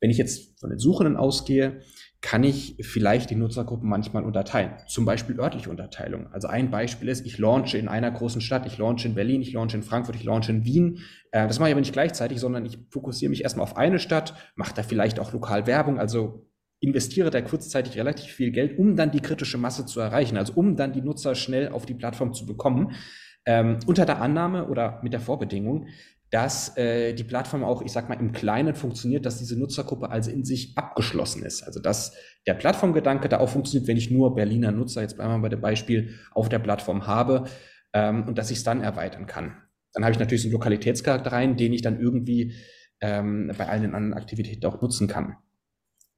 wenn 0.01 0.11
ich 0.11 0.19
jetzt 0.19 0.61
von 0.61 0.71
den 0.71 0.79
Suchenden 0.79 1.17
ausgehe, 1.17 1.81
kann 2.23 2.45
ich 2.45 2.77
vielleicht 2.83 3.31
die 3.31 3.35
Nutzergruppen 3.35 3.89
manchmal 3.89 4.25
unterteilen. 4.25 4.73
Zum 4.87 5.07
Beispiel 5.07 5.41
örtliche 5.41 5.71
Unterteilung. 5.71 6.27
Also 6.33 6.49
ein 6.49 6.71
Beispiel 6.71 7.09
ist, 7.09 7.25
ich 7.25 7.39
launche 7.39 7.79
in 7.79 7.89
einer 7.89 8.11
großen 8.11 8.43
Stadt, 8.43 8.67
ich 8.67 8.77
launche 8.77 9.09
in 9.09 9.15
Berlin, 9.15 9.41
ich 9.41 9.55
launche 9.55 9.79
in 9.79 9.83
Frankfurt, 9.83 10.17
ich 10.17 10.25
launche 10.25 10.53
in 10.53 10.65
Wien. 10.67 10.99
Äh, 11.31 11.47
das 11.47 11.59
mache 11.59 11.71
ich 11.71 11.73
aber 11.73 11.81
nicht 11.81 11.95
gleichzeitig, 11.95 12.39
sondern 12.39 12.67
ich 12.67 12.79
fokussiere 12.91 13.31
mich 13.31 13.43
erstmal 13.43 13.65
auf 13.65 13.77
eine 13.77 13.99
Stadt, 13.99 14.35
mache 14.55 14.75
da 14.75 14.83
vielleicht 14.83 15.19
auch 15.19 15.33
lokal 15.33 15.67
Werbung, 15.67 15.99
also 15.99 16.47
investiere 16.81 17.31
da 17.31 17.41
kurzzeitig 17.41 17.97
relativ 17.97 18.33
viel 18.33 18.51
Geld, 18.51 18.79
um 18.79 18.97
dann 18.97 19.11
die 19.11 19.21
kritische 19.21 19.59
Masse 19.59 19.87
zu 19.87 20.01
erreichen, 20.01 20.37
also 20.37 20.55
um 20.55 20.77
dann 20.77 20.93
die 20.93 21.03
Nutzer 21.03 21.35
schnell 21.35 21.71
auf 21.71 21.87
die 21.87 21.95
Plattform 21.95 22.35
zu 22.35 22.47
bekommen. 22.47 22.93
Ähm, 23.47 23.79
unter 23.87 24.05
der 24.05 24.21
Annahme 24.21 24.69
oder 24.69 25.01
mit 25.03 25.15
der 25.15 25.21
Vorbedingung, 25.21 25.87
dass 26.31 26.77
äh, 26.77 27.13
die 27.13 27.25
Plattform 27.25 27.65
auch, 27.65 27.83
ich 27.83 27.91
sag 27.91 28.09
mal, 28.09 28.15
im 28.15 28.33
Kleinen 28.33 28.75
funktioniert, 28.75 29.27
dass 29.27 29.39
diese 29.39 29.59
Nutzergruppe 29.59 30.11
also 30.11 30.31
in 30.31 30.45
sich 30.45 30.77
abgeschlossen 30.77 31.45
ist. 31.45 31.63
Also 31.63 31.81
dass 31.81 32.15
der 32.47 32.55
Plattformgedanke 32.55 33.29
da 33.29 33.39
auch 33.41 33.49
funktioniert, 33.49 33.89
wenn 33.89 33.97
ich 33.97 34.11
nur 34.11 34.35
Berliner 34.35 34.71
Nutzer, 34.71 35.03
jetzt 35.03 35.17
bleiben 35.17 35.33
wir 35.33 35.43
bei 35.43 35.49
dem 35.49 35.61
Beispiel, 35.61 36.15
auf 36.33 36.49
der 36.49 36.61
Plattform 36.61 37.07
habe 37.09 37.45
ähm, 37.93 38.29
und 38.29 38.39
dass 38.39 38.51
ich 38.51 38.59
es 38.59 38.65
dann 38.65 38.81
erweitern 38.81 39.27
kann. 39.27 39.57
Dann 39.93 40.05
habe 40.05 40.13
ich 40.13 40.21
natürlich 40.21 40.43
so 40.43 40.47
einen 40.47 40.53
Lokalitätscharakter 40.53 41.33
rein, 41.33 41.57
den 41.57 41.73
ich 41.73 41.83
dann 41.83 42.01
irgendwie 42.01 42.55
ähm, 43.01 43.53
bei 43.59 43.67
allen 43.67 43.95
anderen 43.95 44.15
Aktivitäten 44.15 44.65
auch 44.67 44.81
nutzen 44.81 45.09
kann. 45.09 45.37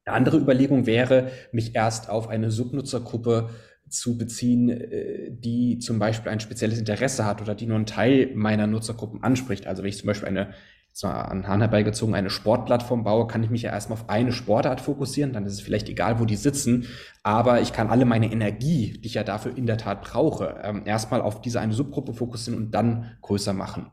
Eine 0.04 0.16
andere 0.16 0.38
Überlegung 0.38 0.84
wäre, 0.84 1.30
mich 1.52 1.74
erst 1.74 2.10
auf 2.10 2.28
eine 2.28 2.50
Subnutzergruppe 2.50 3.50
zu 3.92 4.16
beziehen, 4.18 4.68
äh, 4.68 5.30
die 5.30 5.78
zum 5.78 5.98
Beispiel 5.98 6.30
ein 6.30 6.40
spezielles 6.40 6.78
Interesse 6.78 7.24
hat 7.24 7.40
oder 7.40 7.54
die 7.54 7.66
nur 7.66 7.76
einen 7.76 7.86
Teil 7.86 8.30
meiner 8.34 8.66
Nutzergruppen 8.66 9.22
anspricht. 9.22 9.66
Also 9.66 9.82
wenn 9.82 9.90
ich 9.90 9.98
zum 9.98 10.06
Beispiel 10.06 10.28
eine, 10.28 10.54
so 10.92 11.06
an 11.06 11.46
Hahn 11.46 11.60
herbeigezogen, 11.60 12.14
eine 12.14 12.30
Sportplattform 12.30 13.04
baue, 13.04 13.26
kann 13.26 13.42
ich 13.42 13.50
mich 13.50 13.62
ja 13.62 13.70
erstmal 13.70 13.98
auf 13.98 14.10
eine 14.10 14.32
Sportart 14.32 14.80
fokussieren, 14.80 15.32
dann 15.32 15.46
ist 15.46 15.54
es 15.54 15.60
vielleicht 15.60 15.88
egal, 15.88 16.20
wo 16.20 16.24
die 16.24 16.36
sitzen, 16.36 16.86
aber 17.22 17.60
ich 17.60 17.72
kann 17.72 17.88
alle 17.88 18.04
meine 18.04 18.30
Energie, 18.30 18.98
die 19.00 19.06
ich 19.06 19.14
ja 19.14 19.24
dafür 19.24 19.56
in 19.56 19.66
der 19.66 19.78
Tat 19.78 20.02
brauche, 20.02 20.60
ähm, 20.62 20.82
erstmal 20.84 21.22
auf 21.22 21.40
diese 21.40 21.60
eine 21.60 21.72
Subgruppe 21.72 22.12
fokussieren 22.12 22.62
und 22.62 22.70
dann 22.72 23.16
größer 23.22 23.52
machen. 23.54 23.90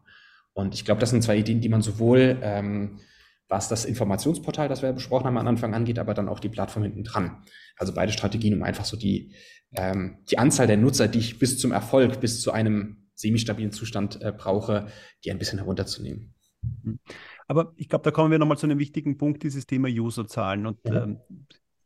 Und 0.53 0.73
ich 0.73 0.83
glaube, 0.83 0.99
das 0.99 1.11
sind 1.11 1.23
zwei 1.23 1.37
Ideen, 1.37 1.61
die 1.61 1.69
man 1.69 1.81
sowohl 1.81 2.37
ähm, 2.41 2.99
was 3.49 3.67
das 3.67 3.83
Informationsportal, 3.83 4.69
das 4.69 4.83
wir 4.83 4.93
besprochen 4.93 5.25
haben, 5.25 5.37
am 5.37 5.47
Anfang 5.47 5.73
angeht, 5.73 5.97
aber 5.97 6.13
dann 6.13 6.29
auch 6.29 6.39
die 6.39 6.49
Plattform 6.49 6.83
hinten 6.83 7.03
dran. 7.03 7.43
Also 7.75 7.93
beide 7.93 8.11
Strategien, 8.11 8.53
um 8.53 8.63
einfach 8.63 8.85
so 8.85 8.95
die, 8.95 9.33
ähm, 9.75 10.17
die 10.29 10.37
Anzahl 10.37 10.67
der 10.67 10.77
Nutzer, 10.77 11.07
die 11.07 11.19
ich 11.19 11.39
bis 11.39 11.59
zum 11.59 11.71
Erfolg, 11.71 12.19
bis 12.19 12.41
zu 12.41 12.51
einem 12.51 13.09
semi-stabilen 13.15 13.71
Zustand 13.71 14.21
äh, 14.21 14.31
brauche, 14.31 14.87
die 15.23 15.31
ein 15.31 15.37
bisschen 15.37 15.59
herunterzunehmen. 15.59 16.33
Mhm. 16.83 16.99
Aber 17.47 17.73
ich 17.77 17.89
glaube, 17.89 18.03
da 18.03 18.11
kommen 18.11 18.31
wir 18.31 18.39
nochmal 18.39 18.57
zu 18.57 18.67
einem 18.67 18.79
wichtigen 18.79 19.17
Punkt, 19.17 19.43
dieses 19.43 19.65
Thema 19.65 19.89
Userzahlen. 19.89 20.65
Und 20.65 20.77
ja. 20.85 21.03
ähm, 21.03 21.19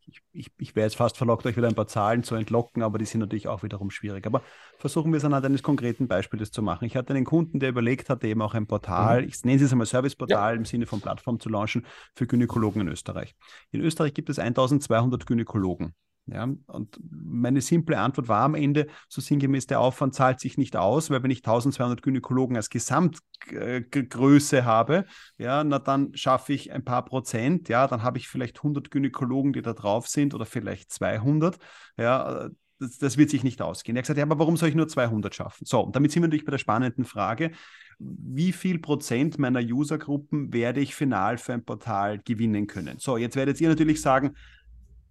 ich, 0.05 0.21
ich, 0.33 0.51
ich 0.57 0.75
wäre 0.75 0.85
jetzt 0.85 0.97
fast 0.97 1.17
verlockt, 1.17 1.45
euch 1.45 1.57
wieder 1.57 1.67
ein 1.67 1.75
paar 1.75 1.87
Zahlen 1.87 2.23
zu 2.23 2.35
entlocken, 2.35 2.83
aber 2.83 2.97
die 2.97 3.05
sind 3.05 3.21
natürlich 3.21 3.47
auch 3.47 3.63
wiederum 3.63 3.89
schwierig. 3.89 4.27
Aber 4.27 4.41
versuchen 4.77 5.11
wir 5.11 5.17
es 5.17 5.25
anhand 5.25 5.45
eines 5.45 5.63
konkreten 5.63 6.07
Beispiels 6.07 6.51
zu 6.51 6.61
machen. 6.61 6.85
Ich 6.85 6.95
hatte 6.95 7.13
einen 7.13 7.25
Kunden, 7.25 7.59
der 7.59 7.69
überlegt 7.69 8.09
hatte, 8.09 8.27
eben 8.27 8.41
auch 8.41 8.53
ein 8.53 8.67
Portal, 8.67 9.21
mhm. 9.21 9.29
ich 9.29 9.43
nenne 9.43 9.63
es 9.63 9.71
einmal 9.71 9.87
Serviceportal 9.87 10.53
ja. 10.53 10.57
im 10.57 10.65
Sinne 10.65 10.85
von 10.85 11.01
Plattform 11.01 11.39
zu 11.39 11.49
launchen 11.49 11.85
für 12.15 12.27
Gynäkologen 12.27 12.81
in 12.81 12.87
Österreich. 12.89 13.35
In 13.71 13.81
Österreich 13.81 14.13
gibt 14.13 14.29
es 14.29 14.39
1200 14.39 15.25
Gynäkologen. 15.25 15.95
Ja, 16.25 16.47
und 16.67 16.99
meine 17.11 17.59
simple 17.59 17.97
Antwort 17.99 18.29
war 18.29 18.43
am 18.43 18.55
Ende, 18.55 18.87
so 19.09 19.19
sinngemäß, 19.19 19.67
der 19.67 19.81
Aufwand 19.81 20.15
zahlt 20.15 20.39
sich 20.39 20.57
nicht 20.57 20.77
aus, 20.77 21.09
weil 21.09 21.21
wenn 21.21 21.31
ich 21.31 21.39
1200 21.39 22.01
Gynäkologen 22.01 22.55
als 22.55 22.69
Gesamtgröße 22.69 24.63
habe, 24.63 25.05
ja, 25.37 25.65
na 25.65 25.79
dann 25.79 26.15
schaffe 26.15 26.53
ich 26.53 26.71
ein 26.71 26.85
paar 26.85 27.03
Prozent, 27.03 27.67
ja, 27.67 27.87
dann 27.87 28.03
habe 28.03 28.19
ich 28.19 28.29
vielleicht 28.29 28.59
100 28.59 28.89
Gynäkologen, 28.89 29.51
die 29.51 29.61
da 29.61 29.73
drauf 29.73 30.07
sind 30.07 30.33
oder 30.33 30.45
vielleicht 30.45 30.93
200, 30.93 31.57
ja, 31.97 32.49
das, 32.79 32.97
das 32.99 33.17
wird 33.17 33.29
sich 33.29 33.43
nicht 33.43 33.61
ausgehen. 33.61 33.97
Er 33.97 33.99
hat 33.99 34.03
gesagt, 34.05 34.17
ja, 34.17 34.23
aber 34.23 34.39
warum 34.39 34.55
soll 34.55 34.69
ich 34.69 34.75
nur 34.75 34.87
200 34.87 35.35
schaffen? 35.35 35.65
So, 35.65 35.81
und 35.81 35.95
damit 35.95 36.11
sind 36.11 36.21
wir 36.21 36.27
natürlich 36.27 36.45
bei 36.45 36.51
der 36.51 36.57
spannenden 36.57 37.03
Frage, 37.03 37.51
wie 37.99 38.53
viel 38.53 38.79
Prozent 38.79 39.39
meiner 39.39 39.61
Usergruppen 39.61 40.53
werde 40.53 40.79
ich 40.79 40.95
final 40.95 41.37
für 41.37 41.53
ein 41.53 41.63
Portal 41.65 42.19
gewinnen 42.19 42.67
können? 42.67 42.97
So, 42.99 43.17
jetzt 43.17 43.35
werdet 43.35 43.59
ihr 43.61 43.69
natürlich 43.69 44.01
sagen, 44.01 44.35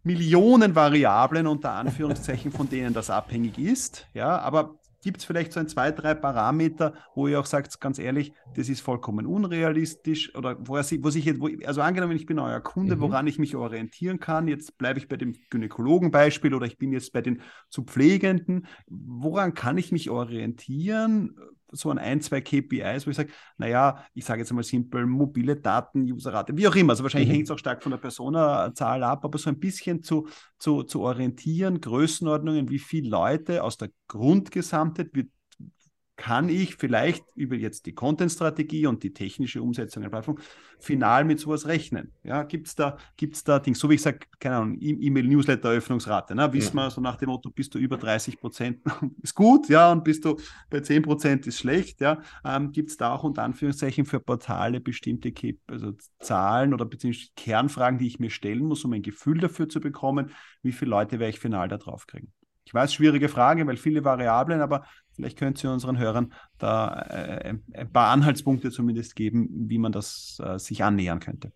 Millionen 0.03 0.74
Variablen 0.74 1.46
unter 1.46 1.72
Anführungszeichen, 1.72 2.50
von 2.53 2.68
denen 2.68 2.92
das 2.92 3.11
abhängig 3.11 3.59
ist. 3.59 4.09
Ja, 4.14 4.38
aber 4.38 4.78
gibt 5.03 5.18
es 5.18 5.24
vielleicht 5.24 5.53
so 5.53 5.61
ein, 5.61 5.68
zwei, 5.68 5.90
drei 5.90 6.14
Parameter, 6.14 6.94
wo 7.14 7.26
ihr 7.26 7.38
auch 7.40 7.46
sagt, 7.46 7.80
ganz 7.80 7.98
ehrlich, 7.98 8.32
das 8.55 8.68
ist 8.68 8.80
vollkommen 8.80 9.26
unrealistisch 9.26 10.34
oder 10.34 10.57
wo, 10.61 10.76
er, 10.76 10.84
wo 10.84 11.11
sich 11.11 11.24
jetzt, 11.24 11.40
wo, 11.40 11.48
also 11.66 11.82
angenommen, 11.82 12.16
ich 12.16 12.26
bin 12.26 12.38
euer 12.38 12.61
Kunde, 12.61 12.96
mhm. 12.96 13.00
woran 13.00 13.26
ich 13.26 13.38
mich 13.38 13.57
orientieren 13.57 14.20
kann, 14.20 14.48
jetzt 14.48 14.78
bleibe 14.78 14.98
ich 14.98 15.09
bei 15.09 15.16
dem 15.16 15.34
Gynäkologenbeispiel 15.50 16.55
oder 16.55 16.66
ich 16.66 16.78
bin 16.78 16.92
jetzt 16.92 17.12
bei 17.12 17.20
den 17.20 17.42
zu 17.68 17.82
Pflegenden, 17.82 18.66
woran 18.86 19.55
kann 19.55 19.76
ich 19.76 19.92
mich 19.92 20.09
orientieren? 20.09 21.36
So 21.73 21.91
an 21.91 21.99
ein, 21.99 22.20
zwei 22.20 22.41
KPIs, 22.41 23.07
wo 23.07 23.11
ich 23.11 23.16
sage, 23.16 23.31
naja, 23.59 24.05
ich 24.14 24.25
sage 24.25 24.41
jetzt 24.41 24.53
mal 24.53 24.62
simpel, 24.62 25.07
mobile 25.07 25.57
Daten, 25.57 26.03
Userrate, 26.03 26.57
wie 26.57 26.68
auch 26.68 26.77
immer. 26.77 26.93
Also 26.93 27.03
wahrscheinlich 27.03 27.31
mhm. 27.31 27.35
hängt 27.35 27.45
es 27.45 27.51
auch 27.51 27.59
stark 27.59 27.83
von 27.83 27.91
der 27.91 27.99
Personazahl 27.99 29.03
ab, 29.03 29.25
aber 29.25 29.39
so 29.39 29.51
ein 29.51 29.59
bisschen 29.59 30.03
zu, 30.03 30.29
zu, 30.59 30.83
zu 30.85 31.01
orientieren, 31.01 31.81
Größenordnungen, 31.81 32.70
wie 32.70 32.79
viele 32.79 33.09
Leute 33.09 33.62
aus 33.64 33.77
der 33.77 33.91
Grundgesamtheit 34.09 35.11
wird 35.14 35.31
kann 36.17 36.49
ich 36.49 36.77
vielleicht 36.77 37.25
über 37.35 37.57
jetzt 37.57 37.87
die 37.87 37.95
Content-Strategie 37.95 38.87
und 38.87 39.03
die 39.03 39.15
technische 39.15 39.63
Umsetzung 39.63 40.03
der 40.03 40.11
Plattform 40.11 40.39
final 40.79 41.25
mit 41.25 41.41
sowas 41.41 41.67
rechnen? 41.67 42.13
Ja, 42.23 42.43
gibt 42.43 42.69
es 42.69 42.75
da, 42.75 42.99
gibt's 43.17 43.45
da 43.45 43.59
Dinge, 43.59 43.77
so 43.77 43.89
wie 43.89 43.95
ich 43.95 44.03
sage, 44.03 44.19
keine 44.39 44.57
Ahnung, 44.57 44.79
e- 44.79 44.99
E-Mail-Newsletter-Öffnungsrate, 45.01 46.35
ne? 46.35 46.53
wissen 46.53 46.77
ja. 46.77 46.85
wir 46.85 46.91
so 46.91 47.01
nach 47.01 47.17
dem 47.17 47.31
Motto, 47.31 47.51
bist 47.51 47.75
du 47.75 47.79
über 47.79 47.97
30 47.97 48.39
Prozent, 48.39 48.81
ist 49.23 49.35
gut, 49.35 49.69
ja, 49.69 49.91
und 49.91 50.05
bist 50.05 50.25
du 50.25 50.37
bei 50.71 50.81
10 50.81 51.03
Prozent 51.03 51.47
ist 51.47 51.59
schlecht, 51.59 52.01
ja. 52.01 52.21
Ähm, 52.45 52.73
gibt 52.73 52.91
es 52.91 52.97
da 52.97 53.13
auch 53.15 53.25
unter 53.25 53.43
Anführungszeichen 53.43 54.05
für 54.05 54.21
Portale 54.21 54.81
bestimmte 54.81 55.33
also 55.67 55.93
Zahlen 56.21 56.75
oder 56.75 56.85
beziehungsweise 56.85 57.31
Kernfragen, 57.37 57.99
die 57.99 58.07
ich 58.07 58.21
mir 58.21 58.31
stellen 58.31 58.65
muss, 58.65 58.85
um 58.85 58.93
ein 58.93 59.03
Gefühl 59.03 59.39
dafür 59.39 59.69
zu 59.69 59.81
bekommen, 59.81 60.31
wie 60.63 60.73
viele 60.73 60.91
Leute 60.91 61.19
werde 61.19 61.31
ich 61.31 61.41
final 61.41 61.69
da 61.69 61.79
drauf 61.79 62.07
kriegen? 62.07 62.33
Ich 62.65 62.73
weiß, 62.73 62.95
schwierige 62.95 63.29
Frage, 63.29 63.67
weil 63.67 63.77
viele 63.77 64.05
Variablen, 64.05 64.61
aber 64.61 64.85
vielleicht 65.15 65.39
könnt 65.39 65.63
ihr 65.63 65.71
unseren 65.71 65.99
Hörern 65.99 66.33
da 66.59 67.03
äh, 67.03 67.55
ein 67.75 67.93
paar 67.93 68.11
Anhaltspunkte 68.11 68.71
zumindest 68.71 69.17
geben, 69.17 69.49
wie 69.69 69.79
man 69.79 69.93
das 69.93 70.41
äh, 70.45 70.59
sich 70.59 70.83
annähern 70.85 71.21
könnte. 71.21 71.53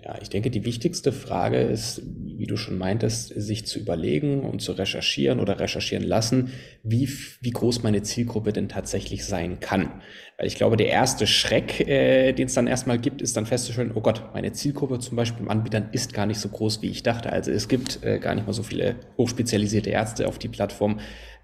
Ja, 0.00 0.16
ich 0.22 0.30
denke, 0.30 0.48
die 0.48 0.64
wichtigste 0.64 1.10
Frage 1.10 1.58
ist, 1.58 2.02
wie 2.04 2.46
du 2.46 2.56
schon 2.56 2.78
meintest, 2.78 3.32
sich 3.34 3.66
zu 3.66 3.80
überlegen 3.80 4.42
und 4.42 4.62
zu 4.62 4.70
recherchieren 4.70 5.40
oder 5.40 5.58
recherchieren 5.58 6.04
lassen, 6.04 6.52
wie, 6.84 7.08
wie 7.40 7.50
groß 7.50 7.82
meine 7.82 8.02
Zielgruppe 8.02 8.52
denn 8.52 8.68
tatsächlich 8.68 9.24
sein 9.24 9.58
kann. 9.58 10.00
Weil 10.36 10.46
ich 10.46 10.54
glaube, 10.54 10.76
der 10.76 10.86
erste 10.86 11.26
Schreck, 11.26 11.80
äh, 11.80 12.32
den 12.32 12.46
es 12.46 12.54
dann 12.54 12.68
erstmal 12.68 12.98
gibt, 12.98 13.22
ist 13.22 13.36
dann 13.36 13.44
festzustellen, 13.44 13.90
oh 13.92 14.00
Gott, 14.00 14.22
meine 14.34 14.52
Zielgruppe 14.52 15.00
zum 15.00 15.16
Beispiel 15.16 15.42
im 15.42 15.50
Anbietern 15.50 15.88
ist 15.90 16.14
gar 16.14 16.26
nicht 16.26 16.38
so 16.38 16.48
groß, 16.48 16.80
wie 16.80 16.90
ich 16.90 17.02
dachte. 17.02 17.32
Also 17.32 17.50
es 17.50 17.66
gibt 17.66 18.04
äh, 18.04 18.20
gar 18.20 18.36
nicht 18.36 18.46
mal 18.46 18.52
so 18.52 18.62
viele 18.62 19.00
hochspezialisierte 19.16 19.90
Ärzte 19.90 20.28
auf 20.28 20.38
die 20.38 20.48
Plattform, 20.48 21.00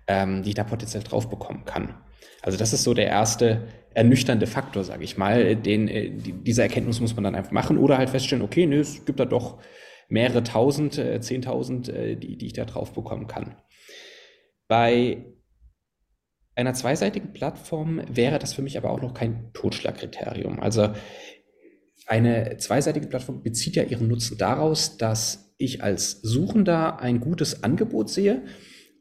ähm, 0.06 0.42
die 0.42 0.50
ich 0.50 0.54
da 0.54 0.64
potenziell 0.64 1.02
drauf 1.02 1.28
bekommen 1.28 1.64
kann. 1.64 1.94
Also 2.42 2.58
das 2.58 2.72
ist 2.72 2.82
so 2.82 2.94
der 2.94 3.06
erste 3.06 3.68
ernüchternde 3.94 4.46
Faktor, 4.46 4.84
sage 4.84 5.04
ich 5.04 5.16
mal. 5.16 5.56
Den, 5.56 5.88
äh, 5.88 6.10
die, 6.10 6.32
diese 6.32 6.62
Erkenntnis 6.62 7.00
muss 7.00 7.14
man 7.14 7.24
dann 7.24 7.34
einfach 7.34 7.52
machen 7.52 7.78
oder 7.78 7.96
halt 7.98 8.10
feststellen, 8.10 8.44
okay, 8.44 8.66
nö, 8.66 8.80
es 8.80 9.04
gibt 9.04 9.20
da 9.20 9.24
doch 9.24 9.60
mehrere 10.08 10.42
tausend, 10.42 10.98
äh, 10.98 11.20
zehntausend, 11.20 11.88
äh, 11.88 12.16
die, 12.16 12.36
die 12.36 12.46
ich 12.46 12.52
da 12.52 12.64
drauf 12.64 12.92
bekommen 12.92 13.26
kann. 13.26 13.56
Bei 14.68 15.24
einer 16.54 16.74
zweiseitigen 16.74 17.32
Plattform 17.32 18.02
wäre 18.08 18.38
das 18.38 18.54
für 18.54 18.62
mich 18.62 18.76
aber 18.76 18.90
auch 18.90 19.00
noch 19.00 19.14
kein 19.14 19.50
Totschlagkriterium. 19.54 20.60
Also 20.60 20.90
eine 22.06 22.58
zweiseitige 22.58 23.06
Plattform 23.06 23.42
bezieht 23.42 23.76
ja 23.76 23.82
ihren 23.82 24.08
Nutzen 24.08 24.38
daraus, 24.38 24.96
dass 24.98 25.54
ich 25.56 25.82
als 25.82 26.20
Suchender 26.22 27.00
ein 27.00 27.20
gutes 27.20 27.62
Angebot 27.62 28.10
sehe 28.10 28.42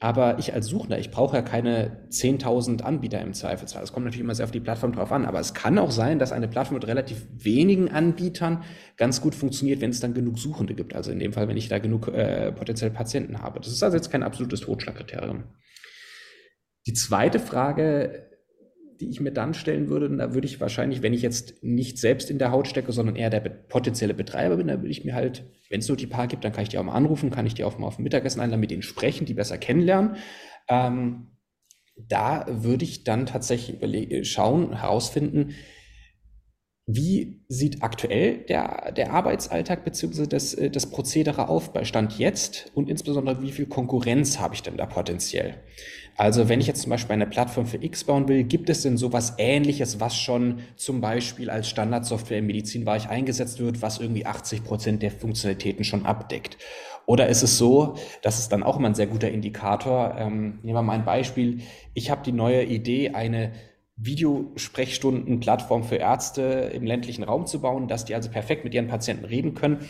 aber 0.03 0.37
ich 0.37 0.53
als 0.53 0.67
Suchender, 0.67 0.99
ich 0.99 1.11
brauche 1.11 1.37
ja 1.37 1.41
keine 1.41 1.95
10.000 2.09 2.81
Anbieter 2.81 3.21
im 3.21 3.33
Zweifelsfall. 3.33 3.81
Es 3.83 3.93
kommt 3.93 4.03
natürlich 4.03 4.25
immer 4.25 4.35
sehr 4.35 4.43
auf 4.43 4.51
die 4.51 4.59
Plattform 4.59 4.91
drauf 4.91 5.13
an. 5.13 5.23
Aber 5.23 5.39
es 5.39 5.53
kann 5.53 5.77
auch 5.77 5.91
sein, 5.91 6.19
dass 6.19 6.33
eine 6.33 6.49
Plattform 6.49 6.75
mit 6.75 6.87
relativ 6.87 7.25
wenigen 7.37 7.89
Anbietern 7.89 8.65
ganz 8.97 9.21
gut 9.21 9.33
funktioniert, 9.33 9.79
wenn 9.79 9.91
es 9.91 10.01
dann 10.01 10.13
genug 10.13 10.39
Suchende 10.39 10.73
gibt. 10.73 10.93
Also 10.93 11.09
in 11.09 11.19
dem 11.19 11.31
Fall, 11.31 11.47
wenn 11.47 11.55
ich 11.55 11.69
da 11.69 11.79
genug 11.79 12.09
äh, 12.09 12.51
potenziell 12.51 12.91
Patienten 12.91 13.41
habe. 13.41 13.61
Das 13.61 13.69
ist 13.69 13.81
also 13.81 13.95
jetzt 13.95 14.11
kein 14.11 14.23
absolutes 14.23 14.59
Totschlagkriterium. 14.59 15.45
Die 16.85 16.93
zweite 16.93 17.39
Frage 17.39 18.29
die 18.99 19.09
ich 19.09 19.19
mir 19.19 19.31
dann 19.31 19.53
stellen 19.53 19.89
würde, 19.89 20.09
da 20.15 20.33
würde 20.33 20.47
ich 20.47 20.61
wahrscheinlich, 20.61 21.01
wenn 21.01 21.13
ich 21.13 21.21
jetzt 21.21 21.63
nicht 21.63 21.97
selbst 21.97 22.29
in 22.29 22.39
der 22.39 22.51
Haut 22.51 22.67
stecke, 22.67 22.91
sondern 22.91 23.15
eher 23.15 23.29
der 23.29 23.39
potenzielle 23.39 24.13
Betreiber 24.13 24.57
bin, 24.57 24.67
da 24.67 24.77
würde 24.77 24.89
ich 24.91 25.05
mir 25.05 25.13
halt, 25.13 25.43
wenn 25.69 25.79
es 25.79 25.87
nur 25.87 25.97
die 25.97 26.07
paar 26.07 26.27
gibt, 26.27 26.43
dann 26.43 26.51
kann 26.51 26.63
ich 26.63 26.69
die 26.69 26.77
auch 26.77 26.83
mal 26.83 26.93
anrufen, 26.93 27.31
kann 27.31 27.45
ich 27.45 27.53
die 27.53 27.63
auch 27.63 27.77
mal 27.77 27.87
auf 27.87 27.97
dem 27.97 28.03
Mittagessen 28.03 28.41
einladen, 28.41 28.61
mit 28.61 28.71
denen 28.71 28.81
sprechen, 28.81 29.25
die 29.25 29.33
besser 29.33 29.57
kennenlernen. 29.57 30.15
Ähm, 30.67 31.27
da 31.95 32.45
würde 32.47 32.85
ich 32.85 33.03
dann 33.03 33.25
tatsächlich 33.25 34.27
schauen, 34.27 34.79
herausfinden, 34.79 35.53
wie 36.85 37.45
sieht 37.47 37.81
aktuell 37.81 38.39
der, 38.39 38.91
der 38.91 39.13
Arbeitsalltag 39.13 39.85
bzw. 39.85 40.27
Das, 40.27 40.53
äh, 40.53 40.69
das 40.69 40.89
Prozedere 40.89 41.47
auf 41.47 41.71
bei 41.71 41.85
Stand 41.85 42.19
jetzt 42.19 42.71
und 42.73 42.89
insbesondere 42.89 43.41
wie 43.41 43.51
viel 43.51 43.67
Konkurrenz 43.67 44.39
habe 44.39 44.55
ich 44.55 44.63
denn 44.63 44.75
da 44.75 44.85
potenziell? 44.85 45.63
Also 46.15 46.47
wenn 46.47 46.59
ich 46.59 46.67
jetzt 46.67 46.81
zum 46.81 46.91
Beispiel 46.91 47.13
eine 47.13 47.25
Plattform 47.25 47.65
für 47.65 47.83
X 47.83 48.03
bauen 48.03 48.27
will, 48.27 48.43
gibt 48.43 48.69
es 48.69 48.83
denn 48.83 48.97
sowas 48.97 49.33
ähnliches, 49.37 49.99
was 49.99 50.15
schon 50.15 50.59
zum 50.75 51.01
Beispiel 51.01 51.49
als 51.49 51.67
Standardsoftware 51.69 52.39
im 52.39 52.47
Medizinbereich 52.47 53.09
eingesetzt 53.09 53.59
wird, 53.59 53.81
was 53.81 53.99
irgendwie 53.99 54.25
80 54.25 54.63
Prozent 54.63 55.01
der 55.01 55.11
Funktionalitäten 55.11 55.83
schon 55.83 56.05
abdeckt? 56.05 56.57
Oder 57.05 57.27
ist 57.27 57.43
es 57.43 57.57
so, 57.57 57.95
das 58.21 58.39
ist 58.39 58.51
dann 58.51 58.63
auch 58.63 58.77
immer 58.77 58.89
ein 58.89 58.95
sehr 58.95 59.07
guter 59.07 59.29
Indikator. 59.29 60.15
Ähm, 60.17 60.59
nehmen 60.63 60.77
wir 60.77 60.83
mal 60.83 60.93
ein 60.93 61.05
Beispiel. 61.05 61.61
Ich 61.93 62.09
habe 62.09 62.23
die 62.23 62.31
neue 62.31 62.63
Idee, 62.63 63.09
eine 63.09 63.51
Videosprechstunden-Plattform 63.97 65.83
für 65.83 65.97
Ärzte 65.97 66.71
im 66.73 66.85
ländlichen 66.85 67.23
Raum 67.23 67.45
zu 67.45 67.61
bauen, 67.61 67.87
dass 67.87 68.05
die 68.05 68.15
also 68.15 68.29
perfekt 68.29 68.63
mit 68.63 68.73
ihren 68.73 68.87
Patienten 68.87 69.25
reden 69.25 69.53
können. 69.53 69.87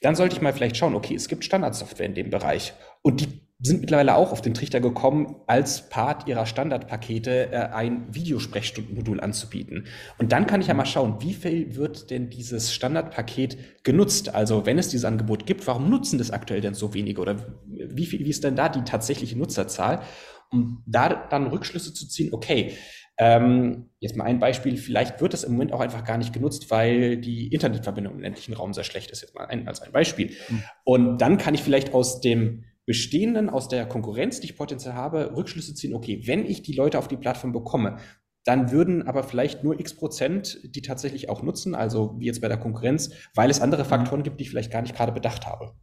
Dann 0.00 0.14
sollte 0.14 0.36
ich 0.36 0.42
mal 0.42 0.52
vielleicht 0.52 0.76
schauen, 0.76 0.94
okay, 0.94 1.14
es 1.14 1.28
gibt 1.28 1.44
Standardsoftware 1.44 2.06
in 2.06 2.14
dem 2.14 2.30
Bereich. 2.30 2.72
Und 3.02 3.20
die 3.20 3.43
sind 3.66 3.80
mittlerweile 3.80 4.14
auch 4.14 4.30
auf 4.30 4.42
den 4.42 4.52
Trichter 4.52 4.80
gekommen, 4.80 5.36
als 5.46 5.88
Part 5.88 6.28
ihrer 6.28 6.44
Standardpakete 6.44 7.50
äh, 7.50 7.56
ein 7.56 8.14
Videosprechstundenmodul 8.14 9.20
anzubieten. 9.20 9.86
Und 10.18 10.32
dann 10.32 10.46
kann 10.46 10.60
ich 10.60 10.66
ja 10.66 10.74
mal 10.74 10.84
schauen, 10.84 11.16
wie 11.20 11.32
viel 11.32 11.74
wird 11.74 12.10
denn 12.10 12.28
dieses 12.28 12.74
Standardpaket 12.74 13.82
genutzt? 13.82 14.34
Also 14.34 14.66
wenn 14.66 14.78
es 14.78 14.88
dieses 14.88 15.06
Angebot 15.06 15.46
gibt, 15.46 15.66
warum 15.66 15.88
nutzen 15.88 16.18
das 16.18 16.30
aktuell 16.30 16.60
denn 16.60 16.74
so 16.74 16.92
wenige? 16.92 17.22
Oder 17.22 17.36
wie 17.66 18.04
viel, 18.04 18.20
wie 18.20 18.30
ist 18.30 18.44
denn 18.44 18.54
da 18.54 18.68
die 18.68 18.82
tatsächliche 18.82 19.38
Nutzerzahl? 19.38 20.02
Um 20.50 20.82
da 20.86 21.08
dann 21.08 21.46
Rückschlüsse 21.46 21.94
zu 21.94 22.06
ziehen, 22.06 22.34
okay, 22.34 22.74
ähm, 23.16 23.90
jetzt 23.98 24.16
mal 24.16 24.24
ein 24.24 24.40
Beispiel, 24.40 24.76
vielleicht 24.76 25.20
wird 25.22 25.32
das 25.32 25.44
im 25.44 25.52
Moment 25.52 25.72
auch 25.72 25.80
einfach 25.80 26.04
gar 26.04 26.18
nicht 26.18 26.34
genutzt, 26.34 26.70
weil 26.70 27.16
die 27.16 27.48
Internetverbindung 27.48 28.14
im 28.14 28.20
ländlichen 28.20 28.52
Raum 28.52 28.74
sehr 28.74 28.84
schlecht 28.84 29.10
ist, 29.10 29.22
jetzt 29.22 29.34
mal 29.34 29.46
ein, 29.46 29.66
als 29.68 29.80
ein 29.80 29.92
Beispiel. 29.92 30.32
Mhm. 30.48 30.62
Und 30.84 31.18
dann 31.18 31.38
kann 31.38 31.54
ich 31.54 31.62
vielleicht 31.62 31.94
aus 31.94 32.20
dem 32.20 32.64
bestehenden, 32.86 33.48
aus 33.48 33.68
der 33.68 33.86
Konkurrenz, 33.86 34.40
die 34.40 34.46
ich 34.46 34.56
potenziell 34.56 34.94
habe, 34.94 35.34
Rückschlüsse 35.36 35.74
ziehen, 35.74 35.94
okay, 35.94 36.22
wenn 36.26 36.44
ich 36.44 36.62
die 36.62 36.74
Leute 36.74 36.98
auf 36.98 37.08
die 37.08 37.16
Plattform 37.16 37.52
bekomme, 37.52 37.98
dann 38.44 38.70
würden 38.70 39.06
aber 39.08 39.22
vielleicht 39.22 39.64
nur 39.64 39.80
x 39.80 39.94
Prozent 39.94 40.60
die 40.64 40.82
tatsächlich 40.82 41.30
auch 41.30 41.42
nutzen, 41.42 41.74
also 41.74 42.14
wie 42.18 42.26
jetzt 42.26 42.42
bei 42.42 42.48
der 42.48 42.58
Konkurrenz, 42.58 43.10
weil 43.34 43.50
es 43.50 43.60
andere 43.60 43.84
mhm. 43.84 43.88
Faktoren 43.88 44.22
gibt, 44.22 44.38
die 44.38 44.44
ich 44.44 44.50
vielleicht 44.50 44.70
gar 44.70 44.82
nicht 44.82 44.94
gerade 44.94 45.12
bedacht 45.12 45.46
habe. 45.46 45.74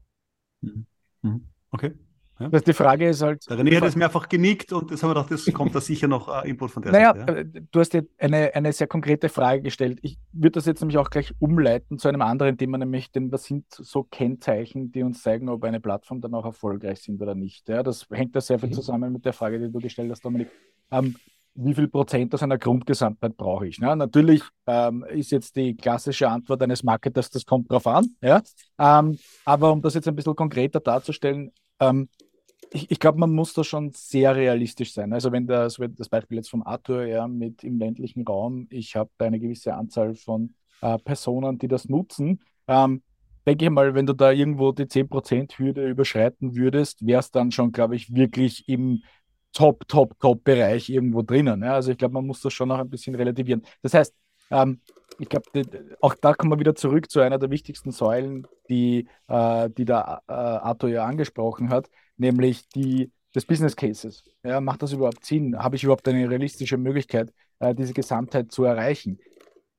Mhm. 0.62 0.86
Mhm. 1.24 1.48
Okay. 1.72 1.94
Ja. 2.42 2.50
Das 2.50 2.64
die 2.64 2.74
Frage 2.74 3.10
ist 3.10 3.22
halt. 3.22 3.50
Der 3.50 3.58
René 3.58 3.78
hat 3.78 3.84
es 3.84 3.96
mehrfach 3.96 4.28
genickt 4.28 4.74
und 4.74 4.92
das 4.92 5.04
haben 5.04 5.12
wir 5.12 5.16
gedacht, 5.16 5.32
das 5.32 5.54
kommt 5.54 5.76
da 5.76 5.82
sicher 5.82 6.08
noch 6.08 6.44
äh, 6.44 6.50
Input 6.50 6.72
von 6.72 6.84
der 6.84 6.92
naja, 6.92 7.16
Seite. 7.16 7.34
Ja. 7.34 7.40
Äh, 7.40 7.62
du 7.72 7.80
hast 7.80 7.94
dir 7.94 8.06
eine, 8.18 8.54
eine 8.56 8.74
sehr 8.74 8.88
konkrete 8.88 9.30
Frage 9.30 9.62
gestellt. 9.62 10.00
Ich 10.02 10.18
würde 10.32 10.52
das 10.52 10.66
jetzt 10.66 10.82
nämlich 10.82 10.98
auch 10.98 11.10
gleich 11.10 11.34
umleiten 11.40 12.00
zu 12.00 12.08
einem 12.08 12.22
anderen 12.22 12.58
Thema, 12.58 12.78
nämlich 12.78 13.12
denn 13.12 13.32
was 13.32 13.44
sind 13.44 13.66
so 13.70 14.04
Kennzeichen, 14.04 14.92
die 14.92 15.04
uns 15.04 15.22
zeigen, 15.22 15.50
ob 15.50 15.64
eine 15.64 15.80
Plattform 15.80 16.22
dann 16.22 16.34
auch 16.34 16.46
erfolgreich 16.46 17.02
sind 17.02 17.22
oder 17.22 17.36
nicht. 17.36 17.70
Ja, 17.70 17.84
das 17.84 18.08
hängt 18.12 18.36
da 18.36 18.42
sehr 18.42 18.60
viel 18.60 18.70
mhm. 18.70 18.74
zusammen 18.74 19.14
mit 19.14 19.26
der 19.26 19.34
Frage, 19.34 19.60
die 19.60 19.72
du 19.72 19.80
gestellt 19.80 20.12
hast, 20.12 20.26
Dominik. 20.26 20.50
Ähm, 20.92 21.16
wie 21.54 21.74
viel 21.74 21.88
Prozent 21.88 22.34
aus 22.34 22.44
einer 22.44 22.58
Grundgesamtheit 22.58 23.36
brauche 23.36 23.68
ich? 23.68 23.78
Ja, 23.78 23.96
natürlich 23.96 24.42
ähm, 24.68 25.06
ist 25.10 25.32
jetzt 25.32 25.56
die 25.56 25.76
klassische 25.76 26.30
Antwort 26.30 26.62
eines 26.62 26.84
Marketers, 26.84 27.30
das 27.30 27.46
kommt 27.46 27.70
drauf 27.70 27.88
an. 27.88 28.16
Ja? 28.22 28.42
Ähm, 28.80 29.18
aber 29.46 29.72
um 29.72 29.82
das 29.82 29.94
jetzt 29.94 30.08
ein 30.08 30.16
bisschen 30.16 30.36
konkreter 30.36 30.80
darzustellen, 30.80 31.52
ähm, 31.80 32.08
ich, 32.74 32.90
ich 32.90 33.00
glaube, 33.00 33.20
man 33.20 33.32
muss 33.32 33.54
da 33.54 33.64
schon 33.64 33.92
sehr 33.94 34.36
realistisch 34.36 34.94
sein. 34.94 35.14
Also 35.14 35.32
wenn 35.32 35.46
das, 35.46 35.80
wenn 35.80 35.96
das 35.96 36.10
Beispiel 36.10 36.38
jetzt 36.38 36.50
vom 36.50 36.64
Arthur 36.64 37.06
ja, 37.06 37.28
mit 37.28 37.64
im 37.64 37.78
ländlichen 37.78 38.26
Raum, 38.26 38.68
ich 38.70 38.96
habe 38.96 39.10
da 39.18 39.26
eine 39.26 39.40
gewisse 39.40 39.74
Anzahl 39.74 40.16
von 40.16 40.56
äh, 40.82 40.98
Personen, 41.00 41.58
die 41.58 41.68
das 41.68 41.90
nutzen, 41.90 42.42
ähm, 42.68 43.04
denke 43.46 43.66
ich 43.66 43.72
mal, 43.72 43.94
wenn 43.94 44.06
du 44.06 44.14
da 44.14 44.32
irgendwo 44.32 44.72
die 44.72 44.86
10%-Hürde 44.86 45.90
überschreiten 45.90 46.56
würdest, 46.56 47.06
wäre 47.06 47.20
es 47.20 47.32
dann 47.32 47.52
schon, 47.52 47.72
glaube 47.72 47.96
ich, 47.96 48.14
wirklich 48.16 48.68
im 48.70 49.04
Top, 49.54 49.88
Top, 49.88 50.18
Top-Bereich 50.20 50.90
irgendwo 50.90 51.24
drinnen. 51.24 51.64
Ja? 51.64 51.74
Also 51.74 51.92
ich 51.92 51.98
glaube, 51.98 52.14
man 52.14 52.26
muss 52.26 52.42
das 52.42 52.54
schon 52.54 52.70
noch 52.70 52.80
ein 52.80 52.90
bisschen 52.90 53.16
relativieren. 53.16 53.64
Das 53.82 53.94
heißt, 53.94 54.16
ähm, 54.52 54.80
ich 55.20 55.28
glaube, 55.28 55.46
auch 56.00 56.16
da 56.16 56.34
kommen 56.34 56.52
wir 56.52 56.60
wieder 56.60 56.76
zurück 56.76 57.12
zu 57.12 57.20
einer 57.20 57.38
der 57.38 57.50
wichtigsten 57.52 57.92
Säulen, 57.92 58.48
die, 58.70 59.08
äh, 59.28 59.70
die 59.70 59.86
der 59.86 60.22
äh, 60.28 60.32
Arthur 60.32 60.90
ja 60.90 61.06
angesprochen 61.06 61.70
hat, 61.70 61.90
nämlich 62.22 62.70
die 62.70 63.12
des 63.36 63.46
Business 63.46 63.76
Cases. 63.76 64.24
Ja, 64.44 64.62
macht 64.62 64.84
das 64.84 64.94
überhaupt 64.94 65.26
Sinn? 65.26 65.58
Habe 65.58 65.76
ich 65.76 65.84
überhaupt 65.84 66.08
eine 66.08 66.30
realistische 66.30 66.78
Möglichkeit, 66.78 67.34
äh, 67.60 67.74
diese 67.74 67.94
Gesamtheit 67.94 68.52
zu 68.52 68.64
erreichen? 68.64 69.20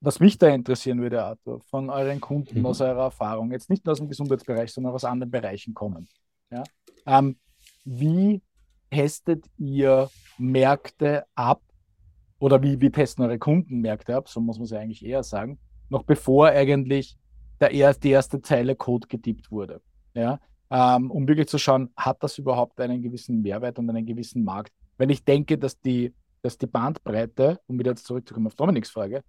Was 0.01 0.19
mich 0.19 0.39
da 0.39 0.49
interessieren 0.49 1.01
würde, 1.01 1.23
Arthur, 1.23 1.61
von 1.61 1.89
euren 1.89 2.21
Kunden, 2.21 2.61
mhm. 2.61 2.67
aus 2.67 2.81
eurer 2.81 3.05
Erfahrung, 3.05 3.53
jetzt 3.53 3.71
nicht 3.71 3.85
nur 3.85 3.93
aus 3.93 3.99
dem 3.99 4.09
Gesundheitsbereich, 4.09 4.73
sondern 4.73 4.93
aus 4.93 5.05
anderen 5.05 5.31
Bereichen 5.31 5.75
kommen. 5.75 6.09
Ja? 6.51 6.65
Ähm, 7.07 7.37
wie 7.85 8.43
testet 8.91 9.45
ihr 9.59 10.11
Märkte 10.39 11.25
ab 11.35 11.63
oder 12.41 12.61
wie, 12.63 12.81
wie 12.81 12.91
testen 12.91 13.25
eure 13.25 13.39
Kunden 13.39 13.81
Märkte 13.81 14.17
ab, 14.17 14.29
so 14.29 14.41
muss 14.41 14.57
man 14.57 14.65
es 14.65 14.71
ja 14.71 14.81
eigentlich 14.81 15.05
eher 15.05 15.23
sagen, 15.23 15.61
noch 15.89 16.03
bevor 16.03 16.49
eigentlich 16.49 17.17
der, 17.61 17.93
die 17.93 18.11
erste 18.11 18.43
Zeile 18.43 18.75
Code 18.75 19.07
getippt 19.07 19.53
wurde? 19.53 19.81
Ja? 20.15 20.41
Ähm, 20.73 21.11
um 21.11 21.29
wirklich 21.29 21.49
zu 21.49 21.59
schauen, 21.59 21.91
hat 21.97 22.23
das 22.23 22.39
überhaupt 22.39 22.81
einen 22.81 23.03
gewissen 23.03 23.43
Mehrwert 23.43 23.79
und 23.79 23.89
einen 23.91 24.07
gewissen 24.07 24.43
Markt? 24.43 24.73
Weil 24.97 25.11
ich 25.11 25.25
denke, 25.25 25.59
dass 25.59 25.79
die 25.81 26.13
dass 26.43 26.59
die 26.59 26.67
Bandbreite, 26.67 27.61
um 27.67 27.79
wieder 27.79 27.97
zurückzukommen 27.97 28.49
auf 28.49 28.55
Dominiks 28.55 28.91
Frage, 28.91 29.23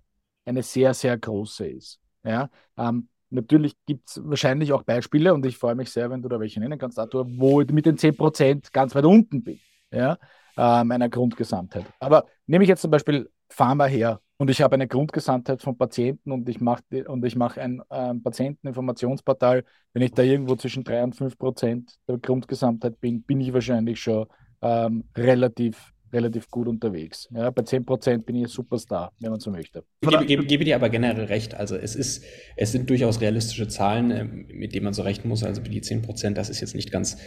eine 0.45 0.63
sehr, 0.63 0.93
sehr 0.93 1.17
große 1.17 1.67
ist. 1.67 1.99
Ja, 2.23 2.49
ähm, 2.77 3.07
natürlich 3.29 3.75
gibt 3.85 4.09
es 4.09 4.21
wahrscheinlich 4.23 4.73
auch 4.73 4.83
Beispiele 4.83 5.33
und 5.33 5.45
ich 5.45 5.57
freue 5.57 5.75
mich 5.75 5.91
sehr, 5.91 6.09
wenn 6.09 6.21
du 6.21 6.29
da 6.29 6.39
welche 6.39 6.59
nennen 6.59 6.79
kannst, 6.79 6.99
Arthur, 6.99 7.25
wo 7.37 7.61
ich 7.61 7.69
mit 7.69 7.85
den 7.85 7.97
10% 7.97 8.71
ganz 8.71 8.95
weit 8.95 9.05
unten 9.05 9.43
bin, 9.43 9.59
ja, 9.91 10.17
äh, 10.57 10.83
meiner 10.83 11.09
Grundgesamtheit. 11.09 11.85
Aber 11.99 12.25
nehme 12.47 12.63
ich 12.63 12.69
jetzt 12.69 12.81
zum 12.81 12.91
Beispiel 12.91 13.29
Pharma 13.49 13.85
her 13.85 14.19
und 14.43 14.49
ich 14.49 14.61
habe 14.61 14.73
eine 14.73 14.89
Grundgesamtheit 14.89 15.61
von 15.61 15.77
Patienten 15.77 16.33
und 16.33 16.49
ich 16.49 16.59
mache 16.59 16.83
und 17.07 17.23
ein 17.23 17.81
äh, 17.89 18.13
Patienteninformationsportal, 18.15 19.63
wenn 19.93 20.01
ich 20.01 20.11
da 20.11 20.21
irgendwo 20.21 20.57
zwischen 20.57 20.83
3 20.83 21.01
und 21.05 21.15
5 21.15 21.37
Prozent 21.37 21.93
der 22.09 22.17
Grundgesamtheit 22.17 22.99
bin, 22.99 23.23
bin 23.23 23.39
ich 23.39 23.53
wahrscheinlich 23.53 24.01
schon 24.01 24.25
ähm, 24.61 25.05
relativ 25.15 25.93
relativ 26.11 26.49
gut 26.49 26.67
unterwegs. 26.67 27.29
Ja, 27.33 27.51
bei 27.51 27.61
10% 27.61 28.25
bin 28.25 28.35
ich 28.35 28.43
ein 28.43 28.49
Superstar, 28.49 29.13
wenn 29.21 29.31
man 29.31 29.39
so 29.39 29.49
möchte. 29.49 29.85
Ich 30.01 30.09
gebe, 30.09 30.25
gebe, 30.25 30.45
gebe, 30.45 30.65
dir 30.65 30.75
aber 30.75 30.89
generell 30.89 31.23
recht. 31.23 31.55
Also 31.55 31.77
es 31.77 31.95
ist, 31.95 32.25
es 32.57 32.73
sind 32.73 32.89
durchaus 32.89 33.21
realistische 33.21 33.69
Zahlen, 33.69 34.11
äh, 34.11 34.25
mit 34.25 34.75
denen 34.75 34.83
man 34.83 34.93
so 34.93 35.03
rechnen 35.03 35.29
muss. 35.29 35.45
Also 35.45 35.61
die 35.61 35.81
10%, 35.81 36.33
das 36.33 36.49
ist 36.49 36.59
jetzt 36.59 36.75
nicht 36.75 36.91
ganz 36.91 37.17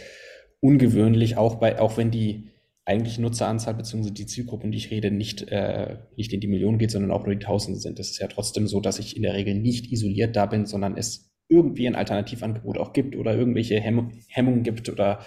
ungewöhnlich, 0.59 1.35
auch 1.35 1.55
bei, 1.55 1.81
auch 1.81 1.97
wenn 1.97 2.11
die 2.11 2.51
eigentliche 2.87 3.21
Nutzeranzahl 3.21 3.73
bzw. 3.73 4.11
die 4.11 4.25
Zielgruppe, 4.25 4.63
um 4.63 4.71
die 4.71 4.77
ich 4.77 4.91
rede, 4.91 5.11
nicht, 5.11 5.43
äh, 5.49 5.97
nicht 6.15 6.31
in 6.31 6.39
die 6.39 6.47
Millionen 6.47 6.77
geht, 6.77 6.91
sondern 6.91 7.11
auch 7.11 7.25
nur 7.25 7.35
die 7.35 7.45
Tausende 7.45 7.79
sind. 7.79 7.99
Es 7.99 8.11
ist 8.11 8.19
ja 8.19 8.27
trotzdem 8.27 8.65
so, 8.67 8.79
dass 8.79 8.97
ich 8.97 9.17
in 9.17 9.23
der 9.23 9.33
Regel 9.33 9.55
nicht 9.55 9.91
isoliert 9.91 10.35
da 10.35 10.45
bin, 10.45 10.65
sondern 10.65 10.95
es 10.95 11.29
irgendwie 11.49 11.87
ein 11.87 11.95
Alternativangebot 11.95 12.77
auch 12.77 12.93
gibt 12.93 13.15
oder 13.15 13.35
irgendwelche 13.35 13.79
Hemm 13.79 14.11
Hemmungen 14.29 14.63
gibt 14.63 14.89
oder 14.89 15.19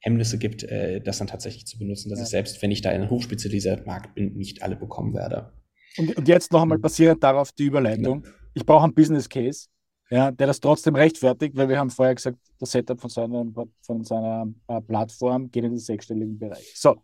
Hemmnisse 0.00 0.38
gibt, 0.38 0.64
äh, 0.64 1.00
das 1.00 1.18
dann 1.18 1.28
tatsächlich 1.28 1.66
zu 1.66 1.78
benutzen, 1.78 2.10
dass 2.10 2.18
ja. 2.18 2.24
ich 2.24 2.30
selbst, 2.30 2.62
wenn 2.62 2.72
ich 2.72 2.82
da 2.82 2.90
in 2.90 3.02
einem 3.02 3.10
hochspezialisierten 3.10 3.86
Markt 3.86 4.14
bin, 4.16 4.34
nicht 4.34 4.62
alle 4.62 4.76
bekommen 4.76 5.14
werde. 5.14 5.52
Und, 5.96 6.16
und 6.16 6.28
jetzt 6.28 6.52
noch 6.52 6.62
einmal 6.62 6.78
basierend 6.78 7.22
darauf 7.22 7.52
die 7.52 7.64
Überleitung. 7.64 8.24
Ja. 8.24 8.30
Ich 8.54 8.66
brauche 8.66 8.84
einen 8.84 8.94
Business 8.94 9.28
Case, 9.28 9.68
ja, 10.10 10.30
der 10.30 10.46
das 10.46 10.60
trotzdem 10.60 10.94
rechtfertigt, 10.94 11.56
weil 11.56 11.68
wir 11.68 11.78
haben 11.78 11.90
vorher 11.90 12.14
gesagt, 12.14 12.38
das 12.58 12.70
Setup 12.70 13.00
von 13.00 13.10
seiner, 13.10 13.46
von 13.80 14.04
seiner 14.04 14.46
äh, 14.68 14.80
Plattform 14.80 15.50
geht 15.50 15.64
in 15.64 15.70
den 15.70 15.78
sechsstelligen 15.78 16.38
Bereich. 16.38 16.72
So, 16.76 17.02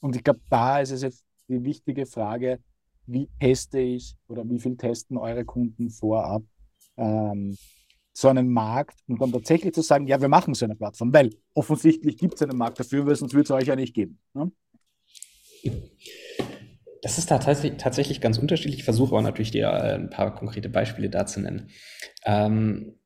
und 0.00 0.16
ich 0.16 0.24
glaube, 0.24 0.40
da 0.48 0.80
ist 0.80 0.92
es 0.92 1.02
jetzt 1.02 1.24
die 1.48 1.62
wichtige 1.64 2.06
Frage, 2.06 2.60
wie 3.06 3.28
teste 3.40 3.78
ich 3.78 4.16
oder 4.28 4.48
wie 4.48 4.58
viel 4.58 4.76
testen 4.76 5.16
eure 5.16 5.44
Kunden 5.44 5.90
vorab 5.90 6.42
ähm, 6.96 7.56
so 8.12 8.28
einen 8.28 8.52
Markt 8.52 8.98
und 9.06 9.20
dann 9.20 9.32
tatsächlich 9.32 9.72
zu 9.72 9.80
sagen, 9.80 10.06
ja, 10.06 10.20
wir 10.20 10.28
machen 10.28 10.52
so 10.54 10.64
eine 10.64 10.74
Plattform, 10.74 11.12
weil 11.12 11.30
offensichtlich 11.54 12.16
gibt 12.16 12.34
es 12.34 12.42
einen 12.42 12.58
Markt 12.58 12.80
dafür, 12.80 13.06
weil 13.06 13.14
sonst 13.14 13.32
würde 13.32 13.44
es 13.44 13.50
euch 13.50 13.68
ja 13.68 13.76
nicht 13.76 13.94
geben. 13.94 14.18
Ne? 14.34 14.50
Das 17.02 17.18
ist 17.18 17.28
tatsächlich, 17.28 17.74
tatsächlich 17.78 18.20
ganz 18.20 18.38
unterschiedlich. 18.38 18.80
Ich 18.80 18.84
versuche 18.84 19.14
aber 19.14 19.22
natürlich 19.22 19.50
dir 19.50 19.68
äh, 19.68 19.94
ein 19.94 20.10
paar 20.10 20.34
konkrete 20.34 20.68
Beispiele 20.68 21.10
da 21.10 21.26
zu 21.26 21.40
nennen. 21.40 21.70
Ähm, 22.24 22.98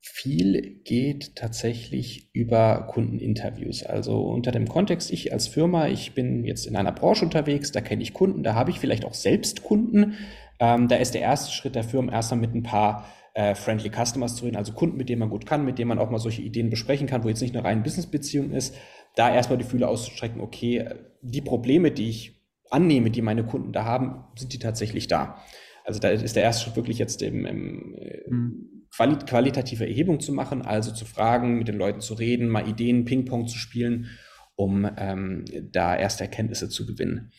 viel 0.00 0.80
geht 0.84 1.36
tatsächlich 1.36 2.30
über 2.32 2.88
Kundeninterviews. 2.90 3.84
Also 3.84 4.22
unter 4.22 4.50
dem 4.50 4.68
Kontext, 4.68 5.12
ich 5.12 5.32
als 5.32 5.48
Firma, 5.48 5.88
ich 5.88 6.14
bin 6.14 6.44
jetzt 6.44 6.66
in 6.66 6.76
einer 6.76 6.92
Branche 6.92 7.24
unterwegs, 7.24 7.72
da 7.72 7.80
kenne 7.80 8.02
ich 8.02 8.14
Kunden, 8.14 8.42
da 8.42 8.54
habe 8.54 8.70
ich 8.70 8.80
vielleicht 8.80 9.04
auch 9.04 9.14
selbst 9.14 9.62
Kunden. 9.62 10.14
Ähm, 10.60 10.88
da 10.88 10.96
ist 10.96 11.14
der 11.14 11.20
erste 11.20 11.52
Schritt 11.52 11.74
der 11.74 11.84
Firma 11.84 12.12
erstmal 12.12 12.40
mit 12.40 12.54
ein 12.54 12.62
paar 12.62 13.06
äh, 13.34 13.54
Friendly 13.54 13.90
Customers 13.90 14.34
zu 14.34 14.44
reden, 14.44 14.56
also 14.56 14.72
Kunden, 14.72 14.96
mit 14.96 15.08
denen 15.08 15.20
man 15.20 15.30
gut 15.30 15.46
kann, 15.46 15.64
mit 15.64 15.78
denen 15.78 15.88
man 15.88 15.98
auch 15.98 16.10
mal 16.10 16.18
solche 16.18 16.42
Ideen 16.42 16.70
besprechen 16.70 17.06
kann, 17.06 17.22
wo 17.22 17.28
jetzt 17.28 17.42
nicht 17.42 17.54
eine 17.54 17.64
reine 17.64 17.82
Business-Beziehung 17.82 18.50
ist, 18.50 18.74
da 19.14 19.32
erstmal 19.32 19.58
die 19.58 19.64
Fühle 19.64 19.86
auszustrecken, 19.86 20.40
okay, 20.40 20.88
die 21.22 21.42
Probleme, 21.42 21.92
die 21.92 22.08
ich 22.08 22.37
annehme, 22.70 23.10
die 23.10 23.22
meine 23.22 23.44
Kunden 23.44 23.72
da 23.72 23.84
haben, 23.84 24.24
sind 24.36 24.52
die 24.52 24.58
tatsächlich 24.58 25.06
da. 25.06 25.42
Also 25.84 26.00
da 26.00 26.10
ist 26.10 26.36
der 26.36 26.42
erste 26.42 26.64
Schritt 26.64 26.76
wirklich 26.76 26.98
jetzt 26.98 27.22
im, 27.22 27.46
im 27.46 27.94
mhm. 28.28 28.86
quali 28.94 29.16
qualitative 29.16 29.86
Erhebung 29.86 30.20
zu 30.20 30.32
machen, 30.32 30.62
also 30.62 30.92
zu 30.92 31.04
fragen, 31.04 31.58
mit 31.58 31.68
den 31.68 31.78
Leuten 31.78 32.00
zu 32.00 32.14
reden, 32.14 32.48
mal 32.48 32.68
Ideen, 32.68 33.04
Ping-Pong 33.04 33.48
zu 33.48 33.56
spielen, 33.56 34.10
um 34.54 34.88
ähm, 34.98 35.44
da 35.72 35.96
erste 35.96 36.24
Erkenntnisse 36.24 36.68
zu 36.68 36.84
gewinnen. 36.84 37.30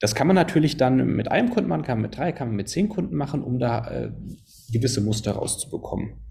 Das 0.00 0.14
kann 0.14 0.26
man 0.26 0.36
natürlich 0.36 0.76
dann 0.76 1.14
mit 1.14 1.30
einem 1.30 1.50
Kunden 1.50 1.68
machen, 1.68 1.82
kann 1.82 1.98
man 1.98 2.10
mit 2.10 2.16
drei, 2.16 2.32
kann 2.32 2.48
man 2.48 2.56
mit 2.56 2.68
zehn 2.68 2.88
Kunden 2.88 3.14
machen, 3.14 3.42
um 3.42 3.58
da 3.58 3.88
äh, 3.88 4.12
gewisse 4.72 5.00
Muster 5.00 5.32
rauszubekommen. 5.32 6.26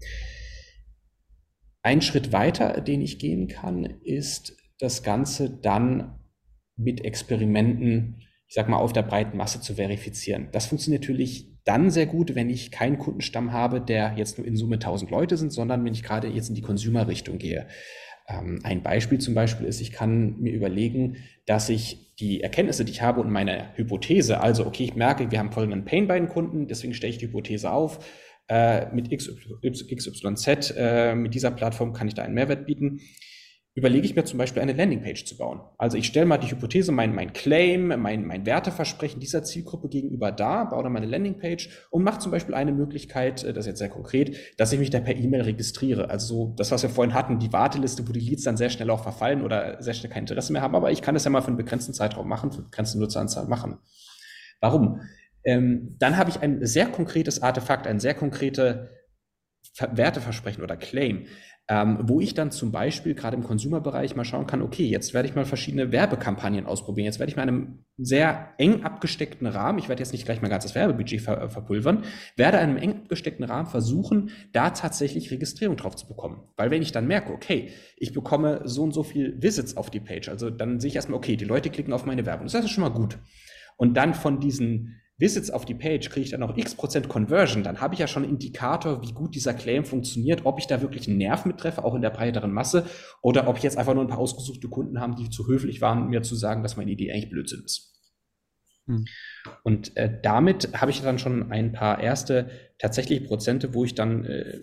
Ein 1.82 2.02
Schritt 2.02 2.32
weiter, 2.32 2.80
den 2.80 3.00
ich 3.00 3.18
gehen 3.18 3.48
kann, 3.48 3.84
ist 3.84 4.56
das 4.78 5.02
Ganze 5.02 5.50
dann 5.50 6.18
mit 6.76 7.04
Experimenten, 7.04 8.22
ich 8.54 8.56
sag 8.56 8.68
mal, 8.68 8.76
auf 8.76 8.92
der 8.92 9.02
breiten 9.02 9.36
Masse 9.36 9.60
zu 9.60 9.74
verifizieren. 9.74 10.46
Das 10.52 10.66
funktioniert 10.66 11.02
natürlich 11.02 11.48
dann 11.64 11.90
sehr 11.90 12.06
gut, 12.06 12.36
wenn 12.36 12.48
ich 12.48 12.70
keinen 12.70 13.00
Kundenstamm 13.00 13.52
habe, 13.52 13.80
der 13.80 14.14
jetzt 14.16 14.38
nur 14.38 14.46
in 14.46 14.56
Summe 14.56 14.76
1000 14.76 15.10
Leute 15.10 15.36
sind, 15.36 15.52
sondern 15.52 15.84
wenn 15.84 15.92
ich 15.92 16.04
gerade 16.04 16.28
jetzt 16.28 16.50
in 16.50 16.54
die 16.54 16.62
Consumer-Richtung 16.62 17.38
gehe. 17.38 17.66
Ähm, 18.28 18.60
ein 18.62 18.84
Beispiel 18.84 19.18
zum 19.18 19.34
Beispiel 19.34 19.66
ist, 19.66 19.80
ich 19.80 19.90
kann 19.90 20.38
mir 20.38 20.52
überlegen, 20.52 21.16
dass 21.46 21.68
ich 21.68 22.14
die 22.20 22.42
Erkenntnisse, 22.42 22.84
die 22.84 22.92
ich 22.92 23.02
habe 23.02 23.20
und 23.20 23.28
meine 23.28 23.76
Hypothese, 23.76 24.40
also 24.40 24.66
okay, 24.66 24.84
ich 24.84 24.94
merke, 24.94 25.32
wir 25.32 25.40
haben 25.40 25.50
folgenden 25.50 25.84
Pain 25.84 26.06
bei 26.06 26.16
den 26.16 26.28
Kunden, 26.28 26.68
deswegen 26.68 26.94
stelle 26.94 27.10
ich 27.10 27.18
die 27.18 27.26
Hypothese 27.26 27.72
auf, 27.72 27.98
äh, 28.46 28.86
mit 28.94 29.10
XYZ, 29.10 30.74
äh, 30.76 31.16
mit 31.16 31.34
dieser 31.34 31.50
Plattform 31.50 31.92
kann 31.92 32.06
ich 32.06 32.14
da 32.14 32.22
einen 32.22 32.34
Mehrwert 32.34 32.66
bieten. 32.66 33.00
Überlege 33.76 34.06
ich 34.06 34.14
mir 34.14 34.24
zum 34.24 34.38
Beispiel 34.38 34.62
eine 34.62 34.72
Landingpage 34.72 35.24
zu 35.24 35.36
bauen. 35.36 35.60
Also 35.78 35.96
ich 35.96 36.06
stelle 36.06 36.26
mal 36.26 36.38
die 36.38 36.48
Hypothese, 36.48 36.92
mein, 36.92 37.12
mein 37.12 37.32
Claim, 37.32 37.88
mein, 38.00 38.24
mein 38.24 38.46
Werteversprechen 38.46 39.18
dieser 39.18 39.42
Zielgruppe 39.42 39.88
gegenüber 39.88 40.30
dar, 40.30 40.70
baue 40.70 40.84
dann 40.84 40.92
meine 40.92 41.06
Landingpage 41.06 41.68
und 41.90 42.04
mache 42.04 42.20
zum 42.20 42.30
Beispiel 42.30 42.54
eine 42.54 42.70
Möglichkeit, 42.70 43.42
äh, 43.42 43.52
das 43.52 43.64
ist 43.64 43.70
jetzt 43.70 43.78
sehr 43.80 43.88
konkret, 43.88 44.36
dass 44.58 44.72
ich 44.72 44.78
mich 44.78 44.90
da 44.90 45.00
per 45.00 45.16
E-Mail 45.16 45.42
registriere. 45.42 46.08
Also 46.08 46.26
so 46.26 46.54
das, 46.56 46.70
was 46.70 46.84
wir 46.84 46.90
vorhin 46.90 47.14
hatten, 47.14 47.40
die 47.40 47.52
Warteliste, 47.52 48.06
wo 48.06 48.12
die 48.12 48.20
Leads 48.20 48.44
dann 48.44 48.56
sehr 48.56 48.70
schnell 48.70 48.90
auch 48.90 49.02
verfallen 49.02 49.42
oder 49.42 49.82
sehr 49.82 49.94
schnell 49.94 50.12
kein 50.12 50.22
Interesse 50.22 50.52
mehr 50.52 50.62
haben. 50.62 50.76
Aber 50.76 50.92
ich 50.92 51.02
kann 51.02 51.14
das 51.14 51.24
ja 51.24 51.30
mal 51.30 51.40
für 51.40 51.48
einen 51.48 51.56
begrenzten 51.56 51.94
Zeitraum 51.94 52.28
machen, 52.28 52.52
für 52.52 52.58
eine 52.58 52.66
begrenzte 52.66 53.00
Nutzeranzahl 53.00 53.46
machen. 53.46 53.78
Warum? 54.60 55.00
Ähm, 55.44 55.96
dann 55.98 56.16
habe 56.16 56.30
ich 56.30 56.40
ein 56.40 56.64
sehr 56.64 56.86
konkretes 56.86 57.42
Artefakt, 57.42 57.88
ein 57.88 57.98
sehr 57.98 58.14
konkrete 58.14 58.90
Werteversprechen 59.78 60.62
oder 60.62 60.76
Claim, 60.76 61.26
ähm, 61.66 62.00
wo 62.02 62.20
ich 62.20 62.34
dann 62.34 62.50
zum 62.50 62.72
Beispiel 62.72 63.14
gerade 63.14 63.36
im 63.36 63.42
Consumer-Bereich 63.42 64.16
mal 64.16 64.24
schauen 64.24 64.46
kann, 64.46 64.60
okay, 64.60 64.84
jetzt 64.84 65.14
werde 65.14 65.28
ich 65.28 65.34
mal 65.34 65.46
verschiedene 65.46 65.92
Werbekampagnen 65.92 66.66
ausprobieren. 66.66 67.06
Jetzt 67.06 67.18
werde 67.18 67.30
ich 67.30 67.36
mal 67.36 67.44
in 67.44 67.48
einem 67.48 67.84
sehr 67.96 68.50
eng 68.58 68.82
abgesteckten 68.82 69.46
Rahmen, 69.46 69.78
ich 69.78 69.88
werde 69.88 70.02
jetzt 70.02 70.12
nicht 70.12 70.26
gleich 70.26 70.42
mein 70.42 70.50
ganzes 70.50 70.74
Werbebudget 70.74 71.22
ver 71.22 71.40
äh, 71.40 71.48
verpulvern, 71.48 72.04
werde 72.36 72.58
in 72.58 72.64
einem 72.64 72.76
eng 72.76 72.92
abgesteckten 73.02 73.46
Rahmen 73.46 73.66
versuchen, 73.66 74.30
da 74.52 74.70
tatsächlich 74.70 75.30
Registrierung 75.30 75.76
drauf 75.76 75.96
zu 75.96 76.06
bekommen. 76.06 76.42
Weil 76.56 76.70
wenn 76.70 76.82
ich 76.82 76.92
dann 76.92 77.06
merke, 77.06 77.32
okay, 77.32 77.70
ich 77.96 78.12
bekomme 78.12 78.60
so 78.64 78.82
und 78.82 78.92
so 78.92 79.02
viel 79.02 79.40
Visits 79.42 79.78
auf 79.78 79.88
die 79.88 80.00
Page, 80.00 80.28
also 80.28 80.50
dann 80.50 80.80
sehe 80.80 80.88
ich 80.88 80.96
erstmal, 80.96 81.16
okay, 81.16 81.36
die 81.36 81.46
Leute 81.46 81.70
klicken 81.70 81.94
auf 81.94 82.04
meine 82.04 82.26
Werbung. 82.26 82.46
Das 82.46 82.62
ist 82.62 82.70
schon 82.70 82.82
mal 82.84 82.90
gut. 82.90 83.18
Und 83.78 83.96
dann 83.96 84.12
von 84.12 84.38
diesen 84.38 85.00
Visits 85.16 85.50
auf 85.50 85.64
die 85.64 85.74
Page, 85.74 86.10
kriege 86.10 86.24
ich 86.24 86.30
dann 86.30 86.40
noch 86.40 86.56
x 86.56 86.74
Prozent 86.74 87.08
Conversion, 87.08 87.62
dann 87.62 87.80
habe 87.80 87.94
ich 87.94 88.00
ja 88.00 88.08
schon 88.08 88.24
einen 88.24 88.32
Indikator, 88.32 89.00
wie 89.02 89.12
gut 89.12 89.34
dieser 89.34 89.54
Claim 89.54 89.84
funktioniert, 89.84 90.40
ob 90.44 90.58
ich 90.58 90.66
da 90.66 90.82
wirklich 90.82 91.06
einen 91.06 91.18
Nerv 91.18 91.44
mittreffe, 91.44 91.84
auch 91.84 91.94
in 91.94 92.02
der 92.02 92.10
breiteren 92.10 92.52
Masse, 92.52 92.86
oder 93.22 93.46
ob 93.46 93.56
ich 93.56 93.62
jetzt 93.62 93.78
einfach 93.78 93.94
nur 93.94 94.04
ein 94.04 94.08
paar 94.08 94.18
ausgesuchte 94.18 94.68
Kunden 94.68 95.00
haben, 95.00 95.14
die 95.14 95.30
zu 95.30 95.46
höflich 95.46 95.80
waren, 95.80 96.08
mir 96.08 96.22
zu 96.22 96.34
sagen, 96.34 96.62
dass 96.62 96.76
meine 96.76 96.90
Idee 96.90 97.12
eigentlich 97.12 97.30
Blödsinn 97.30 97.62
ist. 97.64 97.92
Hm. 98.86 99.04
Und 99.62 99.96
äh, 99.96 100.20
damit 100.22 100.80
habe 100.80 100.90
ich 100.90 101.00
dann 101.00 101.18
schon 101.18 101.50
ein 101.52 101.72
paar 101.72 102.00
erste 102.00 102.50
tatsächliche 102.78 103.24
Prozente, 103.24 103.72
wo 103.72 103.84
ich 103.84 103.94
dann 103.94 104.24
äh, 104.24 104.60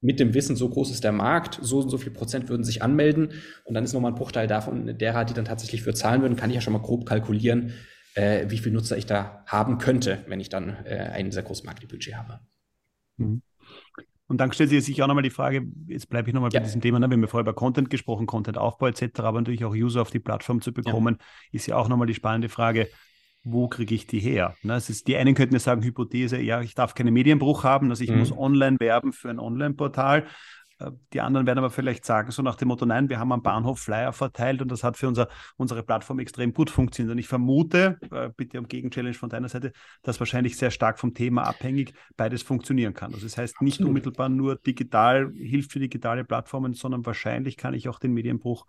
mit 0.00 0.20
dem 0.20 0.34
Wissen, 0.34 0.56
so 0.56 0.68
groß 0.68 0.90
ist 0.90 1.04
der 1.04 1.12
Markt, 1.12 1.58
so 1.62 1.80
und 1.80 1.90
so 1.90 1.98
viel 1.98 2.12
Prozent 2.12 2.48
würden 2.48 2.64
sich 2.64 2.82
anmelden 2.82 3.30
und 3.64 3.74
dann 3.74 3.84
ist 3.84 3.92
nochmal 3.92 4.12
ein 4.12 4.16
Bruchteil 4.18 4.46
davon 4.46 4.98
derer, 4.98 5.24
die 5.24 5.34
dann 5.34 5.44
tatsächlich 5.44 5.82
für 5.82 5.94
zahlen 5.94 6.22
würden, 6.22 6.36
kann 6.36 6.50
ich 6.50 6.56
ja 6.56 6.60
schon 6.60 6.72
mal 6.72 6.82
grob 6.82 7.06
kalkulieren, 7.06 7.72
äh, 8.16 8.50
wie 8.50 8.58
viel 8.58 8.72
Nutzer 8.72 8.96
ich 8.96 9.06
da 9.06 9.44
haben 9.46 9.78
könnte, 9.78 10.24
wenn 10.26 10.40
ich 10.40 10.48
dann 10.48 10.84
äh, 10.84 11.10
ein 11.12 11.30
sehr 11.30 11.42
großes 11.42 11.64
Marketingbudget 11.64 12.16
habe. 12.16 12.40
Mhm. 13.18 13.42
Und 14.28 14.38
dann 14.38 14.52
stellt 14.52 14.70
sich 14.70 14.84
sich 14.84 15.02
auch 15.02 15.06
nochmal 15.06 15.22
die 15.22 15.30
Frage, 15.30 15.64
jetzt 15.86 16.08
bleibe 16.08 16.28
ich 16.28 16.34
nochmal 16.34 16.50
ja. 16.52 16.58
bei 16.58 16.64
diesem 16.64 16.80
Thema, 16.80 16.98
ne? 16.98 17.08
wir 17.08 17.14
haben 17.14 17.22
ja 17.22 17.28
vorher 17.28 17.44
über 17.44 17.54
Content 17.54 17.90
gesprochen, 17.90 18.26
Content-Aufbau 18.26 18.88
etc., 18.88 19.20
aber 19.20 19.40
natürlich 19.40 19.64
auch 19.64 19.74
User 19.74 20.02
auf 20.02 20.10
die 20.10 20.18
Plattform 20.18 20.60
zu 20.60 20.72
bekommen, 20.72 21.18
ja. 21.20 21.26
ist 21.52 21.66
ja 21.66 21.76
auch 21.76 21.88
nochmal 21.88 22.08
die 22.08 22.14
spannende 22.14 22.48
Frage, 22.48 22.88
wo 23.44 23.68
kriege 23.68 23.94
ich 23.94 24.08
die 24.08 24.18
her? 24.18 24.56
Ne, 24.62 24.74
es 24.74 24.90
ist, 24.90 25.06
die 25.06 25.16
einen 25.16 25.36
könnten 25.36 25.54
ja 25.54 25.60
sagen, 25.60 25.84
Hypothese, 25.84 26.40
ja, 26.40 26.60
ich 26.60 26.74
darf 26.74 26.94
keinen 26.94 27.14
Medienbruch 27.14 27.62
haben, 27.62 27.90
also 27.90 28.02
ich 28.02 28.10
mhm. 28.10 28.18
muss 28.18 28.36
online 28.36 28.78
werben 28.80 29.12
für 29.12 29.30
ein 29.30 29.38
Online-Portal. 29.38 30.26
Äh, 30.78 30.90
die 31.12 31.20
anderen 31.20 31.46
werden 31.46 31.58
aber 31.58 31.70
vielleicht 31.70 32.04
sagen, 32.04 32.30
so 32.30 32.42
nach 32.42 32.56
dem 32.56 32.68
Motto, 32.68 32.86
nein, 32.86 33.08
wir 33.08 33.18
haben 33.18 33.32
am 33.32 33.42
Bahnhof 33.42 33.80
Flyer 33.80 34.12
verteilt 34.12 34.62
und 34.62 34.70
das 34.70 34.84
hat 34.84 34.96
für 34.96 35.08
unser, 35.08 35.28
unsere 35.56 35.82
Plattform 35.82 36.18
extrem 36.18 36.52
gut 36.52 36.70
funktioniert. 36.70 37.12
Und 37.12 37.18
ich 37.18 37.28
vermute, 37.28 37.98
äh, 38.10 38.30
bitte 38.36 38.58
um 38.58 38.68
Gegenchallenge 38.68 39.14
von 39.14 39.28
deiner 39.28 39.48
Seite, 39.48 39.72
dass 40.02 40.20
wahrscheinlich 40.20 40.56
sehr 40.56 40.70
stark 40.70 40.98
vom 40.98 41.14
Thema 41.14 41.42
abhängig 41.42 41.94
beides 42.16 42.42
funktionieren 42.42 42.94
kann. 42.94 43.12
Also 43.12 43.26
das 43.26 43.36
heißt 43.36 43.62
nicht 43.62 43.80
unmittelbar 43.80 44.28
nur 44.28 44.56
digital, 44.56 45.32
hilft 45.34 45.72
für 45.72 45.80
digitale 45.80 46.24
Plattformen, 46.24 46.74
sondern 46.74 47.04
wahrscheinlich 47.06 47.56
kann 47.56 47.74
ich 47.74 47.88
auch 47.88 47.98
den 47.98 48.12
Medienbruch 48.12 48.66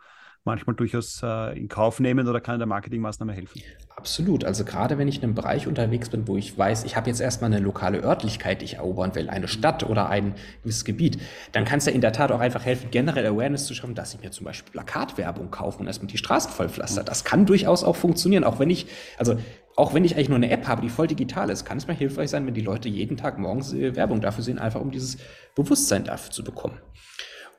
manchmal 0.47 0.75
durchaus 0.75 1.21
äh, 1.23 1.57
in 1.57 1.67
Kauf 1.67 1.99
nehmen 1.99 2.27
oder 2.27 2.41
kann 2.41 2.57
der 2.57 2.67
Marketingmaßnahme 2.67 3.33
helfen. 3.33 3.61
Absolut. 3.95 4.43
Also 4.45 4.65
gerade 4.65 4.97
wenn 4.97 5.07
ich 5.07 5.17
in 5.17 5.23
einem 5.23 5.35
Bereich 5.35 5.67
unterwegs 5.67 6.09
bin, 6.09 6.27
wo 6.27 6.37
ich 6.37 6.57
weiß, 6.57 6.85
ich 6.85 6.95
habe 6.95 7.09
jetzt 7.09 7.19
erstmal 7.19 7.53
eine 7.53 7.63
lokale 7.63 7.99
Örtlichkeit, 7.99 8.61
die 8.61 8.65
ich 8.65 8.75
erobern 8.75 9.13
will, 9.13 9.29
eine 9.29 9.47
Stadt 9.47 9.83
oder 9.83 10.09
ein 10.09 10.33
gewisses 10.63 10.85
Gebiet, 10.85 11.19
dann 11.51 11.65
kann 11.65 11.77
es 11.77 11.85
ja 11.85 11.91
in 11.91 12.01
der 12.01 12.13
Tat 12.13 12.31
auch 12.31 12.39
einfach 12.39 12.65
helfen, 12.65 12.89
generell 12.89 13.25
Awareness 13.27 13.65
zu 13.65 13.75
schaffen, 13.75 13.93
dass 13.93 14.13
ich 14.13 14.21
mir 14.21 14.31
zum 14.31 14.45
Beispiel 14.45 14.71
Plakatwerbung 14.71 15.51
kaufe 15.51 15.79
und 15.79 15.87
erstmal 15.87 16.07
die 16.07 16.17
Straßen 16.17 16.51
vollpflaster. 16.51 17.03
Das 17.03 17.23
kann 17.23 17.45
durchaus 17.45 17.83
auch 17.83 17.95
funktionieren, 17.95 18.43
auch 18.43 18.59
wenn 18.59 18.69
ich, 18.69 18.87
also 19.17 19.37
auch 19.75 19.93
wenn 19.93 20.03
ich 20.03 20.15
eigentlich 20.15 20.29
nur 20.29 20.37
eine 20.37 20.49
App 20.49 20.67
habe, 20.67 20.81
die 20.81 20.89
voll 20.89 21.07
digital 21.07 21.49
ist, 21.49 21.63
kann 21.63 21.77
es 21.77 21.87
mir 21.87 21.93
hilfreich 21.93 22.31
sein, 22.31 22.47
wenn 22.47 22.55
die 22.55 22.61
Leute 22.61 22.89
jeden 22.89 23.15
Tag 23.15 23.37
morgens 23.37 23.73
äh, 23.73 23.95
Werbung 23.95 24.21
dafür 24.21 24.43
sehen, 24.43 24.57
einfach 24.57 24.81
um 24.81 24.91
dieses 24.91 25.17
Bewusstsein 25.55 26.03
dafür 26.03 26.31
zu 26.31 26.43
bekommen. 26.43 26.79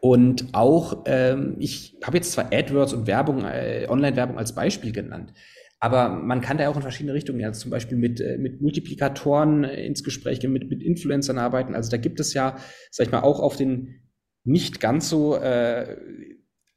Und 0.01 0.47
auch, 0.53 1.05
ähm, 1.07 1.57
ich 1.59 1.97
habe 2.05 2.17
jetzt 2.19 2.33
zwar 2.33 2.53
AdWords 2.53 2.93
und 2.93 3.07
Werbung, 3.07 3.45
äh, 3.45 3.87
Online-Werbung 3.89 4.39
als 4.39 4.55
Beispiel 4.55 4.93
genannt, 4.93 5.33
aber 5.81 6.09
man 6.09 6.41
kann 6.41 6.59
da 6.59 6.69
auch 6.69 6.77
in 6.77 6.83
verschiedene 6.83 7.15
Richtungen, 7.15 7.45
also 7.45 7.61
zum 7.61 7.71
Beispiel 7.71 7.97
mit, 7.97 8.21
äh, 8.21 8.37
mit 8.39 8.61
Multiplikatoren 8.61 9.65
äh, 9.65 9.87
ins 9.87 10.03
Gespräch 10.03 10.41
gehen, 10.41 10.53
mit, 10.53 10.69
mit 10.69 10.83
Influencern 10.83 11.39
arbeiten. 11.39 11.75
Also 11.75 11.91
da 11.91 11.97
gibt 11.97 12.21
es 12.21 12.35
ja, 12.35 12.57
sag 12.91 13.07
ich 13.07 13.13
mal, 13.13 13.21
auch 13.21 13.41
auf 13.41 13.57
den 13.57 14.03
nicht 14.45 14.81
ganz 14.81 15.09
so, 15.09 15.37
äh, 15.37 15.97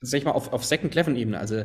sag 0.02 0.18
ich 0.20 0.26
mal, 0.26 0.32
auf, 0.32 0.54
auf 0.54 0.66
Second-Level-Ebene, 0.66 1.40
also 1.40 1.64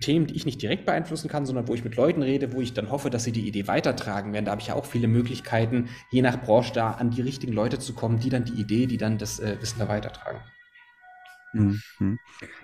Themen, 0.00 0.26
die 0.26 0.34
ich 0.34 0.46
nicht 0.46 0.60
direkt 0.60 0.84
beeinflussen 0.84 1.28
kann, 1.28 1.46
sondern 1.46 1.68
wo 1.68 1.74
ich 1.74 1.84
mit 1.84 1.96
Leuten 1.96 2.22
rede, 2.22 2.52
wo 2.52 2.60
ich 2.60 2.74
dann 2.74 2.90
hoffe, 2.90 3.08
dass 3.10 3.24
sie 3.24 3.32
die 3.32 3.46
Idee 3.46 3.68
weitertragen 3.68 4.32
werden. 4.32 4.44
Da 4.44 4.50
habe 4.50 4.60
ich 4.60 4.68
ja 4.68 4.74
auch 4.74 4.84
viele 4.84 5.08
Möglichkeiten, 5.08 5.88
je 6.10 6.22
nach 6.22 6.40
Branche 6.40 6.72
da 6.74 6.90
an 6.92 7.10
die 7.10 7.22
richtigen 7.22 7.52
Leute 7.52 7.78
zu 7.78 7.94
kommen, 7.94 8.18
die 8.18 8.28
dann 8.28 8.44
die 8.44 8.60
Idee, 8.60 8.86
die 8.86 8.98
dann 8.98 9.16
das 9.18 9.38
äh, 9.38 9.56
Wissen 9.60 9.78
da 9.78 9.88
weitertragen. 9.88 10.40
Mhm. 11.98 12.18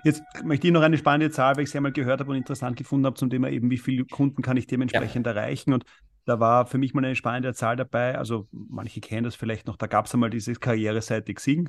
Jetzt 0.05 0.23
möchte 0.45 0.67
ich 0.67 0.73
noch 0.73 0.83
eine 0.83 0.99
spannende 0.99 1.31
Zahl, 1.31 1.57
weil 1.57 1.65
ich 1.65 1.71
sie 1.71 1.79
einmal 1.79 1.93
gehört 1.93 2.21
habe 2.21 2.31
und 2.31 2.37
interessant 2.37 2.77
gefunden 2.77 3.07
habe 3.07 3.17
zum 3.17 3.31
Thema 3.31 3.51
eben, 3.51 3.71
wie 3.71 3.79
viele 3.79 4.05
Kunden 4.05 4.43
kann 4.43 4.57
ich 4.57 4.67
dementsprechend 4.67 5.27
ja. 5.27 5.33
erreichen. 5.33 5.73
Und 5.73 5.85
da 6.25 6.39
war 6.39 6.67
für 6.67 6.79
mich 6.79 6.95
mal 6.95 7.05
eine 7.05 7.17
spannende 7.17 7.55
Zahl 7.55 7.77
dabei. 7.77 8.19
Also 8.19 8.49
manche 8.53 9.01
kennen 9.01 9.25
das 9.25 9.35
vielleicht 9.35 9.67
noch, 9.67 9.77
da 9.77 9.87
gab 9.87 10.07
es 10.07 10.15
einmal 10.15 10.31
diese 10.31 10.53
Karriereseite 10.55 11.35
Xing. 11.35 11.69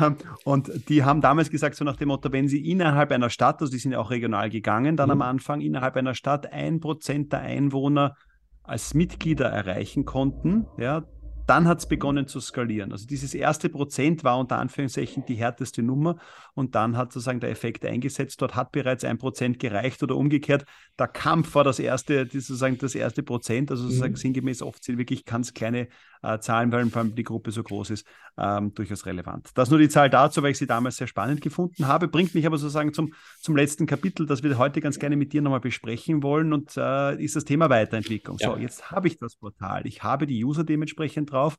Ähm, 0.00 0.16
und 0.44 0.88
die 0.88 1.04
haben 1.04 1.20
damals 1.20 1.50
gesagt, 1.50 1.74
so 1.74 1.84
nach 1.84 1.96
dem 1.96 2.08
Motto, 2.08 2.32
wenn 2.32 2.48
sie 2.48 2.70
innerhalb 2.70 3.10
einer 3.10 3.30
Stadt, 3.30 3.60
also 3.60 3.72
die 3.72 3.78
sind 3.78 3.92
ja 3.92 3.98
auch 3.98 4.10
regional 4.10 4.50
gegangen, 4.50 4.96
dann 4.96 5.08
mhm. 5.08 5.12
am 5.12 5.22
Anfang 5.22 5.60
innerhalb 5.60 5.96
einer 5.96 6.14
Stadt 6.14 6.52
ein 6.52 6.80
Prozent 6.80 7.32
der 7.32 7.40
Einwohner 7.40 8.14
als 8.62 8.92
Mitglieder 8.92 9.46
erreichen 9.46 10.04
konnten, 10.04 10.66
ja, 10.76 11.04
dann 11.48 11.66
hat 11.66 11.78
es 11.78 11.86
begonnen 11.86 12.26
zu 12.26 12.40
skalieren. 12.40 12.92
Also 12.92 13.06
dieses 13.06 13.32
erste 13.32 13.70
Prozent 13.70 14.22
war 14.22 14.38
unter 14.38 14.58
Anführungszeichen 14.58 15.24
die 15.26 15.36
härteste 15.36 15.82
Nummer 15.82 16.16
und 16.54 16.74
dann 16.74 16.96
hat 16.96 17.12
sozusagen 17.12 17.40
der 17.40 17.48
Effekt 17.50 17.86
eingesetzt. 17.86 18.42
Dort 18.42 18.54
hat 18.54 18.70
bereits 18.70 19.02
ein 19.02 19.16
Prozent 19.16 19.58
gereicht 19.58 20.02
oder 20.02 20.16
umgekehrt. 20.16 20.66
Der 20.98 21.08
Kampf 21.08 21.54
war 21.54 21.64
das 21.64 21.78
erste, 21.78 22.28
sozusagen 22.30 22.76
das 22.76 22.94
erste 22.94 23.22
Prozent. 23.22 23.70
Also 23.70 23.84
sozusagen 23.84 24.12
mhm. 24.12 24.16
sinngemäß 24.16 24.60
oft 24.60 24.84
sind 24.84 24.98
wirklich 24.98 25.24
ganz 25.24 25.54
kleine 25.54 25.88
äh, 26.22 26.38
Zahlen, 26.38 26.72
weil 26.72 26.86
vor 26.90 27.02
allem 27.02 27.14
die 27.14 27.24
Gruppe 27.24 27.50
so 27.50 27.62
groß 27.62 27.90
ist, 27.90 28.06
ähm, 28.36 28.74
durchaus 28.74 29.06
relevant. 29.06 29.50
Das 29.54 29.70
nur 29.70 29.78
die 29.78 29.88
Zahl 29.88 30.10
dazu, 30.10 30.42
weil 30.42 30.52
ich 30.52 30.58
sie 30.58 30.66
damals 30.66 30.96
sehr 30.96 31.06
spannend 31.06 31.40
gefunden 31.40 31.86
habe, 31.86 32.08
bringt 32.08 32.34
mich 32.34 32.46
aber 32.46 32.58
sozusagen 32.58 32.92
zum, 32.92 33.14
zum 33.40 33.56
letzten 33.56 33.86
Kapitel, 33.86 34.26
das 34.26 34.42
wir 34.42 34.58
heute 34.58 34.80
ganz 34.80 34.98
gerne 34.98 35.16
mit 35.16 35.32
dir 35.32 35.42
nochmal 35.42 35.60
besprechen 35.60 36.22
wollen 36.22 36.52
und 36.52 36.76
äh, 36.76 37.22
ist 37.22 37.36
das 37.36 37.44
Thema 37.44 37.70
Weiterentwicklung. 37.70 38.36
Ja. 38.40 38.50
So, 38.50 38.56
jetzt 38.56 38.90
habe 38.90 39.08
ich 39.08 39.18
das 39.18 39.36
Portal, 39.36 39.86
ich 39.86 40.02
habe 40.02 40.26
die 40.26 40.44
User 40.44 40.64
dementsprechend 40.64 41.32
drauf 41.32 41.56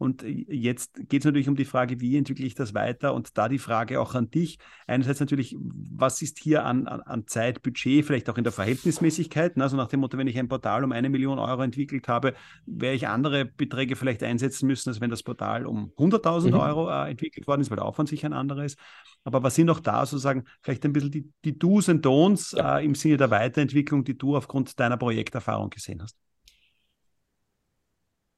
und 0.00 0.22
jetzt 0.22 0.94
geht 1.10 1.20
es 1.20 1.26
natürlich 1.26 1.50
um 1.50 1.56
die 1.56 1.66
Frage, 1.66 2.00
wie 2.00 2.16
entwickle 2.16 2.46
ich 2.46 2.54
das 2.54 2.72
weiter? 2.72 3.12
Und 3.12 3.36
da 3.36 3.50
die 3.50 3.58
Frage 3.58 4.00
auch 4.00 4.14
an 4.14 4.30
dich. 4.30 4.58
Einerseits 4.86 5.20
natürlich, 5.20 5.54
was 5.60 6.22
ist 6.22 6.38
hier 6.38 6.64
an, 6.64 6.86
an, 6.86 7.02
an 7.02 7.26
Zeit, 7.26 7.60
Budget, 7.62 8.06
vielleicht 8.06 8.30
auch 8.30 8.38
in 8.38 8.44
der 8.44 8.52
Verhältnismäßigkeit? 8.54 9.58
Ne? 9.58 9.62
Also 9.62 9.76
nach 9.76 9.88
dem 9.88 10.00
Motto, 10.00 10.16
wenn 10.16 10.26
ich 10.26 10.38
ein 10.38 10.48
Portal 10.48 10.84
um 10.84 10.92
eine 10.92 11.10
Million 11.10 11.38
Euro 11.38 11.60
entwickelt 11.60 12.08
habe, 12.08 12.32
werde 12.64 12.96
ich 12.96 13.08
andere 13.08 13.44
Beträge 13.44 13.94
vielleicht 13.94 14.22
einsetzen 14.22 14.66
müssen, 14.66 14.88
als 14.88 15.02
wenn 15.02 15.10
das 15.10 15.22
Portal 15.22 15.66
um 15.66 15.92
100.000 15.98 16.46
mhm. 16.48 16.54
Euro 16.54 16.88
äh, 16.88 17.10
entwickelt 17.10 17.46
worden 17.46 17.60
ist, 17.60 17.68
weil 17.68 17.76
der 17.76 17.84
Aufwand 17.84 18.08
sicher 18.08 18.26
ein 18.26 18.32
anderer 18.32 18.64
ist. 18.64 18.78
Aber 19.24 19.42
was 19.42 19.54
sind 19.54 19.68
auch 19.68 19.80
da 19.80 20.06
sozusagen 20.06 20.44
vielleicht 20.62 20.82
ein 20.86 20.94
bisschen 20.94 21.10
die, 21.10 21.30
die 21.44 21.58
Do's 21.58 21.90
und 21.90 22.06
Don'ts 22.06 22.56
ja. 22.56 22.78
äh, 22.78 22.86
im 22.86 22.94
Sinne 22.94 23.18
der 23.18 23.30
Weiterentwicklung, 23.30 24.02
die 24.04 24.16
du 24.16 24.34
aufgrund 24.34 24.80
deiner 24.80 24.96
Projekterfahrung 24.96 25.68
gesehen 25.68 26.00
hast? 26.00 26.16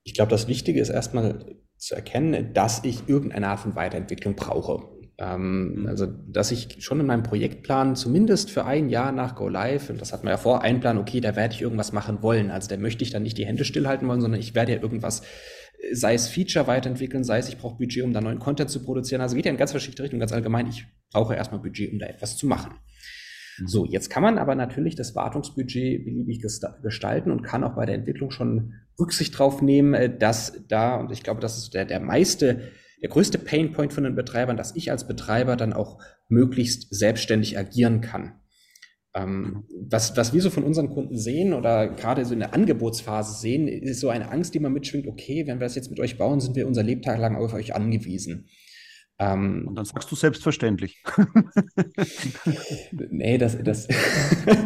Ich 0.05 0.15
glaube, 0.15 0.31
das 0.31 0.49
Wichtige 0.49 0.81
ist 0.81 0.91
erstmal 0.91 1.45
zu 1.77 1.95
erkennen, 1.95 2.53
dass 2.55 2.85
ich 2.85 3.09
irgendeine 3.09 3.49
Art 3.49 3.61
von 3.61 3.75
Weiterentwicklung 3.75 4.35
brauche. 4.35 4.89
Ähm, 5.19 5.75
mhm. 5.75 5.87
also, 5.87 6.07
dass 6.07 6.51
ich 6.51 6.83
schon 6.83 6.99
in 6.99 7.07
meinem 7.07 7.23
Projektplan 7.23 7.97
zumindest 7.97 8.51
für 8.51 8.65
ein 8.65 8.89
Jahr 8.89 9.13
nach 9.13 9.35
Go 9.35 9.49
Live, 9.49 9.91
und 9.91 10.01
das 10.01 10.13
hat 10.13 10.25
man 10.25 10.33
ja 10.33 10.37
vor, 10.37 10.63
einplanen, 10.63 11.01
okay, 11.01 11.21
da 11.21 11.37
werde 11.37 11.55
ich 11.55 11.63
irgendwas 11.63 11.93
machen 11.93 12.23
wollen. 12.23 12.51
Also, 12.51 12.69
da 12.69 12.77
möchte 12.77 13.05
ich 13.05 13.11
dann 13.11 13.23
nicht 13.23 13.39
die 13.39 13.47
Hände 13.47 13.65
stillhalten 13.65 14.09
wollen, 14.09 14.21
sondern 14.21 14.41
ich 14.41 14.55
werde 14.55 14.73
ja 14.73 14.81
irgendwas, 14.81 15.23
sei 15.93 16.15
es 16.15 16.29
Feature 16.29 16.67
weiterentwickeln, 16.67 17.25
sei 17.25 17.39
es 17.39 17.49
ich 17.49 17.59
brauche 17.59 17.77
Budget, 17.77 18.05
um 18.05 18.13
da 18.13 18.21
neuen 18.21 18.39
Content 18.39 18.71
zu 18.71 18.83
produzieren. 18.83 19.21
Also 19.21 19.37
geht 19.37 19.45
ja 19.45 19.51
in 19.51 19.59
ganz 19.59 19.73
verschiedene 19.73 20.03
Richtungen. 20.03 20.21
Ganz 20.21 20.33
allgemein, 20.33 20.69
ich 20.69 20.87
brauche 21.13 21.35
erstmal 21.35 21.61
Budget, 21.61 21.93
um 21.93 21.99
da 21.99 22.07
etwas 22.07 22.37
zu 22.37 22.47
machen. 22.47 22.75
So, 23.67 23.85
jetzt 23.85 24.11
kann 24.11 24.23
man 24.23 24.39
aber 24.39 24.55
natürlich 24.55 24.95
das 24.97 25.15
Wartungsbudget 25.15 26.05
beliebig 26.05 26.41
gestalten 26.83 27.31
und 27.31 27.43
kann 27.43 27.65
auch 27.65 27.75
bei 27.75 27.87
der 27.87 27.97
Entwicklung 27.97 28.31
schon 28.31 28.75
Rücksicht 28.99 29.39
drauf 29.39 29.63
nehmen, 29.63 29.95
äh, 29.95 30.17
dass 30.17 30.65
da, 30.69 30.97
und 30.97 31.13
ich 31.13 31.23
glaube, 31.23 31.41
das 31.41 31.59
ist 31.59 31.75
der, 31.75 31.85
der 31.85 32.01
meiste, 32.01 32.73
der 33.03 33.11
größte 33.11 33.39
Painpoint 33.39 33.93
von 33.93 34.05
den 34.05 34.15
Betreibern, 34.15 34.57
dass 34.57 34.77
ich 34.77 34.91
als 34.91 35.07
Betreiber 35.07 35.57
dann 35.57 35.73
auch 35.73 35.99
möglichst 36.29 36.95
selbstständig 36.95 37.59
agieren 37.59 38.01
kann. 38.01 38.35
Ähm, 39.15 39.65
was, 39.91 40.17
was 40.17 40.33
wir 40.33 40.41
so 40.41 40.49
von 40.49 40.65
unseren 40.65 40.89
Kunden 40.89 41.19
sehen 41.19 41.53
oder 41.53 41.89
gerade 41.89 42.25
so 42.25 42.33
in 42.33 42.41
der 42.41 42.55
Angebotsphase 42.55 43.39
sehen, 43.39 43.69
ist 43.69 44.01
so 44.01 44.09
eine 44.09 44.31
Angst, 44.31 44.55
die 44.55 44.61
man 44.61 44.73
mitschwingt, 44.73 45.07
okay, 45.07 45.47
wenn 45.47 45.59
wir 45.59 45.67
das 45.67 45.75
jetzt 45.75 45.91
mit 45.91 46.01
euch 46.01 46.17
bauen, 46.17 46.41
sind 46.41 46.57
wir 46.57 46.67
unser 46.67 46.83
Lebtag 46.83 47.19
lang 47.19 47.37
auf 47.37 47.53
euch 47.53 47.75
angewiesen. 47.75 48.49
Ähm, 49.19 49.67
Und 49.69 49.75
dann 49.75 49.85
sagst 49.85 50.11
du 50.11 50.17
selbstverständlich. 50.17 51.03
nee, 53.11 53.39
das, 53.39 53.57
das, 53.63 53.87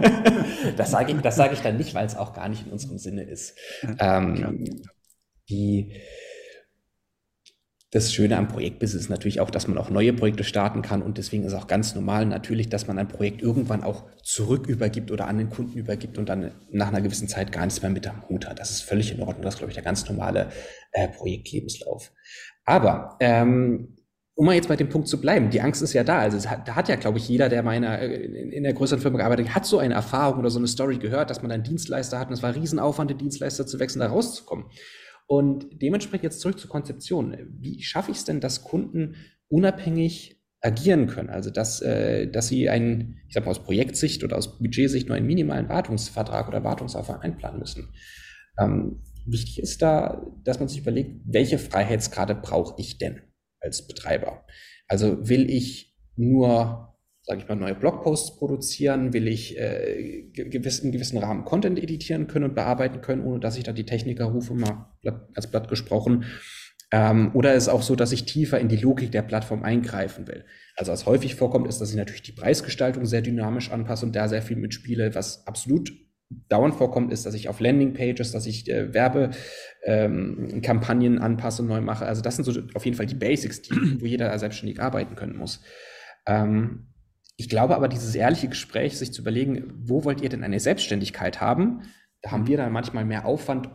das 0.77 0.90
sage 0.90 1.12
ich, 1.12 1.35
sag 1.35 1.52
ich 1.52 1.60
dann 1.60 1.77
nicht, 1.77 1.94
weil 1.94 2.06
es 2.06 2.16
auch 2.16 2.32
gar 2.32 2.48
nicht 2.48 2.66
in 2.66 2.73
unserem 2.73 2.98
Sinne 2.98 3.24
ist. 3.24 3.59
Ähm, 3.98 4.64
die, 5.48 5.93
das 7.90 8.12
Schöne 8.12 8.36
am 8.36 8.48
Projektbusiness 8.48 9.05
ist 9.05 9.10
natürlich 9.10 9.40
auch, 9.40 9.51
dass 9.51 9.68
man 9.68 9.78
auch 9.78 9.90
neue 9.90 10.12
Projekte 10.12 10.44
starten 10.44 10.82
kann 10.82 11.02
und 11.02 11.18
deswegen 11.18 11.44
ist 11.44 11.55
auch 11.55 11.66
ganz 11.66 11.94
normal 11.94 12.27
natürlich, 12.27 12.68
dass 12.68 12.86
man 12.86 12.98
ein 12.98 13.09
Projekt 13.09 13.43
irgendwann 13.43 13.85
auch 13.85 14.05
zurück 14.23 14.66
übergibt 14.66 15.10
oder 15.10 15.28
an 15.28 15.39
den 15.39 15.51
Kunden 15.51 15.78
übergibt 15.78 16.18
und 16.18 16.28
dann 16.28 16.52
nach 16.70 16.89
einer 16.89 17.01
gewissen 17.01 17.28
Zeit 17.28 17.52
gar 17.52 17.64
nichts 17.64 17.82
mehr 17.82 17.90
mit 17.90 18.06
am 18.09 18.28
Hut 18.28 18.48
hat. 18.48 18.59
Das 18.59 18.70
ist 18.70 18.82
völlig 18.82 19.12
in 19.12 19.20
Ordnung. 19.20 19.43
Das 19.43 19.55
ist, 19.55 19.59
glaube 19.59 19.70
ich, 19.70 19.77
der 19.77 19.85
ganz 19.85 20.09
normale 20.09 20.51
äh, 20.93 21.09
Projektlebenslauf. 21.09 22.12
Aber 22.64 23.16
ähm, 23.20 23.95
um 24.36 24.44
mal 24.44 24.54
jetzt 24.54 24.68
bei 24.68 24.76
dem 24.76 24.90
Punkt 24.90 25.08
zu 25.08 25.18
bleiben, 25.18 25.48
die 25.48 25.62
Angst 25.62 25.80
ist 25.80 25.94
ja 25.94 26.04
da. 26.04 26.18
Also 26.18 26.48
hat, 26.48 26.68
da 26.68 26.76
hat 26.76 26.90
ja, 26.90 26.96
glaube 26.96 27.16
ich, 27.16 27.26
jeder, 27.26 27.48
der 27.48 27.62
meiner 27.62 28.00
in, 28.00 28.52
in 28.52 28.62
der 28.64 28.74
größeren 28.74 29.00
Firma 29.00 29.16
gearbeitet 29.16 29.54
hat, 29.54 29.64
so 29.64 29.78
eine 29.78 29.94
Erfahrung 29.94 30.38
oder 30.40 30.50
so 30.50 30.58
eine 30.58 30.68
Story 30.68 30.98
gehört, 30.98 31.30
dass 31.30 31.40
man 31.40 31.50
einen 31.50 31.62
Dienstleister 31.62 32.18
hat 32.18 32.28
und 32.28 32.34
es 32.34 32.42
war 32.42 32.54
Riesenaufwand, 32.54 33.10
den 33.10 33.18
Dienstleister 33.18 33.66
zu 33.66 33.80
wechseln, 33.80 34.00
da 34.00 34.08
rauszukommen. 34.08 34.66
Und 35.26 35.66
dementsprechend 35.80 36.24
jetzt 36.24 36.40
zurück 36.40 36.60
zur 36.60 36.68
Konzeption. 36.68 37.34
Wie 37.58 37.82
schaffe 37.82 38.10
ich 38.10 38.18
es 38.18 38.24
denn, 38.24 38.40
dass 38.40 38.62
Kunden 38.62 39.16
unabhängig 39.48 40.38
agieren 40.60 41.06
können? 41.06 41.30
Also 41.30 41.48
dass, 41.48 41.80
äh, 41.80 42.30
dass 42.30 42.48
sie 42.48 42.68
einen, 42.68 43.16
ich 43.28 43.34
sag 43.34 43.46
mal 43.46 43.52
aus 43.52 43.64
Projektsicht 43.64 44.22
oder 44.22 44.36
aus 44.36 44.58
Budgetsicht 44.58 45.08
nur 45.08 45.16
einen 45.16 45.26
minimalen 45.26 45.70
Wartungsvertrag 45.70 46.46
oder 46.46 46.62
Wartungsaufwand 46.62 47.22
einplanen 47.22 47.58
müssen. 47.58 47.88
Ähm, 48.58 49.00
wichtig 49.24 49.60
ist 49.60 49.80
da, 49.80 50.22
dass 50.44 50.58
man 50.58 50.68
sich 50.68 50.80
überlegt, 50.80 51.22
welche 51.24 51.58
Freiheitsgrade 51.58 52.34
brauche 52.34 52.74
ich 52.76 52.98
denn? 52.98 53.22
Als 53.60 53.86
Betreiber. 53.86 54.44
Also 54.88 55.28
will 55.28 55.50
ich 55.50 55.96
nur, 56.16 56.96
sage 57.22 57.40
ich 57.40 57.48
mal, 57.48 57.56
neue 57.56 57.74
Blogposts 57.74 58.36
produzieren, 58.38 59.12
will 59.12 59.28
ich 59.28 59.58
äh, 59.58 60.30
gewiss, 60.32 60.78
in 60.80 60.92
gewissen 60.92 61.18
Rahmen 61.18 61.44
Content 61.44 61.78
editieren 61.78 62.26
können 62.26 62.46
und 62.46 62.54
bearbeiten 62.54 63.00
können, 63.00 63.24
ohne 63.24 63.40
dass 63.40 63.56
ich 63.56 63.64
da 63.64 63.72
die 63.72 63.86
Techniker 63.86 64.26
rufe, 64.26 64.54
mal 64.54 64.92
als 65.34 65.50
Blatt 65.50 65.68
gesprochen. 65.68 66.24
Ähm, 66.92 67.32
oder 67.34 67.54
ist 67.54 67.64
es 67.64 67.68
auch 67.68 67.82
so, 67.82 67.96
dass 67.96 68.12
ich 68.12 68.26
tiefer 68.26 68.60
in 68.60 68.68
die 68.68 68.76
Logik 68.76 69.10
der 69.10 69.22
Plattform 69.22 69.64
eingreifen 69.64 70.28
will. 70.28 70.44
Also 70.76 70.92
was 70.92 71.04
häufig 71.06 71.34
vorkommt, 71.34 71.66
ist, 71.66 71.80
dass 71.80 71.90
ich 71.90 71.96
natürlich 71.96 72.22
die 72.22 72.32
Preisgestaltung 72.32 73.06
sehr 73.06 73.22
dynamisch 73.22 73.72
anpasse 73.72 74.06
und 74.06 74.14
da 74.14 74.28
sehr 74.28 74.42
viel 74.42 74.56
mitspiele, 74.56 75.14
was 75.14 75.46
absolut 75.48 75.90
dauernd 76.28 76.74
vorkommt, 76.74 77.12
ist, 77.12 77.27
dass 77.27 77.35
ich 77.35 77.48
auf 77.48 77.61
Landingpages, 77.61 78.32
dass 78.32 78.47
ich 78.47 78.69
äh, 78.69 78.93
Werbekampagnen 78.93 81.16
ähm, 81.16 81.23
anpasse, 81.23 81.65
neu 81.65 81.81
mache. 81.81 82.07
Also 82.07 82.23
das 82.23 82.36
sind 82.36 82.44
so 82.44 82.53
auf 82.74 82.85
jeden 82.85 82.97
Fall 82.97 83.07
die 83.07 83.15
Basics, 83.15 83.62
die, 83.62 84.01
wo 84.01 84.07
jeder 84.07 84.36
selbstständig 84.39 84.81
arbeiten 84.81 85.15
können 85.15 85.36
muss. 85.36 85.62
Ähm, 86.27 86.89
ich 87.36 87.48
glaube 87.48 87.77
aber, 87.77 87.89
dieses 87.89 88.15
ehrliche 88.15 88.48
Gespräch, 88.48 88.98
sich 88.98 89.12
zu 89.12 89.23
überlegen, 89.23 89.73
wo 89.85 90.05
wollt 90.05 90.20
ihr 90.20 90.28
denn 90.28 90.43
eine 90.43 90.59
Selbstständigkeit 90.59 91.40
haben, 91.40 91.82
da 92.23 92.32
haben 92.32 92.47
wir 92.47 92.57
dann 92.57 92.73
manchmal 92.73 93.05
mehr 93.05 93.27
Aufwand, 93.27 93.69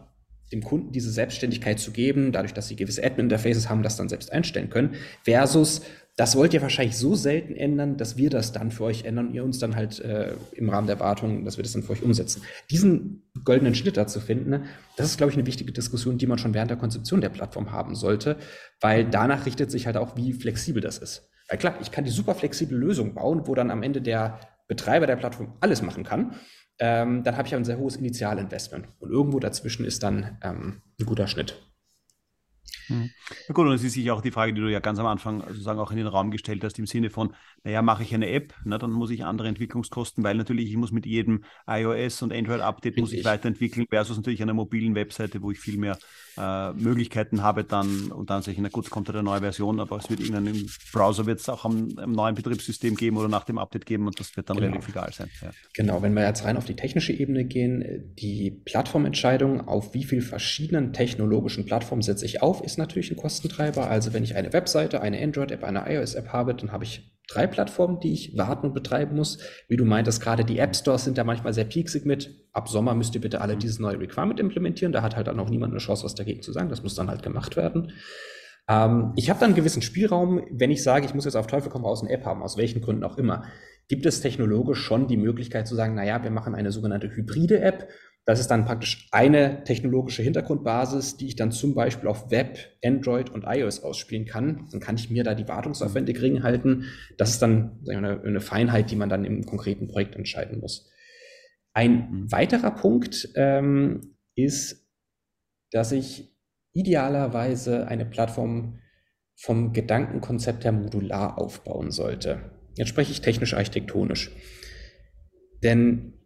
dem 0.51 0.63
Kunden 0.63 0.91
diese 0.91 1.11
Selbstständigkeit 1.11 1.79
zu 1.79 1.91
geben, 1.91 2.33
dadurch, 2.33 2.53
dass 2.53 2.67
sie 2.67 2.75
gewisse 2.75 3.03
Admin-Interfaces 3.03 3.69
haben, 3.69 3.83
das 3.83 3.95
dann 3.95 4.09
selbst 4.09 4.33
einstellen 4.33 4.69
können, 4.69 4.95
versus 5.23 5.81
Das 6.21 6.35
wollt 6.35 6.53
ihr 6.53 6.61
wahrscheinlich 6.61 6.97
so 6.97 7.15
selten 7.15 7.55
ändern, 7.55 7.97
dass 7.97 8.15
wir 8.15 8.29
das 8.29 8.51
dann 8.51 8.69
für 8.69 8.83
euch 8.83 9.05
ändern 9.05 9.29
und 9.29 9.33
ihr 9.33 9.43
uns 9.43 9.57
dann 9.57 9.75
halt 9.75 9.99
äh, 10.01 10.35
im 10.51 10.69
Rahmen 10.69 10.85
der 10.85 10.99
Wartung, 10.99 11.45
dass 11.45 11.57
wir 11.57 11.63
das 11.63 11.73
dann 11.73 11.81
für 11.81 11.93
euch 11.93 12.03
umsetzen. 12.03 12.43
Diesen 12.69 13.23
goldenen 13.43 13.73
Schnitt 13.73 13.97
da 13.97 14.05
zu 14.05 14.19
finden, 14.19 14.51
ne, 14.51 14.63
das 14.97 15.07
ist, 15.07 15.17
glaube 15.17 15.31
ich, 15.31 15.37
eine 15.39 15.47
wichtige 15.47 15.71
Diskussion, 15.71 16.19
die 16.19 16.27
man 16.27 16.37
schon 16.37 16.53
während 16.53 16.69
der 16.69 16.77
Konzeption 16.77 17.21
der 17.21 17.29
Plattform 17.29 17.71
haben 17.71 17.95
sollte, 17.95 18.37
weil 18.81 19.03
danach 19.03 19.47
richtet 19.47 19.71
sich 19.71 19.87
halt 19.87 19.97
auch, 19.97 20.15
wie 20.15 20.31
flexibel 20.33 20.79
das 20.79 20.99
ist. 20.99 21.27
Weil 21.49 21.57
klar, 21.57 21.73
ich 21.81 21.89
kann 21.89 22.03
die 22.03 22.11
super 22.11 22.35
flexible 22.35 22.77
Lösung 22.77 23.15
bauen, 23.15 23.47
wo 23.47 23.55
dann 23.55 23.71
am 23.71 23.81
Ende 23.81 23.99
der 23.99 24.37
Betreiber 24.67 25.07
der 25.07 25.15
Plattform 25.15 25.55
alles 25.59 25.81
machen 25.81 26.03
kann. 26.03 26.35
Ähm, 26.77 27.23
dann 27.23 27.35
habe 27.35 27.47
ich 27.47 27.55
ein 27.55 27.65
sehr 27.65 27.79
hohes 27.79 27.95
Initialinvestment. 27.95 28.89
Und 28.99 29.09
irgendwo 29.09 29.39
dazwischen 29.39 29.85
ist 29.85 30.03
dann 30.03 30.37
ähm, 30.43 30.83
ein 30.99 31.05
guter 31.07 31.25
Schnitt. 31.25 31.70
Mhm. 32.89 33.09
Ja 33.47 33.53
gut, 33.53 33.67
und 33.67 33.73
es 33.73 33.83
ist 33.83 33.93
sicher 33.93 34.13
auch 34.13 34.21
die 34.21 34.31
Frage, 34.31 34.53
die 34.53 34.61
du 34.61 34.67
ja 34.67 34.79
ganz 34.79 34.99
am 34.99 35.05
Anfang 35.05 35.41
sozusagen 35.47 35.79
auch 35.79 35.91
in 35.91 35.97
den 35.97 36.07
Raum 36.07 36.31
gestellt 36.31 36.63
hast, 36.63 36.77
im 36.79 36.85
Sinne 36.85 37.09
von, 37.09 37.35
naja, 37.63 37.81
mache 37.81 38.03
ich 38.03 38.13
eine 38.13 38.29
App, 38.29 38.53
na, 38.65 38.77
dann 38.77 38.91
muss 38.91 39.09
ich 39.11 39.23
andere 39.23 39.47
Entwicklungskosten, 39.47 40.23
weil 40.23 40.35
natürlich 40.35 40.69
ich 40.69 40.77
muss 40.77 40.91
mit 40.91 41.05
jedem 41.05 41.43
iOS 41.67 42.21
und 42.21 42.33
Android-Update 42.33 42.97
muss 42.97 43.13
ich 43.13 43.23
weiterentwickeln, 43.23 43.87
versus 43.89 44.17
natürlich 44.17 44.41
einer 44.41 44.53
mobilen 44.53 44.95
Webseite, 44.95 45.41
wo 45.41 45.51
ich 45.51 45.59
viel 45.59 45.77
mehr 45.77 45.97
äh, 46.37 46.73
Möglichkeiten 46.73 47.43
habe, 47.43 47.63
dann 47.63 48.11
und 48.11 48.29
dann 48.29 48.41
sage 48.41 48.53
ich, 48.53 48.61
na 48.61 48.69
gut, 48.69 48.89
kommt 48.89 49.09
eine 49.09 49.23
neue 49.23 49.41
Version, 49.41 49.79
aber 49.79 49.97
es 49.97 50.09
wird 50.09 50.19
irgendeinen 50.19 50.69
Browser 50.93 51.25
wird 51.25 51.39
es 51.39 51.49
auch 51.49 51.65
am, 51.65 51.89
am, 51.97 52.11
neuen 52.11 52.35
Betriebssystem 52.35 52.95
geben 52.95 53.17
oder 53.17 53.27
nach 53.27 53.43
dem 53.43 53.57
Update 53.57 53.85
geben 53.85 54.07
und 54.07 54.19
das 54.19 54.35
wird 54.37 54.49
dann 54.49 54.57
genau. 54.57 54.69
relativ 54.69 54.89
egal 54.89 55.11
sein. 55.13 55.29
Ja. 55.41 55.51
Genau, 55.73 56.01
wenn 56.01 56.13
wir 56.13 56.25
jetzt 56.25 56.43
rein 56.45 56.57
auf 56.57 56.65
die 56.65 56.75
technische 56.75 57.13
Ebene 57.13 57.45
gehen, 57.45 58.13
die 58.17 58.51
Plattformentscheidung, 58.51 59.67
auf 59.67 59.93
wie 59.93 60.03
viel 60.03 60.21
verschiedenen 60.21 60.93
technologischen 60.93 61.65
Plattformen 61.65 62.01
setze 62.01 62.25
ich 62.25 62.41
auf, 62.41 62.61
ist 62.63 62.77
natürlich 62.77 63.11
ein 63.11 63.17
Kostentreiber. 63.17 63.89
Also 63.89 64.13
wenn 64.13 64.23
ich 64.23 64.35
eine 64.35 64.53
Webseite, 64.53 65.01
eine 65.01 65.21
Android-App, 65.21 65.63
eine 65.63 65.91
iOS-App 65.91 66.29
habe, 66.29 66.55
dann 66.55 66.71
habe 66.71 66.83
ich 66.83 67.11
drei 67.33 67.47
Plattformen, 67.47 67.99
die 67.99 68.13
ich 68.13 68.37
warten 68.37 68.67
und 68.67 68.73
betreiben 68.73 69.15
muss. 69.15 69.39
Wie 69.67 69.77
du 69.77 69.85
meintest, 69.85 70.21
gerade 70.21 70.43
die 70.43 70.59
App 70.59 70.75
Stores 70.75 71.05
sind 71.05 71.17
da 71.17 71.23
manchmal 71.23 71.53
sehr 71.53 71.65
pieksig 71.65 72.05
mit. 72.05 72.47
Ab 72.53 72.69
Sommer 72.69 72.93
müsst 72.95 73.15
ihr 73.15 73.21
bitte 73.21 73.41
alle 73.41 73.55
mhm. 73.55 73.59
dieses 73.59 73.79
neue 73.79 73.99
Requirement 73.99 74.39
implementieren. 74.39 74.91
Da 74.91 75.01
hat 75.01 75.15
halt 75.15 75.27
dann 75.27 75.39
auch 75.39 75.49
niemand 75.49 75.73
eine 75.73 75.79
Chance, 75.79 76.03
was 76.03 76.15
dagegen 76.15 76.41
zu 76.41 76.51
sagen. 76.51 76.69
Das 76.69 76.83
muss 76.83 76.95
dann 76.95 77.09
halt 77.09 77.23
gemacht 77.23 77.55
werden. 77.55 77.93
Ähm, 78.67 79.13
ich 79.15 79.29
habe 79.29 79.39
dann 79.39 79.49
einen 79.49 79.55
gewissen 79.55 79.81
Spielraum, 79.81 80.43
wenn 80.51 80.71
ich 80.71 80.83
sage, 80.83 81.05
ich 81.05 81.13
muss 81.13 81.25
jetzt 81.25 81.35
auf 81.35 81.47
Teufel 81.47 81.71
komm 81.71 81.85
raus 81.85 82.01
eine 82.01 82.11
App 82.11 82.25
haben, 82.25 82.41
aus 82.41 82.57
welchen 82.57 82.81
Gründen 82.81 83.03
auch 83.03 83.17
immer. 83.17 83.43
Gibt 83.87 84.05
es 84.05 84.21
technologisch 84.21 84.79
schon 84.79 85.07
die 85.07 85.17
Möglichkeit 85.17 85.67
zu 85.67 85.75
sagen, 85.75 85.95
naja, 85.95 86.23
wir 86.23 86.31
machen 86.31 86.55
eine 86.55 86.71
sogenannte 86.71 87.09
hybride 87.13 87.59
App 87.59 87.89
das 88.25 88.39
ist 88.39 88.49
dann 88.49 88.65
praktisch 88.65 89.07
eine 89.11 89.63
technologische 89.63 90.21
Hintergrundbasis, 90.21 91.17
die 91.17 91.27
ich 91.27 91.35
dann 91.35 91.51
zum 91.51 91.73
Beispiel 91.73 92.07
auf 92.07 92.29
Web, 92.29 92.59
Android 92.83 93.31
und 93.31 93.45
iOS 93.47 93.81
ausspielen 93.81 94.25
kann. 94.25 94.67
Dann 94.71 94.79
kann 94.79 94.95
ich 94.95 95.09
mir 95.09 95.23
da 95.23 95.33
die 95.33 95.47
Wartungsaufwände 95.47 96.13
gering 96.13 96.43
halten. 96.43 96.85
Das 97.17 97.31
ist 97.31 97.41
dann 97.41 97.79
eine, 97.89 98.21
eine, 98.21 98.39
Feinheit, 98.39 98.91
die 98.91 98.95
man 98.95 99.09
dann 99.09 99.25
im 99.25 99.45
konkreten 99.45 99.87
Projekt 99.87 100.15
entscheiden 100.15 100.59
muss. 100.59 100.87
Ein 101.73 102.11
mhm. 102.11 102.31
weiterer 102.31 102.71
Punkt 102.71 103.29
ähm, 103.35 104.15
ist, 104.35 104.87
dass 105.71 105.91
ich 105.91 106.35
idealerweise 106.73 107.87
eine 107.87 108.05
Plattform 108.05 108.79
vom 109.35 109.73
Gedankenkonzept 109.73 110.63
her 110.63 110.71
modular 110.71 111.39
aufbauen 111.39 111.89
sollte. 111.89 112.51
Jetzt 112.75 112.89
spreche 112.89 113.11
ich 113.11 113.21
technisch-architektonisch. 113.21 114.31
Denn 115.63 116.20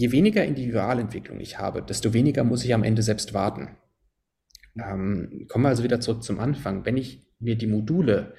je 0.00 0.12
weniger 0.12 0.46
Individualentwicklung 0.46 1.40
ich 1.40 1.58
habe, 1.58 1.82
desto 1.82 2.14
weniger 2.14 2.42
muss 2.42 2.64
ich 2.64 2.72
am 2.72 2.84
Ende 2.84 3.02
selbst 3.02 3.34
warten. 3.34 3.76
Ähm, 4.74 5.46
kommen 5.46 5.64
wir 5.64 5.68
also 5.68 5.84
wieder 5.84 6.00
zurück 6.00 6.22
zum 6.22 6.40
Anfang. 6.40 6.86
Wenn 6.86 6.96
ich 6.96 7.26
mir 7.38 7.56
die 7.56 7.66
Module 7.66 8.32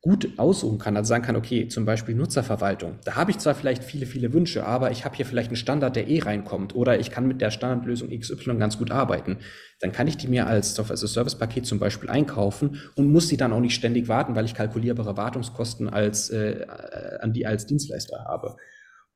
gut 0.00 0.38
aussuchen 0.38 0.78
kann, 0.78 0.96
also 0.96 1.10
sagen 1.10 1.22
kann, 1.22 1.36
okay, 1.36 1.68
zum 1.68 1.84
Beispiel 1.84 2.14
Nutzerverwaltung, 2.14 2.98
da 3.04 3.14
habe 3.14 3.30
ich 3.30 3.38
zwar 3.38 3.54
vielleicht 3.54 3.84
viele, 3.84 4.06
viele 4.06 4.32
Wünsche, 4.32 4.64
aber 4.64 4.90
ich 4.90 5.04
habe 5.04 5.14
hier 5.14 5.26
vielleicht 5.26 5.48
einen 5.48 5.56
Standard, 5.56 5.96
der 5.96 6.08
eh 6.08 6.20
reinkommt 6.20 6.74
oder 6.74 6.98
ich 6.98 7.10
kann 7.10 7.28
mit 7.28 7.42
der 7.42 7.50
Standardlösung 7.50 8.08
XY 8.08 8.56
ganz 8.56 8.78
gut 8.78 8.90
arbeiten, 8.90 9.36
dann 9.80 9.92
kann 9.92 10.08
ich 10.08 10.16
die 10.16 10.28
mir 10.28 10.46
als 10.46 10.74
Software-as-a-Service-Paket 10.74 11.66
zum 11.66 11.78
Beispiel 11.78 12.08
einkaufen 12.08 12.80
und 12.96 13.12
muss 13.12 13.28
sie 13.28 13.36
dann 13.36 13.52
auch 13.52 13.60
nicht 13.60 13.74
ständig 13.74 14.08
warten, 14.08 14.34
weil 14.34 14.46
ich 14.46 14.54
kalkulierbare 14.54 15.18
Wartungskosten 15.18 15.90
als, 15.90 16.30
äh, 16.30 16.66
an 17.20 17.34
die 17.34 17.46
als 17.46 17.66
Dienstleister 17.66 18.24
habe. 18.24 18.56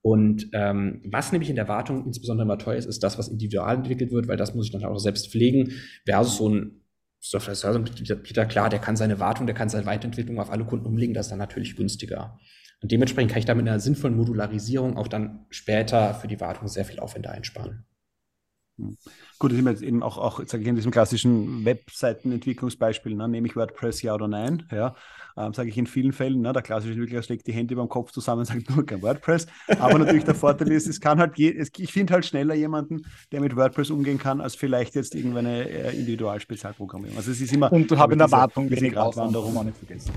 Und 0.07 0.51
ähm, 0.53 1.01
was 1.11 1.33
nämlich 1.33 1.49
in 1.49 1.57
der 1.57 1.67
Wartung 1.67 2.05
insbesondere 2.05 2.45
immer 2.45 2.57
teuer 2.57 2.77
ist, 2.77 2.85
ist 2.85 3.03
das, 3.03 3.17
was 3.17 3.27
individual 3.27 3.75
entwickelt 3.75 4.09
wird, 4.13 4.29
weil 4.29 4.37
das 4.37 4.55
muss 4.55 4.67
ich 4.67 4.71
dann 4.71 4.85
auch 4.85 4.99
selbst 4.99 5.29
pflegen, 5.29 5.73
versus 6.05 6.37
so 6.37 6.47
ein 6.47 6.79
Software-Service-Anbieter, 7.19 8.45
klar, 8.45 8.69
der 8.69 8.79
kann 8.79 8.95
seine 8.95 9.19
Wartung, 9.19 9.47
der 9.47 9.55
kann 9.55 9.67
seine 9.67 9.85
Weiterentwicklung 9.85 10.39
auf 10.39 10.49
alle 10.49 10.63
Kunden 10.63 10.85
umlegen, 10.85 11.13
das 11.13 11.25
ist 11.25 11.31
dann 11.31 11.39
natürlich 11.39 11.75
günstiger. 11.75 12.39
Und 12.81 12.93
dementsprechend 12.93 13.31
kann 13.31 13.39
ich 13.39 13.45
damit 13.45 13.63
in 13.63 13.67
einer 13.67 13.81
sinnvollen 13.81 14.15
Modularisierung 14.15 14.95
auch 14.95 15.09
dann 15.09 15.45
später 15.49 16.13
für 16.13 16.29
die 16.29 16.39
Wartung 16.39 16.69
sehr 16.69 16.85
viel 16.85 17.01
Aufwände 17.01 17.29
einsparen. 17.29 17.83
Hm. 18.77 18.97
Gut, 19.39 19.51
das 19.51 19.59
ist 19.59 19.65
jetzt 19.65 19.81
eben 19.81 20.03
auch, 20.03 20.17
auch 20.17 20.39
sage 20.45 20.61
ich, 20.61 20.69
in 20.69 20.75
diesem 20.75 20.91
klassischen 20.91 21.65
Webseitenentwicklungsbeispiel, 21.65 23.15
ne, 23.15 23.27
nehme 23.27 23.47
ich 23.47 23.55
WordPress 23.55 24.01
ja 24.03 24.13
oder 24.13 24.27
nein, 24.27 24.67
ja, 24.71 24.95
ähm, 25.35 25.53
sage 25.53 25.69
ich 25.69 25.77
in 25.77 25.87
vielen 25.87 26.11
Fällen, 26.11 26.41
ne, 26.41 26.53
der 26.53 26.61
klassische 26.61 26.93
Entwickler 26.93 27.23
schlägt 27.23 27.47
die 27.47 27.53
Hände 27.53 27.73
über 27.73 27.83
den 27.83 27.89
Kopf 27.89 28.11
zusammen 28.11 28.41
und 28.41 28.45
sagt 28.45 28.69
nur 28.75 28.85
kein 28.85 29.01
WordPress, 29.01 29.47
aber 29.79 29.97
natürlich 29.97 30.25
der 30.25 30.35
Vorteil 30.35 30.71
ist, 30.71 30.87
es 30.87 31.01
kann 31.01 31.19
halt, 31.19 31.37
je, 31.37 31.55
es, 31.55 31.71
ich 31.77 31.91
finde 31.91 32.13
halt 32.13 32.25
schneller 32.25 32.53
jemanden, 32.53 33.01
der 33.31 33.41
mit 33.41 33.55
WordPress 33.55 33.89
umgehen 33.89 34.19
kann, 34.19 34.41
als 34.41 34.55
vielleicht 34.55 34.93
jetzt 34.95 35.15
irgendeine 35.15 35.67
äh, 35.67 35.95
Individualspezialprogrammierung. 35.95 37.17
Also 37.17 37.31
es 37.31 37.41
ist 37.41 37.53
immer... 37.53 37.71
Und 37.71 37.89
du 37.89 37.97
hast 37.97 38.11
in 38.11 38.19
der 38.19 38.31
Wartung 38.31 38.69
wenig 38.69 38.93
Gratwanderung 38.93 39.57
auch 39.57 39.63
nicht 39.63 39.77
vergessen. 39.77 40.13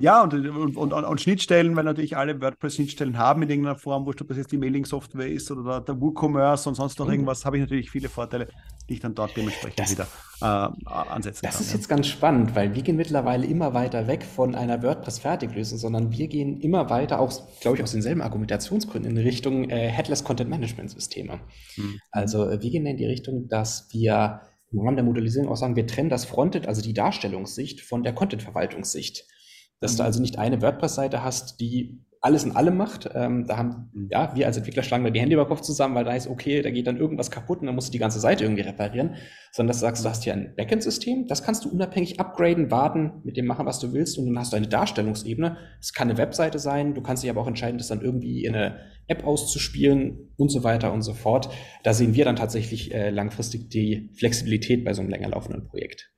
Ja, 0.00 0.22
und, 0.22 0.32
und, 0.34 0.76
und, 0.76 0.92
und, 0.92 1.20
Schnittstellen, 1.20 1.76
weil 1.76 1.84
natürlich 1.84 2.16
alle 2.16 2.40
WordPress-Schnittstellen 2.40 3.18
haben 3.18 3.42
in 3.42 3.50
irgendeiner 3.50 3.76
Form, 3.76 4.06
wurscht, 4.06 4.22
ob 4.22 4.28
das 4.28 4.38
jetzt 4.38 4.50
die 4.50 4.56
Mailing-Software 4.56 5.28
ist 5.28 5.50
oder 5.50 5.80
der, 5.80 6.00
WooCommerce 6.00 6.68
und 6.68 6.74
sonst 6.74 6.98
noch 6.98 7.06
mhm. 7.06 7.12
irgendwas, 7.12 7.44
habe 7.44 7.58
ich 7.58 7.60
natürlich 7.60 7.90
viele 7.90 8.08
Vorteile, 8.08 8.48
die 8.88 8.94
ich 8.94 9.00
dann 9.00 9.14
dort 9.14 9.36
dementsprechend 9.36 9.78
das, 9.78 9.90
wieder 9.90 10.06
äh, 10.40 10.44
ansetzen 10.44 11.40
das 11.42 11.52
kann. 11.52 11.58
Das 11.58 11.60
ist 11.60 11.72
ja. 11.72 11.76
jetzt 11.76 11.88
ganz 11.88 12.06
spannend, 12.06 12.54
weil 12.54 12.74
wir 12.74 12.82
gehen 12.82 12.96
mittlerweile 12.96 13.46
immer 13.46 13.74
weiter 13.74 14.06
weg 14.06 14.24
von 14.24 14.54
einer 14.54 14.82
WordPress-Fertiglösung, 14.82 15.78
sondern 15.78 16.10
wir 16.12 16.28
gehen 16.28 16.60
immer 16.60 16.88
weiter, 16.88 17.20
auch, 17.20 17.32
glaube 17.60 17.76
ich, 17.76 17.82
aus 17.82 17.92
denselben 17.92 18.22
Argumentationsgründen, 18.22 19.16
in 19.16 19.22
Richtung 19.22 19.68
äh, 19.68 19.88
Headless 19.88 20.24
Content 20.24 20.48
Management-Systeme. 20.48 21.40
Mhm. 21.76 22.00
Also 22.10 22.48
äh, 22.48 22.62
wir 22.62 22.70
gehen 22.70 22.86
in 22.86 22.96
die 22.96 23.06
Richtung, 23.06 23.48
dass 23.48 23.88
wir 23.92 24.40
im 24.72 24.80
Rahmen 24.80 24.96
der 24.96 25.04
Modellisierung 25.04 25.48
auch 25.48 25.56
sagen, 25.56 25.76
wir 25.76 25.86
trennen 25.86 26.08
das 26.08 26.24
Frontend, 26.24 26.68
also 26.68 26.80
die 26.80 26.94
Darstellungssicht, 26.94 27.80
von 27.80 28.02
der 28.02 28.14
Content-Verwaltungssicht 28.14 29.24
dass 29.80 29.96
du 29.96 30.02
mhm. 30.02 30.06
also 30.06 30.20
nicht 30.20 30.38
eine 30.38 30.62
WordPress-Seite 30.62 31.24
hast, 31.24 31.60
die 31.60 32.00
alles 32.22 32.44
in 32.44 32.54
allem 32.54 32.76
macht. 32.76 33.08
Ähm, 33.14 33.46
da 33.46 33.56
haben, 33.56 33.90
ja, 34.10 34.34
wir 34.34 34.46
als 34.46 34.56
Entwickler 34.58 34.82
schlagen 34.82 35.04
wir 35.04 35.10
die 35.10 35.20
Hände 35.20 35.34
über 35.34 35.46
Kopf 35.46 35.62
zusammen, 35.62 35.94
weil 35.94 36.04
da 36.04 36.14
ist, 36.14 36.28
okay, 36.28 36.60
da 36.60 36.70
geht 36.70 36.86
dann 36.86 36.98
irgendwas 36.98 37.30
kaputt 37.30 37.60
und 37.60 37.66
dann 37.66 37.74
musst 37.74 37.88
du 37.88 37.92
die 37.92 37.98
ganze 37.98 38.20
Seite 38.20 38.44
irgendwie 38.44 38.62
reparieren. 38.62 39.14
Sondern 39.52 39.68
dass 39.68 39.78
du 39.78 39.86
sagst, 39.86 40.04
du 40.04 40.08
hast 40.08 40.24
hier 40.24 40.34
ein 40.34 40.54
Backend-System, 40.54 41.26
das 41.28 41.42
kannst 41.42 41.64
du 41.64 41.70
unabhängig 41.70 42.20
upgraden, 42.20 42.70
warten, 42.70 43.22
mit 43.24 43.38
dem 43.38 43.46
machen, 43.46 43.64
was 43.64 43.78
du 43.78 43.94
willst 43.94 44.18
und 44.18 44.26
dann 44.26 44.38
hast 44.38 44.52
du 44.52 44.56
eine 44.58 44.68
Darstellungsebene. 44.68 45.56
Es 45.80 45.94
kann 45.94 46.10
eine 46.10 46.18
Webseite 46.18 46.58
sein, 46.58 46.94
du 46.94 47.00
kannst 47.00 47.22
dich 47.22 47.30
aber 47.30 47.40
auch 47.40 47.48
entscheiden, 47.48 47.78
das 47.78 47.88
dann 47.88 48.02
irgendwie 48.02 48.44
in 48.44 48.54
eine 48.54 48.80
App 49.06 49.26
auszuspielen 49.26 50.32
und 50.36 50.50
so 50.50 50.62
weiter 50.62 50.92
und 50.92 51.02
so 51.02 51.14
fort. 51.14 51.48
Da 51.84 51.94
sehen 51.94 52.14
wir 52.14 52.26
dann 52.26 52.36
tatsächlich 52.36 52.94
äh, 52.94 53.08
langfristig 53.10 53.70
die 53.70 54.10
Flexibilität 54.18 54.84
bei 54.84 54.92
so 54.92 55.00
einem 55.00 55.10
länger 55.10 55.30
laufenden 55.30 55.66
Projekt. 55.66 56.12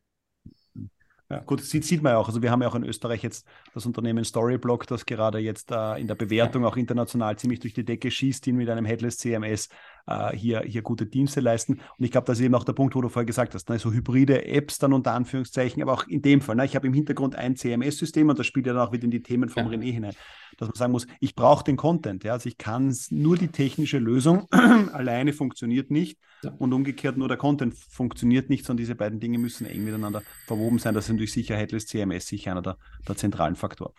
Ja, 1.32 1.38
gut, 1.38 1.60
das 1.60 1.70
sieht, 1.70 2.02
man 2.02 2.12
ja 2.12 2.18
auch. 2.18 2.28
Also 2.28 2.42
wir 2.42 2.50
haben 2.50 2.60
ja 2.60 2.68
auch 2.68 2.74
in 2.74 2.84
Österreich 2.84 3.22
jetzt 3.22 3.46
das 3.72 3.86
Unternehmen 3.86 4.22
Storyblock, 4.22 4.86
das 4.86 5.06
gerade 5.06 5.38
jetzt 5.38 5.70
äh, 5.70 5.98
in 5.98 6.06
der 6.06 6.14
Bewertung 6.14 6.66
auch 6.66 6.76
international 6.76 7.38
ziemlich 7.38 7.58
durch 7.58 7.72
die 7.72 7.86
Decke 7.86 8.10
schießt, 8.10 8.44
die 8.44 8.52
mit 8.52 8.68
einem 8.68 8.84
Headless 8.84 9.16
CMS 9.16 9.70
äh, 10.06 10.36
hier, 10.36 10.60
hier 10.60 10.82
gute 10.82 11.06
Dienste 11.06 11.40
leisten. 11.40 11.74
Und 11.74 12.04
ich 12.04 12.10
glaube, 12.10 12.26
das 12.26 12.38
ist 12.38 12.44
eben 12.44 12.54
auch 12.54 12.64
der 12.64 12.72
Punkt, 12.72 12.94
wo 12.94 13.00
du 13.00 13.08
vorher 13.08 13.26
gesagt 13.26 13.54
hast, 13.54 13.68
ne? 13.68 13.78
so 13.78 13.92
hybride 13.92 14.46
Apps 14.46 14.78
dann 14.78 14.92
unter 14.92 15.12
Anführungszeichen, 15.12 15.82
aber 15.82 15.92
auch 15.92 16.06
in 16.06 16.22
dem 16.22 16.40
Fall, 16.40 16.56
ne? 16.56 16.64
ich 16.64 16.76
habe 16.76 16.86
im 16.86 16.94
Hintergrund 16.94 17.36
ein 17.36 17.56
CMS-System 17.56 18.28
und 18.28 18.38
das 18.38 18.46
spielt 18.46 18.66
ja 18.66 18.72
dann 18.72 18.86
auch 18.86 18.92
wieder 18.92 19.04
in 19.04 19.10
die 19.10 19.22
Themen 19.22 19.48
von 19.48 19.64
ja. 19.64 19.70
René 19.70 19.92
hinein, 19.92 20.14
dass 20.58 20.68
man 20.68 20.76
sagen 20.76 20.92
muss, 20.92 21.06
ich 21.20 21.34
brauche 21.34 21.64
den 21.64 21.76
Content. 21.76 22.24
Ja? 22.24 22.32
Also 22.32 22.48
ich 22.48 22.58
kann 22.58 22.94
nur 23.10 23.36
die 23.36 23.48
technische 23.48 23.98
Lösung 23.98 24.48
alleine 24.92 25.32
funktioniert 25.32 25.90
nicht 25.90 26.18
ja. 26.42 26.52
und 26.58 26.72
umgekehrt 26.72 27.16
nur 27.16 27.28
der 27.28 27.36
Content 27.36 27.74
funktioniert 27.74 28.50
nicht, 28.50 28.64
sondern 28.64 28.78
diese 28.78 28.94
beiden 28.94 29.20
Dinge 29.20 29.38
müssen 29.38 29.66
eng 29.66 29.84
miteinander 29.84 30.22
verwoben 30.46 30.78
sein. 30.78 30.94
Das 30.94 31.04
ist 31.04 31.10
natürlich 31.10 31.32
Sicherheit 31.32 31.72
CMS 31.72 32.26
sicher 32.26 32.52
einer 32.52 32.62
der, 32.62 32.76
der 33.06 33.16
zentralen 33.16 33.56
Faktoren. 33.56 33.92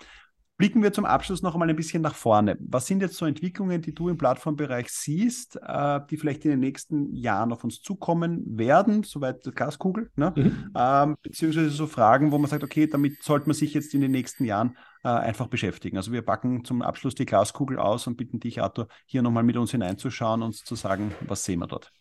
Blicken 0.64 0.81
wir 0.81 0.94
zum 0.94 1.03
Abschluss 1.03 1.41
noch 1.41 1.56
einmal 1.56 1.69
ein 1.69 1.76
bisschen 1.76 2.02
nach 2.02 2.15
vorne. 2.15 2.56
Was 2.61 2.85
sind 2.85 3.02
jetzt 3.02 3.18
so 3.18 3.26
Entwicklungen, 3.26 3.81
die 3.81 3.94
du 3.94 4.07
im 4.07 4.18
Plattformbereich 4.18 4.88
siehst, 4.88 5.60
äh, 5.61 5.99
die 6.10 6.15
vielleicht 6.15 6.45
in 6.45 6.52
den 6.52 6.61
nächsten 6.61 7.14
Jahren 7.14 7.52
auf 7.52 7.65
uns 7.65 7.81
zukommen 7.81 8.45
werden, 8.57 9.03
soweit 9.03 9.45
die 9.45 9.52
Glaskugel, 9.52 10.10
ne? 10.15 10.31
Mhm. 10.34 10.72
Ähm, 10.73 11.18
beziehungsweise 11.22 11.69
so 11.69 11.85
Fragen, 11.85 12.31
wo 12.31 12.38
man 12.38 12.49
sagt, 12.49 12.64
okay, 12.64 12.88
damit 12.88 13.22
sollte 13.22 13.48
man 13.48 13.56
sich 13.56 13.73
jetzt 13.73 13.94
in 13.94 13.99
den 13.99 14.11
nächsten 14.11 14.45
Jahren 14.45 14.77
äh, 15.03 15.10
einfach 15.10 15.48
beschäftigen. 15.48 15.98
Also 15.98 16.14
wir 16.14 16.22
packen 16.22 16.64
zum 16.64 16.81
Abschluss 16.81 17.14
die 17.14 17.26
Glaskugel 17.26 17.77
aus 17.77 18.07
und 18.07 18.15
bitten 18.15 18.40
dich, 18.40 18.61
Arthur, 18.61 18.88
hier 19.06 19.22
nochmal 19.22 19.44
mit 19.44 19.57
uns 19.57 19.72
hineinzuschauen 19.72 20.41
und 20.44 20.56
zu 20.56 20.76
sagen, 20.76 21.11
was 21.27 21.44
sehen 21.44 21.60
wir 21.60 21.68
dort. 21.68 21.91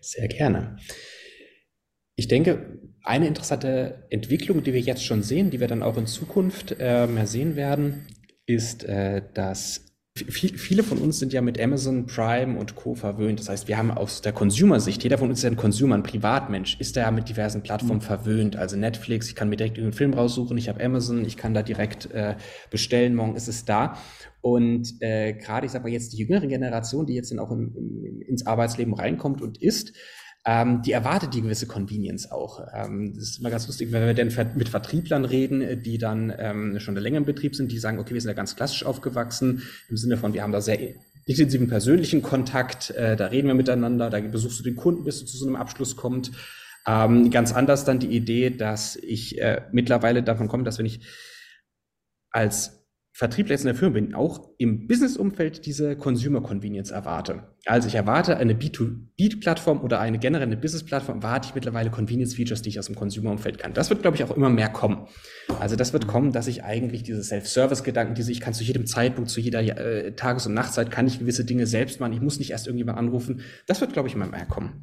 Sehr 0.00 0.28
gerne. 0.28 0.78
Ich 2.18 2.26
denke, 2.26 2.80
eine 3.04 3.28
interessante 3.28 4.04
Entwicklung, 4.10 4.64
die 4.64 4.72
wir 4.72 4.80
jetzt 4.80 5.04
schon 5.04 5.22
sehen, 5.22 5.50
die 5.50 5.60
wir 5.60 5.68
dann 5.68 5.84
auch 5.84 5.96
in 5.96 6.06
Zukunft 6.06 6.74
äh, 6.80 7.06
mehr 7.06 7.28
sehen 7.28 7.54
werden, 7.54 8.06
ist, 8.44 8.82
äh, 8.82 9.22
dass 9.34 9.84
viele 10.16 10.82
von 10.82 10.98
uns 10.98 11.20
sind 11.20 11.32
ja 11.32 11.40
mit 11.40 11.60
Amazon 11.60 12.06
Prime 12.06 12.58
und 12.58 12.74
Co. 12.74 12.96
verwöhnt. 12.96 13.38
Das 13.38 13.48
heißt, 13.48 13.68
wir 13.68 13.78
haben 13.78 13.92
aus 13.92 14.20
der 14.20 14.32
Consumer-Sicht, 14.32 15.04
jeder 15.04 15.16
von 15.16 15.28
uns 15.28 15.38
ist 15.38 15.42
ja 15.44 15.50
ein 15.50 15.56
Consumer, 15.56 15.94
ein 15.94 16.02
Privatmensch, 16.02 16.80
ist 16.80 16.96
da 16.96 17.02
ja 17.02 17.12
mit 17.12 17.28
diversen 17.28 17.62
Plattformen 17.62 18.00
mhm. 18.00 18.06
verwöhnt. 18.06 18.56
Also 18.56 18.76
Netflix, 18.76 19.28
ich 19.28 19.36
kann 19.36 19.48
mir 19.48 19.54
direkt 19.54 19.78
einen 19.78 19.92
Film 19.92 20.12
raussuchen, 20.12 20.58
ich 20.58 20.68
habe 20.68 20.82
Amazon, 20.82 21.24
ich 21.24 21.36
kann 21.36 21.54
da 21.54 21.62
direkt 21.62 22.10
äh, 22.10 22.34
bestellen, 22.68 23.14
morgen 23.14 23.36
ist 23.36 23.46
es 23.46 23.64
da. 23.64 23.96
Und 24.40 25.00
äh, 25.02 25.34
gerade, 25.34 25.66
ich 25.66 25.72
sage 25.72 25.84
mal 25.84 25.92
jetzt 25.92 26.14
die 26.14 26.16
jüngere 26.16 26.48
Generation, 26.48 27.06
die 27.06 27.14
jetzt 27.14 27.30
dann 27.30 27.38
auch 27.38 27.52
in, 27.52 27.76
in, 27.76 28.22
ins 28.22 28.44
Arbeitsleben 28.44 28.94
reinkommt 28.94 29.40
und 29.40 29.62
ist, 29.62 29.92
ähm, 30.50 30.80
die 30.80 30.92
erwartet 30.92 31.34
die 31.34 31.42
gewisse 31.42 31.66
Convenience 31.66 32.32
auch. 32.32 32.66
Ähm, 32.72 33.12
das 33.14 33.24
ist 33.24 33.40
immer 33.40 33.50
ganz 33.50 33.66
lustig, 33.66 33.92
wenn 33.92 34.06
wir 34.06 34.14
dann 34.14 34.56
mit 34.56 34.70
Vertrieblern 34.70 35.26
reden, 35.26 35.60
äh, 35.60 35.76
die 35.76 35.98
dann 35.98 36.32
ähm, 36.38 36.80
schon 36.80 36.96
länger 36.96 37.18
im 37.18 37.26
Betrieb 37.26 37.54
sind, 37.54 37.70
die 37.70 37.78
sagen, 37.78 37.98
okay, 37.98 38.14
wir 38.14 38.20
sind 38.22 38.30
ja 38.30 38.34
ganz 38.34 38.56
klassisch 38.56 38.82
aufgewachsen, 38.82 39.62
im 39.90 39.98
Sinne 39.98 40.16
von, 40.16 40.32
wir 40.32 40.42
haben 40.42 40.52
da 40.52 40.62
sehr 40.62 40.78
intensiven 41.26 41.68
persönlichen 41.68 42.22
Kontakt, 42.22 42.88
äh, 42.92 43.14
da 43.14 43.26
reden 43.26 43.48
wir 43.48 43.54
miteinander, 43.54 44.08
da 44.08 44.20
besuchst 44.20 44.58
du 44.58 44.62
den 44.62 44.76
Kunden, 44.76 45.04
bis 45.04 45.20
du 45.20 45.26
zu 45.26 45.36
so 45.36 45.46
einem 45.46 45.56
Abschluss 45.56 45.96
kommt. 45.96 46.30
Ähm, 46.86 47.30
ganz 47.30 47.52
anders 47.52 47.84
dann 47.84 47.98
die 47.98 48.16
Idee, 48.16 48.48
dass 48.48 48.96
ich 48.96 49.38
äh, 49.42 49.60
mittlerweile 49.70 50.22
davon 50.22 50.48
komme, 50.48 50.64
dass 50.64 50.78
wenn 50.78 50.86
ich 50.86 51.00
als 52.30 52.77
Vertriebler 53.18 53.54
jetzt 53.54 53.62
in 53.62 53.66
der 53.66 53.74
Firma 53.74 53.94
bin, 53.94 54.14
auch 54.14 54.48
im 54.58 54.86
Business-Umfeld 54.86 55.66
diese 55.66 55.96
Consumer 55.96 56.40
Convenience 56.40 56.92
erwarte. 56.92 57.48
Also 57.66 57.88
ich 57.88 57.96
erwarte 57.96 58.36
eine 58.36 58.54
B2B-Plattform 58.54 59.80
oder 59.80 59.98
eine 59.98 60.20
generelle 60.20 60.56
Business-Plattform, 60.56 61.16
erwarte 61.16 61.48
ich 61.48 61.54
mittlerweile 61.56 61.90
Convenience-Features, 61.90 62.62
die 62.62 62.68
ich 62.68 62.78
aus 62.78 62.86
dem 62.86 62.94
Consumer-Umfeld 62.94 63.58
kann. 63.58 63.74
Das 63.74 63.90
wird, 63.90 64.02
glaube 64.02 64.16
ich, 64.16 64.22
auch 64.22 64.36
immer 64.36 64.50
mehr 64.50 64.68
kommen. 64.68 65.08
Also 65.58 65.74
das 65.74 65.92
wird 65.92 66.06
kommen, 66.06 66.30
dass 66.30 66.46
ich 66.46 66.62
eigentlich 66.62 67.02
diese 67.02 67.24
Self-Service-Gedanken, 67.24 68.14
diese 68.14 68.30
ich 68.30 68.40
kann 68.40 68.54
zu 68.54 68.62
jedem 68.62 68.86
Zeitpunkt, 68.86 69.30
zu 69.30 69.40
jeder 69.40 69.62
äh, 69.62 70.12
Tages- 70.12 70.46
und 70.46 70.54
Nachtzeit, 70.54 70.92
kann 70.92 71.08
ich 71.08 71.18
gewisse 71.18 71.44
Dinge 71.44 71.66
selbst 71.66 71.98
machen. 71.98 72.12
Ich 72.12 72.20
muss 72.20 72.38
nicht 72.38 72.52
erst 72.52 72.68
irgendjemand 72.68 72.98
anrufen. 72.98 73.40
Das 73.66 73.80
wird, 73.80 73.94
glaube 73.94 74.06
ich, 74.06 74.14
immer 74.14 74.26
mehr 74.28 74.46
kommen. 74.46 74.82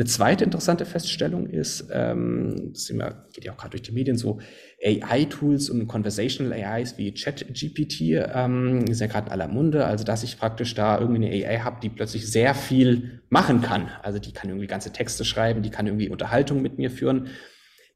Eine 0.00 0.06
zweite 0.06 0.44
interessante 0.44 0.86
Feststellung 0.86 1.46
ist, 1.46 1.90
ähm, 1.92 2.70
das 2.72 2.88
immer, 2.88 3.26
geht 3.34 3.44
ja 3.44 3.52
auch 3.52 3.58
gerade 3.58 3.72
durch 3.72 3.82
die 3.82 3.92
Medien 3.92 4.16
so, 4.16 4.40
AI-Tools 4.82 5.68
und 5.68 5.88
Conversational 5.88 6.54
AIs 6.54 6.96
wie 6.96 7.12
ChatGPT 7.12 8.00
ähm, 8.34 8.86
ist 8.88 9.02
ja 9.02 9.08
gerade 9.08 9.26
in 9.26 9.32
aller 9.32 9.48
Munde. 9.48 9.84
Also 9.84 10.04
dass 10.04 10.22
ich 10.22 10.38
praktisch 10.38 10.74
da 10.74 10.98
irgendwie 10.98 11.26
eine 11.26 11.46
AI 11.46 11.58
habe, 11.58 11.80
die 11.82 11.90
plötzlich 11.90 12.32
sehr 12.32 12.54
viel 12.54 13.20
machen 13.28 13.60
kann. 13.60 13.90
Also 14.02 14.18
die 14.18 14.32
kann 14.32 14.48
irgendwie 14.48 14.68
ganze 14.68 14.90
Texte 14.90 15.26
schreiben, 15.26 15.60
die 15.60 15.68
kann 15.68 15.86
irgendwie 15.86 16.08
Unterhaltung 16.08 16.62
mit 16.62 16.78
mir 16.78 16.90
führen. 16.90 17.28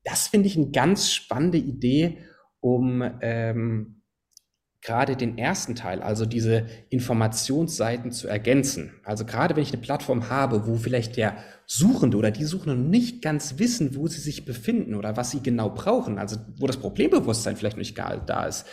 Das 0.04 0.28
finde 0.28 0.48
ich 0.48 0.58
eine 0.58 0.72
ganz 0.72 1.10
spannende 1.10 1.56
Idee, 1.56 2.18
um 2.60 3.02
ähm, 3.22 4.02
gerade 4.84 5.16
den 5.16 5.38
ersten 5.38 5.74
Teil, 5.74 6.02
also 6.02 6.26
diese 6.26 6.66
Informationsseiten 6.90 8.12
zu 8.12 8.28
ergänzen. 8.28 8.92
Also 9.02 9.24
gerade 9.24 9.56
wenn 9.56 9.62
ich 9.62 9.72
eine 9.72 9.80
Plattform 9.80 10.28
habe, 10.28 10.66
wo 10.66 10.76
vielleicht 10.76 11.16
der 11.16 11.38
Suchende 11.66 12.18
oder 12.18 12.30
die 12.30 12.44
Suchenden 12.44 12.90
nicht 12.90 13.22
ganz 13.22 13.58
wissen, 13.58 13.96
wo 13.96 14.06
sie 14.08 14.20
sich 14.20 14.44
befinden 14.44 14.94
oder 14.94 15.16
was 15.16 15.30
sie 15.30 15.42
genau 15.42 15.70
brauchen, 15.70 16.18
also 16.18 16.36
wo 16.58 16.66
das 16.66 16.76
Problembewusstsein 16.76 17.56
vielleicht 17.56 17.78
nicht 17.78 17.98
da 17.98 18.46
ist, 18.46 18.66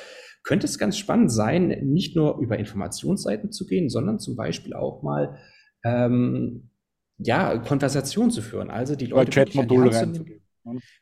könnte 0.44 0.66
es 0.66 0.78
ganz 0.78 0.98
spannend 0.98 1.32
sein, 1.32 1.70
nicht 1.84 2.16
nur 2.16 2.40
über 2.40 2.60
Informationsseiten 2.60 3.52
zu 3.52 3.66
gehen, 3.66 3.90
sondern 3.90 4.20
zum 4.20 4.36
Beispiel 4.36 4.74
auch 4.74 5.04
mal 5.04 5.38
ähm, 5.86 6.72
ja, 7.20 7.58
Konversation 7.60 8.32
zu 8.32 8.42
führen. 8.42 8.70
Also 8.70 8.96
die 8.96 9.06
Leute 9.06 9.32
Chatmodule 9.32 9.96
reinzugehen. 9.96 10.42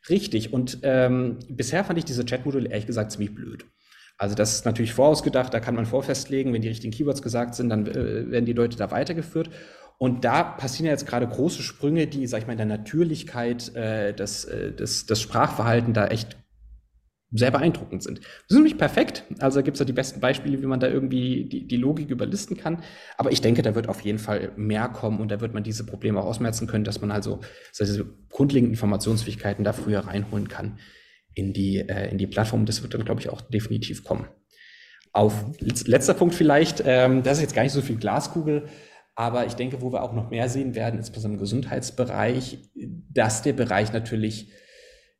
Richtig. 0.08 0.52
Und 0.52 0.78
ähm, 0.82 1.38
bisher 1.48 1.84
fand 1.84 1.98
ich 1.98 2.04
diese 2.04 2.24
Chatmodule 2.24 2.68
ehrlich 2.68 2.86
gesagt 2.86 3.10
ziemlich 3.10 3.34
blöd. 3.34 3.66
Also 4.20 4.34
das 4.34 4.52
ist 4.52 4.66
natürlich 4.66 4.92
vorausgedacht, 4.92 5.54
da 5.54 5.60
kann 5.60 5.74
man 5.74 5.86
vorfestlegen, 5.86 6.52
wenn 6.52 6.60
die 6.60 6.68
richtigen 6.68 6.92
Keywords 6.92 7.22
gesagt 7.22 7.54
sind, 7.54 7.70
dann 7.70 7.86
äh, 7.86 8.30
werden 8.30 8.44
die 8.44 8.52
Leute 8.52 8.76
da 8.76 8.90
weitergeführt. 8.90 9.48
Und 9.96 10.26
da 10.26 10.42
passieren 10.42 10.84
ja 10.84 10.92
jetzt 10.92 11.06
gerade 11.06 11.26
große 11.26 11.62
Sprünge, 11.62 12.06
die, 12.06 12.26
sag 12.26 12.42
ich 12.42 12.46
mal, 12.46 12.52
in 12.52 12.58
der 12.58 12.66
Natürlichkeit 12.66 13.74
äh, 13.74 14.12
des, 14.12 14.44
äh, 14.44 14.72
des, 14.72 15.06
des 15.06 15.22
Sprachverhalten 15.22 15.94
da 15.94 16.06
echt 16.08 16.36
sehr 17.30 17.50
beeindruckend 17.50 18.02
sind. 18.02 18.18
Das 18.18 18.50
ist 18.50 18.56
nämlich 18.56 18.76
perfekt. 18.76 19.24
Also 19.38 19.62
gibt 19.62 19.76
es 19.76 19.78
ja 19.78 19.86
die 19.86 19.94
besten 19.94 20.20
Beispiele, 20.20 20.60
wie 20.60 20.66
man 20.66 20.80
da 20.80 20.88
irgendwie 20.88 21.46
die, 21.46 21.66
die 21.66 21.76
Logik 21.78 22.10
überlisten 22.10 22.58
kann. 22.58 22.82
Aber 23.16 23.32
ich 23.32 23.40
denke, 23.40 23.62
da 23.62 23.74
wird 23.74 23.88
auf 23.88 24.02
jeden 24.02 24.18
Fall 24.18 24.52
mehr 24.54 24.88
kommen 24.88 25.20
und 25.20 25.30
da 25.30 25.40
wird 25.40 25.54
man 25.54 25.62
diese 25.62 25.86
Probleme 25.86 26.20
auch 26.20 26.26
ausmerzen 26.26 26.66
können, 26.66 26.84
dass 26.84 27.00
man 27.00 27.10
also 27.10 27.40
diese 27.78 28.04
grundlegenden 28.28 28.74
Informationsfähigkeiten 28.74 29.64
da 29.64 29.72
früher 29.72 30.00
reinholen 30.00 30.48
kann 30.48 30.78
in 31.34 31.52
die, 31.52 31.78
äh, 31.78 32.10
in 32.10 32.18
die 32.18 32.26
Plattform. 32.26 32.66
Das 32.66 32.82
wird 32.82 32.94
dann, 32.94 33.04
glaube 33.04 33.20
ich, 33.20 33.28
auch 33.28 33.40
definitiv 33.40 34.04
kommen. 34.04 34.26
Auf 35.12 35.44
letzter 35.60 36.14
Punkt 36.14 36.34
vielleicht, 36.34 36.82
ähm, 36.86 37.22
das 37.22 37.38
ist 37.38 37.42
jetzt 37.42 37.54
gar 37.54 37.62
nicht 37.62 37.72
so 37.72 37.82
viel 37.82 37.96
Glaskugel, 37.96 38.68
aber 39.16 39.44
ich 39.46 39.54
denke, 39.54 39.82
wo 39.82 39.92
wir 39.92 40.02
auch 40.02 40.12
noch 40.12 40.30
mehr 40.30 40.48
sehen 40.48 40.74
werden, 40.74 40.98
insbesondere 40.98 41.38
im 41.38 41.40
Gesundheitsbereich, 41.40 42.58
dass 43.12 43.42
der 43.42 43.52
Bereich 43.52 43.92
natürlich 43.92 44.52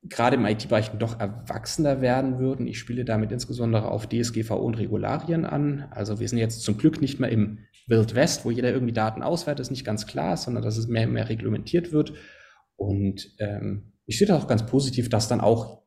gerade 0.02 0.36
im 0.36 0.46
IT-Bereich 0.46 0.90
doch 0.92 1.20
erwachsener 1.20 2.00
werden 2.00 2.38
würden. 2.38 2.66
Ich 2.66 2.78
spiele 2.78 3.04
damit 3.04 3.32
insbesondere 3.32 3.90
auf 3.90 4.08
DSGVO 4.08 4.56
und 4.56 4.78
Regularien 4.78 5.44
an. 5.44 5.88
Also 5.90 6.20
wir 6.20 6.28
sind 6.28 6.38
jetzt 6.38 6.62
zum 6.62 6.78
Glück 6.78 7.02
nicht 7.02 7.20
mehr 7.20 7.30
im 7.30 7.58
Wild 7.86 8.14
West, 8.14 8.44
wo 8.44 8.50
jeder 8.50 8.72
irgendwie 8.72 8.94
Daten 8.94 9.22
auswertet, 9.22 9.66
ist 9.66 9.70
nicht 9.70 9.84
ganz 9.84 10.06
klar, 10.06 10.36
sondern 10.36 10.62
dass 10.62 10.76
es 10.76 10.86
mehr 10.86 11.06
und 11.06 11.12
mehr 11.12 11.28
reglementiert 11.28 11.92
wird. 11.92 12.14
Und 12.76 13.34
ähm, 13.38 13.92
ich 14.06 14.18
sehe 14.18 14.26
das 14.26 14.42
auch 14.42 14.48
ganz 14.48 14.64
positiv, 14.64 15.08
dass 15.08 15.28
dann 15.28 15.40
auch 15.40 15.82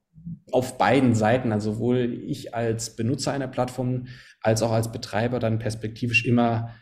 auf 0.52 0.78
beiden 0.78 1.16
Seiten, 1.16 1.52
also 1.52 1.74
sowohl 1.74 2.22
ich 2.26 2.54
als 2.56 2.95
Benutzer 2.95 3.32
einer 3.32 3.48
Plattform 3.48 4.08
als 4.41 4.62
auch 4.62 4.72
als 4.72 4.91
Betreiber 4.91 5.40
dann 5.40 5.60
perspektivisch 5.60 6.26
immer 6.26 6.74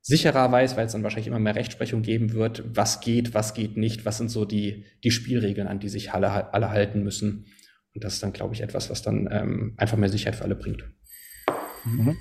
sicherer 0.00 0.50
weiß, 0.50 0.76
weil 0.76 0.86
es 0.86 0.92
dann 0.92 1.04
wahrscheinlich 1.04 1.28
immer 1.28 1.38
mehr 1.38 1.54
Rechtsprechung 1.54 2.02
geben 2.02 2.32
wird, 2.32 2.64
was 2.76 3.00
geht, 3.00 3.34
was 3.34 3.54
geht 3.54 3.76
nicht, 3.76 4.04
was 4.04 4.18
sind 4.18 4.30
so 4.30 4.44
die, 4.44 4.84
die 5.04 5.12
Spielregeln, 5.12 5.68
an 5.68 5.78
die 5.78 5.88
sich 5.88 6.12
alle, 6.12 6.52
alle 6.52 6.70
halten 6.70 7.02
müssen. 7.02 7.46
Und 7.94 8.02
das 8.02 8.14
ist 8.14 8.22
dann, 8.22 8.32
glaube 8.32 8.54
ich, 8.54 8.62
etwas, 8.62 8.90
was 8.90 9.02
dann 9.02 9.28
ähm, 9.30 9.74
einfach 9.76 9.96
mehr 9.96 10.08
Sicherheit 10.08 10.36
für 10.36 10.44
alle 10.44 10.56
bringt. 10.56 10.84
Mhm. 11.84 12.16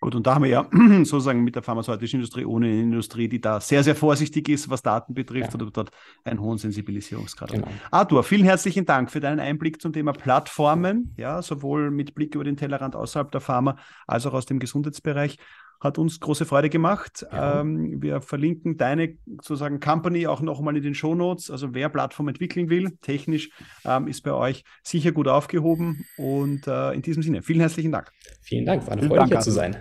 Gut, 0.00 0.14
und 0.14 0.26
da 0.26 0.36
haben 0.36 0.44
wir 0.44 0.50
ja 0.50 0.66
sozusagen 1.04 1.42
mit 1.42 1.56
der 1.56 1.62
pharmazeutischen 1.62 2.20
Industrie 2.20 2.44
ohne 2.44 2.66
eine 2.66 2.82
Industrie, 2.82 3.28
die 3.28 3.40
da 3.40 3.60
sehr, 3.60 3.82
sehr 3.82 3.96
vorsichtig 3.96 4.48
ist, 4.48 4.70
was 4.70 4.82
Daten 4.82 5.12
betrifft, 5.12 5.48
ja. 5.48 5.54
oder 5.54 5.70
dort 5.70 5.90
einen 6.24 6.40
hohen 6.40 6.58
Sensibilisierungsgrad. 6.58 7.50
Genau. 7.50 7.68
Arthur, 7.90 8.22
vielen 8.22 8.44
herzlichen 8.44 8.86
Dank 8.86 9.10
für 9.10 9.20
deinen 9.20 9.40
Einblick 9.40 9.82
zum 9.82 9.92
Thema 9.92 10.12
Plattformen, 10.12 11.14
ja, 11.16 11.42
sowohl 11.42 11.90
mit 11.90 12.14
Blick 12.14 12.34
über 12.36 12.44
den 12.44 12.56
Tellerrand 12.56 12.94
außerhalb 12.94 13.32
der 13.32 13.40
Pharma 13.40 13.76
als 14.06 14.24
auch 14.26 14.34
aus 14.34 14.46
dem 14.46 14.60
Gesundheitsbereich. 14.60 15.38
Hat 15.80 15.98
uns 15.98 16.18
große 16.18 16.44
Freude 16.44 16.68
gemacht. 16.70 17.24
Ja. 17.30 17.60
Ähm, 17.60 18.02
wir 18.02 18.20
verlinken 18.20 18.76
deine 18.76 19.16
sozusagen 19.26 19.78
Company 19.78 20.26
auch 20.26 20.40
nochmal 20.40 20.76
in 20.76 20.82
den 20.82 20.94
Show 20.94 21.14
Notes. 21.14 21.50
Also 21.50 21.72
wer 21.72 21.88
Plattform 21.88 22.28
entwickeln 22.28 22.68
will, 22.68 22.98
technisch, 23.00 23.50
ähm, 23.84 24.08
ist 24.08 24.22
bei 24.22 24.32
euch 24.32 24.64
sicher 24.82 25.12
gut 25.12 25.28
aufgehoben. 25.28 26.04
Und 26.16 26.66
äh, 26.66 26.92
in 26.92 27.02
diesem 27.02 27.22
Sinne, 27.22 27.42
vielen 27.42 27.60
herzlichen 27.60 27.92
Dank. 27.92 28.10
Vielen 28.42 28.66
Dank, 28.66 28.86
war 28.86 28.92
eine 28.92 29.02
Freude, 29.02 29.20
Dank, 29.20 29.32
hier 29.32 29.40
zu 29.40 29.52
sein. 29.52 29.76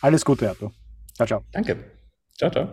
Alles 0.00 0.24
Gute, 0.24 0.48
Arthur. 0.48 0.72
Ciao, 1.14 1.26
ciao. 1.26 1.44
Danke. 1.52 1.76
Ciao, 2.36 2.50
ciao. 2.50 2.68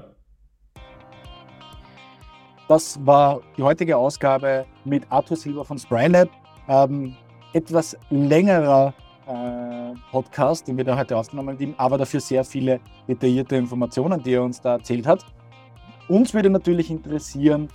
Das 2.68 2.98
war 3.06 3.42
die 3.58 3.62
heutige 3.62 3.98
Ausgabe 3.98 4.66
mit 4.86 5.04
Arthur 5.12 5.38
Silber 5.38 5.64
von 5.64 5.78
Sprylab. 5.78 6.30
Ähm, 6.68 7.16
etwas 7.54 7.96
längerer 8.10 8.94
äh, 9.28 9.94
Podcast, 10.12 10.68
den 10.68 10.78
wir 10.78 10.84
da 10.84 10.98
heute 10.98 11.18
aufgenommen 11.18 11.58
haben, 11.60 11.74
aber 11.78 11.98
dafür 11.98 12.20
sehr 12.20 12.44
viele 12.44 12.80
detaillierte 13.08 13.56
Informationen, 13.56 14.22
die 14.22 14.34
er 14.34 14.44
uns 14.44 14.62
da 14.62 14.74
erzählt 14.74 15.08
hat. 15.08 15.26
Uns 16.08 16.34
würde 16.34 16.50
natürlich 16.50 16.92
interessieren, 16.92 17.70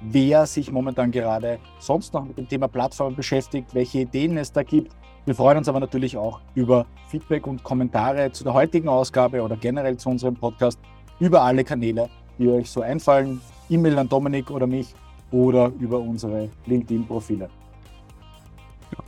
wer 0.00 0.46
sich 0.46 0.70
momentan 0.70 1.10
gerade 1.10 1.58
sonst 1.78 2.12
noch 2.14 2.24
mit 2.24 2.38
dem 2.38 2.48
Thema 2.48 2.68
Plattformen 2.68 3.16
beschäftigt, 3.16 3.74
welche 3.74 4.00
Ideen 4.00 4.36
es 4.36 4.52
da 4.52 4.62
gibt. 4.62 4.94
Wir 5.24 5.34
freuen 5.34 5.58
uns 5.58 5.68
aber 5.68 5.80
natürlich 5.80 6.16
auch 6.16 6.40
über 6.54 6.86
Feedback 7.08 7.46
und 7.46 7.62
Kommentare 7.62 8.32
zu 8.32 8.44
der 8.44 8.54
heutigen 8.54 8.88
Ausgabe 8.88 9.42
oder 9.42 9.56
generell 9.56 9.96
zu 9.96 10.08
unserem 10.08 10.34
Podcast 10.34 10.78
über 11.18 11.42
alle 11.42 11.64
Kanäle, 11.64 12.08
die 12.38 12.48
euch 12.48 12.70
so 12.70 12.80
einfallen. 12.80 13.40
E-Mail 13.68 13.98
an 13.98 14.08
Dominik 14.08 14.50
oder 14.50 14.66
mich 14.66 14.94
oder 15.30 15.70
über 15.78 15.98
unsere 15.98 16.48
LinkedIn-Profile. 16.66 17.48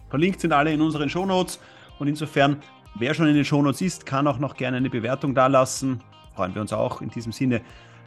verlinkt 0.08 0.40
sind 0.40 0.52
alle 0.52 0.72
in 0.72 0.80
unseren 0.80 1.08
Shownotes. 1.08 1.58
Und 2.02 2.08
insofern, 2.08 2.56
wer 2.96 3.14
schon 3.14 3.28
in 3.28 3.36
den 3.36 3.44
Shownotes 3.44 3.80
ist, 3.80 4.06
kann 4.06 4.26
auch 4.26 4.40
noch 4.40 4.56
gerne 4.56 4.76
eine 4.76 4.90
Bewertung 4.90 5.36
dalassen. 5.36 6.02
Freuen 6.34 6.52
wir 6.52 6.60
uns 6.60 6.72
auch 6.72 7.00
in 7.00 7.10
diesem 7.10 7.30
Sinne. 7.30 7.60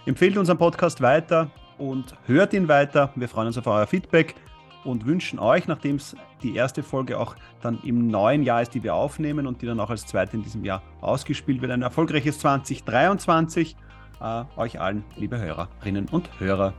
Empfehlt 0.06 0.36
unseren 0.36 0.58
Podcast 0.58 1.00
weiter 1.00 1.50
und 1.78 2.14
hört 2.26 2.52
ihn 2.52 2.68
weiter. 2.68 3.14
Wir 3.16 3.30
freuen 3.30 3.48
uns 3.48 3.58
auf 3.58 3.68
euer 3.68 3.88
Feedback 3.88 4.36
und 4.84 5.06
wünschen 5.06 5.40
euch, 5.40 5.70
nachdem 5.70 5.96
es 5.96 6.14
die 6.44 6.58
erste 6.58 6.84
Folge 6.84 7.18
auch 7.18 7.38
dann 7.62 7.80
im 7.84 8.08
neuen 8.08 8.44
Jahr 8.44 8.62
ist, 8.62 8.74
die 8.74 8.84
wir 8.84 8.96
aufnehmen 8.96 9.48
und 9.48 9.62
die 9.62 9.66
dann 9.66 9.80
auch 9.80 9.90
als 9.90 10.06
zweite 10.06 10.36
in 10.36 10.44
diesem 10.44 10.66
Jahr 10.66 10.82
ausgespielt 11.00 11.62
wird, 11.62 11.72
ein 11.72 11.82
erfolgreiches 11.82 12.40
2023. 12.40 13.78
Äh, 14.20 14.44
euch 14.58 14.78
allen, 14.78 15.06
liebe 15.16 15.40
Hörerinnen 15.40 16.10
und 16.10 16.38
Hörer. 16.42 16.74